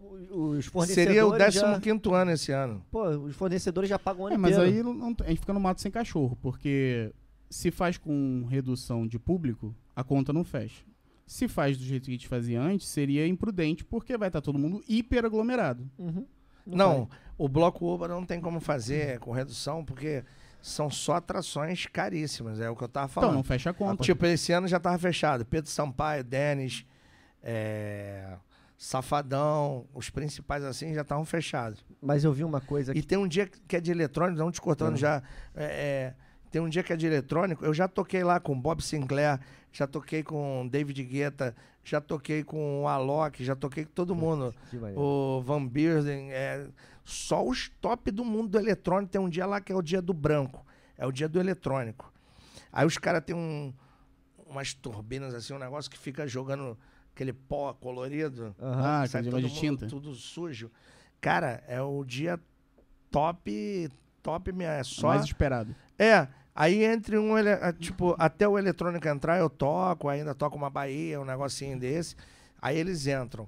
os 0.55 0.65
fornecedores 0.65 1.07
Seria 1.07 1.27
o 1.27 1.37
já... 1.51 1.79
15 1.79 2.09
ano 2.15 2.31
esse 2.31 2.51
ano. 2.51 2.83
Pô, 2.89 3.07
os 3.09 3.35
fornecedores 3.35 3.89
já 3.89 3.99
pagam 3.99 4.23
o 4.23 4.27
ano 4.27 4.35
É, 4.35 4.37
mas 4.37 4.57
aí 4.57 4.81
não- 4.81 4.93
não- 4.93 5.15
a 5.19 5.27
gente 5.29 5.39
fica 5.41 5.53
no 5.53 5.59
mato 5.59 5.79
sem 5.81 5.91
cachorro, 5.91 6.35
porque 6.41 7.11
se 7.49 7.69
faz 7.69 7.97
com 7.97 8.45
redução 8.49 9.05
de 9.05 9.19
público, 9.19 9.75
a 9.95 10.03
conta 10.03 10.33
não 10.33 10.43
fecha. 10.43 10.81
Se 11.25 11.47
faz 11.47 11.77
do 11.77 11.83
jeito 11.83 12.05
que 12.05 12.11
a 12.11 12.13
gente 12.13 12.27
fazia 12.27 12.61
antes, 12.61 12.87
seria 12.87 13.27
imprudente, 13.27 13.83
porque 13.83 14.17
vai 14.17 14.29
estar 14.29 14.39
todo 14.41 14.57
mundo 14.57 14.81
hiper 14.87 15.25
aglomerado. 15.25 15.87
Uhum. 15.99 16.25
Não, 16.75 17.09
o 17.37 17.47
bloco 17.47 17.85
Uba 17.85 18.07
não 18.07 18.25
tem 18.25 18.39
como 18.41 18.59
fazer 18.59 19.19
com 19.19 19.31
redução, 19.31 19.83
porque 19.85 20.23
são 20.61 20.89
só 20.89 21.15
atrações 21.15 21.85
caríssimas, 21.85 22.59
é 22.59 22.69
o 22.69 22.75
que 22.75 22.83
eu 22.83 22.89
tava 22.89 23.07
falando. 23.07 23.29
Então, 23.29 23.37
não 23.37 23.43
fecha 23.43 23.69
a 23.69 23.73
conta. 23.73 24.03
Tipo, 24.03 24.25
esse 24.25 24.51
ano 24.51 24.67
já 24.67 24.79
tava 24.79 24.97
fechado. 24.97 25.45
Pedro 25.45 25.69
Sampaio, 25.69 26.23
Denis, 26.23 26.85
é, 27.41 28.37
Safadão, 28.77 29.85
os 29.93 30.09
principais 30.09 30.63
assim 30.63 30.93
já 30.93 31.01
estavam 31.01 31.25
fechados. 31.25 31.83
Mas 32.01 32.23
eu 32.23 32.31
vi 32.31 32.43
uma 32.43 32.61
coisa 32.61 32.95
E 32.97 33.01
tem 33.01 33.17
um 33.17 33.27
dia 33.27 33.47
que 33.47 33.75
é 33.75 33.79
de 33.79 33.91
eletrônico, 33.91 34.37
não 34.39 34.51
te 34.51 34.61
cortando 34.61 34.91
Uhum. 34.91 34.97
já. 34.97 35.21
é, 35.55 35.63
é, 35.65 36.13
tem 36.51 36.61
um 36.61 36.69
dia 36.69 36.83
que 36.83 36.93
é 36.93 36.95
de 36.95 37.05
eletrônico. 37.05 37.63
Eu 37.65 37.73
já 37.73 37.87
toquei 37.87 38.23
lá 38.23 38.39
com 38.39 38.59
Bob 38.59 38.81
Sinclair, 38.81 39.39
já 39.71 39.85
toquei 39.85 40.23
com 40.23 40.67
David 40.67 41.03
Guetta, 41.03 41.55
já 41.83 42.01
toquei 42.01 42.43
com 42.43 42.83
o 42.83 42.87
Alok, 42.87 43.43
já 43.43 43.55
toquei 43.55 43.85
com 43.85 43.91
todo 43.91 44.15
mundo. 44.15 44.53
O 44.95 45.41
Van 45.41 45.65
Beerden, 45.65 46.31
é, 46.31 46.67
só 47.03 47.45
os 47.45 47.69
top 47.81 48.11
do 48.11 48.25
mundo 48.25 48.49
do 48.49 48.59
eletrônico. 48.59 49.11
Tem 49.11 49.21
um 49.21 49.29
dia 49.29 49.45
lá 49.45 49.61
que 49.61 49.71
é 49.71 49.75
o 49.75 49.81
dia 49.81 50.01
do 50.01 50.13
branco, 50.13 50.65
é 50.97 51.05
o 51.05 51.11
dia 51.11 51.29
do 51.29 51.39
eletrônico. 51.39 52.11
Aí 52.71 52.85
os 52.85 52.97
caras 52.97 53.23
têm 53.23 53.35
um, 53.35 53.73
umas 54.45 54.73
turbinas 54.73 55.33
assim, 55.33 55.53
um 55.53 55.59
negócio 55.59 55.89
que 55.89 55.97
fica 55.97 56.27
jogando 56.27 56.77
aquele 57.13 57.33
pó 57.33 57.73
colorido. 57.73 58.55
Aham. 58.61 59.01
Ah, 59.03 59.07
sai 59.07 59.23
todo 59.23 59.37
de 59.37 59.47
mundo 59.47 59.59
tinta. 59.59 59.87
Tudo 59.87 60.13
sujo. 60.13 60.71
Cara, 61.19 61.63
é 61.67 61.81
o 61.81 62.03
dia 62.03 62.39
top, 63.09 63.89
top 64.27 64.51
minha, 64.51 64.71
é 64.71 64.83
só... 64.83 65.07
Mais 65.07 65.23
esperado. 65.23 65.73
É, 65.97 66.27
aí 66.53 66.83
entre 66.83 67.17
um, 67.17 67.37
ele- 67.37 67.49
ah, 67.53 67.71
tipo, 67.71 68.13
até 68.19 68.45
o 68.45 68.57
eletrônico 68.57 69.07
entrar 69.07 69.37
eu 69.37 69.49
toco, 69.49 70.09
ainda 70.09 70.35
toco 70.35 70.57
uma 70.57 70.69
Bahia, 70.69 71.21
um 71.21 71.23
negocinho 71.25 71.79
desse. 71.79 72.13
Aí 72.61 72.77
eles 72.77 73.07
entram. 73.07 73.47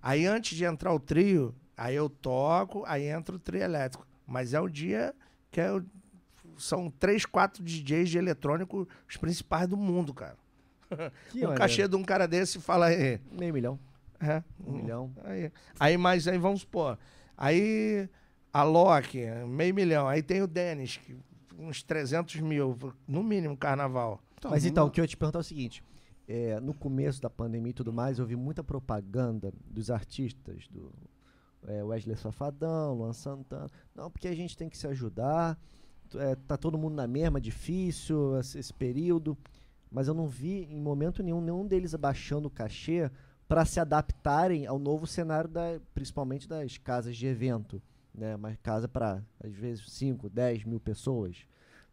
Aí 0.00 0.24
antes 0.26 0.56
de 0.56 0.64
entrar 0.64 0.92
o 0.92 1.00
trio, 1.00 1.52
aí 1.76 1.96
eu 1.96 2.08
toco, 2.08 2.84
aí 2.86 3.06
entra 3.08 3.34
o 3.34 3.38
trio 3.38 3.62
elétrico. 3.62 4.06
Mas 4.24 4.54
é 4.54 4.60
o 4.60 4.68
dia 4.68 5.12
que 5.50 5.60
é 5.60 5.72
o- 5.72 5.84
são 6.56 6.88
três, 6.88 7.26
quatro 7.26 7.62
DJs 7.64 8.08
de 8.10 8.18
eletrônico, 8.18 8.86
os 9.08 9.16
principais 9.16 9.66
do 9.66 9.76
mundo, 9.76 10.14
cara. 10.14 10.36
Que 11.30 11.38
um 11.38 11.42
maneiro. 11.42 11.54
cachê 11.54 11.88
de 11.88 11.96
um 11.96 12.04
cara 12.04 12.28
desse 12.28 12.60
fala 12.60 12.86
aí. 12.86 13.18
Meio 13.32 13.52
milhão. 13.52 13.78
É, 14.20 14.40
Um 14.64 14.72
milhão. 14.76 15.10
Aí, 15.24 15.50
aí, 15.80 15.96
mas 15.96 16.28
aí 16.28 16.38
vamos 16.38 16.60
supor. 16.60 16.96
Aí 17.36 18.08
a 18.52 18.62
Loki, 18.62 19.20
meio 19.48 19.74
milhão. 19.74 20.06
Aí 20.06 20.22
tem 20.22 20.42
o 20.42 20.46
Denis, 20.46 21.00
uns 21.58 21.82
300 21.82 22.40
mil, 22.40 22.76
no 23.06 23.22
mínimo, 23.22 23.56
carnaval. 23.56 24.20
Mas 24.44 24.64
então, 24.64 24.86
o 24.86 24.90
que 24.90 25.00
eu 25.00 25.04
ia 25.04 25.08
te 25.08 25.16
perguntar 25.16 25.38
é 25.38 25.40
o 25.40 25.44
seguinte. 25.44 25.82
é, 26.28 26.60
no 26.60 26.74
começo 26.74 27.20
da 27.20 27.30
pandemia 27.30 27.70
e 27.70 27.74
tudo 27.74 27.92
mais, 27.92 28.18
eu 28.18 28.26
vi 28.26 28.36
muita 28.36 28.62
propaganda 28.62 29.52
dos 29.64 29.90
artistas, 29.90 30.66
do 30.68 30.92
é, 31.66 31.82
Wesley 31.82 32.16
Safadão, 32.16 32.94
Luan 32.94 33.12
Santana. 33.12 33.68
Não, 33.94 34.10
porque 34.10 34.28
a 34.28 34.34
gente 34.34 34.56
tem 34.56 34.68
que 34.68 34.76
se 34.76 34.86
ajudar. 34.86 35.58
é, 36.14 36.34
tá 36.34 36.56
todo 36.56 36.78
mundo 36.78 36.94
na 36.94 37.06
mesma, 37.06 37.40
difícil 37.40 38.38
esse, 38.38 38.58
esse 38.58 38.72
período. 38.72 39.36
Mas 39.90 40.08
eu 40.08 40.14
não 40.14 40.26
vi 40.26 40.64
em 40.70 40.80
momento 40.80 41.22
nenhum 41.22 41.40
nenhum 41.40 41.66
deles 41.66 41.94
abaixando 41.94 42.48
o 42.48 42.50
cachê 42.50 43.10
para 43.46 43.64
se 43.64 43.78
adaptarem 43.78 44.66
ao 44.66 44.78
novo 44.78 45.06
cenário, 45.06 45.50
da, 45.50 45.78
principalmente 45.94 46.48
das 46.48 46.78
casas 46.78 47.16
de 47.16 47.26
evento. 47.26 47.82
Né? 48.14 48.34
Uma 48.36 48.56
casa 48.62 48.86
para, 48.88 49.22
às 49.42 49.52
vezes, 49.54 49.84
5, 49.90 50.28
10 50.28 50.64
mil 50.64 50.78
pessoas. 50.80 51.36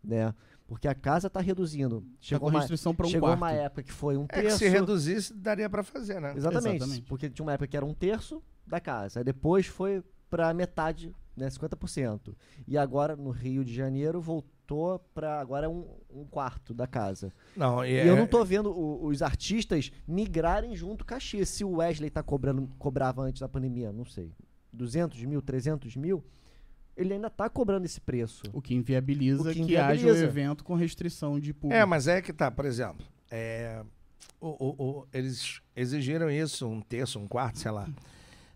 Né? 0.04 0.34
Porque 0.68 0.88
a 0.88 0.94
casa 0.96 1.28
está 1.28 1.40
reduzindo. 1.42 2.02
Tá 2.02 2.08
Chegou 2.22 2.50
com 2.50 2.56
uma, 2.56 2.60
restrição 2.60 2.94
para 2.94 3.08
um 3.08 3.10
chegou 3.10 3.30
quarto. 3.30 3.40
uma 3.42 3.52
época 3.52 3.84
que 3.84 3.92
foi 3.92 4.16
um 4.18 4.24
É 4.26 4.28
que 4.28 4.42
terço. 4.42 4.58
se 4.60 4.68
reduzisse, 4.70 5.34
daria 5.34 5.70
pra 5.70 5.84
fazer, 5.84 6.20
né? 6.22 6.34
Exatamente, 6.36 6.76
Exatamente. 6.78 7.02
Porque 7.08 7.30
tinha 7.30 7.44
uma 7.46 7.54
época 7.54 7.68
que 7.68 7.76
era 7.78 7.86
um 7.86 7.94
terço 7.94 8.42
da 8.68 8.80
casa. 8.80 9.20
Aí 9.20 9.24
depois 9.24 9.66
foi 9.66 10.04
para 10.30 10.54
metade, 10.54 11.12
né, 11.36 11.50
50%. 11.50 12.36
E 12.68 12.78
agora, 12.78 13.16
no 13.16 13.32
Rio 13.32 13.66
de 13.66 13.74
Janeiro, 13.74 14.22
voltou 14.22 15.00
para 15.16 15.40
agora 15.42 15.66
é 15.66 15.70
um, 15.70 15.88
um 16.14 16.24
quarto 16.24 16.72
da 16.74 16.86
casa. 16.86 17.34
Não, 17.58 17.84
e, 17.84 17.90
E 17.90 17.96
é- 17.98 18.08
eu 18.10 18.16
não 18.16 18.28
tô 18.28 18.46
vendo 18.46 18.70
o- 18.72 19.08
os 19.08 19.24
artistas 19.24 19.92
migrarem 20.08 20.76
junto 20.76 21.02
o 21.02 21.06
cachê. 21.06 21.44
Se 21.46 21.64
o 21.66 21.78
Wesley 21.78 22.12
tá 22.12 22.22
cobrando, 22.22 22.70
cobrava 22.78 23.24
antes 23.24 23.40
da 23.42 23.50
pandemia, 23.50 23.92
não 23.92 24.06
sei, 24.06 24.32
200 24.72 25.24
mil, 25.26 25.42
300 25.42 25.96
mil, 25.96 26.24
ele 26.96 27.14
ainda 27.14 27.30
tá 27.30 27.50
cobrando 27.50 27.86
esse 27.86 28.00
preço. 28.02 28.44
O 28.54 28.62
que 28.62 28.74
inviabiliza 28.76 29.50
O 29.50 29.54
que 29.54 29.66
que, 29.66 29.78
haja 29.78 29.92
o 29.92 29.96
inviabiliza. 29.96 30.26
evento 30.26 30.64
com 30.64 30.74
restrição 30.76 31.40
de 31.40 31.54
público. 31.54 31.74
É, 31.82 31.86
mas 31.86 32.08
é 32.08 32.22
que 32.22 32.34
tá, 32.34 32.50
por 32.52 32.66
exemplo. 32.66 33.06
é, 33.32 33.84
o- 34.42 34.48
o- 34.66 34.84
o- 35.02 35.08
eles 35.14 35.62
exigiram 35.76 36.32
isso, 36.32 36.68
um 36.68 36.82
terço, 36.82 37.20
um 37.20 37.28
quarto, 37.28 37.60
sei 37.60 37.70
lá. 37.72 37.88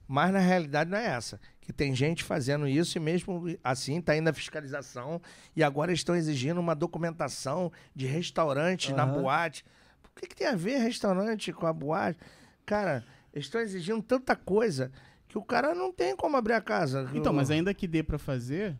Mas 0.07 0.33
na 0.33 0.39
realidade 0.39 0.89
não 0.89 0.97
é 0.97 1.05
essa. 1.05 1.39
Que 1.61 1.71
tem 1.71 1.93
gente 1.95 2.23
fazendo 2.23 2.67
isso 2.67 2.97
e 2.97 2.99
mesmo 3.01 3.45
assim 3.63 3.99
está 3.99 4.17
indo 4.17 4.27
a 4.29 4.33
fiscalização 4.33 5.21
e 5.55 5.63
agora 5.63 5.93
estão 5.93 6.15
exigindo 6.15 6.59
uma 6.59 6.75
documentação 6.75 7.71
de 7.95 8.05
restaurante 8.07 8.91
na 8.93 9.03
Aham. 9.03 9.21
boate. 9.21 9.63
Por 10.01 10.11
que, 10.21 10.27
que 10.27 10.35
tem 10.35 10.47
a 10.47 10.55
ver 10.55 10.77
restaurante 10.79 11.53
com 11.53 11.65
a 11.67 11.71
boate? 11.71 12.19
Cara, 12.65 13.05
eles 13.33 13.45
estão 13.45 13.61
exigindo 13.61 14.01
tanta 14.01 14.35
coisa 14.35 14.91
que 15.33 15.37
o 15.39 15.43
cara 15.43 15.73
não 15.73 15.91
tem 15.91 16.15
como 16.15 16.37
abrir 16.37 16.53
a 16.53 16.61
casa. 16.61 17.09
Então, 17.13 17.31
O- 17.31 17.35
mas 17.35 17.49
ainda 17.49 17.73
que 17.73 17.87
dê 17.87 18.03
pra 18.03 18.19
fazer, 18.19 18.77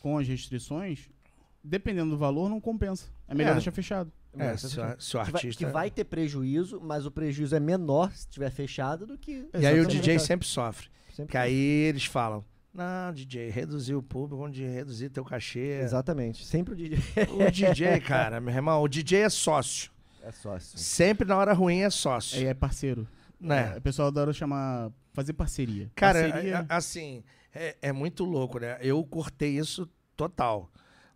com 0.00 0.16
as 0.18 0.26
restrições, 0.28 1.10
dependendo 1.64 2.10
do 2.12 2.16
valor, 2.16 2.48
não 2.48 2.60
compensa. 2.60 3.08
É 3.28 3.34
melhor 3.34 3.50
É. 3.50 3.54
deixar 3.54 3.72
fechado. 3.72 4.10
É, 4.32 4.50
Mas, 4.52 4.60
se, 4.60 4.66
o- 4.80 5.00
se 5.00 5.16
o 5.16 5.24
que, 5.24 5.30
vai, 5.32 5.34
artista. 5.40 5.64
que 5.66 5.70
vai 5.72 5.90
ter 5.90 6.04
prejuízo, 6.04 6.80
mas 6.80 7.04
o 7.04 7.10
prejuízo 7.10 7.56
é 7.56 7.60
menor 7.60 8.12
se 8.12 8.28
tiver 8.28 8.50
fechado 8.50 9.04
do 9.04 9.18
que. 9.18 9.48
E 9.52 9.66
aí 9.66 9.80
o. 9.80 9.84
DJ 9.86 10.20
sempre 10.20 10.46
sofre. 10.46 10.86
Sempre 11.12 11.32
Que 11.32 11.36
aí 11.36 11.52
eles 11.88 12.04
falam: 12.04 12.44
Não, 12.72 13.12
DJ, 13.12 13.50
reduzir 13.50 13.96
o 13.96 14.02
público, 14.02 14.36
vamos 14.36 14.54
de 14.56 14.64
reduzir 14.64 15.10
teu 15.10 15.24
cachê. 15.24 15.80
Exatamente. 15.82 16.46
Sempre 16.46 16.74
o 16.74 16.76
DJ. 16.76 16.98
O 17.34 17.50
DJ, 17.50 17.98
cara, 17.98 18.40
meu 18.40 18.54
irmão, 18.54 18.80
o 18.80 18.86
DJ 18.86 19.22
é 19.22 19.28
sócio. 19.28 19.90
É 20.22 20.30
sócio. 20.30 20.78
Sempre 20.78 21.26
na 21.26 21.36
hora 21.36 21.52
ruim 21.52 21.80
é 21.80 21.90
sócio. 21.90 22.38
É, 22.40 22.50
é 22.50 22.54
parceiro. 22.54 23.08
né? 23.40 23.72
É, 23.74 23.78
o 23.78 23.82
pessoal 23.82 24.06
adora 24.08 24.32
chamar. 24.32 24.92
Fazer 25.20 25.32
parceria. 25.34 25.90
Cara, 25.94 26.20
parceria, 26.30 26.56
é- 26.56 26.60
é- 26.60 26.66
assim, 26.68 27.22
é, 27.54 27.76
é 27.82 27.92
muito 27.92 28.24
louco, 28.24 28.58
né? 28.58 28.78
Eu 28.80 29.02
cortei 29.04 29.56
isso 29.58 29.88
total. 30.16 30.70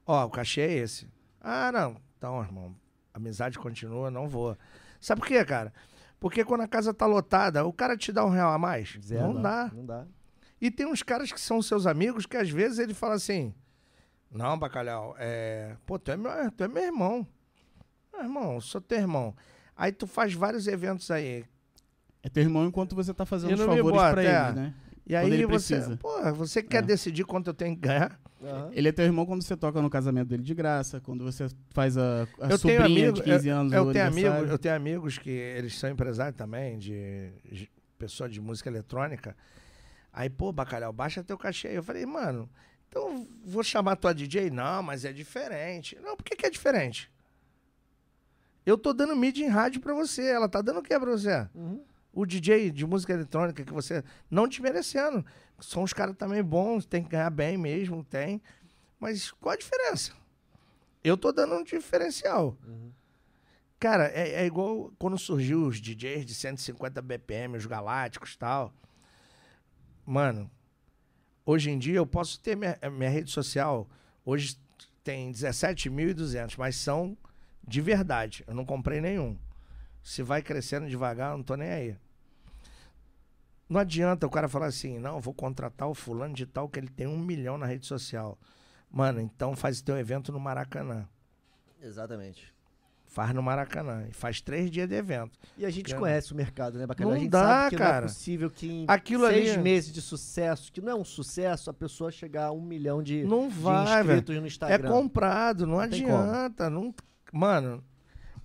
Ó, 0.07 0.25
o 0.27 0.31
cachê 0.31 0.61
é 0.61 0.73
esse. 0.75 1.09
Ah, 1.41 1.71
não. 1.73 1.97
Então, 2.19 2.41
irmão, 2.43 2.75
amizade 3.13 3.59
continua, 3.59 4.11
não 4.11 4.29
vou. 4.29 4.57
Sabe 5.01 5.21
por 5.21 5.29
quê, 5.29 5.45
cara? 5.45 5.73
Porque 6.21 6.45
quando 6.45 6.63
a 6.63 6.69
casa 6.69 6.95
tá 6.95 7.05
lotada, 7.07 7.65
o 7.67 7.73
cara 7.73 7.97
te 7.97 8.11
dá 8.13 8.25
um 8.25 8.31
real 8.31 8.53
a 8.53 8.59
mais? 8.59 8.97
Zero. 9.03 9.33
não 9.35 9.43
dá. 9.43 9.71
Não 9.75 9.85
dá. 9.85 10.07
E 10.61 10.71
tem 10.71 10.87
uns 10.87 11.03
caras 11.03 11.31
que 11.31 11.41
são 11.41 11.61
seus 11.61 11.87
amigos 11.87 12.25
que 12.25 12.37
às 12.37 12.49
vezes 12.49 12.79
ele 12.79 12.95
fala 12.95 13.15
assim: 13.15 13.55
Não, 14.31 14.59
bacalhau, 14.59 15.15
é. 15.19 15.77
Pô, 15.85 15.99
tu 15.99 16.11
é 16.11 16.17
meu, 16.17 16.31
tu 16.53 16.65
é 16.65 16.69
meu 16.69 16.83
irmão. 16.83 17.27
Meu 18.13 18.23
irmão, 18.23 18.61
sou 18.61 18.81
teu 18.81 18.99
irmão. 18.99 19.35
Aí 19.77 19.93
tu 19.93 20.07
faz 20.07 20.33
vários 20.33 20.67
eventos 20.67 21.11
aí. 21.11 21.45
É 22.25 22.29
teu 22.31 22.43
irmão 22.43 22.67
enquanto 22.67 22.97
você 22.97 23.13
tá 23.15 23.25
fazendo 23.27 23.53
os 23.53 23.61
favores 23.61 23.83
bota, 23.85 24.11
pra 24.13 24.23
é. 24.25 24.49
ele, 24.49 24.57
né? 24.61 24.75
E 25.07 25.13
Quando 25.13 25.25
aí 25.25 25.33
ele 25.35 25.47
você. 25.47 25.75
precisa. 25.77 25.97
Pô, 25.99 26.33
você 26.33 26.63
quer 26.63 26.79
É. 26.79 26.83
decidir 26.83 27.25
quanto 27.25 27.49
eu 27.51 27.55
tenho 27.55 27.75
que 27.77 27.83
ganhar? 27.83 28.19
Aham. 28.43 28.71
Ele 28.73 28.89
é 28.89 28.93
teu 28.93 29.05
irmão 29.05 29.27
quando 29.27 29.43
você 29.43 29.55
toca 29.57 29.81
no 29.83 29.91
casamento 29.91 30.29
dele 30.29 30.43
de 30.43 30.55
graça, 30.55 30.99
quando 31.01 31.23
você 31.23 31.47
faz 31.71 31.99
a, 31.99 32.23
a 32.41 32.49
eu 32.51 32.59
tenho 32.59 32.59
sobrinha 32.59 32.85
amigo, 33.11 33.13
de 33.13 33.23
15 33.23 33.49
anos 33.51 33.73
eu, 33.73 33.87
eu 33.87 33.93
tenho 33.93 34.05
aniversário. 34.07 34.39
amigo, 34.39 34.53
eu 34.55 34.59
tenho 34.59 34.75
amigos 34.75 35.19
que 35.19 35.29
eles 35.31 35.79
são 35.79 35.91
empresários 35.91 36.37
também, 36.37 36.79
de, 36.79 37.31
de 37.45 37.71
pessoa 37.99 38.29
de 38.29 38.41
música 38.41 38.69
eletrônica. 38.71 39.37
Aí, 40.13 40.31
pô, 40.31 40.51
bacalhau, 40.53 40.93
baixa 40.93 41.23
teu 41.23 41.37
cachê. 41.37 41.69
Eu 41.69 41.83
falei, 41.83 42.07
mano, 42.07 42.49
então 42.89 43.27
vou 43.45 43.63
chamar 43.63 43.97
tua 43.97 44.15
DJ? 44.15 44.49
Não, 44.49 44.83
mas 44.83 45.05
é 45.05 45.13
diferente. 45.13 45.99
Não, 46.03 46.17
por 46.17 46.25
que, 46.25 46.37
que 46.37 46.47
é 46.47 46.51
diferente? 46.51 47.11
Eu 48.65 48.79
tô 48.79 48.93
dando 48.95 49.15
mídia 49.15 49.45
em 49.45 49.49
rádio 49.49 49.81
pra 49.81 49.93
você. 49.93 50.23
Ela 50.23 50.49
tá 50.49 50.63
dando 50.63 50.79
o 50.79 50.83
que 50.83 50.99
pra 50.99 51.11
você? 51.11 51.47
Uhum. 51.55 51.83
O 52.15 52.25
DJ 52.25 52.71
de 52.71 52.87
música 52.87 53.13
eletrônica 53.13 53.65
que 53.65 53.73
você. 53.73 54.05
Não 54.31 54.49
te 54.49 54.63
merecendo. 54.63 55.25
São 55.59 55.83
os 55.83 55.93
caras 55.93 56.17
também 56.17 56.43
bons, 56.43 56.87
tem 56.87 57.03
que 57.03 57.11
ganhar 57.11 57.31
bem 57.31 57.59
mesmo, 57.59 58.05
tem. 58.05 58.41
Mas 59.01 59.33
qual 59.33 59.55
a 59.55 59.57
diferença? 59.57 60.13
Eu 61.03 61.17
tô 61.17 61.33
dando 61.33 61.55
um 61.57 61.65
diferencial. 61.65 62.57
Cara, 63.79 64.07
é, 64.15 64.43
é 64.43 64.47
igual 64.47 64.93
quando 64.99 65.19
surgiu 65.19 65.67
os 65.67 65.81
DJs 65.81 66.25
de 66.25 66.35
150 66.35 67.03
BPM, 67.03 67.57
os 67.57 67.67
galácticos 67.67 68.33
e 68.33 68.39
tal. 68.39 68.73
Mano, 70.07 70.51
hoje 71.45 71.71
em 71.71 71.79
dia 71.79 71.97
eu 71.97 72.07
posso 72.07 72.41
ter 72.41 72.57
minha, 72.57 72.79
minha 72.91 73.11
rede 73.11 73.31
social. 73.31 73.89
Hoje 74.25 74.57
tem 75.03 75.31
17.200, 75.31 76.55
mas 76.57 76.77
são 76.77 77.17
de 77.67 77.81
verdade. 77.81 78.45
Eu 78.47 78.55
não 78.55 78.65
comprei 78.65 79.01
nenhum. 79.01 79.39
Se 80.03 80.23
vai 80.23 80.43
crescendo 80.43 80.89
devagar, 80.89 81.33
eu 81.33 81.39
não 81.39 81.45
tô 81.45 81.57
nem 81.57 81.71
aí. 81.71 81.97
Não 83.69 83.81
adianta 83.81 84.27
o 84.27 84.31
cara 84.31 84.49
falar 84.49 84.67
assim, 84.67 84.99
não, 84.99 85.21
vou 85.21 85.33
contratar 85.35 85.89
o 85.89 85.95
fulano 85.95 86.35
de 86.35 86.47
tal 86.47 86.69
que 86.69 86.79
ele 86.79 86.89
tem 86.89 87.07
um 87.07 87.19
milhão 87.19 87.57
na 87.59 87.67
rede 87.67 87.87
social. 87.87 88.39
Mano, 88.91 89.21
então 89.21 89.57
faz 89.57 89.81
teu 89.81 89.97
evento 89.99 90.31
no 90.31 90.39
Maracanã. 90.39 91.09
Exatamente. 91.83 92.53
Faz 93.07 93.33
no 93.33 93.43
Maracanã. 93.43 94.07
E 94.09 94.13
faz 94.13 94.41
três 94.41 94.71
dias 94.71 94.89
de 94.89 94.95
evento. 94.95 95.39
E 95.57 95.65
a 95.65 95.71
gente 95.71 95.89
Cara. 95.91 96.01
conhece 96.01 96.33
o 96.33 96.37
mercado, 96.37 96.79
né, 96.79 96.87
Bacana? 96.87 97.11
Não 97.11 97.17
a 97.17 97.19
gente 97.21 97.31
dá, 97.31 97.41
sabe 97.43 97.71
que 97.71 97.77
não 97.77 97.87
cara. 97.87 98.07
é 98.07 98.09
possível 98.09 98.51
que 98.51 98.67
em 98.69 98.85
Aquilo 98.89 99.27
seis 99.29 99.53
ali- 99.53 99.63
meses 99.63 99.93
de 99.93 100.03
sucesso, 100.03 100.73
que 100.73 100.81
não 100.81 100.93
é 100.93 100.95
um 100.95 101.05
sucesso, 101.05 101.71
a 101.71 101.75
pessoa 101.75 102.11
chegar 102.11 102.47
a 102.47 102.53
um 102.53 102.61
milhão 102.61 103.03
de, 103.03 103.25
Não 103.25 103.49
de 103.49 103.55
vai, 103.55 104.03
velho. 104.03 104.19
inscritos 104.19 104.37
no 104.37 104.43
É 104.43 104.47
Instagram. 104.49 104.91
comprado, 104.91 105.61
não, 105.67 105.75
Não 105.75 105.81
adianta. 105.81 106.69
Não... 106.69 106.93
Mano, 107.33 107.85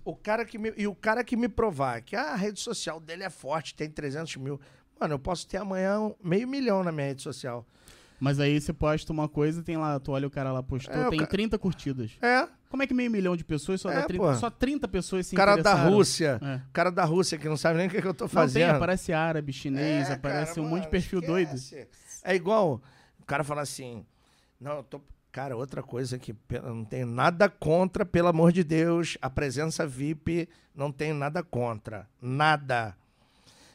o 0.04 0.14
cara 0.14 0.44
que 0.44 0.56
me... 0.58 0.72
e 0.76 0.86
o 0.86 0.94
cara 0.94 1.24
que 1.24 1.36
me 1.36 1.48
provar 1.48 2.00
que 2.02 2.14
ah, 2.14 2.32
a 2.32 2.36
rede 2.36 2.60
social 2.60 3.00
dele 3.00 3.24
é 3.24 3.30
forte, 3.30 3.74
tem 3.74 3.90
300 3.90 4.36
mil. 4.36 4.60
Mano, 5.00 5.14
eu 5.14 5.18
posso 5.18 5.46
ter 5.48 5.56
amanhã 5.56 6.12
meio 6.22 6.46
milhão 6.46 6.84
na 6.84 6.92
minha 6.92 7.06
rede 7.08 7.22
social. 7.22 7.66
Mas 8.20 8.38
aí 8.38 8.60
você 8.60 8.70
posta 8.70 9.10
uma 9.14 9.26
coisa, 9.30 9.62
tem 9.62 9.78
lá, 9.78 9.98
tu 9.98 10.12
olha 10.12 10.26
o 10.26 10.30
cara 10.30 10.52
lá 10.52 10.62
postou, 10.62 10.94
É, 10.94 11.08
tem 11.08 11.20
ca- 11.20 11.26
30 11.26 11.58
curtidas. 11.58 12.10
É, 12.20 12.46
Como 12.68 12.82
é 12.82 12.86
que 12.86 12.92
meio 12.92 13.10
milhão 13.10 13.34
de 13.34 13.42
pessoas 13.42 13.80
só 13.80 13.90
É, 13.90 13.94
dá 13.94 14.02
30, 14.06 14.22
pô. 14.24 14.34
só 14.34 14.50
30 14.50 14.86
pessoas 14.86 15.26
se 15.26 15.34
o 15.34 15.36
cara 15.36 15.54
da 15.56 15.60
interessaram? 15.60 15.90
Rússia. 15.90 16.38
É. 16.42 16.60
Cara 16.72 16.90
da 16.90 17.04
Rússia 17.04 17.38
que 17.38 17.48
não 17.48 17.56
sabe 17.56 17.78
nem 17.78 17.86
o 17.88 17.90
que, 17.90 18.00
que 18.02 18.06
eu 18.06 18.12
tô 18.12 18.24
Não 18.24 18.28
tem, 18.28 18.34
fazendo. 18.34 18.70
aparece 18.76 19.12
árabe, 19.14 19.52
chinês, 19.54 20.10
É, 20.10 20.12
aparece 20.12 20.54
cara, 20.56 20.60
um 20.60 20.64
monte 20.68 20.74
de 20.80 20.86
mano, 20.86 20.90
perfil 20.90 21.20
doido. 21.22 21.54
esquece. 21.54 21.88
É 22.22 22.34
igual 22.34 22.82
o 23.18 23.24
cara 23.24 23.42
fala 23.42 23.62
assim: 23.62 24.04
Não, 24.60 24.72
eu 24.76 24.82
tô. 24.82 25.00
Cara, 25.32 25.56
outra 25.56 25.82
coisa 25.82 26.18
que 26.18 26.34
não 26.62 26.84
tenho 26.84 27.06
nada 27.06 27.48
contra, 27.48 28.04
pelo 28.04 28.28
amor 28.28 28.52
de 28.52 28.62
Deus, 28.64 29.16
a 29.22 29.30
presença 29.30 29.86
VIP, 29.86 30.46
não 30.74 30.92
tenho 30.92 31.14
nada 31.14 31.42
contra. 31.42 32.06
Nada. 32.20 32.94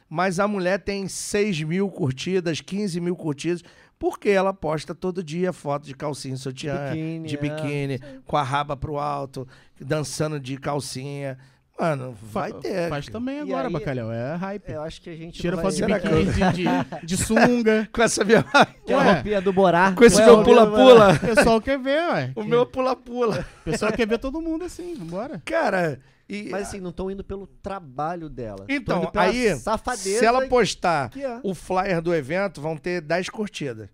Mas 0.08 0.38
a 0.38 0.46
mulher 0.46 0.78
tem 0.80 1.08
6 1.08 1.62
mil 1.62 1.88
curtidas, 1.90 2.60
15 2.60 3.00
mil 3.00 3.16
curtidas, 3.16 3.62
porque 3.98 4.28
ela 4.28 4.52
posta 4.54 4.94
todo 4.94 5.22
dia 5.22 5.52
foto 5.52 5.86
de 5.86 5.94
calcinha 5.94 6.36
sutiã, 6.36 6.90
biquíni, 6.90 7.28
de 7.28 7.36
é. 7.36 7.40
biquíni, 7.40 8.00
com 8.24 8.36
a 8.36 8.42
raba 8.42 8.76
pro 8.76 8.98
alto, 8.98 9.48
dançando 9.80 10.38
de 10.38 10.56
calcinha. 10.58 11.38
Mano, 11.78 12.16
vai 12.22 12.54
ter. 12.54 12.88
Faz 12.88 13.06
também 13.06 13.38
agora, 13.40 13.68
aí- 13.68 13.72
bacalhau. 13.72 14.10
É 14.10 14.34
hype. 14.36 14.70
Eu 14.70 14.82
acho 14.82 15.00
que 15.02 15.10
a 15.10 15.14
gente 15.16 15.38
Tira 15.38 15.58
foto 15.58 15.74
de 15.74 15.84
que 15.84 15.92
biquíni, 15.92 16.24
de, 16.24 16.52
de, 16.52 16.64
de 17.04 17.16
sunga. 17.18 17.86
Com 17.92 18.02
essa 18.02 18.24
minha. 18.24 18.42
Que 18.86 18.94
a 18.94 18.98
Ué. 18.98 19.12
roupinha 19.12 19.40
do 19.42 19.52
Borá. 19.52 19.92
Com 19.92 20.04
esse 20.04 20.18
Ué, 20.18 20.24
meu 20.26 20.42
pula-pula. 20.42 21.12
O 21.14 21.18
pessoal 21.18 21.60
quer 21.60 21.78
ver, 21.78 22.00
ué. 22.12 22.32
O 22.34 22.44
meu 22.44 22.64
pula-pula. 22.64 23.46
O 23.60 23.64
pessoal 23.64 23.92
quer 23.92 24.06
ver 24.06 24.18
todo 24.18 24.40
mundo 24.40 24.64
assim, 24.64 24.94
vambora. 24.94 25.42
Cara, 25.44 26.00
e. 26.28 26.48
Mas 26.50 26.68
assim, 26.68 26.80
não 26.80 26.90
estão 26.90 27.10
indo 27.10 27.22
pelo 27.22 27.46
trabalho 27.46 28.28
dela. 28.28 28.66
Tão 28.66 28.76
então, 28.76 29.02
indo 29.02 29.12
pela 29.12 29.24
aí, 29.24 29.56
safadeza 29.56 30.18
se 30.18 30.24
ela 30.24 30.46
postar 30.48 31.10
que 31.10 31.24
é. 31.24 31.40
o 31.42 31.54
flyer 31.54 32.02
do 32.02 32.14
evento, 32.14 32.60
vão 32.60 32.76
ter 32.76 33.00
10 33.00 33.28
curtidas. 33.30 33.88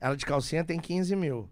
Ela 0.00 0.16
de 0.16 0.24
calcinha 0.24 0.64
tem 0.64 0.78
15 0.78 1.16
mil. 1.16 1.48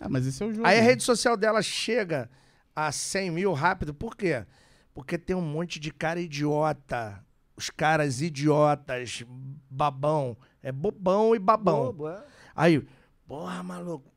Ah, 0.00 0.08
mas 0.08 0.26
esse 0.26 0.42
é 0.42 0.46
o 0.46 0.52
jogo. 0.52 0.66
Aí 0.66 0.78
a 0.78 0.80
né? 0.80 0.86
rede 0.86 1.02
social 1.02 1.36
dela 1.36 1.62
chega 1.62 2.30
a 2.74 2.92
100 2.92 3.30
mil 3.30 3.52
rápido. 3.52 3.94
Por 3.94 4.16
quê? 4.16 4.44
Porque 4.94 5.16
tem 5.16 5.36
um 5.36 5.40
monte 5.40 5.78
de 5.78 5.92
cara 5.92 6.20
idiota. 6.20 7.22
Os 7.56 7.70
caras 7.70 8.20
idiotas, 8.20 9.24
babão. 9.70 10.36
É 10.62 10.70
bobão 10.70 11.34
e 11.34 11.38
babão. 11.38 11.86
Bobo, 11.86 12.08
é. 12.08 12.22
Aí, 12.54 12.86
porra, 13.26 13.62
maluco. 13.62 14.10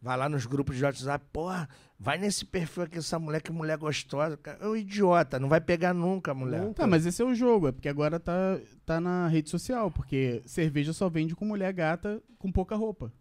Vai 0.00 0.16
lá 0.16 0.28
nos 0.28 0.46
grupos 0.46 0.76
de 0.76 0.84
WhatsApp, 0.84 1.24
porra, 1.32 1.68
vai 1.98 2.16
nesse 2.18 2.44
perfil 2.44 2.84
aqui, 2.84 2.98
essa 2.98 3.18
mulher, 3.18 3.42
que 3.42 3.50
mulher 3.50 3.76
gostosa. 3.76 4.36
cara. 4.36 4.58
É 4.60 4.68
um 4.68 4.76
idiota, 4.76 5.40
não 5.40 5.48
vai 5.48 5.60
pegar 5.60 5.92
nunca, 5.92 6.32
mulher. 6.32 6.72
Tá, 6.72 6.86
mas 6.86 7.04
esse 7.04 7.20
é 7.20 7.24
o 7.24 7.34
jogo, 7.34 7.66
é 7.68 7.72
porque 7.72 7.88
agora 7.88 8.20
tá, 8.20 8.60
tá 8.86 9.00
na 9.00 9.26
rede 9.26 9.50
social, 9.50 9.90
porque 9.90 10.40
cerveja 10.46 10.92
só 10.92 11.08
vende 11.08 11.34
com 11.34 11.44
mulher 11.44 11.72
gata 11.72 12.22
com 12.38 12.52
pouca 12.52 12.76
roupa. 12.76 13.12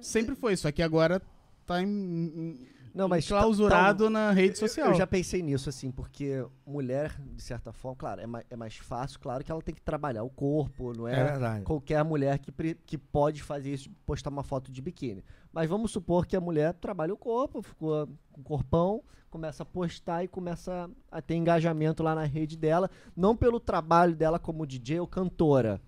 Sempre 0.00 0.34
foi, 0.34 0.56
só 0.56 0.70
que 0.72 0.82
agora 0.82 1.22
tá 1.64 1.80
em, 1.80 1.86
em- 1.86 2.68
Não, 2.94 3.08
mas 3.08 3.26
tá- 3.26 3.38
clausurado 3.38 4.04
tá- 4.04 4.10
na 4.10 4.30
rede 4.32 4.58
social. 4.58 4.88
Eu 4.88 4.94
já 4.94 5.06
pensei 5.06 5.42
nisso, 5.42 5.68
assim, 5.68 5.90
porque 5.90 6.44
mulher, 6.66 7.14
de 7.34 7.42
certa 7.42 7.72
forma, 7.72 7.96
claro, 7.96 8.20
é 8.20 8.26
mais, 8.26 8.44
é 8.50 8.56
mais 8.56 8.76
fácil, 8.76 9.18
claro 9.20 9.44
que 9.44 9.50
ela 9.52 9.62
tem 9.62 9.74
que 9.74 9.80
trabalhar 9.82 10.22
o 10.22 10.30
corpo, 10.30 10.92
não 10.92 11.06
É 11.06 11.14
é, 11.20 11.60
qualquer 11.62 12.02
mulher 12.04 12.38
que, 12.38 12.52
que 12.84 12.98
pode 12.98 13.42
fazer 13.42 13.72
isso, 13.74 13.88
postar 14.04 14.30
uma 14.30 14.42
foto 14.42 14.70
de 14.72 14.82
biquíni. 14.82 15.24
Mas 15.56 15.70
vamos 15.70 15.90
supor 15.90 16.26
que 16.26 16.36
a 16.36 16.40
mulher 16.40 16.74
trabalha 16.74 17.14
o 17.14 17.16
corpo, 17.16 17.62
ficou 17.62 18.06
com 18.30 18.42
corpão, 18.42 19.02
começa 19.30 19.62
a 19.62 19.66
postar 19.66 20.22
e 20.22 20.28
começa 20.28 20.90
a 21.10 21.22
ter 21.22 21.34
engajamento 21.34 22.02
lá 22.02 22.14
na 22.14 22.24
rede 22.24 22.58
dela, 22.58 22.90
não 23.16 23.34
pelo 23.34 23.58
trabalho 23.58 24.14
dela 24.14 24.38
como 24.38 24.66
DJ 24.66 25.00
ou 25.00 25.06
cantora, 25.06 25.80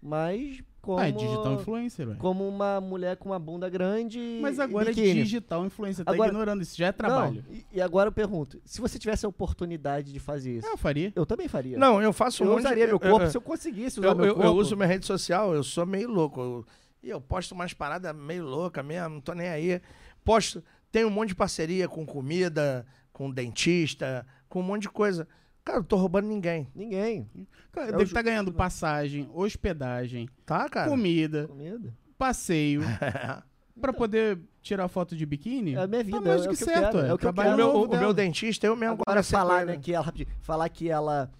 mas 0.00 0.62
como, 0.80 1.00
Ah, 1.00 1.08
é 1.08 1.10
digital 1.10 1.54
influencer, 1.54 2.08
ué. 2.08 2.14
como 2.20 2.46
uma 2.48 2.80
mulher 2.80 3.16
com 3.16 3.30
uma 3.30 3.38
bunda 3.40 3.68
grande 3.68 4.20
e- 4.20 4.38
Mas 4.40 4.58
e 4.58 4.60
agora 4.62 4.90
é 4.90 4.94
digital 4.94 5.66
influencer, 5.66 6.04
tá 6.04 6.12
Agora- 6.12 6.28
ignorando, 6.28 6.62
isso 6.62 6.76
já 6.76 6.86
é 6.86 6.92
trabalho. 6.92 7.44
Não, 7.48 7.52
e, 7.56 7.66
e 7.72 7.80
agora 7.82 8.06
eu 8.06 8.12
pergunto, 8.12 8.60
se 8.64 8.80
você 8.80 8.96
tivesse 8.96 9.26
a 9.26 9.28
oportunidade 9.28 10.12
de 10.12 10.20
fazer 10.20 10.58
isso, 10.58 10.68
É, 10.68 10.70
eu 10.72 10.76
faria. 10.78 11.12
eu 11.16 11.26
também 11.26 11.48
faria. 11.48 11.76
Não, 11.76 12.00
eu 12.00 12.12
faço 12.12 12.44
um 12.44 12.46
eu 12.46 12.52
de- 12.54 12.60
usaria 12.60 12.86
meu 12.86 12.94
eu- 12.94 13.00
corpo 13.00 13.22
eu- 13.24 13.30
se 13.32 13.36
eu 13.36 13.40
conseguisse 13.40 13.98
usar 13.98 14.10
Eu, 14.10 14.14
meu 14.14 14.24
eu- 14.26 14.34
corpo. 14.36 14.48
eu 14.48 14.54
uso 14.54 14.76
minha 14.76 14.86
rede 14.86 15.04
social, 15.04 15.52
eu 15.52 15.64
sou 15.64 15.84
meio 15.84 16.08
louco. 16.08 16.40
Eu- 16.40 16.64
E 17.02 17.08
eu, 17.10 17.20
posto 17.20 17.52
umas 17.54 17.72
paradas 17.72 18.14
meio 18.14 18.44
loucas 18.44 18.84
mesmo, 18.84 19.08
não 19.10 19.20
tô 19.20 19.32
nem 19.34 19.48
aí. 19.48 19.80
Posto, 20.24 20.62
tenho 20.90 21.08
um 21.08 21.10
monte 21.10 21.28
de 21.28 21.34
parceria 21.36 21.88
com 21.88 22.04
comida, 22.04 22.84
com 23.12 23.30
dentista, 23.30 24.26
com 24.48 24.60
um 24.60 24.62
monte 24.64 24.82
de 24.82 24.88
coisa. 24.90 25.28
Cara, 25.64 25.78
eu 25.78 25.84
tô 25.84 25.96
roubando 25.96 26.26
ninguém. 26.28 26.68
Ninguém. 26.74 27.28
Cara, 27.72 27.88
É 27.88 27.90
deve 27.92 28.02
o 28.02 28.06
estar 28.06 28.20
ju- 28.20 28.24
ganhando 28.24 28.52
passagem, 28.52 29.28
hospedagem, 29.32 30.28
Tá, 30.44 30.68
cara? 30.68 30.88
comida, 30.90 31.46
Comida. 31.48 31.92
passeio, 32.16 32.80
pra 33.80 33.92
poder 33.92 34.38
tirar 34.62 34.88
foto 34.88 35.16
de 35.16 35.26
biquíni. 35.26 35.74
É 35.74 35.78
a 35.82 35.86
minha 35.86 36.02
vida, 36.04 36.20
Tá 36.20 36.24
mais 36.28 36.46
é 36.46 36.48
que 36.48 36.56
que 36.56 36.62
eu 36.62 36.66
certo. 36.68 36.92
quero, 36.96 37.06
é 37.06 37.14
o 37.14 37.18
que 37.18 37.26
o, 37.26 37.32
meu, 37.56 37.82
o 37.82 37.88
meu 37.98 38.12
dentista, 38.14 38.66
eu 38.66 38.74
mesmo 38.76 38.98
Agora 39.06 39.22
falar, 39.22 39.66
né, 39.66 39.76
que 39.76 39.92
ela, 39.92 40.12
falar 40.40 40.68
que 40.68 40.88
ela 40.88 41.30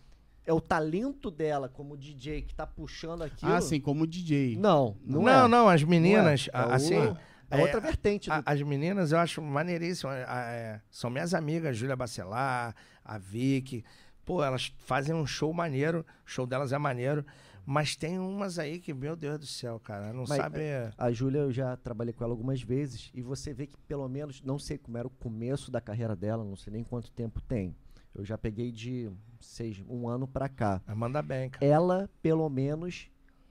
é 0.47 0.53
o 0.53 0.61
talento 0.61 1.31
dela 1.31 1.69
como 1.69 1.97
DJ 1.97 2.43
que 2.43 2.55
tá 2.55 2.67
puxando 2.67 3.23
aquilo. 3.23 3.53
Ah, 3.53 3.61
sim, 3.61 3.81
como 3.81 4.07
DJ. 4.07 4.57
Não, 4.57 4.97
não, 5.05 5.23
Não, 5.23 5.45
é. 5.45 5.49
não, 5.49 5.69
as 5.69 5.83
meninas, 5.83 6.49
Não 6.53 6.61
é. 6.61 6.63
a- 6.63 6.67
É 6.67 6.71
o- 6.71 6.73
assim, 6.73 6.95
É, 7.49 7.61
É, 7.61 7.63
outra 7.63 7.79
vertente. 7.81 8.29
A- 8.29 8.41
do- 8.41 8.45
as 8.49 8.61
meninas 8.63 9.13
eu 9.13 9.19
acho 9.19 9.41
maneiríssimo. 9.41 10.11
a- 10.11 10.15
a- 10.27 10.51
é, 10.51 10.81
são 10.91 11.09
minhas 11.09 11.33
amigas, 11.33 11.77
Júlia 11.77 11.95
Bacelar, 11.95 12.75
a 13.05 13.19
Vicky. 13.19 13.85
Pô, 14.25 14.43
elas 14.43 14.73
fazem 14.79 15.15
um 15.15 15.25
show 15.25 15.53
maneiro. 15.55 16.01
O 16.01 16.29
show 16.29 16.45
delas 16.45 16.73
é 16.73 16.79
maneiro. 16.79 17.25
Mas 17.65 17.95
tem 17.97 18.19
umas 18.19 18.59
aí 18.59 18.79
que, 18.81 18.93
meu 18.95 19.15
Deus 19.17 19.39
do 19.39 19.47
céu, 19.47 19.79
cara, 19.81 20.13
não 20.13 20.25
Mas, 20.29 20.39
sabe. 20.39 20.59
A 20.99 21.11
Júlia, 21.13 21.39
eu 21.41 21.53
já 21.53 21.77
trabalhei 21.77 22.13
com 22.13 22.23
ela 22.25 22.33
algumas 22.33 22.61
vezes 22.63 23.11
e 23.15 23.23
você 23.23 23.53
vê 23.55 23.67
que 23.69 23.77
pelo 23.89 24.09
menos, 24.09 24.41
não 24.43 24.59
sei 24.59 24.77
como 24.79 24.97
era 24.99 25.07
o 25.07 25.11
começo 25.11 25.71
da 25.71 25.81
carreira 25.81 26.15
dela, 26.17 26.45
não 26.45 26.57
sei 26.57 26.73
nem 26.73 26.83
quanto 26.85 27.11
tempo 27.13 27.41
tem. 27.43 27.77
Eu 28.17 28.25
já 28.25 28.39
peguei 28.39 28.73
de 28.73 29.11
seis, 29.41 29.83
um 29.89 30.09
ano 30.09 30.27
pra 30.27 30.49
cá. 30.49 30.81
Mas 30.87 30.97
manda 30.97 31.21
bem, 31.23 31.51
cara. 31.51 31.65
Ela, 31.65 32.11
pelo 32.23 32.49
menos, 32.49 33.09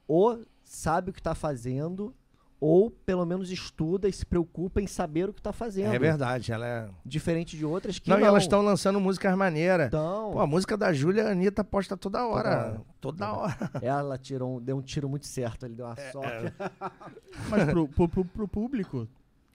ou 0.07 0.41
sabe 0.63 1.11
o 1.11 1.13
que 1.13 1.21
tá 1.21 1.35
fazendo, 1.35 2.13
ou 2.59 2.89
pelo 2.89 3.25
menos 3.25 3.51
estuda 3.51 4.07
e 4.07 4.13
se 4.13 4.25
preocupa 4.25 4.81
em 4.81 4.87
saber 4.87 5.29
o 5.29 5.33
que 5.33 5.41
tá 5.41 5.53
fazendo. 5.53 5.93
É 5.93 5.99
verdade, 5.99 6.51
ela 6.51 6.65
é. 6.65 6.89
Diferente 7.05 7.55
de 7.55 7.63
outras 7.63 7.99
que 7.99 8.09
Não, 8.09 8.17
não. 8.17 8.25
e 8.25 8.27
elas 8.27 8.43
estão 8.43 8.61
lançando 8.63 8.99
músicas 8.99 9.37
maneiras. 9.37 9.87
Então, 9.87 10.31
Pô, 10.31 10.39
a 10.39 10.47
música 10.47 10.75
da 10.75 10.91
Júlia, 10.91 11.27
a 11.27 11.31
Anitta 11.31 11.63
posta 11.63 11.95
toda 11.95 12.25
hora. 12.25 12.49
hora. 12.49 12.81
Toda 12.99 13.31
hora. 13.33 13.69
ela 13.83 14.17
tirou, 14.17 14.57
um- 14.57 14.61
deu 14.61 14.77
um 14.77 14.81
tiro 14.81 15.07
muito 15.07 15.27
certo, 15.27 15.65
ele 15.65 15.75
deu 15.75 15.85
uma 15.85 15.93
É, 15.95 16.11
sorte. 16.11 16.53
Mas 17.49 17.65
pro, 17.69 17.87
pro, 17.87 18.07
pro- 18.09 18.25
pro 18.25 18.47
público, 18.47 19.07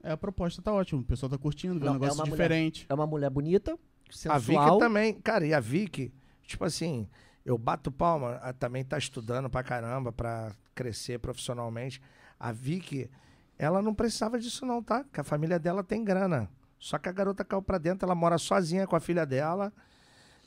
é, 0.03 0.13
a 0.13 0.17
proposta 0.17 0.63
tá 0.63 0.73
ótima. 0.73 1.01
O 1.01 1.05
pessoal 1.05 1.29
tá 1.31 1.39
curtindo, 1.39 1.81
vê 1.81 1.87
Não, 1.87 1.95
um 1.95 1.97
é 1.97 1.99
negócio 1.99 2.19
mulher- 2.21 2.31
diferente. 2.31 2.87
É 2.89 2.95
uma 2.95 3.07
mulher 3.07 3.31
bonita, 3.31 3.77
A 4.29 4.39
Vicky 4.39 4.53
sensual. 4.59 4.79
também. 4.79 5.15
Cara, 5.21 5.47
e 5.47 5.55
a 5.55 5.61
Vicky, 5.61 6.13
tipo 6.43 6.65
assim, 6.65 7.09
eu 7.45 7.57
bato 7.57 7.91
palma, 7.93 8.37
a- 8.43 8.53
também 8.53 8.85
tá 8.85 8.99
estudando 8.99 9.49
pra 9.51 9.63
caramba, 9.63 10.13
pra 10.13 10.53
crescer 10.75 11.19
profissionalmente. 11.19 12.01
A 12.39 12.53
Vicky, 12.53 13.11
ela 13.59 13.83
não 13.83 13.95
precisava 13.95 14.39
disso 14.39 14.65
não, 14.67 14.83
tá? 14.83 15.05
Que 15.13 15.21
a 15.21 15.25
família 15.25 15.59
dela 15.59 15.83
tem 15.85 16.03
grana. 16.05 16.49
Só 16.79 16.97
que 16.99 17.09
a 17.09 17.13
garota 17.13 17.45
caiu 17.45 17.61
pra 17.63 17.77
dentro, 17.79 18.07
ela 18.07 18.15
mora 18.15 18.39
sozinha 18.39 18.87
com 18.87 18.97
a 18.97 19.01
filha 19.01 19.27
dela. 19.27 19.73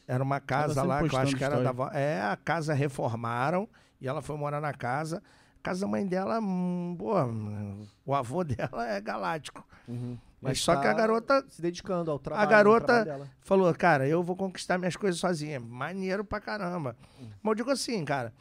Era 0.07 0.23
uma 0.23 0.39
casa 0.39 0.83
lá, 0.83 1.07
que 1.07 1.15
eu 1.15 1.19
acho 1.19 1.35
que 1.35 1.43
era 1.43 1.55
da 1.55 1.61
história. 1.61 1.69
avó. 1.85 1.89
É, 1.95 2.21
a 2.23 2.35
casa 2.35 2.73
reformaram 2.73 3.69
e 4.01 4.07
ela 4.07 4.21
foi 4.21 4.35
morar 4.35 4.59
na 4.59 4.73
casa. 4.73 5.21
A 5.59 5.63
casa 5.63 5.81
da 5.81 5.87
mãe 5.87 6.05
dela, 6.05 6.39
hum, 6.41 6.95
pô, 6.97 7.23
hum, 7.23 7.87
o 8.05 8.13
avô 8.13 8.43
dela 8.43 8.85
é 8.87 8.99
galáctico. 8.99 9.65
Uhum. 9.87 10.17
Mas 10.43 10.59
só 10.61 10.75
que 10.75 10.87
a 10.87 10.91
tá 10.91 10.93
garota 10.93 11.45
se 11.49 11.61
dedicando 11.61 12.11
ao 12.11 12.19
trabalho. 12.19 12.45
ao 12.45 12.49
garota- 12.51 13.29
falou, 13.41 13.73
cara, 13.73 14.07
eu 14.07 14.21
vou 14.21 14.35
conquistar 14.35 14.77
minhas 14.77 14.95
coisas 14.95 15.19
sozinha. 15.19 15.59
Maneiro 15.59 16.23
pra 16.23 16.39
caramba. 16.39 16.95
Hum. 17.19 17.27
Mas 17.41 17.51
eu 17.51 17.55
digo 17.55 17.71
assim, 17.71 18.03
cara. 18.05 18.33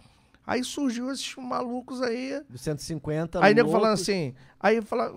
Aí 0.46 0.64
surgiu 0.64 1.11
esses 1.12 1.34
malucos 1.36 2.03
aí. 2.03 2.42
Do 2.48 2.59
150. 2.59 3.44
aí 3.44 3.55
nego 3.55 3.70
falando 3.70 3.92
assim. 3.92 4.34
Aí 4.59 4.82
fala. 4.82 5.14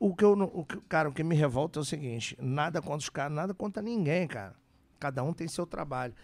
O 0.00 0.14
que 0.14 0.24
eu. 0.24 0.32
O 0.32 0.64
que, 0.64 0.80
cara, 0.82 1.08
o 1.08 1.12
que 1.12 1.24
me 1.24 1.34
revolta 1.34 1.80
é 1.80 1.82
o 1.82 1.84
seguinte: 1.84 2.36
nada 2.40 2.80
contra 2.80 2.98
os 2.98 3.08
caras, 3.08 3.32
nada 3.32 3.52
contra 3.52 3.82
ninguém, 3.82 4.28
cara. 4.28 4.54
Cada 5.00 5.22
um 5.24 5.32
tem 5.32 5.48
seu 5.48 5.66
trabalho. 5.66 6.14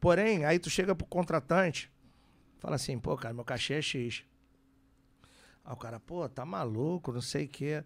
Porém, 0.00 0.44
aí 0.44 0.58
tu 0.58 0.70
chega 0.70 0.94
pro 0.94 1.06
contratante, 1.06 1.90
fala 2.58 2.76
assim, 2.76 2.98
pô, 2.98 3.16
cara, 3.16 3.32
meu 3.34 3.44
cachê 3.44 3.74
é 3.74 3.82
X. 3.82 4.24
Aí 5.64 5.72
o 5.72 5.76
cara, 5.76 5.98
pô, 5.98 6.28
tá 6.28 6.44
maluco, 6.44 7.12
não 7.12 7.20
sei 7.20 7.46
o 7.46 7.48
quê. 7.48 7.82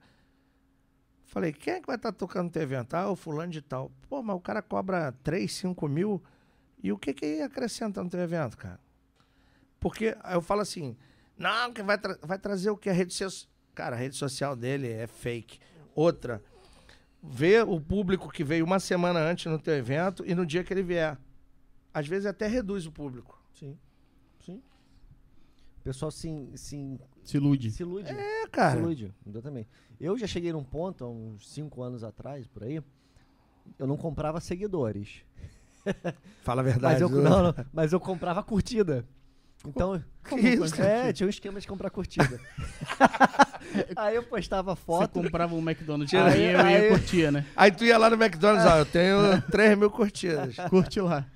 Falei, 1.31 1.53
quem 1.53 1.75
é 1.75 1.81
que 1.81 1.87
vai 1.87 1.95
estar 1.95 2.11
tocando 2.11 2.47
no 2.47 2.51
teu 2.51 2.63
evento? 2.63 2.93
Ah, 2.95 3.09
o 3.09 3.15
fulano 3.15 3.53
de 3.53 3.63
tal. 3.63 3.91
Pô, 4.09 4.21
mas 4.21 4.35
o 4.35 4.41
cara 4.41 4.61
cobra 4.61 5.13
3, 5.23 5.51
5 5.53 5.87
mil. 5.89 6.21
E 6.83 6.91
o 6.91 6.99
que 6.99 7.15
que 7.15 7.41
acrescenta 7.41 8.03
no 8.03 8.11
teu 8.11 8.19
evento, 8.19 8.57
cara? 8.57 8.81
Porque 9.79 10.17
eu 10.33 10.43
falo 10.43 10.61
assim, 10.61 10.97
não, 11.39 11.73
que 11.73 11.85
vai, 11.85 11.97
tra- 11.99 12.19
vai 12.23 12.37
trazer 12.37 12.71
o 12.71 12.77
que? 12.77 12.91
A 12.91 12.93
rede 12.93 13.15
social. 13.15 13.49
Cara, 13.77 13.95
a 13.95 13.99
rede 13.99 14.17
social 14.17 14.57
dele 14.57 14.89
é 14.91 15.07
fake. 15.07 15.61
Outra, 15.95 16.43
vê 17.23 17.61
o 17.63 17.81
público 17.81 18.29
que 18.29 18.43
veio 18.43 18.65
uma 18.65 18.81
semana 18.81 19.21
antes 19.21 19.47
no 19.47 19.59
teu 19.59 19.75
evento 19.75 20.25
e 20.27 20.35
no 20.35 20.45
dia 20.45 20.65
que 20.65 20.73
ele 20.73 20.83
vier. 20.83 21.17
Às 21.95 22.09
vezes 22.09 22.27
até 22.27 22.49
reduz 22.49 22.87
o 22.87 22.93
público. 22.93 23.41
Sim. 23.55 23.79
Sim. 24.45 24.61
O 25.79 25.83
pessoal 25.85 26.11
se, 26.11 26.51
se, 26.57 26.99
Se 27.31 27.37
ilude. 27.37 27.71
se 27.71 27.83
ilude. 27.83 28.11
É, 28.11 28.43
Se 28.43 28.49
cara. 28.51 28.79
ilude, 28.81 29.15
exatamente. 29.27 29.69
Eu 30.01 30.17
já 30.19 30.27
cheguei 30.27 30.53
num 30.53 30.65
ponto, 30.65 31.05
há 31.05 31.09
uns 31.09 31.49
5 31.51 31.83
anos 31.83 32.03
atrás, 32.05 32.47
por 32.47 32.65
aí, 32.65 32.83
eu 33.79 33.87
não 33.87 33.97
comprava 33.97 34.41
seguidores. 34.41 35.23
Fala 36.43 36.61
a 36.63 36.65
Mas 36.65 36.73
verdade. 36.73 37.03
eu, 37.03 37.09
Dudu. 37.09 37.23
não, 37.23 37.43
não, 37.45 37.55
mas 37.73 37.93
eu 37.93 38.01
comprava 38.01 38.43
curtida. 38.43 39.05
Então, 39.67 40.03
Que 40.25 40.37
isso? 40.37 40.81
é, 40.81 41.13
tinha 41.13 41.27
um 41.27 41.31
esquema 41.31 41.61
de 41.61 41.67
comprar 41.69 41.91
curtida. 41.91 42.41
aí 43.97 44.17
eu 44.17 44.23
postava 44.23 44.75
Você 44.75 44.83
foto. 44.83 45.23
comprava 45.23 45.55
um 45.55 45.59
McDonald's 45.61 46.11
Tira- 46.11 46.27
aí, 46.31 46.45
eu 46.45 46.51
ia 46.53 46.63
aí- 46.67 46.89
curtir, 46.89 47.31
né? 47.31 47.45
Aí 47.57 47.71
tu 47.71 47.85
ia 47.85 47.99
lá 47.99 48.09
no 48.11 48.17
McDonald's, 48.23 48.67
ó, 48.67 48.79
eu 48.79 48.87
tenho 48.87 49.19
3 49.51 49.77
mil 49.79 49.91
curtidas. 49.91 50.57
Curte 50.71 51.01
lá. 51.01 51.27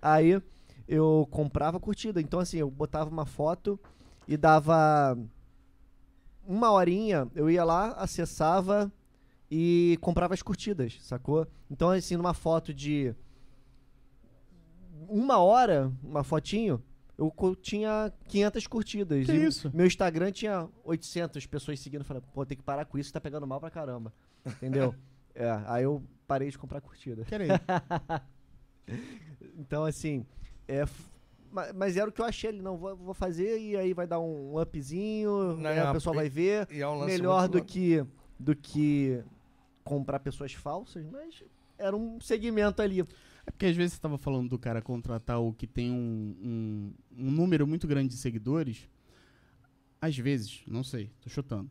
Aí 0.00 0.40
eu 0.88 1.28
comprava 1.30 1.78
curtida. 1.78 2.20
Então, 2.20 2.40
assim, 2.40 2.58
eu 2.58 2.70
botava 2.70 3.10
uma 3.10 3.26
foto 3.26 3.78
e 4.26 4.36
dava 4.36 5.16
uma 6.46 6.70
horinha, 6.70 7.28
eu 7.34 7.50
ia 7.50 7.64
lá, 7.64 7.92
acessava 7.92 8.92
e 9.50 9.98
comprava 10.00 10.34
as 10.34 10.42
curtidas, 10.42 10.98
sacou? 11.00 11.46
Então, 11.70 11.90
assim, 11.90 12.16
numa 12.16 12.34
foto 12.34 12.72
de 12.72 13.14
uma 15.08 15.38
hora, 15.38 15.92
uma 16.02 16.24
fotinho, 16.24 16.82
eu 17.16 17.32
tinha 17.60 18.12
500 18.28 18.66
curtidas. 18.66 19.26
Que 19.26 19.32
E 19.32 19.44
isso? 19.44 19.70
Meu 19.74 19.86
Instagram 19.86 20.32
tinha 20.32 20.68
800 20.82 21.46
pessoas 21.46 21.78
seguindo. 21.80 22.04
Falei, 22.04 22.22
pô, 22.32 22.44
tem 22.44 22.56
que 22.56 22.62
parar 22.64 22.84
com 22.84 22.98
isso, 22.98 23.12
tá 23.12 23.20
pegando 23.20 23.46
mal 23.46 23.60
pra 23.60 23.70
caramba. 23.70 24.12
Entendeu? 24.44 24.94
é, 25.34 25.48
aí 25.66 25.84
eu 25.84 26.02
parei 26.26 26.50
de 26.50 26.58
comprar 26.58 26.80
curtida. 26.80 27.24
Peraí. 27.28 27.48
Então, 29.56 29.84
assim, 29.84 30.26
é, 30.68 30.84
mas 31.74 31.96
era 31.96 32.08
o 32.08 32.12
que 32.12 32.20
eu 32.20 32.24
achei 32.24 32.50
ali, 32.50 32.60
não, 32.60 32.76
vou, 32.76 32.96
vou 32.96 33.14
fazer 33.14 33.58
e 33.58 33.76
aí 33.76 33.94
vai 33.94 34.06
dar 34.06 34.18
um 34.20 34.60
upzinho, 34.60 35.56
Não, 35.56 35.70
aí 35.70 35.78
é 35.78 35.88
o 35.88 35.92
pessoal 35.92 36.14
vai 36.14 36.28
ver. 36.28 36.66
E 36.70 36.80
é 36.80 36.88
um 36.88 36.98
lance 36.98 37.12
Melhor 37.12 37.48
do 37.48 37.64
que, 37.64 38.04
do 38.38 38.56
que 38.56 39.22
comprar 39.84 40.18
pessoas 40.20 40.52
falsas, 40.52 41.06
mas 41.06 41.44
era 41.78 41.96
um 41.96 42.20
segmento 42.20 42.82
ali. 42.82 43.00
É 43.46 43.50
porque 43.50 43.66
às 43.66 43.76
vezes 43.76 43.94
você 43.94 44.00
tava 44.00 44.18
falando 44.18 44.48
do 44.48 44.58
cara 44.58 44.80
contratar 44.80 45.40
o 45.40 45.52
que 45.52 45.66
tem 45.66 45.90
um, 45.90 46.36
um, 46.42 46.92
um 47.26 47.30
número 47.30 47.66
muito 47.66 47.86
grande 47.86 48.08
de 48.08 48.16
seguidores. 48.16 48.88
Às 50.00 50.18
vezes, 50.18 50.62
não 50.66 50.82
sei, 50.82 51.10
tô 51.20 51.30
chutando. 51.30 51.70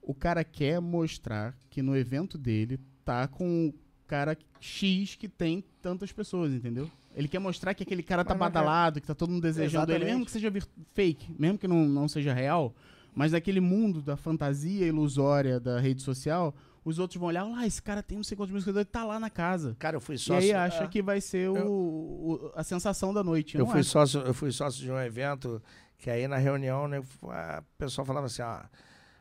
O 0.00 0.14
cara 0.14 0.42
quer 0.42 0.80
mostrar 0.80 1.56
que 1.68 1.82
no 1.82 1.96
evento 1.96 2.38
dele 2.38 2.80
tá 3.04 3.28
com 3.28 3.68
o 3.68 3.74
cara 4.06 4.36
X 4.60 5.14
que 5.16 5.28
tem 5.28 5.62
tantas 5.82 6.12
pessoas, 6.12 6.52
entendeu? 6.52 6.90
Ele 7.18 7.26
quer 7.26 7.40
mostrar 7.40 7.74
que 7.74 7.82
aquele 7.82 8.02
cara 8.02 8.24
tá 8.24 8.32
Mas 8.34 8.38
badalado, 8.38 9.00
que 9.00 9.06
tá 9.08 9.14
todo 9.14 9.30
mundo 9.30 9.42
desejando 9.42 9.90
ele, 9.90 10.04
Exatamente. 10.04 10.10
mesmo 10.12 10.24
que 10.24 10.30
seja 10.30 10.52
fake, 10.94 11.34
mesmo 11.36 11.58
que 11.58 11.66
não, 11.66 11.84
não 11.88 12.06
seja 12.06 12.32
real, 12.32 12.72
mas 13.12 13.32
naquele 13.32 13.58
mundo 13.60 14.00
da 14.00 14.16
fantasia 14.16 14.86
ilusória 14.86 15.58
da 15.58 15.80
rede 15.80 16.00
social, 16.00 16.54
os 16.84 17.00
outros 17.00 17.18
vão 17.18 17.28
olhar, 17.28 17.42
lá, 17.42 17.66
esse 17.66 17.82
cara 17.82 18.04
tem 18.04 18.16
não 18.18 18.22
sei 18.22 18.36
quantos 18.36 18.52
mil 18.52 18.60
seguidores, 18.62 18.88
tá 18.92 19.04
lá 19.04 19.18
na 19.18 19.28
casa. 19.28 19.74
Cara, 19.80 19.96
eu 19.96 20.00
fui 20.00 20.14
E 20.14 20.18
sócio. 20.18 20.36
aí 20.42 20.52
acha 20.52 20.84
é. 20.84 20.86
que 20.86 21.02
vai 21.02 21.20
ser 21.20 21.50
o, 21.50 21.56
o- 21.56 22.52
a 22.54 22.62
sensação 22.62 23.12
da 23.12 23.24
noite. 23.24 23.56
Eu 23.58 23.64
não 23.64 23.72
fui, 23.72 23.80
é. 23.80 23.82
sócio, 23.82 24.20
eu 24.20 24.32
fui 24.32 24.52
sócio 24.52 24.80
de 24.80 24.90
um 24.90 24.98
evento 25.00 25.60
que 25.98 26.08
aí 26.08 26.28
na 26.28 26.36
reunião 26.36 26.86
né, 26.86 27.02
a 27.24 27.62
pessoa 27.76 28.04
falava 28.06 28.26
assim: 28.26 28.42
ó, 28.42 28.60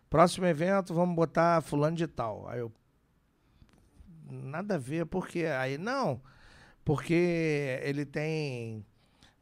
próximo 0.08 0.46
evento 0.46 0.94
vamos 0.94 1.16
botar 1.16 1.62
fulano 1.64 1.98
de 1.98 2.06
tal. 2.06 2.48
Aí 2.48 2.60
eu. 2.60 2.72
Nada 4.30 4.76
a 4.76 4.78
ver, 4.78 5.06
porque 5.06 5.46
aí 5.46 5.78
não, 5.78 6.22
porque 6.88 7.82
ele 7.84 8.06
tem 8.06 8.86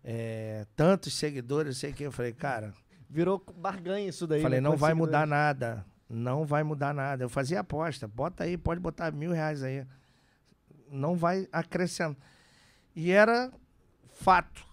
é, 0.03 0.65
tantos 0.75 1.13
seguidores, 1.13 1.77
sei 1.77 1.93
que. 1.93 2.01
Eu 2.01 2.11
falei, 2.11 2.33
cara, 2.33 2.73
Virou 3.07 3.39
barganha 3.55 4.09
isso 4.09 4.25
daí. 4.25 4.41
falei, 4.41 4.59
né, 4.59 4.67
não 4.67 4.75
vai 4.75 4.93
seguidores. 4.93 5.11
mudar 5.13 5.27
nada. 5.27 5.85
Não 6.09 6.43
vai 6.43 6.63
mudar 6.63 6.91
nada. 6.91 7.23
Eu 7.23 7.29
fazia 7.29 7.59
aposta. 7.59 8.07
Bota 8.07 8.45
aí, 8.45 8.57
pode 8.57 8.79
botar 8.81 9.11
mil 9.11 9.31
reais 9.31 9.61
aí. 9.61 9.85
Não 10.89 11.15
vai 11.15 11.47
acrescentar. 11.51 12.17
E 12.95 13.11
era 13.11 13.51
fato. 14.11 14.65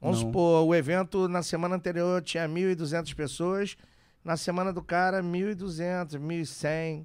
Vamos 0.00 0.20
Não. 0.20 0.28
supor, 0.28 0.64
o 0.64 0.72
evento 0.76 1.26
na 1.26 1.42
semana 1.42 1.74
anterior 1.74 2.22
tinha 2.22 2.48
1.200 2.48 3.12
pessoas. 3.16 3.76
Na 4.24 4.36
semana 4.36 4.72
do 4.72 4.80
cara, 4.80 5.20
1.200, 5.24 6.20
1.100, 6.20 7.04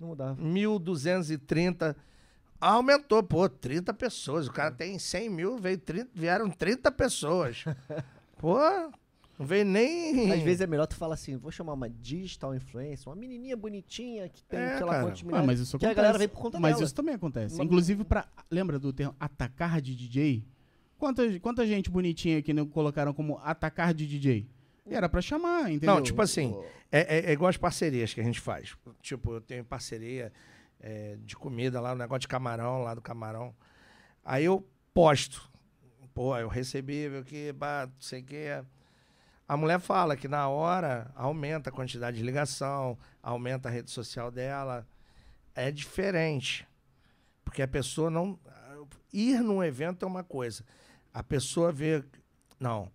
Não 0.00 0.08
mudava. 0.08 0.40
1.230. 0.42 1.94
Aumentou, 2.72 3.22
pô, 3.22 3.48
30 3.48 3.92
pessoas. 3.92 4.46
O 4.48 4.52
cara 4.52 4.70
tem 4.70 4.98
100 4.98 5.28
mil, 5.30 5.58
veio 5.58 5.76
30, 5.78 6.10
vieram 6.14 6.48
30 6.50 6.90
pessoas. 6.92 7.64
pô, 8.38 8.58
não 9.38 9.46
veio 9.46 9.64
nem... 9.66 10.32
Às 10.32 10.42
vezes 10.42 10.60
é 10.62 10.66
melhor 10.66 10.86
tu 10.86 10.94
falar 10.96 11.14
assim, 11.14 11.36
vou 11.36 11.50
chamar 11.50 11.74
uma 11.74 11.90
digital 11.90 12.54
influencer, 12.54 13.08
uma 13.08 13.16
menininha 13.16 13.56
bonitinha 13.56 14.28
que 14.28 14.42
tem, 14.44 14.58
É, 14.60 14.76
sei 14.78 14.86
lá 14.86 15.00
Ah, 15.32 15.42
mas 15.42 15.60
isso 15.60 15.78
que 15.78 15.84
a 15.84 15.88
acontece. 15.88 15.94
galera 15.94 16.18
vem 16.18 16.28
por 16.28 16.40
conta 16.40 16.58
mas 16.58 16.74
dela. 16.74 16.84
isso 16.84 16.94
também 16.94 17.14
acontece. 17.14 17.54
Uma- 17.56 17.64
Inclusive 17.64 18.04
pra. 18.04 18.26
Lembra 18.50 18.78
do 18.78 18.92
termo 18.92 19.14
atacar 19.20 19.80
de 19.80 19.94
DJ? 19.94 20.44
Quanta, 20.96 21.40
quanta 21.40 21.66
gente 21.66 21.90
bonitinha 21.90 22.40
que 22.40 22.54
não 22.54 22.66
colocaram 22.66 23.12
como 23.12 23.38
atacar 23.42 23.92
de 23.92 24.06
DJ? 24.06 24.46
E 24.86 24.94
era 24.94 25.08
pra 25.08 25.20
chamar, 25.20 25.70
entendeu? 25.70 25.94
Não, 25.96 26.02
tipo 26.02 26.22
assim, 26.22 26.54
É, 26.92 27.18
é- 27.18 27.30
é 27.30 27.32
igual 27.32 27.48
as 27.48 27.56
parcerias 27.56 28.14
que 28.14 28.20
a 28.20 28.24
gente 28.24 28.40
faz. 28.40 28.74
Tipo, 29.02 29.32
eu 29.34 29.40
tenho 29.40 29.64
parceria 29.64 30.32
é, 30.86 31.16
de 31.24 31.34
comida 31.34 31.80
lá, 31.80 31.92
o 31.92 31.96
negócio 31.96 32.20
de 32.20 32.28
camarão, 32.28 32.82
lá 32.82 32.92
do 32.92 33.00
camarão. 33.00 33.54
Aí 34.22 34.44
eu 34.44 34.68
posto. 34.92 35.50
Pô, 36.12 36.36
eu 36.36 36.46
recebi, 36.46 37.08
viu 37.08 37.24
que, 37.24 37.52
bah, 37.54 37.86
não 37.86 38.00
sei 38.00 38.22
que. 38.22 38.62
A 39.48 39.56
mulher 39.56 39.80
fala 39.80 40.14
que 40.14 40.28
na 40.28 40.46
hora 40.46 41.10
aumenta 41.14 41.70
a 41.70 41.72
quantidade 41.72 42.18
de 42.18 42.22
ligação, 42.22 42.98
aumenta 43.22 43.68
a 43.68 43.72
rede 43.72 43.90
social 43.90 44.30
dela. 44.30 44.86
É 45.54 45.70
diferente. 45.70 46.68
Porque 47.42 47.62
a 47.62 47.68
pessoa 47.68 48.10
não. 48.10 48.38
Ir 49.10 49.40
num 49.40 49.64
evento 49.64 50.04
é 50.04 50.06
uma 50.06 50.22
coisa. 50.22 50.64
A 51.14 51.22
pessoa 51.22 51.72
vê. 51.72 52.04
Não, 52.60 52.92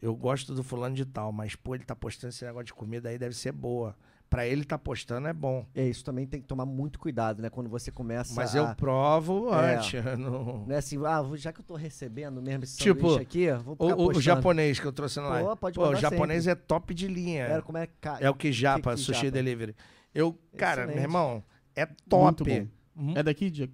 eu 0.00 0.14
gosto 0.14 0.54
do 0.54 0.62
fulano 0.62 0.94
de 0.94 1.04
tal, 1.04 1.32
mas 1.32 1.56
pô, 1.56 1.74
ele 1.74 1.84
tá 1.84 1.96
postando 1.96 2.32
esse 2.32 2.44
negócio 2.44 2.66
de 2.66 2.74
comida 2.74 3.08
aí, 3.08 3.18
deve 3.18 3.34
ser 3.34 3.52
boa. 3.52 3.96
Pra 4.32 4.46
ele 4.46 4.64
tá 4.64 4.78
postando 4.78 5.28
é 5.28 5.32
bom. 5.34 5.66
É, 5.74 5.86
isso 5.86 6.02
também 6.02 6.26
tem 6.26 6.40
que 6.40 6.46
tomar 6.46 6.64
muito 6.64 6.98
cuidado, 6.98 7.42
né? 7.42 7.50
Quando 7.50 7.68
você 7.68 7.90
começa 7.92 8.34
Mas 8.34 8.56
a... 8.56 8.58
eu 8.60 8.74
provo 8.74 9.52
É. 9.54 9.74
antes. 9.76 9.92
não- 10.18 10.64
é 10.70 10.76
assim, 10.76 10.96
ah, 11.04 11.22
já 11.34 11.52
que 11.52 11.60
eu 11.60 11.64
tô 11.64 11.74
recebendo 11.76 12.40
mesmo 12.40 12.64
esse 12.64 12.78
Tipo, 12.78 13.00
sanduíche 13.10 13.20
aqui, 13.20 13.52
vou 13.62 13.74
O, 13.74 13.76
ficar 13.76 13.84
o- 13.84 13.92
o 13.92 13.96
postando. 14.06 14.20
japonês 14.22 14.80
que 14.80 14.86
eu 14.86 14.92
trouxe 14.92 15.20
na 15.20 15.26
Pô, 15.26 15.32
live. 15.32 15.56
pode 15.60 15.74
Pô, 15.78 15.86
o 15.86 15.94
japonês 15.96 16.46
é 16.46 16.54
top 16.54 16.94
de 16.94 17.08
linha. 17.08 17.42
Era 17.44 17.60
como 17.60 17.76
é 17.76 17.86
que... 17.86 17.92
ca- 18.00 18.16
É 18.22 18.30
o 18.30 18.34
Kijapa, 18.34 18.92
que- 18.94 19.00
Sushi 19.00 19.20
Kijapa. 19.20 19.30
Delivery. 19.32 19.76
Eu, 20.14 20.38
cara, 20.56 20.80
Excelente. 20.84 20.94
meu 20.94 21.02
irmão, 21.04 21.44
é 21.76 21.84
Muito 21.84 22.02
top. 22.08 22.44
bom. 22.44 22.66
Hum, 22.96 23.12
É 23.14 23.22
daqui, 23.22 23.50
de... 23.50 23.66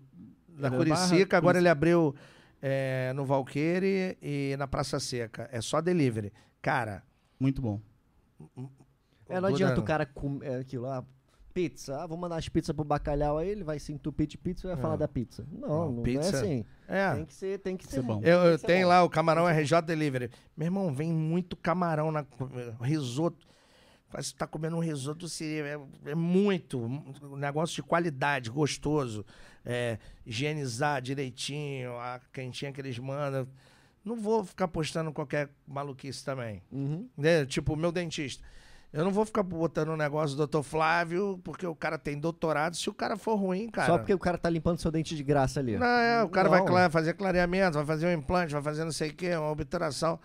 Da 0.48 0.66
é 0.66 0.70
da 0.72 0.76
Curicica, 0.76 1.36
agora 1.36 1.58
ele 1.58 1.68
abriu 1.68 2.12
é, 2.60 3.12
no 3.14 3.24
Valqueire 3.24 4.18
e 4.20 4.56
na 4.58 4.66
Praça 4.66 4.98
Seca. 4.98 5.48
É 5.52 5.60
só 5.60 5.80
delivery. 5.80 6.32
Cara, 6.60 7.04
Muito 7.38 7.62
bom. 7.62 7.80
É, 9.28 9.40
não 9.40 9.48
adianta 9.48 9.80
o 9.80 9.84
cara 9.84 10.06
comer 10.06 10.60
aquilo 10.60 10.84
lá, 10.84 11.04
pizza, 11.52 12.00
ah, 12.02 12.06
vou 12.06 12.16
mandar 12.16 12.36
as 12.36 12.48
pizzas 12.48 12.74
pro 12.74 12.84
bacalhau 12.84 13.36
aí, 13.38 13.48
ele 13.48 13.64
vai 13.64 13.78
se 13.78 13.92
entupir 13.92 14.26
de 14.26 14.38
pizza 14.38 14.66
e 14.66 14.70
vai 14.70 14.78
É. 14.78 14.80
falar 14.80 14.96
da 14.96 15.08
pizza. 15.08 15.44
Não, 15.50 15.68
Não, 15.68 15.92
não, 15.92 16.02
pizza- 16.02 16.36
é 16.36 16.40
assim. 16.40 16.64
é. 16.86 17.14
Tem 17.14 17.24
que 17.24 17.34
ser, 17.34 17.58
tem 17.58 17.76
que 17.76 17.84
Isso 17.84 17.96
é 17.96 18.00
ser 18.00 18.06
bom. 18.06 18.20
Eu, 18.22 18.38
eu 18.44 18.58
ser 18.58 18.66
tenho 18.66 18.82
bom. 18.86 18.88
lá 18.90 19.02
o 19.02 19.10
camarão 19.10 19.46
RJ 19.48 19.82
Delivery. 19.82 20.30
Meu 20.56 20.66
irmão, 20.66 20.92
vem 20.94 21.12
muito 21.12 21.56
camarão 21.56 22.12
na 22.12 22.24
risoto. 22.80 23.46
Parece 24.10 24.32
que 24.32 24.38
tá 24.38 24.46
comendo 24.46 24.76
um 24.76 24.80
risoto 24.80 25.28
se 25.28 25.60
é, 25.60 25.78
é 26.06 26.14
muito 26.14 26.78
um 26.80 27.36
negócio 27.36 27.74
de 27.76 27.82
qualidade, 27.82 28.48
gostoso, 28.50 29.22
é, 29.66 29.98
higienizar 30.24 31.02
direitinho, 31.02 31.92
a 31.98 32.18
quentinha 32.32 32.72
que 32.72 32.80
eles 32.80 32.98
mandam. 32.98 33.46
Não 34.02 34.16
vou 34.16 34.42
ficar 34.44 34.68
postando 34.68 35.12
qualquer 35.12 35.50
maluquice 35.66 36.24
também. 36.24 36.62
Uhum. 36.72 37.06
né? 37.16 37.44
Tipo, 37.44 37.74
o 37.74 37.76
meu 37.76 37.92
dentista. 37.92 38.42
Eu 38.92 39.04
não 39.04 39.10
vou 39.12 39.24
ficar 39.26 39.42
botando 39.42 39.90
um 39.90 39.96
negócio 39.96 40.34
do 40.36 40.46
Dr. 40.46 40.62
Flávio, 40.62 41.38
porque 41.44 41.66
o 41.66 41.74
cara 41.74 41.98
tem 41.98 42.18
doutorado. 42.18 42.74
Se 42.74 42.88
o 42.88 42.94
cara 42.94 43.16
for 43.18 43.34
ruim, 43.36 43.68
cara. 43.68 43.86
Só 43.86 43.98
porque 43.98 44.14
o 44.14 44.18
cara 44.18 44.38
tá 44.38 44.48
limpando 44.48 44.78
seu 44.80 44.90
dente 44.90 45.14
de 45.14 45.22
graça 45.22 45.60
ali. 45.60 45.76
Não, 45.76 45.86
é, 45.86 46.22
o 46.24 46.28
cara 46.30 46.48
vai 46.48 46.60
Não. 46.60 46.66
cla- 46.66 46.88
fazer 46.88 47.12
clareamento, 47.14 47.74
vai 47.76 47.84
fazer 47.84 48.06
um 48.06 48.18
implante, 48.18 48.52
vai 48.54 48.62
fazer 48.62 48.84
não 48.84 48.92
sei 48.92 49.10
o 49.10 49.14
quê, 49.14 49.36
uma 49.36 49.50
obturação. 49.50 50.18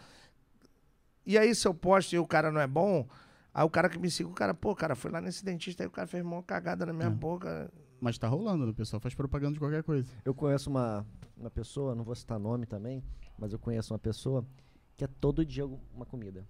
E 1.26 1.38
aí, 1.38 1.54
se 1.54 1.68
eu 1.68 1.74
posto 1.74 2.14
e 2.14 2.20
o 2.20 2.26
cara 2.26 2.52
não 2.52 2.62
é 2.62 2.68
bom, 2.68 3.08
aí 3.54 3.66
o 3.66 3.70
cara 3.70 3.90
que 3.90 3.98
me 4.00 4.10
siga, 4.10 4.30
o 4.30 4.34
cara, 4.34 4.54
pô, 4.54 4.74
cara, 4.76 4.96
foi 4.96 5.12
lá 5.12 5.20
nesse 5.22 5.44
dentista 5.44 5.84
aí, 5.84 5.88
o 5.88 5.92
cara 5.92 6.08
fez 6.08 6.24
uma 6.24 6.42
cagada 6.44 6.86
na 6.86 6.94
minha 6.94 7.08
É. 7.08 7.12
boca. 7.12 7.70
Mas 8.00 8.18
tá 8.18 8.28
rolando, 8.28 8.66
né? 8.66 8.72
o 8.72 8.76
pessoal 8.76 9.00
faz 9.00 9.14
propaganda 9.16 9.54
de 9.54 9.60
qualquer 9.60 9.84
coisa. 9.84 10.06
Eu 10.26 10.34
conheço 10.34 10.70
uma, 10.70 11.06
uma 11.38 11.50
pessoa, 11.50 11.96
não 11.96 12.04
vou 12.04 12.16
citar 12.16 12.38
nome 12.40 12.66
também, 12.66 13.02
mas 13.38 13.54
eu 13.54 13.60
conheço 13.60 13.94
uma 13.94 14.00
pessoa 14.00 14.46
que 14.96 15.04
é 15.04 15.08
todo 15.08 15.46
dia 15.46 15.66
uma 15.94 16.06
comida. 16.06 16.46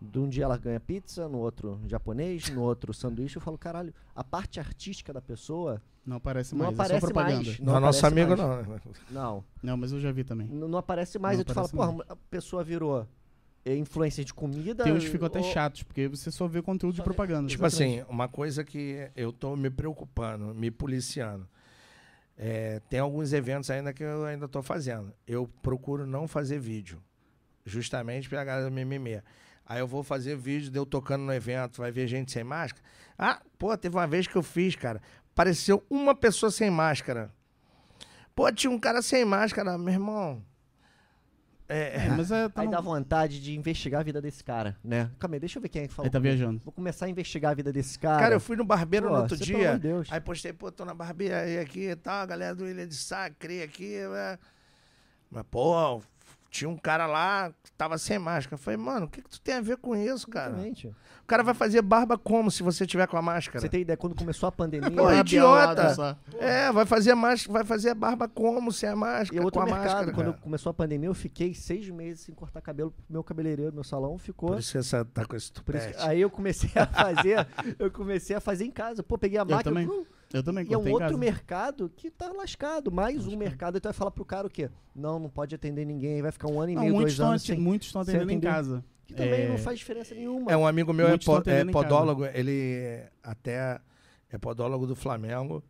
De 0.00 0.18
um 0.18 0.28
dia 0.28 0.44
ela 0.44 0.56
ganha 0.56 0.78
pizza, 0.78 1.28
no 1.28 1.38
outro 1.38 1.80
japonês, 1.88 2.48
no 2.50 2.62
outro 2.62 2.94
sanduíche. 2.94 3.36
Eu 3.36 3.42
falo, 3.42 3.58
caralho, 3.58 3.92
a 4.14 4.22
parte 4.22 4.60
artística 4.60 5.12
da 5.12 5.20
pessoa 5.20 5.82
Não 6.06 6.16
aparece 6.18 6.54
não 6.54 6.66
mais, 6.66 6.70
é 6.70 6.74
aparece 6.74 7.00
só 7.00 7.06
propaganda. 7.06 7.44
mais. 7.44 7.58
Não, 7.58 7.80
nosso 7.80 8.06
aparece 8.06 8.06
amigo 8.06 8.42
mais. 8.42 8.66
não. 8.68 8.92
Não, 9.10 9.44
Não, 9.62 9.76
mas 9.76 9.90
eu 9.92 9.98
já 9.98 10.12
vi 10.12 10.22
também. 10.22 10.46
n- 10.46 10.68
não 10.68 10.78
aparece 10.78 11.18
mais. 11.18 11.36
Não 11.38 11.42
e 11.42 11.44
tu 11.44 11.52
fala, 11.52 11.66
aparece 11.66 11.92
porra, 11.92 12.04
a 12.12 12.16
pessoa 12.30 12.62
virou 12.62 13.08
é, 13.64 13.74
influencer 13.76 14.24
de 14.24 14.32
comida. 14.32 14.84
Tem 14.84 14.92
uns 14.92 15.02
que 15.04 15.10
ficam 15.10 15.26
até 15.26 15.42
chatos, 15.42 15.82
porque 15.82 16.06
você 16.06 16.30
só 16.30 16.46
vê 16.46 16.62
conteúdo 16.62 16.94
de 16.94 17.02
propaganda. 17.02 17.48
Tipo 17.48 17.66
assim, 17.66 18.04
uma 18.08 18.28
coisa 18.28 18.62
que 18.62 19.10
eu 19.16 19.32
tô 19.32 19.56
me 19.56 19.68
preocupando, 19.68 20.54
me 20.54 20.70
policiando. 20.70 21.44
É, 22.36 22.80
tem 22.88 23.00
alguns 23.00 23.32
eventos 23.32 23.68
ainda 23.68 23.92
que 23.92 24.04
eu 24.04 24.24
ainda 24.24 24.46
tô 24.46 24.62
fazendo. 24.62 25.12
Eu 25.26 25.48
procuro 25.60 26.06
não 26.06 26.28
fazer 26.28 26.60
vídeo. 26.60 27.02
Justamente 27.66 28.28
pra 28.28 28.44
galera 28.44 28.70
mimimi. 28.70 29.20
Aí 29.68 29.80
eu 29.80 29.86
vou 29.86 30.02
fazer 30.02 30.34
vídeo 30.36 30.70
de 30.70 30.78
eu 30.78 30.86
tocando 30.86 31.24
no 31.24 31.32
evento, 31.32 31.78
vai 31.82 31.90
ver 31.92 32.06
gente 32.06 32.32
sem 32.32 32.42
máscara. 32.42 32.82
Ah, 33.18 33.42
pô, 33.58 33.76
teve 33.76 33.94
uma 33.96 34.06
vez 34.06 34.26
que 34.26 34.34
eu 34.36 34.42
fiz, 34.42 34.74
cara. 34.74 35.02
Apareceu 35.32 35.84
uma 35.90 36.14
pessoa 36.14 36.50
sem 36.50 36.70
máscara. 36.70 37.30
Pô, 38.34 38.50
tinha 38.50 38.70
um 38.70 38.78
cara 38.78 39.02
sem 39.02 39.24
máscara, 39.24 39.76
meu 39.76 39.92
irmão. 39.92 40.42
É, 41.68 42.06
É, 42.06 42.08
mas 42.08 42.30
é, 42.30 42.48
tá 42.48 42.62
Aí 42.62 42.66
no- 42.66 42.72
dá 42.72 42.80
vontade 42.80 43.42
de 43.42 43.54
investigar 43.54 44.00
a 44.00 44.04
vida 44.04 44.22
desse 44.22 44.42
cara, 44.42 44.74
né? 44.82 45.10
Calma 45.18 45.36
aí, 45.36 45.40
deixa 45.40 45.58
eu 45.58 45.62
ver 45.62 45.68
quem 45.68 45.82
é 45.82 45.88
que 45.88 45.92
falou. 45.92 46.06
Aí 46.06 46.10
tá 46.10 46.18
viajando. 46.18 46.58
Vou 46.64 46.72
começar 46.72 47.04
a 47.04 47.08
investigar 47.10 47.50
a 47.50 47.54
vida 47.54 47.70
desse 47.70 47.98
cara. 47.98 48.18
Cara, 48.22 48.34
eu 48.36 48.40
fui 48.40 48.56
no 48.56 48.64
barbeiro 48.64 49.08
Pô, 49.08 49.12
no 49.16 49.20
outro 49.20 49.36
dia. 49.36 49.74
de 49.74 49.80
Deus. 49.80 50.08
Aí 50.10 50.18
postei, 50.18 50.50
pô, 50.54 50.72
tô 50.72 50.86
na 50.86 50.94
barbearia 50.94 51.60
aqui 51.60 51.90
e 51.90 51.96
tal, 51.96 52.22
a 52.22 52.26
galera 52.26 52.54
do 52.54 52.66
Ilha 52.66 52.86
de 52.86 52.94
Sacre 52.94 53.62
aqui. 53.62 53.96
é. 53.96 54.38
Mas, 55.30 55.44
pô, 55.50 56.00
tinha 56.50 56.68
um 56.68 56.76
cara 56.76 57.06
lá 57.06 57.52
que 57.62 57.70
tava 57.72 57.98
sem 57.98 58.18
máscara. 58.18 58.54
Eu 58.54 58.58
falei, 58.58 58.76
mano, 58.78 59.06
o 59.06 59.08
que, 59.08 59.20
que 59.22 59.28
tu 59.28 59.40
tem 59.40 59.54
a 59.56 59.60
ver 59.60 59.76
com 59.76 59.94
isso, 59.94 60.28
cara? 60.28 60.50
Exatamente. 60.50 60.86
O 60.88 61.26
cara 61.26 61.42
vai 61.42 61.52
fazer 61.54 61.82
barba 61.82 62.16
como 62.16 62.50
se 62.50 62.62
você 62.62 62.86
tiver 62.86 63.06
com 63.06 63.16
a 63.16 63.22
máscara? 63.22 63.60
Você 63.60 63.68
tem 63.68 63.82
ideia, 63.82 63.96
quando 63.96 64.14
começou 64.14 64.48
a 64.48 64.52
pandemia, 64.52 64.90
Pô, 64.90 65.12
idiota. 65.12 66.18
É, 66.38 66.72
vai 66.72 66.86
fazer, 66.86 67.14
mais, 67.14 67.46
vai 67.46 67.64
fazer 67.64 67.94
barba 67.94 68.26
como 68.28 68.72
sem 68.72 68.88
a 68.88 68.92
e 68.92 68.94
máscara? 68.96 69.44
outro 69.44 69.60
com 69.60 69.66
a 69.68 69.70
mercado, 69.70 69.84
máscara, 69.84 70.12
quando 70.12 70.30
cara. 70.30 70.42
começou 70.42 70.70
a 70.70 70.74
pandemia, 70.74 71.08
eu 71.08 71.14
fiquei 71.14 71.52
seis 71.54 71.88
meses 71.90 72.22
sem 72.22 72.34
cortar 72.34 72.60
cabelo. 72.62 72.94
Meu 73.08 73.22
cabeleireiro, 73.22 73.72
meu 73.74 73.84
salão 73.84 74.16
ficou. 74.18 74.50
Por 74.50 74.58
isso 74.58 74.72
que 74.72 74.82
você 74.82 75.04
tá 75.04 75.24
com 75.26 75.36
esse 75.36 75.52
Por 75.52 75.74
isso 75.74 75.86
tupete. 75.86 76.06
aí 76.08 76.20
eu 76.20 76.30
comecei 76.30 76.70
a 76.74 76.86
fazer, 76.86 77.46
eu 77.78 77.90
comecei 77.90 78.34
a 78.36 78.40
fazer 78.40 78.64
em 78.64 78.70
casa. 78.70 79.02
Pô, 79.02 79.18
peguei 79.18 79.38
a 79.38 79.44
máquina. 79.44 79.62
também. 79.64 79.86
uh, 79.86 80.06
Eu 80.32 80.42
também 80.42 80.66
E 80.68 80.74
é 80.74 80.76
um 80.76 80.82
outro 80.90 80.98
casa. 80.98 81.16
mercado 81.16 81.90
que 81.96 82.10
tá 82.10 82.30
lascado. 82.32 82.92
Mais 82.92 83.26
um 83.26 83.36
mercado. 83.36 83.78
Então 83.78 83.90
vai 83.90 83.96
falar 83.98 84.10
pro 84.10 84.24
cara 84.24 84.46
o 84.46 84.50
quê? 84.50 84.68
Não, 84.94 85.18
não 85.18 85.30
pode 85.30 85.54
atender 85.54 85.86
ninguém. 85.86 86.20
Vai 86.20 86.30
ficar 86.32 86.48
um 86.48 86.60
ano 86.60 86.72
e 86.72 86.74
Não, 86.74 86.82
meio, 86.82 86.94
dois 86.96 87.12
estão 87.12 87.30
anos 87.30 87.42
sem. 87.42 87.58
muitos 87.58 87.88
estão 87.88 88.02
atendendo 88.02 88.30
em 88.32 88.40
casa. 88.40 88.84
Que 89.06 89.14
também 89.14 89.42
É, 89.44 89.48
não 89.48 89.56
faz 89.56 89.78
diferença 89.78 90.14
nenhuma. 90.14 90.52
É, 90.52 90.56
um 90.56 90.66
amigo 90.66 90.92
meu 90.92 91.08
é, 91.08 91.16
po- 91.16 91.42
é 91.46 91.64
podólogo, 91.64 92.26
ele 92.26 93.02
até 93.22 93.80
é 94.30 94.36
podólogo 94.36 94.86
do 94.86 94.94
Flamengo, 94.94 95.64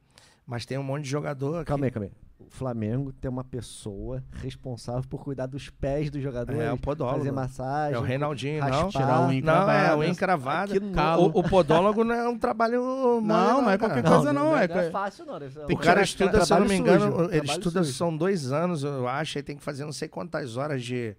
mas 0.44 0.66
tem 0.66 0.76
um 0.76 0.82
monte 0.82 1.04
de 1.04 1.10
jogador. 1.10 1.64
Calma 1.64 1.86
aí, 1.86 1.90
calma 1.92 2.06
aí. 2.06 2.12
O 2.50 2.54
Flamengo 2.58 3.12
tem 3.12 3.30
uma 3.30 3.44
pessoa 3.44 4.24
responsável 4.32 5.02
por 5.08 5.22
cuidar 5.22 5.44
dos 5.46 5.68
pés 5.68 6.08
dos 6.10 6.22
jogadores. 6.22 6.58
É, 6.60 6.72
o 6.72 6.78
podólogo. 6.78 7.18
Fazer 7.18 7.30
massagem. 7.30 7.94
É 7.94 7.98
o 7.98 8.02
Reinaldinho, 8.02 8.60
raspar. 8.62 8.80
não? 8.82 8.88
Tirar 8.88 9.04
o 9.20 9.32
Não, 9.42 10.02
é 10.02 10.08
encravado. 10.08 10.72
o 10.72 10.76
encravado. 10.76 11.22
O, 11.22 11.40
o 11.40 11.42
podólogo 11.48 12.02
não 12.04 12.14
é 12.14 12.26
um 12.28 12.38
trabalho. 12.38 13.20
Não, 13.20 13.62
não 13.62 13.70
é 13.70 13.76
qualquer 13.76 14.02
coisa 14.02 14.32
não, 14.32 14.56
é 14.56 14.66
Não 14.66 14.78
é 14.80 14.84
co- 14.86 14.90
fácil, 14.90 15.26
não. 15.26 15.38
Tem 15.38 15.76
O 15.76 15.78
cara 15.78 16.02
estuda, 16.02 16.42
se 16.44 16.52
eu 16.52 16.60
não 16.60 16.66
me 16.66 16.76
engano, 16.76 17.00
sujo, 17.00 17.16
ele 17.24 17.28
trabalho 17.28 17.50
estuda, 17.50 17.84
sujo. 17.84 17.96
são 17.96 18.16
dois 18.16 18.50
anos, 18.50 18.82
eu 18.82 19.06
acho, 19.06 19.38
e 19.38 19.42
tem 19.42 19.56
que 19.56 19.62
fazer 19.62 19.84
não 19.84 19.92
sei 19.92 20.08
quantas 20.08 20.56
horas 20.56 20.82
de. 20.82 21.14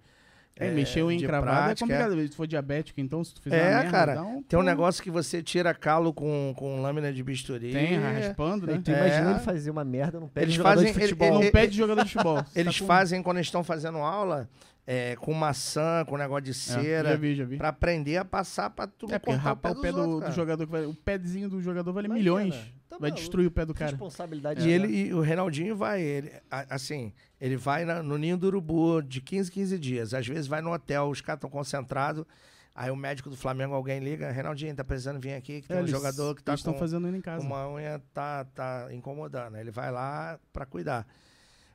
É, 0.68 0.72
mexer 0.72 1.02
o 1.04 1.10
de 1.10 1.24
encravado 1.24 1.52
é 1.52 1.64
prática, 1.66 1.86
complicado. 1.88 2.22
Se 2.30 2.36
for 2.36 2.46
diabético, 2.48 3.00
então, 3.00 3.24
se 3.24 3.34
tu 3.34 3.42
fizer 3.42 3.58
É, 3.58 3.76
merda, 3.76 3.90
cara, 3.92 4.16
dá 4.16 4.24
um- 4.24 4.42
Tem 4.44 4.60
um 4.60 4.64
negócio 4.64 5.02
que 5.02 5.10
você 5.10 5.42
tira 5.42 5.74
calo 5.74 6.14
com, 6.14 6.54
com 6.58 6.82
lâmina 6.82 7.12
de 7.14 7.24
bisturi. 7.24 7.72
Tem, 7.72 7.98
raspando, 7.98 8.68
né? 8.68 8.82
Tu 8.84 8.92
É. 8.92 8.98
imagina 8.98 9.32
ele 9.32 9.40
fazer 9.40 9.72
uma 9.72 9.84
merda 9.86 10.20
num 10.20 10.28
pé 10.28 10.42
Eles 10.42 10.52
de 10.54 10.58
jogador 10.58 10.76
fazem- 10.78 10.92
de 10.94 10.98
ele- 11.00 11.08
futebol. 11.08 11.34
Não 11.34 11.42
ele- 11.42 11.52
pede 11.52 11.78
jogador 11.78 12.04
de 12.04 12.12
futebol. 12.12 12.38
Eles 12.56 12.74
tá 12.76 12.82
com- 12.82 12.88
fazem 12.88 13.24
quando 13.24 13.40
estão 13.40 13.64
fazendo 13.64 13.98
aula 14.00 14.50
é, 14.92 15.16
com 15.18 15.34
maçã, 15.34 16.04
com 16.08 16.18
negócio 16.18 16.44
de 16.46 16.52
É, 16.52 16.54
cera, 16.54 17.10
já 17.12 17.16
vi, 17.16 17.36
já 17.36 17.46
vi. 17.46 17.58
pra 17.58 17.70
aprender 17.70 18.18
a 18.18 18.26
passar 18.26 18.70
pra 18.72 18.88
tu 18.88 19.06
É, 19.06 19.20
porque 19.20 19.34
cortar 19.34 19.42
rapar 19.50 19.72
o 19.74 19.82
pé 19.82 19.92
dos 19.92 20.02
do, 20.04 20.10
outros, 20.10 20.32
do 20.32 20.36
jogador, 20.36 20.66
que 20.66 20.72
vai, 20.72 20.86
o 20.86 20.96
pezinho 20.96 21.48
do 21.48 21.62
jogador 21.62 21.94
vale 21.94 22.08
Imagina, 22.08 22.24
milhões. 22.24 22.56
Tá 22.90 22.98
vai 22.98 23.10
maluco. 23.10 23.20
destruir 23.20 23.46
o 23.48 23.52
pé 23.52 23.66
do 23.66 23.74
cara. 23.74 23.92
Responsabilidade 23.92 24.68
E 24.68 24.72
ele 24.72 24.88
e 24.88 25.14
o 25.14 25.22
Reinaldinho 25.22 25.76
vai, 25.76 26.02
ele, 26.02 26.32
assim, 26.70 27.14
ele 27.40 27.56
vai 27.56 27.86
na- 27.86 28.02
no 28.04 28.18
ninho 28.18 28.36
do 28.38 28.48
urubu 28.48 29.02
de 29.02 29.22
15, 29.22 29.52
15 29.52 29.78
dias. 29.80 30.14
Às 30.14 30.28
vezes 30.28 30.48
vai 30.48 30.62
no 30.62 30.74
hotel, 30.74 31.10
os 31.10 31.22
caras 31.22 31.38
estão 31.38 31.50
concentrados. 31.50 32.26
Aí 32.76 32.90
o 32.92 32.96
médico 32.96 33.30
do 33.30 33.36
Flamengo, 33.36 33.74
alguém 33.74 34.00
liga, 34.00 34.32
Reinaldinho, 34.32 34.74
tá 34.76 34.84
precisando 34.84 35.20
vir 35.20 35.34
aqui, 35.34 35.62
que 35.62 35.68
tem 35.68 35.76
É, 35.78 35.80
um 35.80 35.84
eles- 35.84 35.92
jogador 35.92 36.34
que 36.36 36.42
tá 36.44 36.56
com 36.58 36.74
fazendo 36.76 37.08
ele 37.08 37.18
em 37.18 37.22
casa. 37.22 37.46
uma 37.46 37.68
unha, 37.70 38.02
tá, 38.14 38.46
tá 38.46 38.88
incomodando. 38.92 39.58
Ele 39.58 39.70
vai 39.72 39.92
lá 39.92 40.40
pra 40.54 40.66
cuidar. 40.66 41.06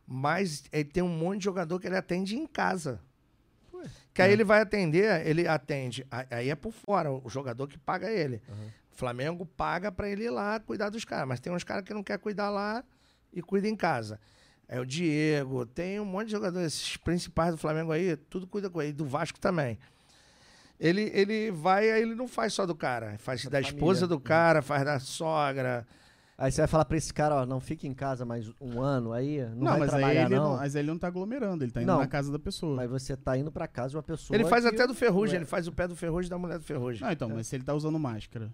Mas 0.06 0.64
ele 0.72 0.84
tem 0.84 1.02
um 1.02 1.08
monte 1.08 1.38
de 1.38 1.44
jogador 1.44 1.78
que 1.80 1.86
ele 1.86 1.96
atende 1.96 2.36
em 2.36 2.46
casa. 2.46 3.00
Que 4.12 4.22
aí 4.22 4.30
É. 4.30 4.32
ele 4.32 4.44
vai 4.44 4.60
atender, 4.60 5.26
ele 5.26 5.46
atende. 5.48 6.06
Aí 6.30 6.50
é 6.50 6.54
por 6.54 6.72
fora, 6.72 7.10
o 7.10 7.28
jogador 7.28 7.66
que 7.68 7.78
paga 7.78 8.10
ele. 8.10 8.40
O 8.92 8.96
Flamengo 8.96 9.44
paga 9.44 9.90
pra 9.90 10.08
ele 10.08 10.24
ir 10.24 10.30
lá 10.30 10.60
cuidar 10.60 10.88
dos 10.88 11.04
caras. 11.04 11.26
Mas 11.26 11.40
tem 11.40 11.52
uns 11.52 11.64
caras 11.64 11.84
que 11.84 11.92
não 11.92 12.02
quer 12.02 12.18
cuidar 12.18 12.48
lá 12.50 12.84
e 13.32 13.42
cuida 13.42 13.68
em 13.68 13.74
casa. 13.76 14.20
É 14.68 14.80
o 14.80 14.86
Diego, 14.86 15.66
tem 15.66 16.00
um 16.00 16.04
monte 16.04 16.26
de 16.26 16.32
jogadores, 16.32 16.72
esses 16.74 16.96
principais 16.96 17.50
do 17.52 17.58
Flamengo 17.58 17.92
aí, 17.92 18.16
tudo 18.16 18.46
cuida 18.46 18.70
com 18.70 18.80
ele, 18.80 18.92
do 18.92 19.04
Vasco 19.04 19.38
também. 19.38 19.78
Ele, 20.80 21.10
ele 21.14 21.50
vai, 21.50 21.90
aí 21.90 22.02
ele 22.02 22.14
não 22.14 22.26
faz 22.26 22.52
só 22.52 22.64
do 22.66 22.74
cara. 22.74 23.16
Faz 23.18 23.44
da, 23.44 23.50
Da 23.50 23.60
esposa 23.60 24.06
do 24.06 24.18
cara, 24.18 24.62
faz 24.62 24.84
da 24.84 24.98
sogra. 24.98 25.86
Aí 26.36 26.50
você 26.50 26.62
vai 26.62 26.66
falar 26.68 26.84
pra 26.84 26.96
esse 26.96 27.14
cara, 27.14 27.36
ó, 27.36 27.46
não 27.46 27.60
fique 27.60 27.86
em 27.86 27.94
casa 27.94 28.24
mais 28.24 28.50
um 28.60 28.80
ano 28.82 29.12
aí, 29.12 29.40
não, 29.50 29.54
Não, 29.56 29.64
vai 29.70 29.78
mas 29.80 29.94
aí, 29.94 29.98
trabalhar 30.00 30.26
ele 30.26 30.34
não. 30.34 30.42
não, 30.50 30.56
mas 30.56 30.74
aí 30.74 30.82
ele 30.82 30.90
não 30.90 30.98
tá 30.98 31.06
aglomerando, 31.06 31.62
ele 31.62 31.70
tá 31.70 31.80
indo 31.80 31.86
Não. 31.86 31.98
na 32.00 32.08
casa 32.08 32.32
da 32.32 32.38
pessoa. 32.40 32.74
Mas 32.74 32.90
você 32.90 33.16
tá 33.16 33.38
indo 33.38 33.52
pra 33.52 33.68
casa 33.68 33.90
de 33.90 33.96
uma 33.96 34.02
pessoa 34.02 34.36
Ele 34.36 34.44
faz 34.44 34.64
que- 34.64 34.70
até 34.74 34.84
do 34.86 34.94
ferrugem, 34.94 35.36
ele 35.36 35.44
faz 35.44 35.68
o 35.68 35.72
pé 35.72 35.86
do 35.86 35.94
ferrugem 35.94 36.28
da 36.28 36.36
mulher 36.36 36.58
do 36.58 36.64
ferrugem. 36.64 37.02
Não, 37.04 37.12
então, 37.12 37.28
mas 37.28 37.46
se 37.46 37.54
ele 37.54 37.62
tá 37.62 37.72
usando 37.72 37.96
máscara, 38.00 38.50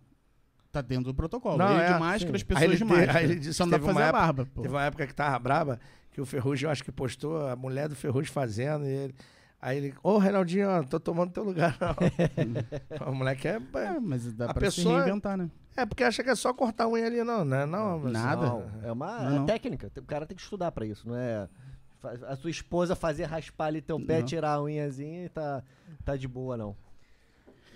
tá 0.71 0.83
dentro 0.83 1.05
do 1.07 1.15
protocolo. 1.15 1.57
Não, 1.57 1.73
ele 1.73 1.81
é, 1.83 1.93
de 1.95 1.99
máscara, 1.99 2.31
sim. 2.33 2.37
as 2.37 2.43
pessoas 2.43 2.63
Aí 2.63 2.69
ele 2.69 2.77
de 2.77 2.85
te- 2.85 2.89
máscara. 2.89 3.19
aí 3.19 3.25
ele 3.25 3.35
disse 3.37 3.55
Só 3.55 3.65
que 3.65 3.71
não 3.71 3.79
dá 3.79 3.83
pra 3.83 3.87
teve 3.95 3.99
fazer 3.99 3.99
uma 3.99 4.05
a 4.05 4.09
época- 4.09 4.27
barba, 4.45 4.51
pô. 4.55 4.63
Teve 4.63 4.75
uma 4.75 4.85
época 4.85 5.07
que 5.07 5.15
tava 5.15 5.39
braba, 5.39 5.81
que 6.13 6.21
o 6.21 6.27
Ferrugem, 6.27 6.67
eu 6.67 6.71
acho 6.71 6.85
que 6.85 6.93
postou 6.93 7.47
a 7.49 7.57
mulher 7.57 7.89
do 7.89 7.97
Ferrugem 7.97 8.31
fazendo, 8.31 8.85
e 8.85 8.89
ele. 8.91 9.15
Aí 9.63 9.77
ele, 9.77 9.95
ô 10.03 10.17
Reinaldinho, 10.19 10.69
ó, 10.71 10.83
tô 10.83 10.99
tomando 10.99 11.33
teu 11.33 11.45
lugar, 11.45 11.77
não. 11.81 11.95
o 13.09 13.15
moleque 13.15 13.47
é. 13.47 13.61
É, 13.75 14.01
mas 14.01 14.33
dá 14.33 14.47
A 14.51 14.55
pra 14.55 14.71
se 14.71 14.77
pessoa- 14.79 15.03
reinventar, 15.03 15.37
né? 15.37 15.51
É 15.77 15.85
porque 15.87 16.03
acha 16.03 16.23
que 16.25 16.31
é 16.31 16.35
só 16.35 16.53
cortar 16.55 16.85
a 16.85 16.89
unha 16.89 17.07
ali, 17.07 17.23
não, 17.23 17.45
né? 17.45 17.65
Não, 17.67 17.99
mas- 17.99 18.13
Nada. 18.13 18.47
Não, 18.47 18.71
é 18.83 18.91
uma 18.93 19.19
Não, 19.21 19.27
é 19.37 19.39
não. 19.41 19.47
técnica. 19.47 19.91
O 19.99 20.03
cara 20.03 20.27
tem 20.27 20.37
que 20.37 20.43
estudar 20.43 20.73
pra 20.73 20.85
isso, 20.87 21.07
não 21.09 21.17
é 21.17 21.47
a 22.27 22.35
tua 22.35 22.51
esposa 22.51 22.97
fazer 22.97 23.25
raspar 23.25 23.67
ali 23.67 23.83
teu 23.83 24.01
pé, 24.01 24.21
Não. 24.21 24.25
tirar 24.25 24.53
a 24.55 24.63
unhazinha 24.63 25.27
e 25.27 25.29
tá, 25.29 25.63
tá 26.03 26.17
de 26.17 26.27
boa, 26.27 26.57
não. 26.57 26.75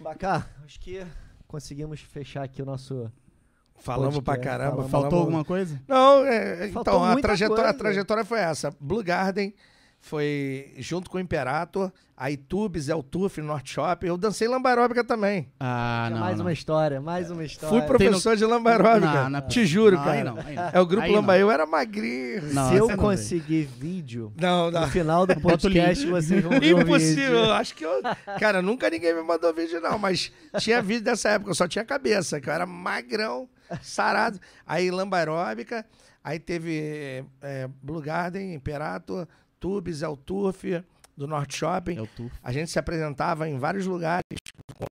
Bacá, 0.01 0.47
acho 0.65 0.81
que 0.81 1.07
conseguimos 1.47 2.01
fechar 2.01 2.43
aqui 2.43 2.63
o 2.63 2.65
nosso. 2.65 3.13
Falamos 3.77 4.15
pra 4.21 4.35
Podcast, 4.35 4.49
caramba. 4.59 4.71
falamos. 4.85 4.91
Faltou 4.91 5.19
alguma 5.21 5.45
coisa? 5.45 5.79
Não, 5.87 6.25
é, 6.25 6.69
então, 6.69 7.05
a 7.05 7.17
trajetória, 7.21 7.65
a 7.65 7.67
coisa. 7.67 7.79
trajetória 7.79 8.25
foi 8.25 8.39
essa. 8.41 8.75
Blue 8.81 9.03
Garden 9.05 9.53
foi 10.05 10.75
junto 10.77 11.09
com 11.09 11.17
o 11.17 11.21
Imperator, 11.21 11.91
a 12.15 12.31
Itubes, 12.31 12.91
El 12.91 13.03
Tuf, 13.03 13.41
North 13.41 13.67
Shop. 13.67 14.07
Eu 14.07 14.19
dancei 14.19 14.47
lambaróbica 14.47 15.03
também. 15.03 15.51
Ah, 15.59 16.09
não. 16.13 16.21
mais 16.21 16.37
não. 16.37 16.45
uma 16.45 16.53
história, 16.53 17.01
mais 17.01 17.31
uma 17.31 17.43
história. 17.43 17.79
Fui 17.79 17.87
professor 17.89 18.37
de 18.37 18.45
lambaróbica. 18.45 19.23
Não, 19.25 19.31
não 19.31 19.39
é 19.39 19.43
Te 19.43 19.65
juro, 19.65 19.97
Não, 19.97 20.05
cara. 20.05 20.17
aí 20.19 20.23
não, 20.25 20.39
aí 20.39 20.55
não. 20.57 20.71
É 20.75 20.79
o 20.81 20.85
grupo. 20.85 21.11
Lambaí. 21.11 21.41
Eu 21.41 21.51
era 21.51 21.65
magrinho. 21.65 22.53
Não, 22.53 22.69
Se 22.69 22.77
eu 22.77 22.95
conseguir 22.99 23.63
vídeo, 23.65 24.31
Não, 24.39 24.71
não. 24.71 24.83
no 24.83 24.89
final 24.89 25.27
do 25.27 25.35
podcast 25.41 26.07
vocês 26.07 26.43
vão 26.45 26.61
ver 26.61 26.75
o 26.75 26.83
Impossível. 26.83 27.41
vídeo. 27.41 27.53
Acho 27.53 27.75
que 27.75 27.85
eu. 27.87 28.03
Cara, 28.39 28.61
nunca 28.61 28.91
ninguém 28.91 29.15
me 29.15 29.23
mandou 29.23 29.55
vídeo, 29.55 29.81
não. 29.81 29.99
Mas 29.99 30.31
tinha 30.59 30.83
vídeo 30.83 31.03
dessa 31.05 31.31
época, 31.31 31.51
eu 31.51 31.55
só 31.55 31.67
tinha 31.67 31.85
cabeça, 31.85 32.43
que 32.43 32.49
eu 32.51 32.53
era 32.53 32.67
magrão, 32.67 33.49
sarado. 33.81 34.39
Aí 34.67 34.91
lamba 34.91 35.17
aeróbica, 35.17 35.83
aí 36.23 36.39
teve 36.39 37.25
é, 37.41 37.71
Blue 37.83 38.03
Garden, 38.03 38.53
Imperator, 38.53 39.27
Tubes, 39.61 40.03
El 40.03 40.17
Turf, 40.17 40.65
do 41.17 41.27
Norte 41.27 41.57
Shopping. 41.57 41.97
É 41.99 42.03
o 42.03 42.07
tu. 42.07 42.31
A 42.43 42.53
gente 42.53 42.71
se 42.71 42.79
apresentava 42.79 43.49
em 43.49 43.59
vários 43.59 43.87
lugares 43.87 44.25
com. 44.75 44.85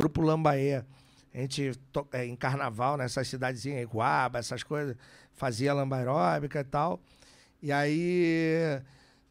Grupo 0.00 0.22
Lambaê. 0.22 0.76
A 1.34 1.38
gente, 1.40 1.72
é, 2.12 2.24
em 2.26 2.34
carnaval, 2.36 2.96
nessas 2.96 3.28
cidadezinhas, 3.28 3.82
Iguaba, 3.82 4.38
essas 4.38 4.62
coisas, 4.62 4.96
fazia 5.34 5.72
lamba 5.74 5.96
aeróbica 5.96 6.60
e 6.60 6.64
tal. 6.64 7.00
E 7.62 7.70
aí, 7.72 8.80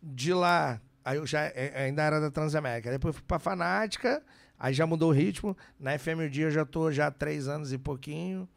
de 0.01 0.33
lá, 0.33 0.79
aí 1.03 1.17
eu 1.17 1.25
já 1.25 1.41
é, 1.41 1.83
ainda 1.85 2.03
era 2.03 2.19
da 2.19 2.29
Transamérica. 2.29 2.91
Depois 2.91 3.15
fui 3.15 3.23
pra 3.27 3.39
Fanática, 3.39 4.21
aí 4.59 4.73
já 4.73 4.85
mudou 4.85 5.09
o 5.09 5.13
ritmo. 5.13 5.55
Na 5.79 5.97
FM 5.97 6.19
o 6.25 6.29
Dia 6.29 6.45
eu 6.45 6.51
já 6.51 6.65
tô 6.65 6.91
já 6.91 7.07
há 7.07 7.11
três 7.11 7.47
anos 7.47 7.71
e 7.73 7.77
pouquinho. 7.77 8.47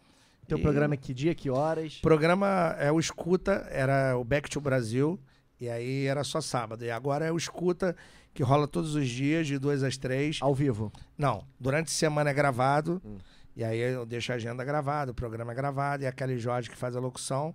Teu 0.47 0.59
E- 0.59 0.63
programa 0.63 0.95
é 0.95 0.97
que 0.97 1.15
dia, 1.15 1.35
que 1.35 1.49
horas? 1.49 1.99
Programa 2.01 2.77
é 2.79 2.91
o 2.93 2.99
Escuta, 3.01 3.67
era 3.71 4.17
o 4.19 4.25
Back 4.25 4.51
to 4.51 4.61
Brasil, 4.61 5.19
e 5.61 5.69
aí 5.69 6.07
era 6.07 6.25
só 6.25 6.41
sábado. 6.41 6.85
E 6.85 6.91
agora 6.91 7.25
é 7.27 7.33
o 7.33 7.37
Escuta, 7.37 7.95
que 8.33 8.43
rola 8.43 8.67
todos 8.67 8.95
os 8.95 9.09
dias, 9.09 9.47
de 9.47 9.59
duas 9.59 9.83
às 9.83 9.97
três. 9.97 10.39
Ao 10.41 10.55
vivo. 10.55 10.93
Não, 11.19 11.45
durante 11.59 11.89
a 11.89 11.91
semana 11.91 12.31
é 12.31 12.35
gravado, 12.35 13.01
Hum. 13.05 13.19
e 13.57 13.63
aí 13.65 13.79
eu 13.79 14.07
deixo 14.07 14.33
a 14.33 14.37
agenda 14.37 14.65
gravada, 14.65 15.11
o 15.11 15.15
programa 15.15 15.53
é 15.53 15.55
gravado, 15.55 16.03
e 16.03 16.07
a 16.07 16.13
Kelly 16.13 16.39
Jorge 16.39 16.71
que 16.71 16.77
faz 16.77 16.97
a 16.97 17.01
locução. 17.01 17.55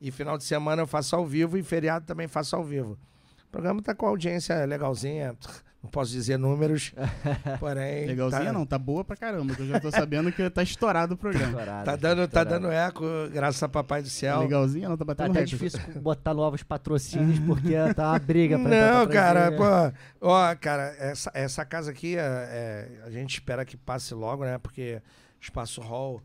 E 0.00 0.10
final 0.10 0.36
de 0.38 0.44
semana 0.44 0.82
eu 0.82 0.86
faço 0.86 1.16
ao 1.16 1.26
vivo, 1.26 1.56
e 1.56 1.62
feriado 1.62 2.04
também 2.06 2.28
faço 2.28 2.54
ao 2.54 2.64
vivo. 2.64 2.98
O 3.46 3.50
programa 3.50 3.80
tá 3.82 3.94
com 3.94 4.06
audiência 4.06 4.64
legalzinha, 4.66 5.34
não 5.82 5.88
posso 5.90 6.10
dizer 6.10 6.36
números, 6.36 6.92
porém... 7.60 8.06
Legalzinha 8.06 8.46
tá, 8.46 8.52
não, 8.52 8.66
tá 8.66 8.76
boa 8.76 9.04
pra 9.04 9.16
caramba, 9.16 9.54
que 9.54 9.62
eu 9.62 9.66
já 9.68 9.78
tô 9.78 9.90
sabendo 9.92 10.32
que 10.32 10.50
tá 10.50 10.62
estourado 10.62 11.14
o 11.14 11.16
programa. 11.16 11.46
Estourado, 11.50 11.84
Tá 11.84 11.94
dando, 11.96 12.18
tá 12.28 12.42
estourado. 12.42 12.50
dando 12.50 12.72
eco, 12.72 13.04
graças 13.32 13.62
a 13.62 13.68
Papai 13.68 14.02
do 14.02 14.08
Céu. 14.08 14.40
Legalzinha 14.40 14.88
não, 14.88 14.96
tá 14.96 15.04
Tá 15.04 15.14
batendo 15.14 15.30
até 15.30 15.40
recorde. 15.44 15.50
difícil 15.70 15.80
botar 16.02 16.34
novos 16.34 16.62
patrocínios 16.64 17.38
porque 17.38 17.74
tá 17.94 18.10
uma 18.10 18.18
briga 18.18 18.58
pra 18.58 18.68
Não, 18.68 19.06
pra 19.06 19.14
cara, 19.14 19.52
pô, 19.52 20.26
ó, 20.28 20.54
cara, 20.56 20.94
essa, 20.98 21.30
essa 21.32 21.64
casa 21.64 21.92
aqui, 21.92 22.16
é, 22.16 22.20
é, 22.20 22.88
a 23.06 23.10
gente 23.10 23.34
espera 23.34 23.64
que 23.64 23.76
passe 23.76 24.12
logo, 24.14 24.44
né? 24.44 24.58
Porque 24.58 25.00
Espaço 25.40 25.80
Hall, 25.80 26.20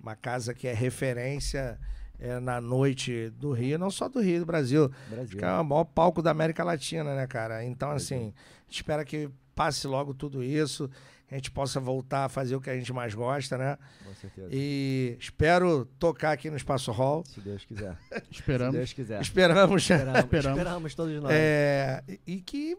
uma 0.00 0.16
casa 0.16 0.52
que 0.52 0.66
é 0.66 0.72
referência 0.74 1.78
é, 2.18 2.40
na 2.40 2.60
noite 2.60 3.30
do 3.38 3.52
Rio, 3.52 3.78
não 3.78 3.90
só 3.90 4.08
do 4.08 4.20
Rio, 4.20 4.40
do 4.40 4.46
Brasil. 4.46 4.90
Brasil. 5.08 5.38
Que 5.38 5.44
é 5.44 5.52
o 5.52 5.64
maior 5.64 5.84
palco 5.84 6.20
da 6.20 6.32
América 6.32 6.64
Latina, 6.64 7.14
né, 7.14 7.26
cara? 7.28 7.62
Então, 7.64 7.90
assim, 7.92 8.32
a 8.66 8.70
gente 8.70 8.76
espera 8.80 9.04
que 9.04 9.30
passe 9.54 9.86
logo 9.86 10.12
tudo 10.12 10.42
isso, 10.42 10.88
que 11.26 11.34
a 11.34 11.38
gente 11.38 11.50
possa 11.50 11.80
voltar 11.80 12.24
a 12.26 12.28
fazer 12.28 12.54
o 12.56 12.60
que 12.60 12.68
a 12.70 12.76
gente 12.76 12.92
mais 12.92 13.14
gosta, 13.14 13.56
né? 13.56 13.78
Com 14.04 14.14
certeza. 14.14 14.48
E 14.52 15.16
espero 15.18 15.84
tocar 15.98 16.32
aqui 16.32 16.50
no 16.50 16.56
Espaço 16.56 16.92
Hall. 16.92 17.24
Se 17.26 17.40
Deus 17.40 17.64
quiser. 17.64 17.96
Se 18.10 18.22
Esperamos. 18.40 18.74
Deus 18.74 18.92
quiser. 18.92 19.20
Esperamos. 19.22 19.82
Esperamos, 19.82 20.18
Esperamos. 20.20 20.58
esperamos 20.58 20.94
todos 20.94 21.22
nós. 21.22 21.32
É, 21.32 22.02
e- 22.08 22.20
e 22.26 22.40
que, 22.40 22.76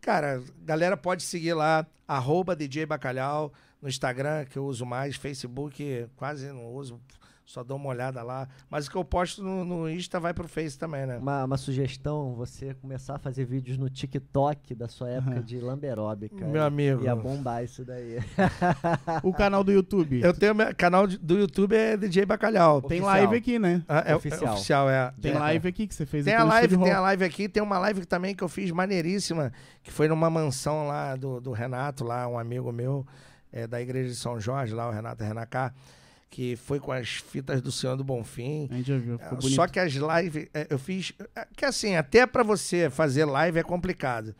cara, 0.00 0.42
galera 0.62 0.96
pode 0.96 1.22
seguir 1.22 1.54
lá, 1.54 1.86
arroba 2.06 2.54
DJ 2.56 2.86
Bacalhau, 2.86 3.52
no 3.82 3.88
Instagram, 3.88 4.44
que 4.44 4.56
eu 4.58 4.64
uso 4.66 4.84
mais, 4.86 5.16
Facebook 5.16 6.06
quase 6.16 6.46
não 6.52 6.66
uso, 6.72 7.00
só 7.50 7.64
dou 7.64 7.76
uma 7.76 7.88
olhada 7.88 8.22
lá. 8.22 8.48
Mas 8.70 8.86
o 8.86 8.90
que 8.90 8.96
eu 8.96 9.04
posto 9.04 9.42
no, 9.42 9.64
no 9.64 9.90
Insta 9.90 10.20
vai 10.20 10.32
pro 10.32 10.46
Face 10.46 10.78
também, 10.78 11.04
né? 11.04 11.18
Uma, 11.18 11.44
uma 11.44 11.56
sugestão, 11.56 12.32
você 12.34 12.74
começar 12.74 13.16
a 13.16 13.18
fazer 13.18 13.44
vídeos 13.44 13.76
no 13.76 13.90
TikTok 13.90 14.72
da 14.74 14.86
sua 14.86 15.10
época 15.10 15.32
Aham. 15.36 15.42
de 15.42 15.58
lamberóbica. 15.58 16.46
Meu 16.46 16.62
amigo. 16.62 17.02
Ia 17.02 17.16
bombar 17.16 17.64
isso 17.64 17.84
daí. 17.84 18.18
O 19.24 19.32
canal 19.32 19.64
do 19.64 19.72
YouTube. 19.72 20.20
Eu 20.22 20.32
tenho 20.32 20.54
meu 20.54 20.74
canal 20.74 21.06
do 21.06 21.38
YouTube 21.38 21.74
é 21.74 21.96
DJ 21.96 22.24
Bacalhau. 22.24 22.80
Tem 22.80 23.00
Oficial. 23.00 23.06
live 23.06 23.36
aqui, 23.36 23.58
né? 23.58 23.82
Ah, 23.88 24.04
é, 24.06 24.14
Oficial. 24.14 24.50
é 24.50 24.54
oficial, 24.54 24.90
é. 24.90 25.14
Tem 25.20 25.32
É. 25.32 25.38
live 25.38 25.68
aqui 25.68 25.86
que 25.86 25.94
você 25.94 26.06
fez 26.06 26.24
Tem 26.24 26.34
aqui 26.34 26.42
a 26.42 26.46
live, 26.46 26.78
tem 26.78 26.92
a 26.92 27.00
live 27.00 27.24
aqui, 27.24 27.48
tem 27.48 27.62
uma 27.62 27.78
live 27.78 28.06
também 28.06 28.34
que 28.34 28.44
eu 28.44 28.48
fiz 28.48 28.70
maneiríssima, 28.70 29.52
que 29.82 29.90
foi 29.90 30.06
numa 30.08 30.30
mansão 30.30 30.86
lá 30.86 31.16
do, 31.16 31.40
do 31.40 31.50
Renato, 31.52 32.04
lá, 32.04 32.28
um 32.28 32.38
amigo 32.38 32.70
meu, 32.72 33.04
é, 33.52 33.66
da 33.66 33.80
igreja 33.80 34.10
de 34.10 34.14
São 34.16 34.40
Jorge, 34.40 34.72
lá, 34.72 34.88
o 34.88 34.92
Renato 34.92 35.24
Renacá, 35.24 35.72
que 36.30 36.54
foi 36.54 36.78
com 36.78 36.92
as 36.92 37.08
fitas 37.16 37.60
do 37.60 37.72
Senhor 37.72 37.96
do 37.96 38.04
Bonfim. 38.04 38.68
A 38.70 38.76
gente 38.76 38.86
já 38.86 38.96
viu, 38.98 39.18
ficou 39.18 39.38
bonito. 39.38 39.56
Só 39.56 39.66
que 39.66 39.80
as 39.80 39.92
lives, 39.92 40.46
é, 40.54 40.66
eu 40.70 40.78
fiz. 40.78 41.12
é, 41.34 41.46
Que 41.56 41.64
assim, 41.64 41.96
até 41.96 42.24
pra 42.26 42.44
você 42.44 42.88
fazer 42.88 43.24
live 43.24 43.58
é 43.58 43.62
complicado. 43.64 44.34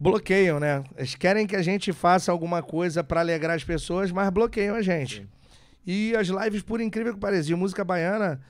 Bloqueiam, 0.00 0.60
né? 0.60 0.84
Eles 0.96 1.14
querem 1.14 1.46
que 1.46 1.56
a 1.56 1.62
gente 1.62 1.92
faça 1.92 2.30
alguma 2.30 2.62
coisa 2.62 3.02
pra 3.02 3.20
alegrar 3.20 3.56
as 3.56 3.64
pessoas, 3.64 4.10
mas 4.12 4.30
bloqueiam 4.30 4.74
a 4.76 4.82
gente. 4.82 5.26
E 5.86 6.14
as 6.16 6.28
lives, 6.28 6.62
por 6.62 6.80
incrível 6.80 7.14
que 7.14 7.20
pareça, 7.20 7.44
de 7.44 7.54
música 7.54 7.84
baiana, 7.84 8.40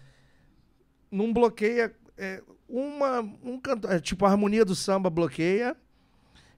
não 1.10 1.32
bloqueia. 1.32 1.92
é, 2.16 2.42
uma, 2.68 3.20
um 3.42 3.58
cantor, 3.58 3.92
é, 3.92 4.00
tipo, 4.00 4.26
a 4.26 4.30
harmonia 4.30 4.64
do 4.64 4.74
samba 4.74 5.08
bloqueia. 5.08 5.74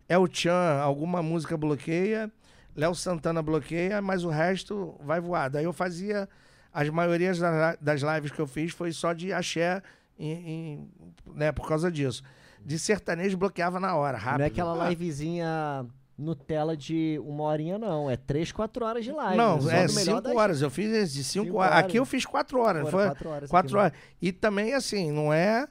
El 0.09 0.27
Chan, 0.33 0.81
alguma 0.81 1.23
música 1.23 1.57
bloqueia. 1.57 2.31
Léo 2.77 2.95
Santana 2.95 3.43
bloqueia, 3.43 4.01
mas 4.01 4.25
o 4.25 4.29
resto 4.29 4.95
vai 5.05 5.21
voar. 5.21 5.49
Daí 5.51 5.65
eu 5.65 5.73
fazia. 5.73 6.29
As 6.73 6.89
maiorias 6.89 7.39
da- 7.39 7.77
das 7.81 8.01
lives 8.03 8.31
que 8.31 8.39
eu 8.41 8.47
fiz 8.47 8.73
foi 8.73 8.93
só 8.93 9.13
de 9.13 9.33
axé, 9.33 9.83
em, 10.19 10.31
em- 10.33 10.89
né, 11.35 11.51
por 11.53 11.67
causa 11.69 11.91
disso. 11.91 12.23
De 12.65 12.79
sertanejo 12.79 13.37
bloqueava 13.37 13.81
na 13.81 13.97
hora, 13.97 14.17
rápido. 14.19 14.39
Não 14.39 14.45
é 14.45 14.49
aquela 14.49 14.89
livezinha 14.89 15.85
Nutella 16.17 16.77
de 16.77 17.19
uma 17.25 17.45
horinha, 17.45 17.79
não. 17.79 18.09
É 18.11 18.17
três, 18.17 18.53
quatro 18.53 18.85
horas 18.85 19.03
de 19.05 19.11
live. 19.11 19.37
Não, 19.37 19.57
é 19.71 19.89
cinco 19.89 20.21
das- 20.21 20.37
horas. 20.37 20.63
Eu 20.63 20.71
fiz 20.71 21.13
de 21.13 21.25
cinco, 21.25 21.47
Cinco 21.47 21.57
horas. 21.59 21.73
horas. 21.73 21.85
Aqui 21.87 21.97
eu 21.97 22.05
fiz 22.05 22.25
quatro 22.27 22.61
horas, 22.61 22.87
Agora, 22.87 22.93
foi? 22.93 23.07
quatro 23.07 23.29
horas. 23.31 23.51
Quatro 23.51 23.79
aqui, 23.81 23.87
horas. 23.97 23.99
E 24.21 24.31
também, 24.31 24.75
assim, 24.75 25.11
não 25.11 25.33
é 25.33 25.67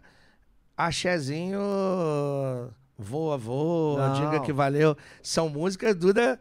axézinho 0.76 1.60
voa, 2.98 3.38
voa, 3.38 4.08
Não. 4.10 4.14
diga 4.16 4.40
que 4.44 4.52
valeu. 4.52 4.96
São 5.22 5.48
músicas, 5.50 5.96
Duda, 5.96 6.38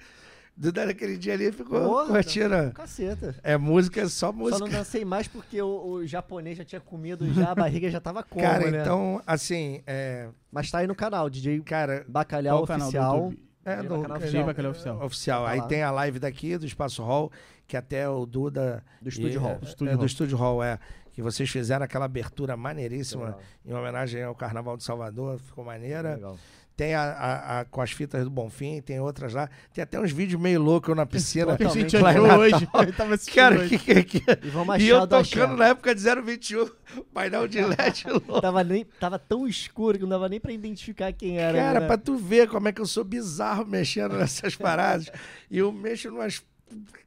Duda 0.61 0.87
naquele 0.87 1.17
dia 1.17 1.35
ali 1.35 1.53
ficou 1.53 1.81
Porra, 1.81 2.07
curtindo. 2.09 2.73
Caceta. 2.75 3.37
É 3.45 3.57
música, 3.57 4.03
só 4.09 4.27
Só 4.27 4.33
música. 4.33 4.59
não 4.59 4.69
dancei 4.69 5.05
mais 5.05 5.29
porque 5.29 5.63
o, 5.63 5.85
o 5.87 6.07
japonês 6.07 6.59
já 6.59 6.65
tinha 6.65 6.81
comido 6.81 7.33
já, 7.33 7.53
a 7.53 7.55
barriga 7.55 7.89
já 7.89 8.01
tava 8.01 8.25
como, 8.29 8.43
Cara, 8.45 8.69
né? 8.69 8.81
então, 8.81 9.23
assim, 9.25 9.81
é, 9.87 10.29
Mas 10.51 10.69
tá 10.69 10.79
aí 10.79 10.89
no 10.89 10.97
canal, 10.97 11.31
DJ 11.31 11.61
cara, 11.61 12.05
Bacalhau 12.09 12.57
Qual 12.57 12.65
o 12.65 12.67
canal 12.67 12.81
do 12.81 12.89
Oficial. 12.89 13.17
YouTube? 13.17 13.43
é 13.65 13.77
Bacalhau 13.77 14.03
DJ 14.03 14.17
Oficial. 14.17 14.45
Bacalhau 14.47 14.71
Oficial. 14.73 15.05
oficial. 15.05 15.45
Tá 15.45 15.51
Aí 15.53 15.63
tem 15.69 15.83
a 15.85 15.91
live 15.93 16.19
daqui 16.19 16.59
do 16.59 16.67
Espaço 16.67 17.05
Hall, 17.05 17.31
que 17.69 17.77
até 17.77 18.09
o 18.09 18.27
Duda 18.27 18.83
Do 19.01 19.09
Estúdio 19.09 19.41
Hall. 19.41 19.51
é, 19.51 19.55
é, 19.55 19.91
do 19.93 19.97
Hall. 19.97 20.07
Estúdio 20.07 20.37
Hall, 20.37 20.65
é. 20.65 20.79
que 21.13 21.23
vocês 21.23 21.49
fizeram 21.49 21.85
aquela 21.85 22.07
abertura 22.07 22.57
maneiríssima 22.57 23.27
Legal. 23.27 23.41
em 23.65 23.73
homenagem 23.75 24.23
ao 24.25 24.35
Carnaval 24.35 24.77
de 24.77 24.83
Salvador, 24.83 25.39
ficou 25.39 25.65
maneira. 25.65 26.15
Legal. 26.15 26.37
Tem 26.79 26.95
a, 26.95 27.03
a- 27.03 27.61
a- 27.61 27.65
com 27.65 27.81
as 27.83 27.91
fitas 27.91 28.23
do 28.23 28.31
Bonfim, 28.31 28.81
tem 28.81 29.01
outras 29.01 29.35
lá. 29.35 29.51
Tem 29.75 29.83
até 29.83 29.99
uns 29.99 30.13
vídeos 30.13 30.41
meio 30.41 30.63
loucos 30.63 30.89
eu 30.91 30.95
na 30.95 31.05
piscina. 31.05 31.57
que 31.57 31.65
a 31.67 31.69
gente 31.71 31.97
hoje. 31.97 32.69
Ele 32.81 32.93
tava 32.97 33.15
assistindo 33.17 33.35
Cara, 33.35 33.59
hoje. 33.59 33.79
que, 33.81 34.05
que, 34.05 34.21
que... 34.21 34.47
E 34.47 34.51
vamos 34.51 34.77
E 34.81 34.93
achar 34.93 35.01
eu 35.03 35.07
tocando 35.09 35.57
na 35.57 35.67
época 35.67 35.93
de 35.93 36.01
021, 36.01 36.71
painel 37.13 37.49
de 37.49 37.61
LED 37.61 38.05
louco. 38.09 38.41
Tava, 38.41 38.63
nem, 38.63 38.85
tava 39.01 39.19
tão 39.19 39.49
escuro 39.49 39.97
que 39.99 40.03
não 40.05 40.11
dava 40.11 40.29
nem 40.29 40.39
pra 40.39 40.53
identificar 40.53 41.13
quem 41.13 41.37
era. 41.37 41.59
Cara, 41.59 41.81
né? 41.81 41.87
pra 41.89 41.99
tu 41.99 42.17
ver 42.17 42.49
como 42.49 42.69
é 42.69 42.73
que 42.73 42.81
eu 42.81 42.87
sou 42.87 43.03
bizarro 43.03 43.67
mexendo 43.67 44.17
nessas 44.17 44.55
paradas. 44.55 45.11
e 45.51 45.59
eu 45.59 45.73
mexo 45.73 46.09
numas. 46.13 46.41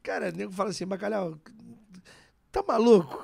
Cara, 0.03 0.27
o 0.33 0.35
nego 0.35 0.51
fala 0.51 0.71
assim, 0.71 0.85
bacalhau. 0.85 1.37
Tá 2.51 2.61
maluco? 2.67 3.23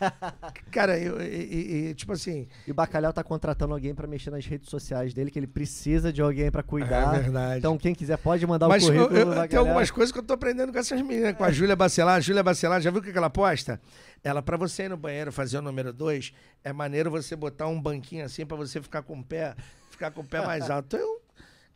Cara, 0.72 0.98
eu, 0.98 1.20
e- 1.20 1.88
e- 1.90 1.94
tipo 1.94 2.12
assim. 2.12 2.48
E 2.66 2.70
o 2.70 2.74
Bacalhau 2.74 3.12
tá 3.12 3.22
contratando 3.22 3.74
alguém 3.74 3.94
pra 3.94 4.06
mexer 4.06 4.30
nas 4.30 4.46
redes 4.46 4.70
sociais 4.70 5.12
dele, 5.12 5.30
que 5.30 5.38
ele 5.38 5.46
precisa 5.46 6.10
de 6.12 6.22
alguém 6.22 6.50
pra 6.50 6.62
cuidar. 6.62 7.14
É 7.14 7.20
verdade. 7.20 7.58
Então, 7.58 7.76
quem 7.76 7.94
quiser 7.94 8.16
pode 8.16 8.46
mandar 8.46 8.66
Mas 8.68 8.82
o 8.84 8.92
eu, 8.92 9.06
currículo 9.08 9.32
eu- 9.34 9.42
do 9.42 9.48
tem 9.48 9.58
algumas 9.58 9.90
coisas 9.90 10.10
que 10.10 10.18
eu 10.18 10.22
tô 10.22 10.32
aprendendo 10.32 10.72
com 10.72 10.78
essas 10.78 11.00
meninas, 11.02 11.36
com 11.36 11.44
a 11.44 11.52
Júlia 11.52 11.76
Bacelar. 11.76 12.20
Júlia 12.22 12.42
Bacelar, 12.42 12.80
já 12.80 12.90
viu 12.90 13.00
o 13.00 13.02
que 13.02 13.16
ela 13.16 13.28
posta? 13.30 13.78
Ela, 14.22 14.40
pra 14.42 14.56
você 14.56 14.84
ir 14.84 14.88
no 14.88 14.96
banheiro 14.96 15.30
fazer 15.30 15.58
o 15.58 15.62
número 15.62 15.92
2, 15.92 16.32
é 16.64 16.72
maneiro 16.72 17.10
você 17.10 17.36
botar 17.36 17.66
um 17.66 17.78
banquinho 17.80 18.24
assim 18.24 18.46
pra 18.46 18.56
você 18.56 18.80
ficar 18.80 19.02
com 19.02 19.18
o 19.18 19.22
pé, 19.22 19.54
ficar 19.90 20.10
com 20.10 20.22
o 20.22 20.24
pé 20.24 20.40
mais 20.44 20.70
alto. 20.70 20.96
Eu, 20.96 21.20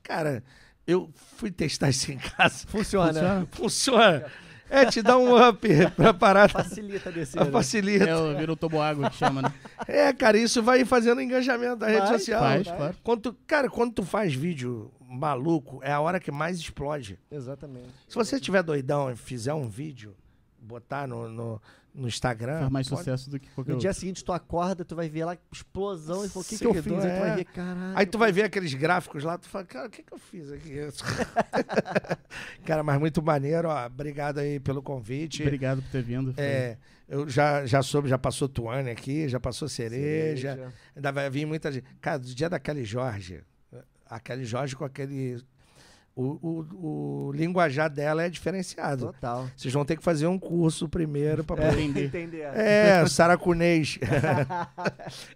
cara, 0.02 0.42
eu 0.86 1.10
fui 1.36 1.50
testar 1.50 1.90
isso 1.90 2.10
em 2.10 2.16
casa. 2.16 2.66
Funciona. 2.66 3.12
Funciona. 3.12 3.48
Funciona. 3.52 4.47
É, 4.70 4.84
te 4.86 5.00
dá 5.02 5.16
um 5.16 5.34
up 5.48 5.66
pra 5.96 6.12
parar. 6.14 6.50
Facilita 6.50 7.08
a 7.08 7.12
descida. 7.12 7.44
né? 7.44 7.50
Facilita. 7.50 8.04
É, 8.04 8.16
o- 8.16 8.36
vira 8.36 8.52
o 8.52 8.56
toboágua 8.56 9.08
que 9.10 9.16
chama, 9.16 9.42
né? 9.42 9.52
É, 9.86 10.12
cara, 10.12 10.36
isso 10.38 10.62
vai 10.62 10.84
fazendo 10.84 11.20
engajamento 11.20 11.76
da 11.76 11.86
rede 11.88 12.08
social. 12.08 12.40
Faz, 12.40 12.66
vai. 12.66 12.76
claro. 12.76 12.96
Quando 13.02 13.20
tu- 13.22 13.36
cara, 13.46 13.68
quando 13.70 13.92
tu 13.94 14.02
faz 14.04 14.34
vídeo 14.34 14.90
maluco, 15.00 15.80
é 15.82 15.90
a 15.92 16.00
hora 16.00 16.20
que 16.20 16.30
mais 16.30 16.58
explode. 16.58 17.18
Exatamente. 17.30 17.88
Se 18.08 18.14
você 18.14 18.38
tiver 18.38 18.62
doidão 18.62 19.10
e 19.10 19.16
fizer 19.16 19.54
um 19.54 19.68
vídeo, 19.68 20.14
botar 20.60 21.06
no, 21.08 21.28
no, 21.28 21.62
no 21.94 22.06
Instagram. 22.08 22.60
Faz 22.60 22.70
mais 22.70 22.88
pode- 22.88 23.00
sucesso 23.00 23.30
do 23.30 23.38
que 23.40 23.48
qualquer 23.50 23.70
No 23.70 23.76
outro. 23.76 23.88
dia 23.88 23.92
seguinte, 23.92 24.22
tu 24.24 24.32
acorda, 24.32 24.84
tu 24.84 24.94
vai 24.94 25.08
ver 25.08 25.24
lá 25.24 25.36
explosão 25.52 26.24
e 26.24 26.28
fala, 26.28 26.44
o 26.44 26.48
que, 26.48 26.56
que 26.58 26.66
eu 26.66 26.74
fiz? 26.74 26.82
Seguidor, 26.84 27.00
Aí 27.04 27.10
tu 27.10 27.20
vai 27.20 27.30
é. 27.30 27.34
ver, 27.36 27.44
caralho. 27.44 27.98
Aí 27.98 28.06
tu 28.06 28.18
vai 28.18 28.32
ver 28.32 28.42
aqueles 28.44 28.74
gráficos 28.74 29.24
lá, 29.24 29.36
tu 29.38 29.48
fala, 29.48 29.64
cara, 29.64 29.86
o 29.88 29.90
que, 29.90 30.02
que 30.02 30.12
eu 30.12 30.18
fiz 30.18 30.52
aqui? 30.52 30.74
cara, 32.64 32.82
mas 32.82 32.98
muito 32.98 33.22
maneiro, 33.22 33.68
ó. 33.68 33.86
Obrigado 33.86 34.38
aí 34.38 34.60
pelo 34.60 34.82
convite. 34.82 35.42
Obrigado 35.42 35.82
por 35.82 35.90
ter 35.90 36.02
vindo. 36.02 36.34
É, 36.36 36.76
eu 37.08 37.28
já, 37.28 37.64
já 37.66 37.82
soube, 37.82 38.08
já 38.08 38.18
passou 38.18 38.48
Tuane 38.48 38.90
aqui, 38.90 39.28
já 39.28 39.40
passou 39.40 39.68
Cereja. 39.68 40.54
Cereja. 40.54 40.74
Ainda 40.94 41.12
vai 41.12 41.28
vir 41.30 41.46
muita 41.46 41.72
gente. 41.72 41.84
Cara, 42.00 42.18
do 42.18 42.34
dia 42.34 42.48
da 42.48 42.58
Kelly 42.58 42.84
Jorge, 42.84 43.42
a 44.06 44.20
Kelly 44.20 44.44
Jorge 44.44 44.76
com 44.76 44.84
aquele. 44.84 45.42
O, 46.20 46.36
o, 46.42 47.28
o 47.28 47.32
linguajar 47.32 47.88
dela 47.88 48.24
é 48.24 48.28
diferenciado. 48.28 49.06
Total. 49.12 49.48
Vocês 49.56 49.72
vão 49.72 49.84
ter 49.84 49.96
que 49.96 50.02
fazer 50.02 50.26
um 50.26 50.36
curso 50.36 50.88
primeiro 50.88 51.44
para 51.44 51.62
É. 51.62 51.68
poder. 51.70 51.80
Entender. 51.82 52.06
Entender. 52.06 52.50
É, 52.58 53.02
o 53.04 53.08
saracunês. 53.08 54.00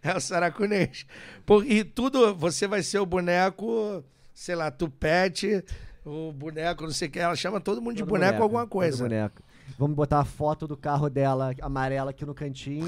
é 0.03 0.17
o 0.17 0.21
saracunês. 0.21 1.07
Por- 1.47 1.65
e 1.65 1.85
tudo, 1.85 2.35
você 2.35 2.67
vai 2.67 2.83
ser 2.83 2.99
o 2.99 3.07
boneco, 3.07 4.03
sei 4.35 4.55
lá, 4.57 4.73
tupete, 4.73 5.65
o 6.05 6.33
boneco, 6.33 6.83
não 6.83 6.91
sei 6.91 7.07
o 7.07 7.11
que. 7.13 7.19
Ela 7.21 7.37
chama 7.37 7.61
todo 7.61 7.81
mundo 7.81 7.95
de 7.95 8.03
Todo 8.03 8.09
boneco, 8.11 8.43
alguma 8.43 8.63
todo 8.63 8.71
coisa. 8.71 9.05
boneco. 9.05 9.41
Vamos 9.79 9.97
botar 9.97 10.21
a 10.21 10.25
foto 10.25 10.67
do 10.69 10.77
carro 10.77 11.09
dela 11.11 11.55
amarela 11.61 12.11
aqui 12.11 12.25
no 12.25 12.35
cantinho 12.35 12.87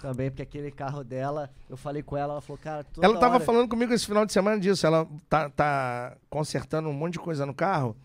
também, 0.00 0.30
porque 0.30 0.42
aquele 0.42 0.70
carro 0.70 1.02
dela, 1.04 1.50
eu 1.68 1.76
falei 1.76 2.02
com 2.02 2.16
ela, 2.16 2.34
ela 2.34 2.40
falou, 2.40 2.58
cara, 2.62 2.86
Ela 3.00 3.18
tava 3.18 3.34
hora- 3.36 3.44
falando 3.44 3.68
comigo 3.68 3.92
esse 3.92 4.06
final 4.06 4.24
de 4.24 4.32
semana 4.32 4.58
disso. 4.58 4.86
Ela 4.86 5.06
tá, 5.28 5.50
tá 5.50 6.16
consertando 6.30 6.88
um 6.88 6.92
monte 6.92 7.14
de 7.14 7.18
coisa 7.18 7.44
no 7.44 7.54
carro. 7.54 7.96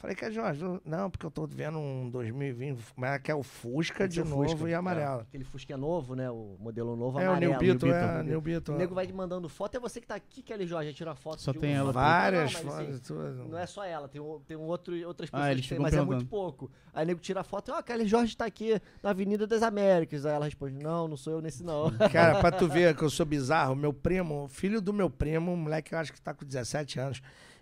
Falei 0.00 0.16
que 0.16 0.24
é 0.24 0.30
Jorge, 0.30 0.62
não, 0.82 1.10
porque 1.10 1.26
eu 1.26 1.30
tô 1.30 1.46
vendo 1.46 1.78
um 1.78 2.08
2020, 2.08 2.80
mas 2.96 3.10
ela 3.10 3.18
quer 3.18 3.34
o 3.34 3.42
Fusca 3.42 3.98
Tem 3.98 4.08
de 4.08 4.22
que 4.22 4.28
novo 4.30 4.48
Fusca. 4.48 4.70
e 4.70 4.72
amarelo. 4.72 5.18
É, 5.20 5.22
aquele 5.24 5.44
Fusca 5.44 5.76
novo, 5.76 6.14
né? 6.14 6.30
O 6.30 6.56
modelo 6.58 6.96
novo 6.96 7.20
É, 7.20 7.26
o 7.26 7.30
amarelo. 7.32 7.50
New 7.52 7.60
Beetle, 7.60 7.88
New 7.90 7.96
é, 7.98 8.00
Beetle. 8.06 8.24
New 8.24 8.40
Beetle. 8.40 8.74
O 8.74 8.78
nego 8.78 8.94
vai 8.94 9.06
te 9.06 9.12
mandando 9.12 9.46
foto, 9.46 9.76
é 9.76 9.78
você 9.78 10.00
que 10.00 10.06
tá 10.06 10.14
aqui, 10.14 10.42
Kelly 10.42 10.66
Jorge, 10.66 10.94
tira 10.94 11.14
foto 11.14 11.42
Só 11.42 11.52
de 11.52 11.58
tem 11.58 11.74
um- 11.74 11.80
ela. 11.80 11.92
Várias 11.92 12.54
Não, 12.54 12.64
mas, 12.64 12.74
assim, 12.74 12.84
fotos. 12.86 13.00
tudo. 13.02 13.48
Não 13.50 13.58
é 13.58 13.66
só 13.66 13.84
ela, 13.84 14.08
tem, 14.08 14.22
um, 14.22 14.40
tem 14.40 14.56
um 14.56 14.62
outro, 14.62 14.94
outras 15.06 15.28
Ah, 15.28 15.32
pessoas 15.32 15.50
eles 15.50 15.62
que 15.64 15.68
tem, 15.68 15.78
mas 15.78 15.92
é 15.92 16.00
muito 16.00 16.24
pouco. 16.24 16.70
Aí 16.94 17.04
o 17.04 17.06
nego 17.06 17.20
tira 17.20 17.40
a 17.40 17.44
foto, 17.44 17.70
ó, 17.70 17.74
a 17.76 17.82
Kelly 17.82 18.06
Jorge 18.06 18.34
tá 18.34 18.46
aqui 18.46 18.80
na 19.02 19.10
Avenida 19.10 19.46
das 19.46 19.62
Américas. 19.62 20.24
Aí 20.24 20.32
ela 20.32 20.46
responde, 20.46 20.82
não, 20.82 21.08
não 21.08 21.16
sou 21.18 21.34
eu 21.34 21.40
nesse 21.42 21.62
não. 21.62 21.90
Cara, 22.10 22.40
pra 22.40 22.50
tu 22.50 22.66
ver 22.72 22.96
que 22.96 23.02
eu 23.04 23.10
sou 23.10 23.26
bizarro, 23.26 23.76
meu 23.76 23.92
primo, 23.92 24.48
filho 24.48 24.80
do 24.80 24.94
meu 24.94 25.10
primo, 25.10 25.52
um 25.52 25.56
moleque 25.56 25.90
que 25.90 25.94
eu 25.94 25.98
acho 25.98 26.10
que 26.10 26.22
tá 26.22 26.32
com 26.32 26.46
17 26.46 26.98
anos, 26.98 27.20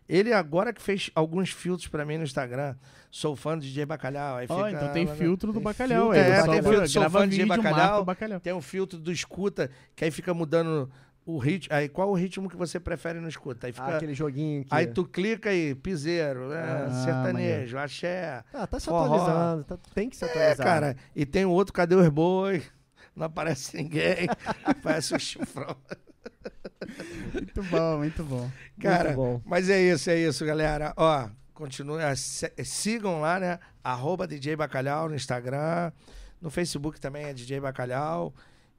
ele 0.09 0.32
agora 0.32 0.72
que 0.72 0.80
fez 0.80 1.10
alguns 1.14 1.51
filtros 1.51 1.86
pra 1.89 2.05
mim 2.05 2.16
no 2.18 2.24
Instagram, 2.24 2.74
sou 3.10 3.36
fã 3.36 3.56
do 3.56 3.60
DJ 3.62 3.85
Bacalhau. 3.86 4.36
Aí 4.39 4.47
fica, 4.47 4.70
então 4.70 4.93
tem 4.93 5.05
né? 5.05 5.14
filtro 5.14 5.48
do 5.52 5.55
Tem 5.55 5.62
bacalhau. 5.62 6.12
filtro 6.12 6.20
aí, 6.20 6.30
do 6.30 6.36
só 6.36 6.47
bacalhau. 6.47 6.62
grava 6.72 6.89
Sou 6.89 7.10
fã 7.10 7.28
de 7.28 7.36
vídeo, 7.36 7.48
bacalhau. 7.48 8.05
o. 8.05 8.40
Tem 8.40 8.52
um 8.52 8.62
filtro 8.62 8.98
do 8.98 9.12
escuta, 9.12 9.70
que 9.94 10.05
aí 10.05 10.10
fica 10.10 10.32
mudando 10.32 10.90
o 11.26 11.36
ritmo. 11.36 11.74
Aí 11.74 11.89
qual 11.90 12.09
o 12.09 12.14
ritmo 12.14 12.48
que 12.48 12.56
você 12.56 12.80
prefere 12.80 13.20
no 13.20 13.28
escuta? 13.28 13.66
Aí 13.66 13.74
Ah, 13.76 13.85
fica. 13.85 13.97
aquele 13.98 14.14
joguinho 14.14 14.64
que... 14.64 14.74
Aí 14.74 14.86
tu 14.86 15.05
clica 15.05 15.51
aí, 15.51 15.74
piseiro, 15.74 16.52
é, 16.52 16.62
Ah, 16.86 16.90
sertanejo, 17.05 17.76
axé. 17.76 18.43
Ah, 18.55 18.66
tá 18.66 18.80
se 18.80 18.86
Forró. 18.86 19.14
atualizando, 19.14 19.64
tá- 19.64 19.78
tem 19.94 20.09
que 20.09 20.16
se 20.16 20.24
É, 20.24 20.28
atualizar. 20.28 20.66
cara. 20.66 20.97
E 21.14 21.26
tem 21.26 21.44
o 21.44 21.51
outro, 21.51 21.74
cadê 21.74 21.94
os 21.94 22.09
boi? 22.09 22.62
Não 23.14 23.26
aparece 23.26 23.76
ninguém. 23.76 24.26
Parece 24.82 25.14
um 25.14 25.18
chifrão. 25.18 25.76
Muito 27.33 27.63
bom, 27.65 27.99
muito 27.99 28.25
bom. 28.25 28.51
Cara, 28.81 29.13
bom. 29.13 29.41
mas 29.45 29.69
é 29.69 29.81
isso, 29.81 30.09
é 30.11 30.17
isso, 30.19 30.45
galera. 30.47 30.93
Ó, 30.97 31.29
continue, 31.53 32.01
eh, 32.01 32.15
se- 32.17 32.53
sigam 32.65 33.21
lá, 33.21 33.39
né? 33.39 33.59
Arroba 33.85 34.27
DJ 34.27 34.57
Bacalhau 34.57 35.09
no 35.09 35.15
Instagram. 35.15 35.93
No 36.41 36.51
Facebook 36.51 37.01
também 37.01 37.25
é 37.27 37.35
DJ 37.35 37.61
Bacalhau. 37.61 38.33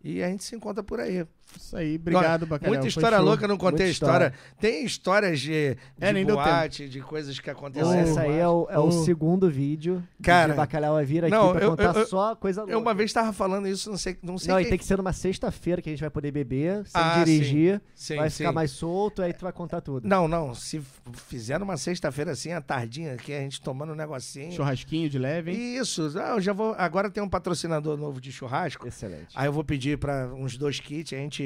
E 0.04 0.24
a 0.24 0.28
gente 0.30 0.44
se 0.44 0.56
encontra 0.56 0.82
por 0.84 1.00
aí. 1.00 1.26
Isso 1.58 1.76
aí, 1.78 1.96
obrigado, 1.96 2.46
bacalhau. 2.46 2.74
Muita 2.74 2.88
história 2.88 3.18
show. 3.18 3.26
louca, 3.26 3.48
não 3.48 3.58
contei 3.58 3.86
Muita 3.86 3.92
história. 3.92 4.34
Tem 4.60 4.84
histórias 4.86 5.40
de, 5.40 5.76
de 5.76 5.78
É, 6.00 6.12
nem 6.14 6.26
deu 6.26 6.36
boate, 6.36 6.88
de 6.90 7.00
coisas 7.02 7.40
que 7.40 7.50
aconteceram. 7.50 7.94
essa 7.94 8.22
aí 8.22 8.38
é 8.38 8.48
o, 8.48 8.68
é 8.70 8.78
o 8.80 8.92
segundo 8.92 9.50
vídeo. 9.50 10.04
Cara, 10.22 10.54
o 10.54 10.56
Bacalhau 10.56 10.94
vai 10.96 11.06
vir 11.06 11.24
aqui 11.26 11.32
não, 11.32 11.52
pra 11.54 11.62
eu- 11.64 11.70
contar 11.72 11.96
eu- 11.96 12.08
só 12.08 12.36
coisa 12.36 12.62
louca. 12.62 12.74
Eu 12.74 12.80
uma 12.80 12.94
vez 12.94 13.12
tava 13.14 13.32
falando 13.34 13.68
isso, 13.68 13.90
não 13.90 13.98
sei, 13.98 14.18
não 14.22 14.38
sei 14.38 14.52
Não, 14.54 14.60
e 14.60 14.64
quem- 14.64 14.70
tem 14.72 14.80
que 14.80 14.86
ser 14.86 14.98
numa 14.98 15.14
sexta-feira 15.14 15.82
que 15.82 15.90
a 15.90 15.92
gente 15.92 16.02
vai 16.02 16.10
poder 16.10 16.32
beber, 16.32 16.86
sem 16.86 17.02
Ah, 17.02 17.24
dirigir. 17.24 17.82
Sim, 17.94 18.16
vai 18.18 18.30
sim. 18.30 18.38
ficar 18.38 18.52
mais 18.52 18.72
solto, 18.72 19.22
aí 19.22 19.34
tu 19.34 19.42
vai 19.42 19.52
contar 19.54 19.82
tudo. 19.82 20.08
Não, 20.08 20.28
não. 20.28 20.54
Se 20.56 20.82
fizer 21.28 21.62
uma 21.62 21.78
sexta-feira 21.78 22.32
assim, 22.32 22.52
à 22.52 22.62
tardinha, 22.62 23.16
que 23.16 23.34
a 23.34 23.40
gente 23.40 23.62
tomando 23.62 23.92
um 23.94 23.96
negocinho. 23.96 24.52
Churrasquinho 24.52 25.10
de 25.10 25.18
leve, 25.20 25.52
hein? 25.52 25.78
Isso. 25.78 26.12
Ah, 26.20 26.32
eu 26.36 26.42
já 26.42 26.54
vou. 26.54 26.74
Agora 26.78 27.10
tem 27.10 27.22
um 27.22 27.30
patrocinador 27.30 27.98
novo 27.98 28.20
de 28.22 28.32
churrasco. 28.32 28.88
Excelente. 28.88 29.28
Aí 29.36 29.48
eu 29.48 29.54
vou 29.54 29.64
pedir 29.64 29.98
para 29.98 30.28
uns 30.34 30.58
dois 30.58 30.80
kits, 30.80 31.14
a 31.14 31.18
gente 31.18 31.39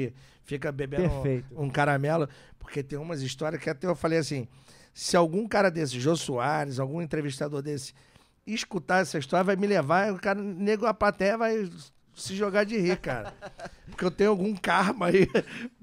fica 0.44 0.70
bebendo 0.70 1.08
Perfeito. 1.08 1.46
um 1.60 1.68
caramelo, 1.68 2.28
porque 2.58 2.82
tem 2.82 2.98
umas 2.98 3.22
histórias 3.22 3.62
que 3.62 3.68
até 3.68 3.86
eu 3.86 3.94
falei 3.94 4.18
assim: 4.18 4.46
se 4.92 5.16
algum 5.16 5.46
cara 5.48 5.70
desse, 5.70 5.98
Jô 5.98 6.16
Soares, 6.16 6.78
algum 6.78 7.02
entrevistador 7.02 7.62
desse, 7.62 7.92
escutar 8.46 9.02
essa 9.02 9.18
história, 9.18 9.44
vai 9.44 9.56
me 9.56 9.66
levar, 9.66 10.12
o 10.12 10.20
cara, 10.20 10.40
nego, 10.40 10.86
a 10.86 10.94
plateia 10.94 11.36
vai 11.36 11.70
se 12.14 12.34
jogar 12.36 12.64
de 12.64 12.78
rir, 12.78 12.98
cara. 12.98 13.34
Porque 13.86 14.04
eu 14.04 14.10
tenho 14.10 14.30
algum 14.30 14.54
karma 14.54 15.06
aí 15.06 15.28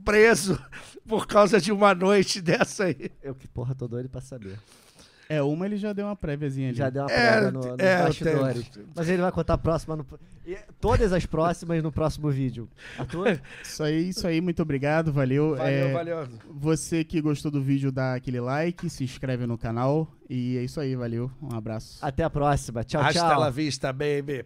preso 0.04 0.60
por 1.08 1.28
causa 1.28 1.60
de 1.60 1.72
uma 1.72 1.94
noite 1.94 2.42
dessa 2.42 2.86
aí. 2.86 3.12
Eu 3.22 3.36
que 3.36 3.48
porra, 3.48 3.76
tô 3.76 3.88
doido 3.88 4.10
pra 4.10 4.22
saber. 4.22 4.58
É, 5.30 5.42
uma 5.42 5.66
ele 5.66 5.78
já 5.78 5.94
deu 5.94 6.06
uma 6.08 6.16
préviazinha 6.16 6.70
ali. 6.70 6.78
Já 6.78 6.90
deu 6.90 7.04
uma 7.04 7.12
É, 7.12 7.32
prévia 7.32 7.52
no, 7.52 7.60
nos 7.62 7.80
é, 7.80 8.04
bastidores. 8.04 8.70
tenho. 8.70 8.88
Mas 8.96 9.08
ele 9.10 9.22
vai 9.22 9.32
contar 9.32 9.54
a 9.54 9.58
próxima. 9.58 9.96
No, 9.96 10.06
e 10.46 10.58
todas 10.80 11.14
as 11.14 11.26
próximas 11.26 11.82
no 11.82 11.92
próximo 11.92 12.30
vídeo. 12.30 12.68
Arthur? 12.98 13.40
Isso 13.64 13.84
aí, 13.84 14.10
isso 14.10 14.28
aí, 14.28 14.42
muito 14.42 14.62
obrigado, 14.62 15.12
valeu. 15.14 15.56
Valeu, 15.56 15.66
É, 15.88 15.94
valeu. 15.94 16.28
Você 16.50 17.04
que 17.04 17.22
gostou 17.22 17.50
do 17.52 17.62
vídeo, 17.62 17.92
dá 17.92 18.16
aquele 18.16 18.40
like, 18.42 18.90
se 18.90 19.04
inscreve 19.04 19.46
no 19.46 19.58
canal. 19.58 20.08
E 20.30 20.58
é 20.58 20.64
isso 20.64 20.80
aí, 20.80 20.96
valeu. 20.96 21.32
Um 21.42 21.56
abraço. 21.56 21.98
Até 22.02 22.24
a 22.24 22.30
próxima. 22.30 22.84
Tchau, 22.84 23.02
Hasta 23.02 23.20
tchau. 23.20 23.40
la 23.40 23.50
vista, 23.50 23.92
baby. 23.94 24.46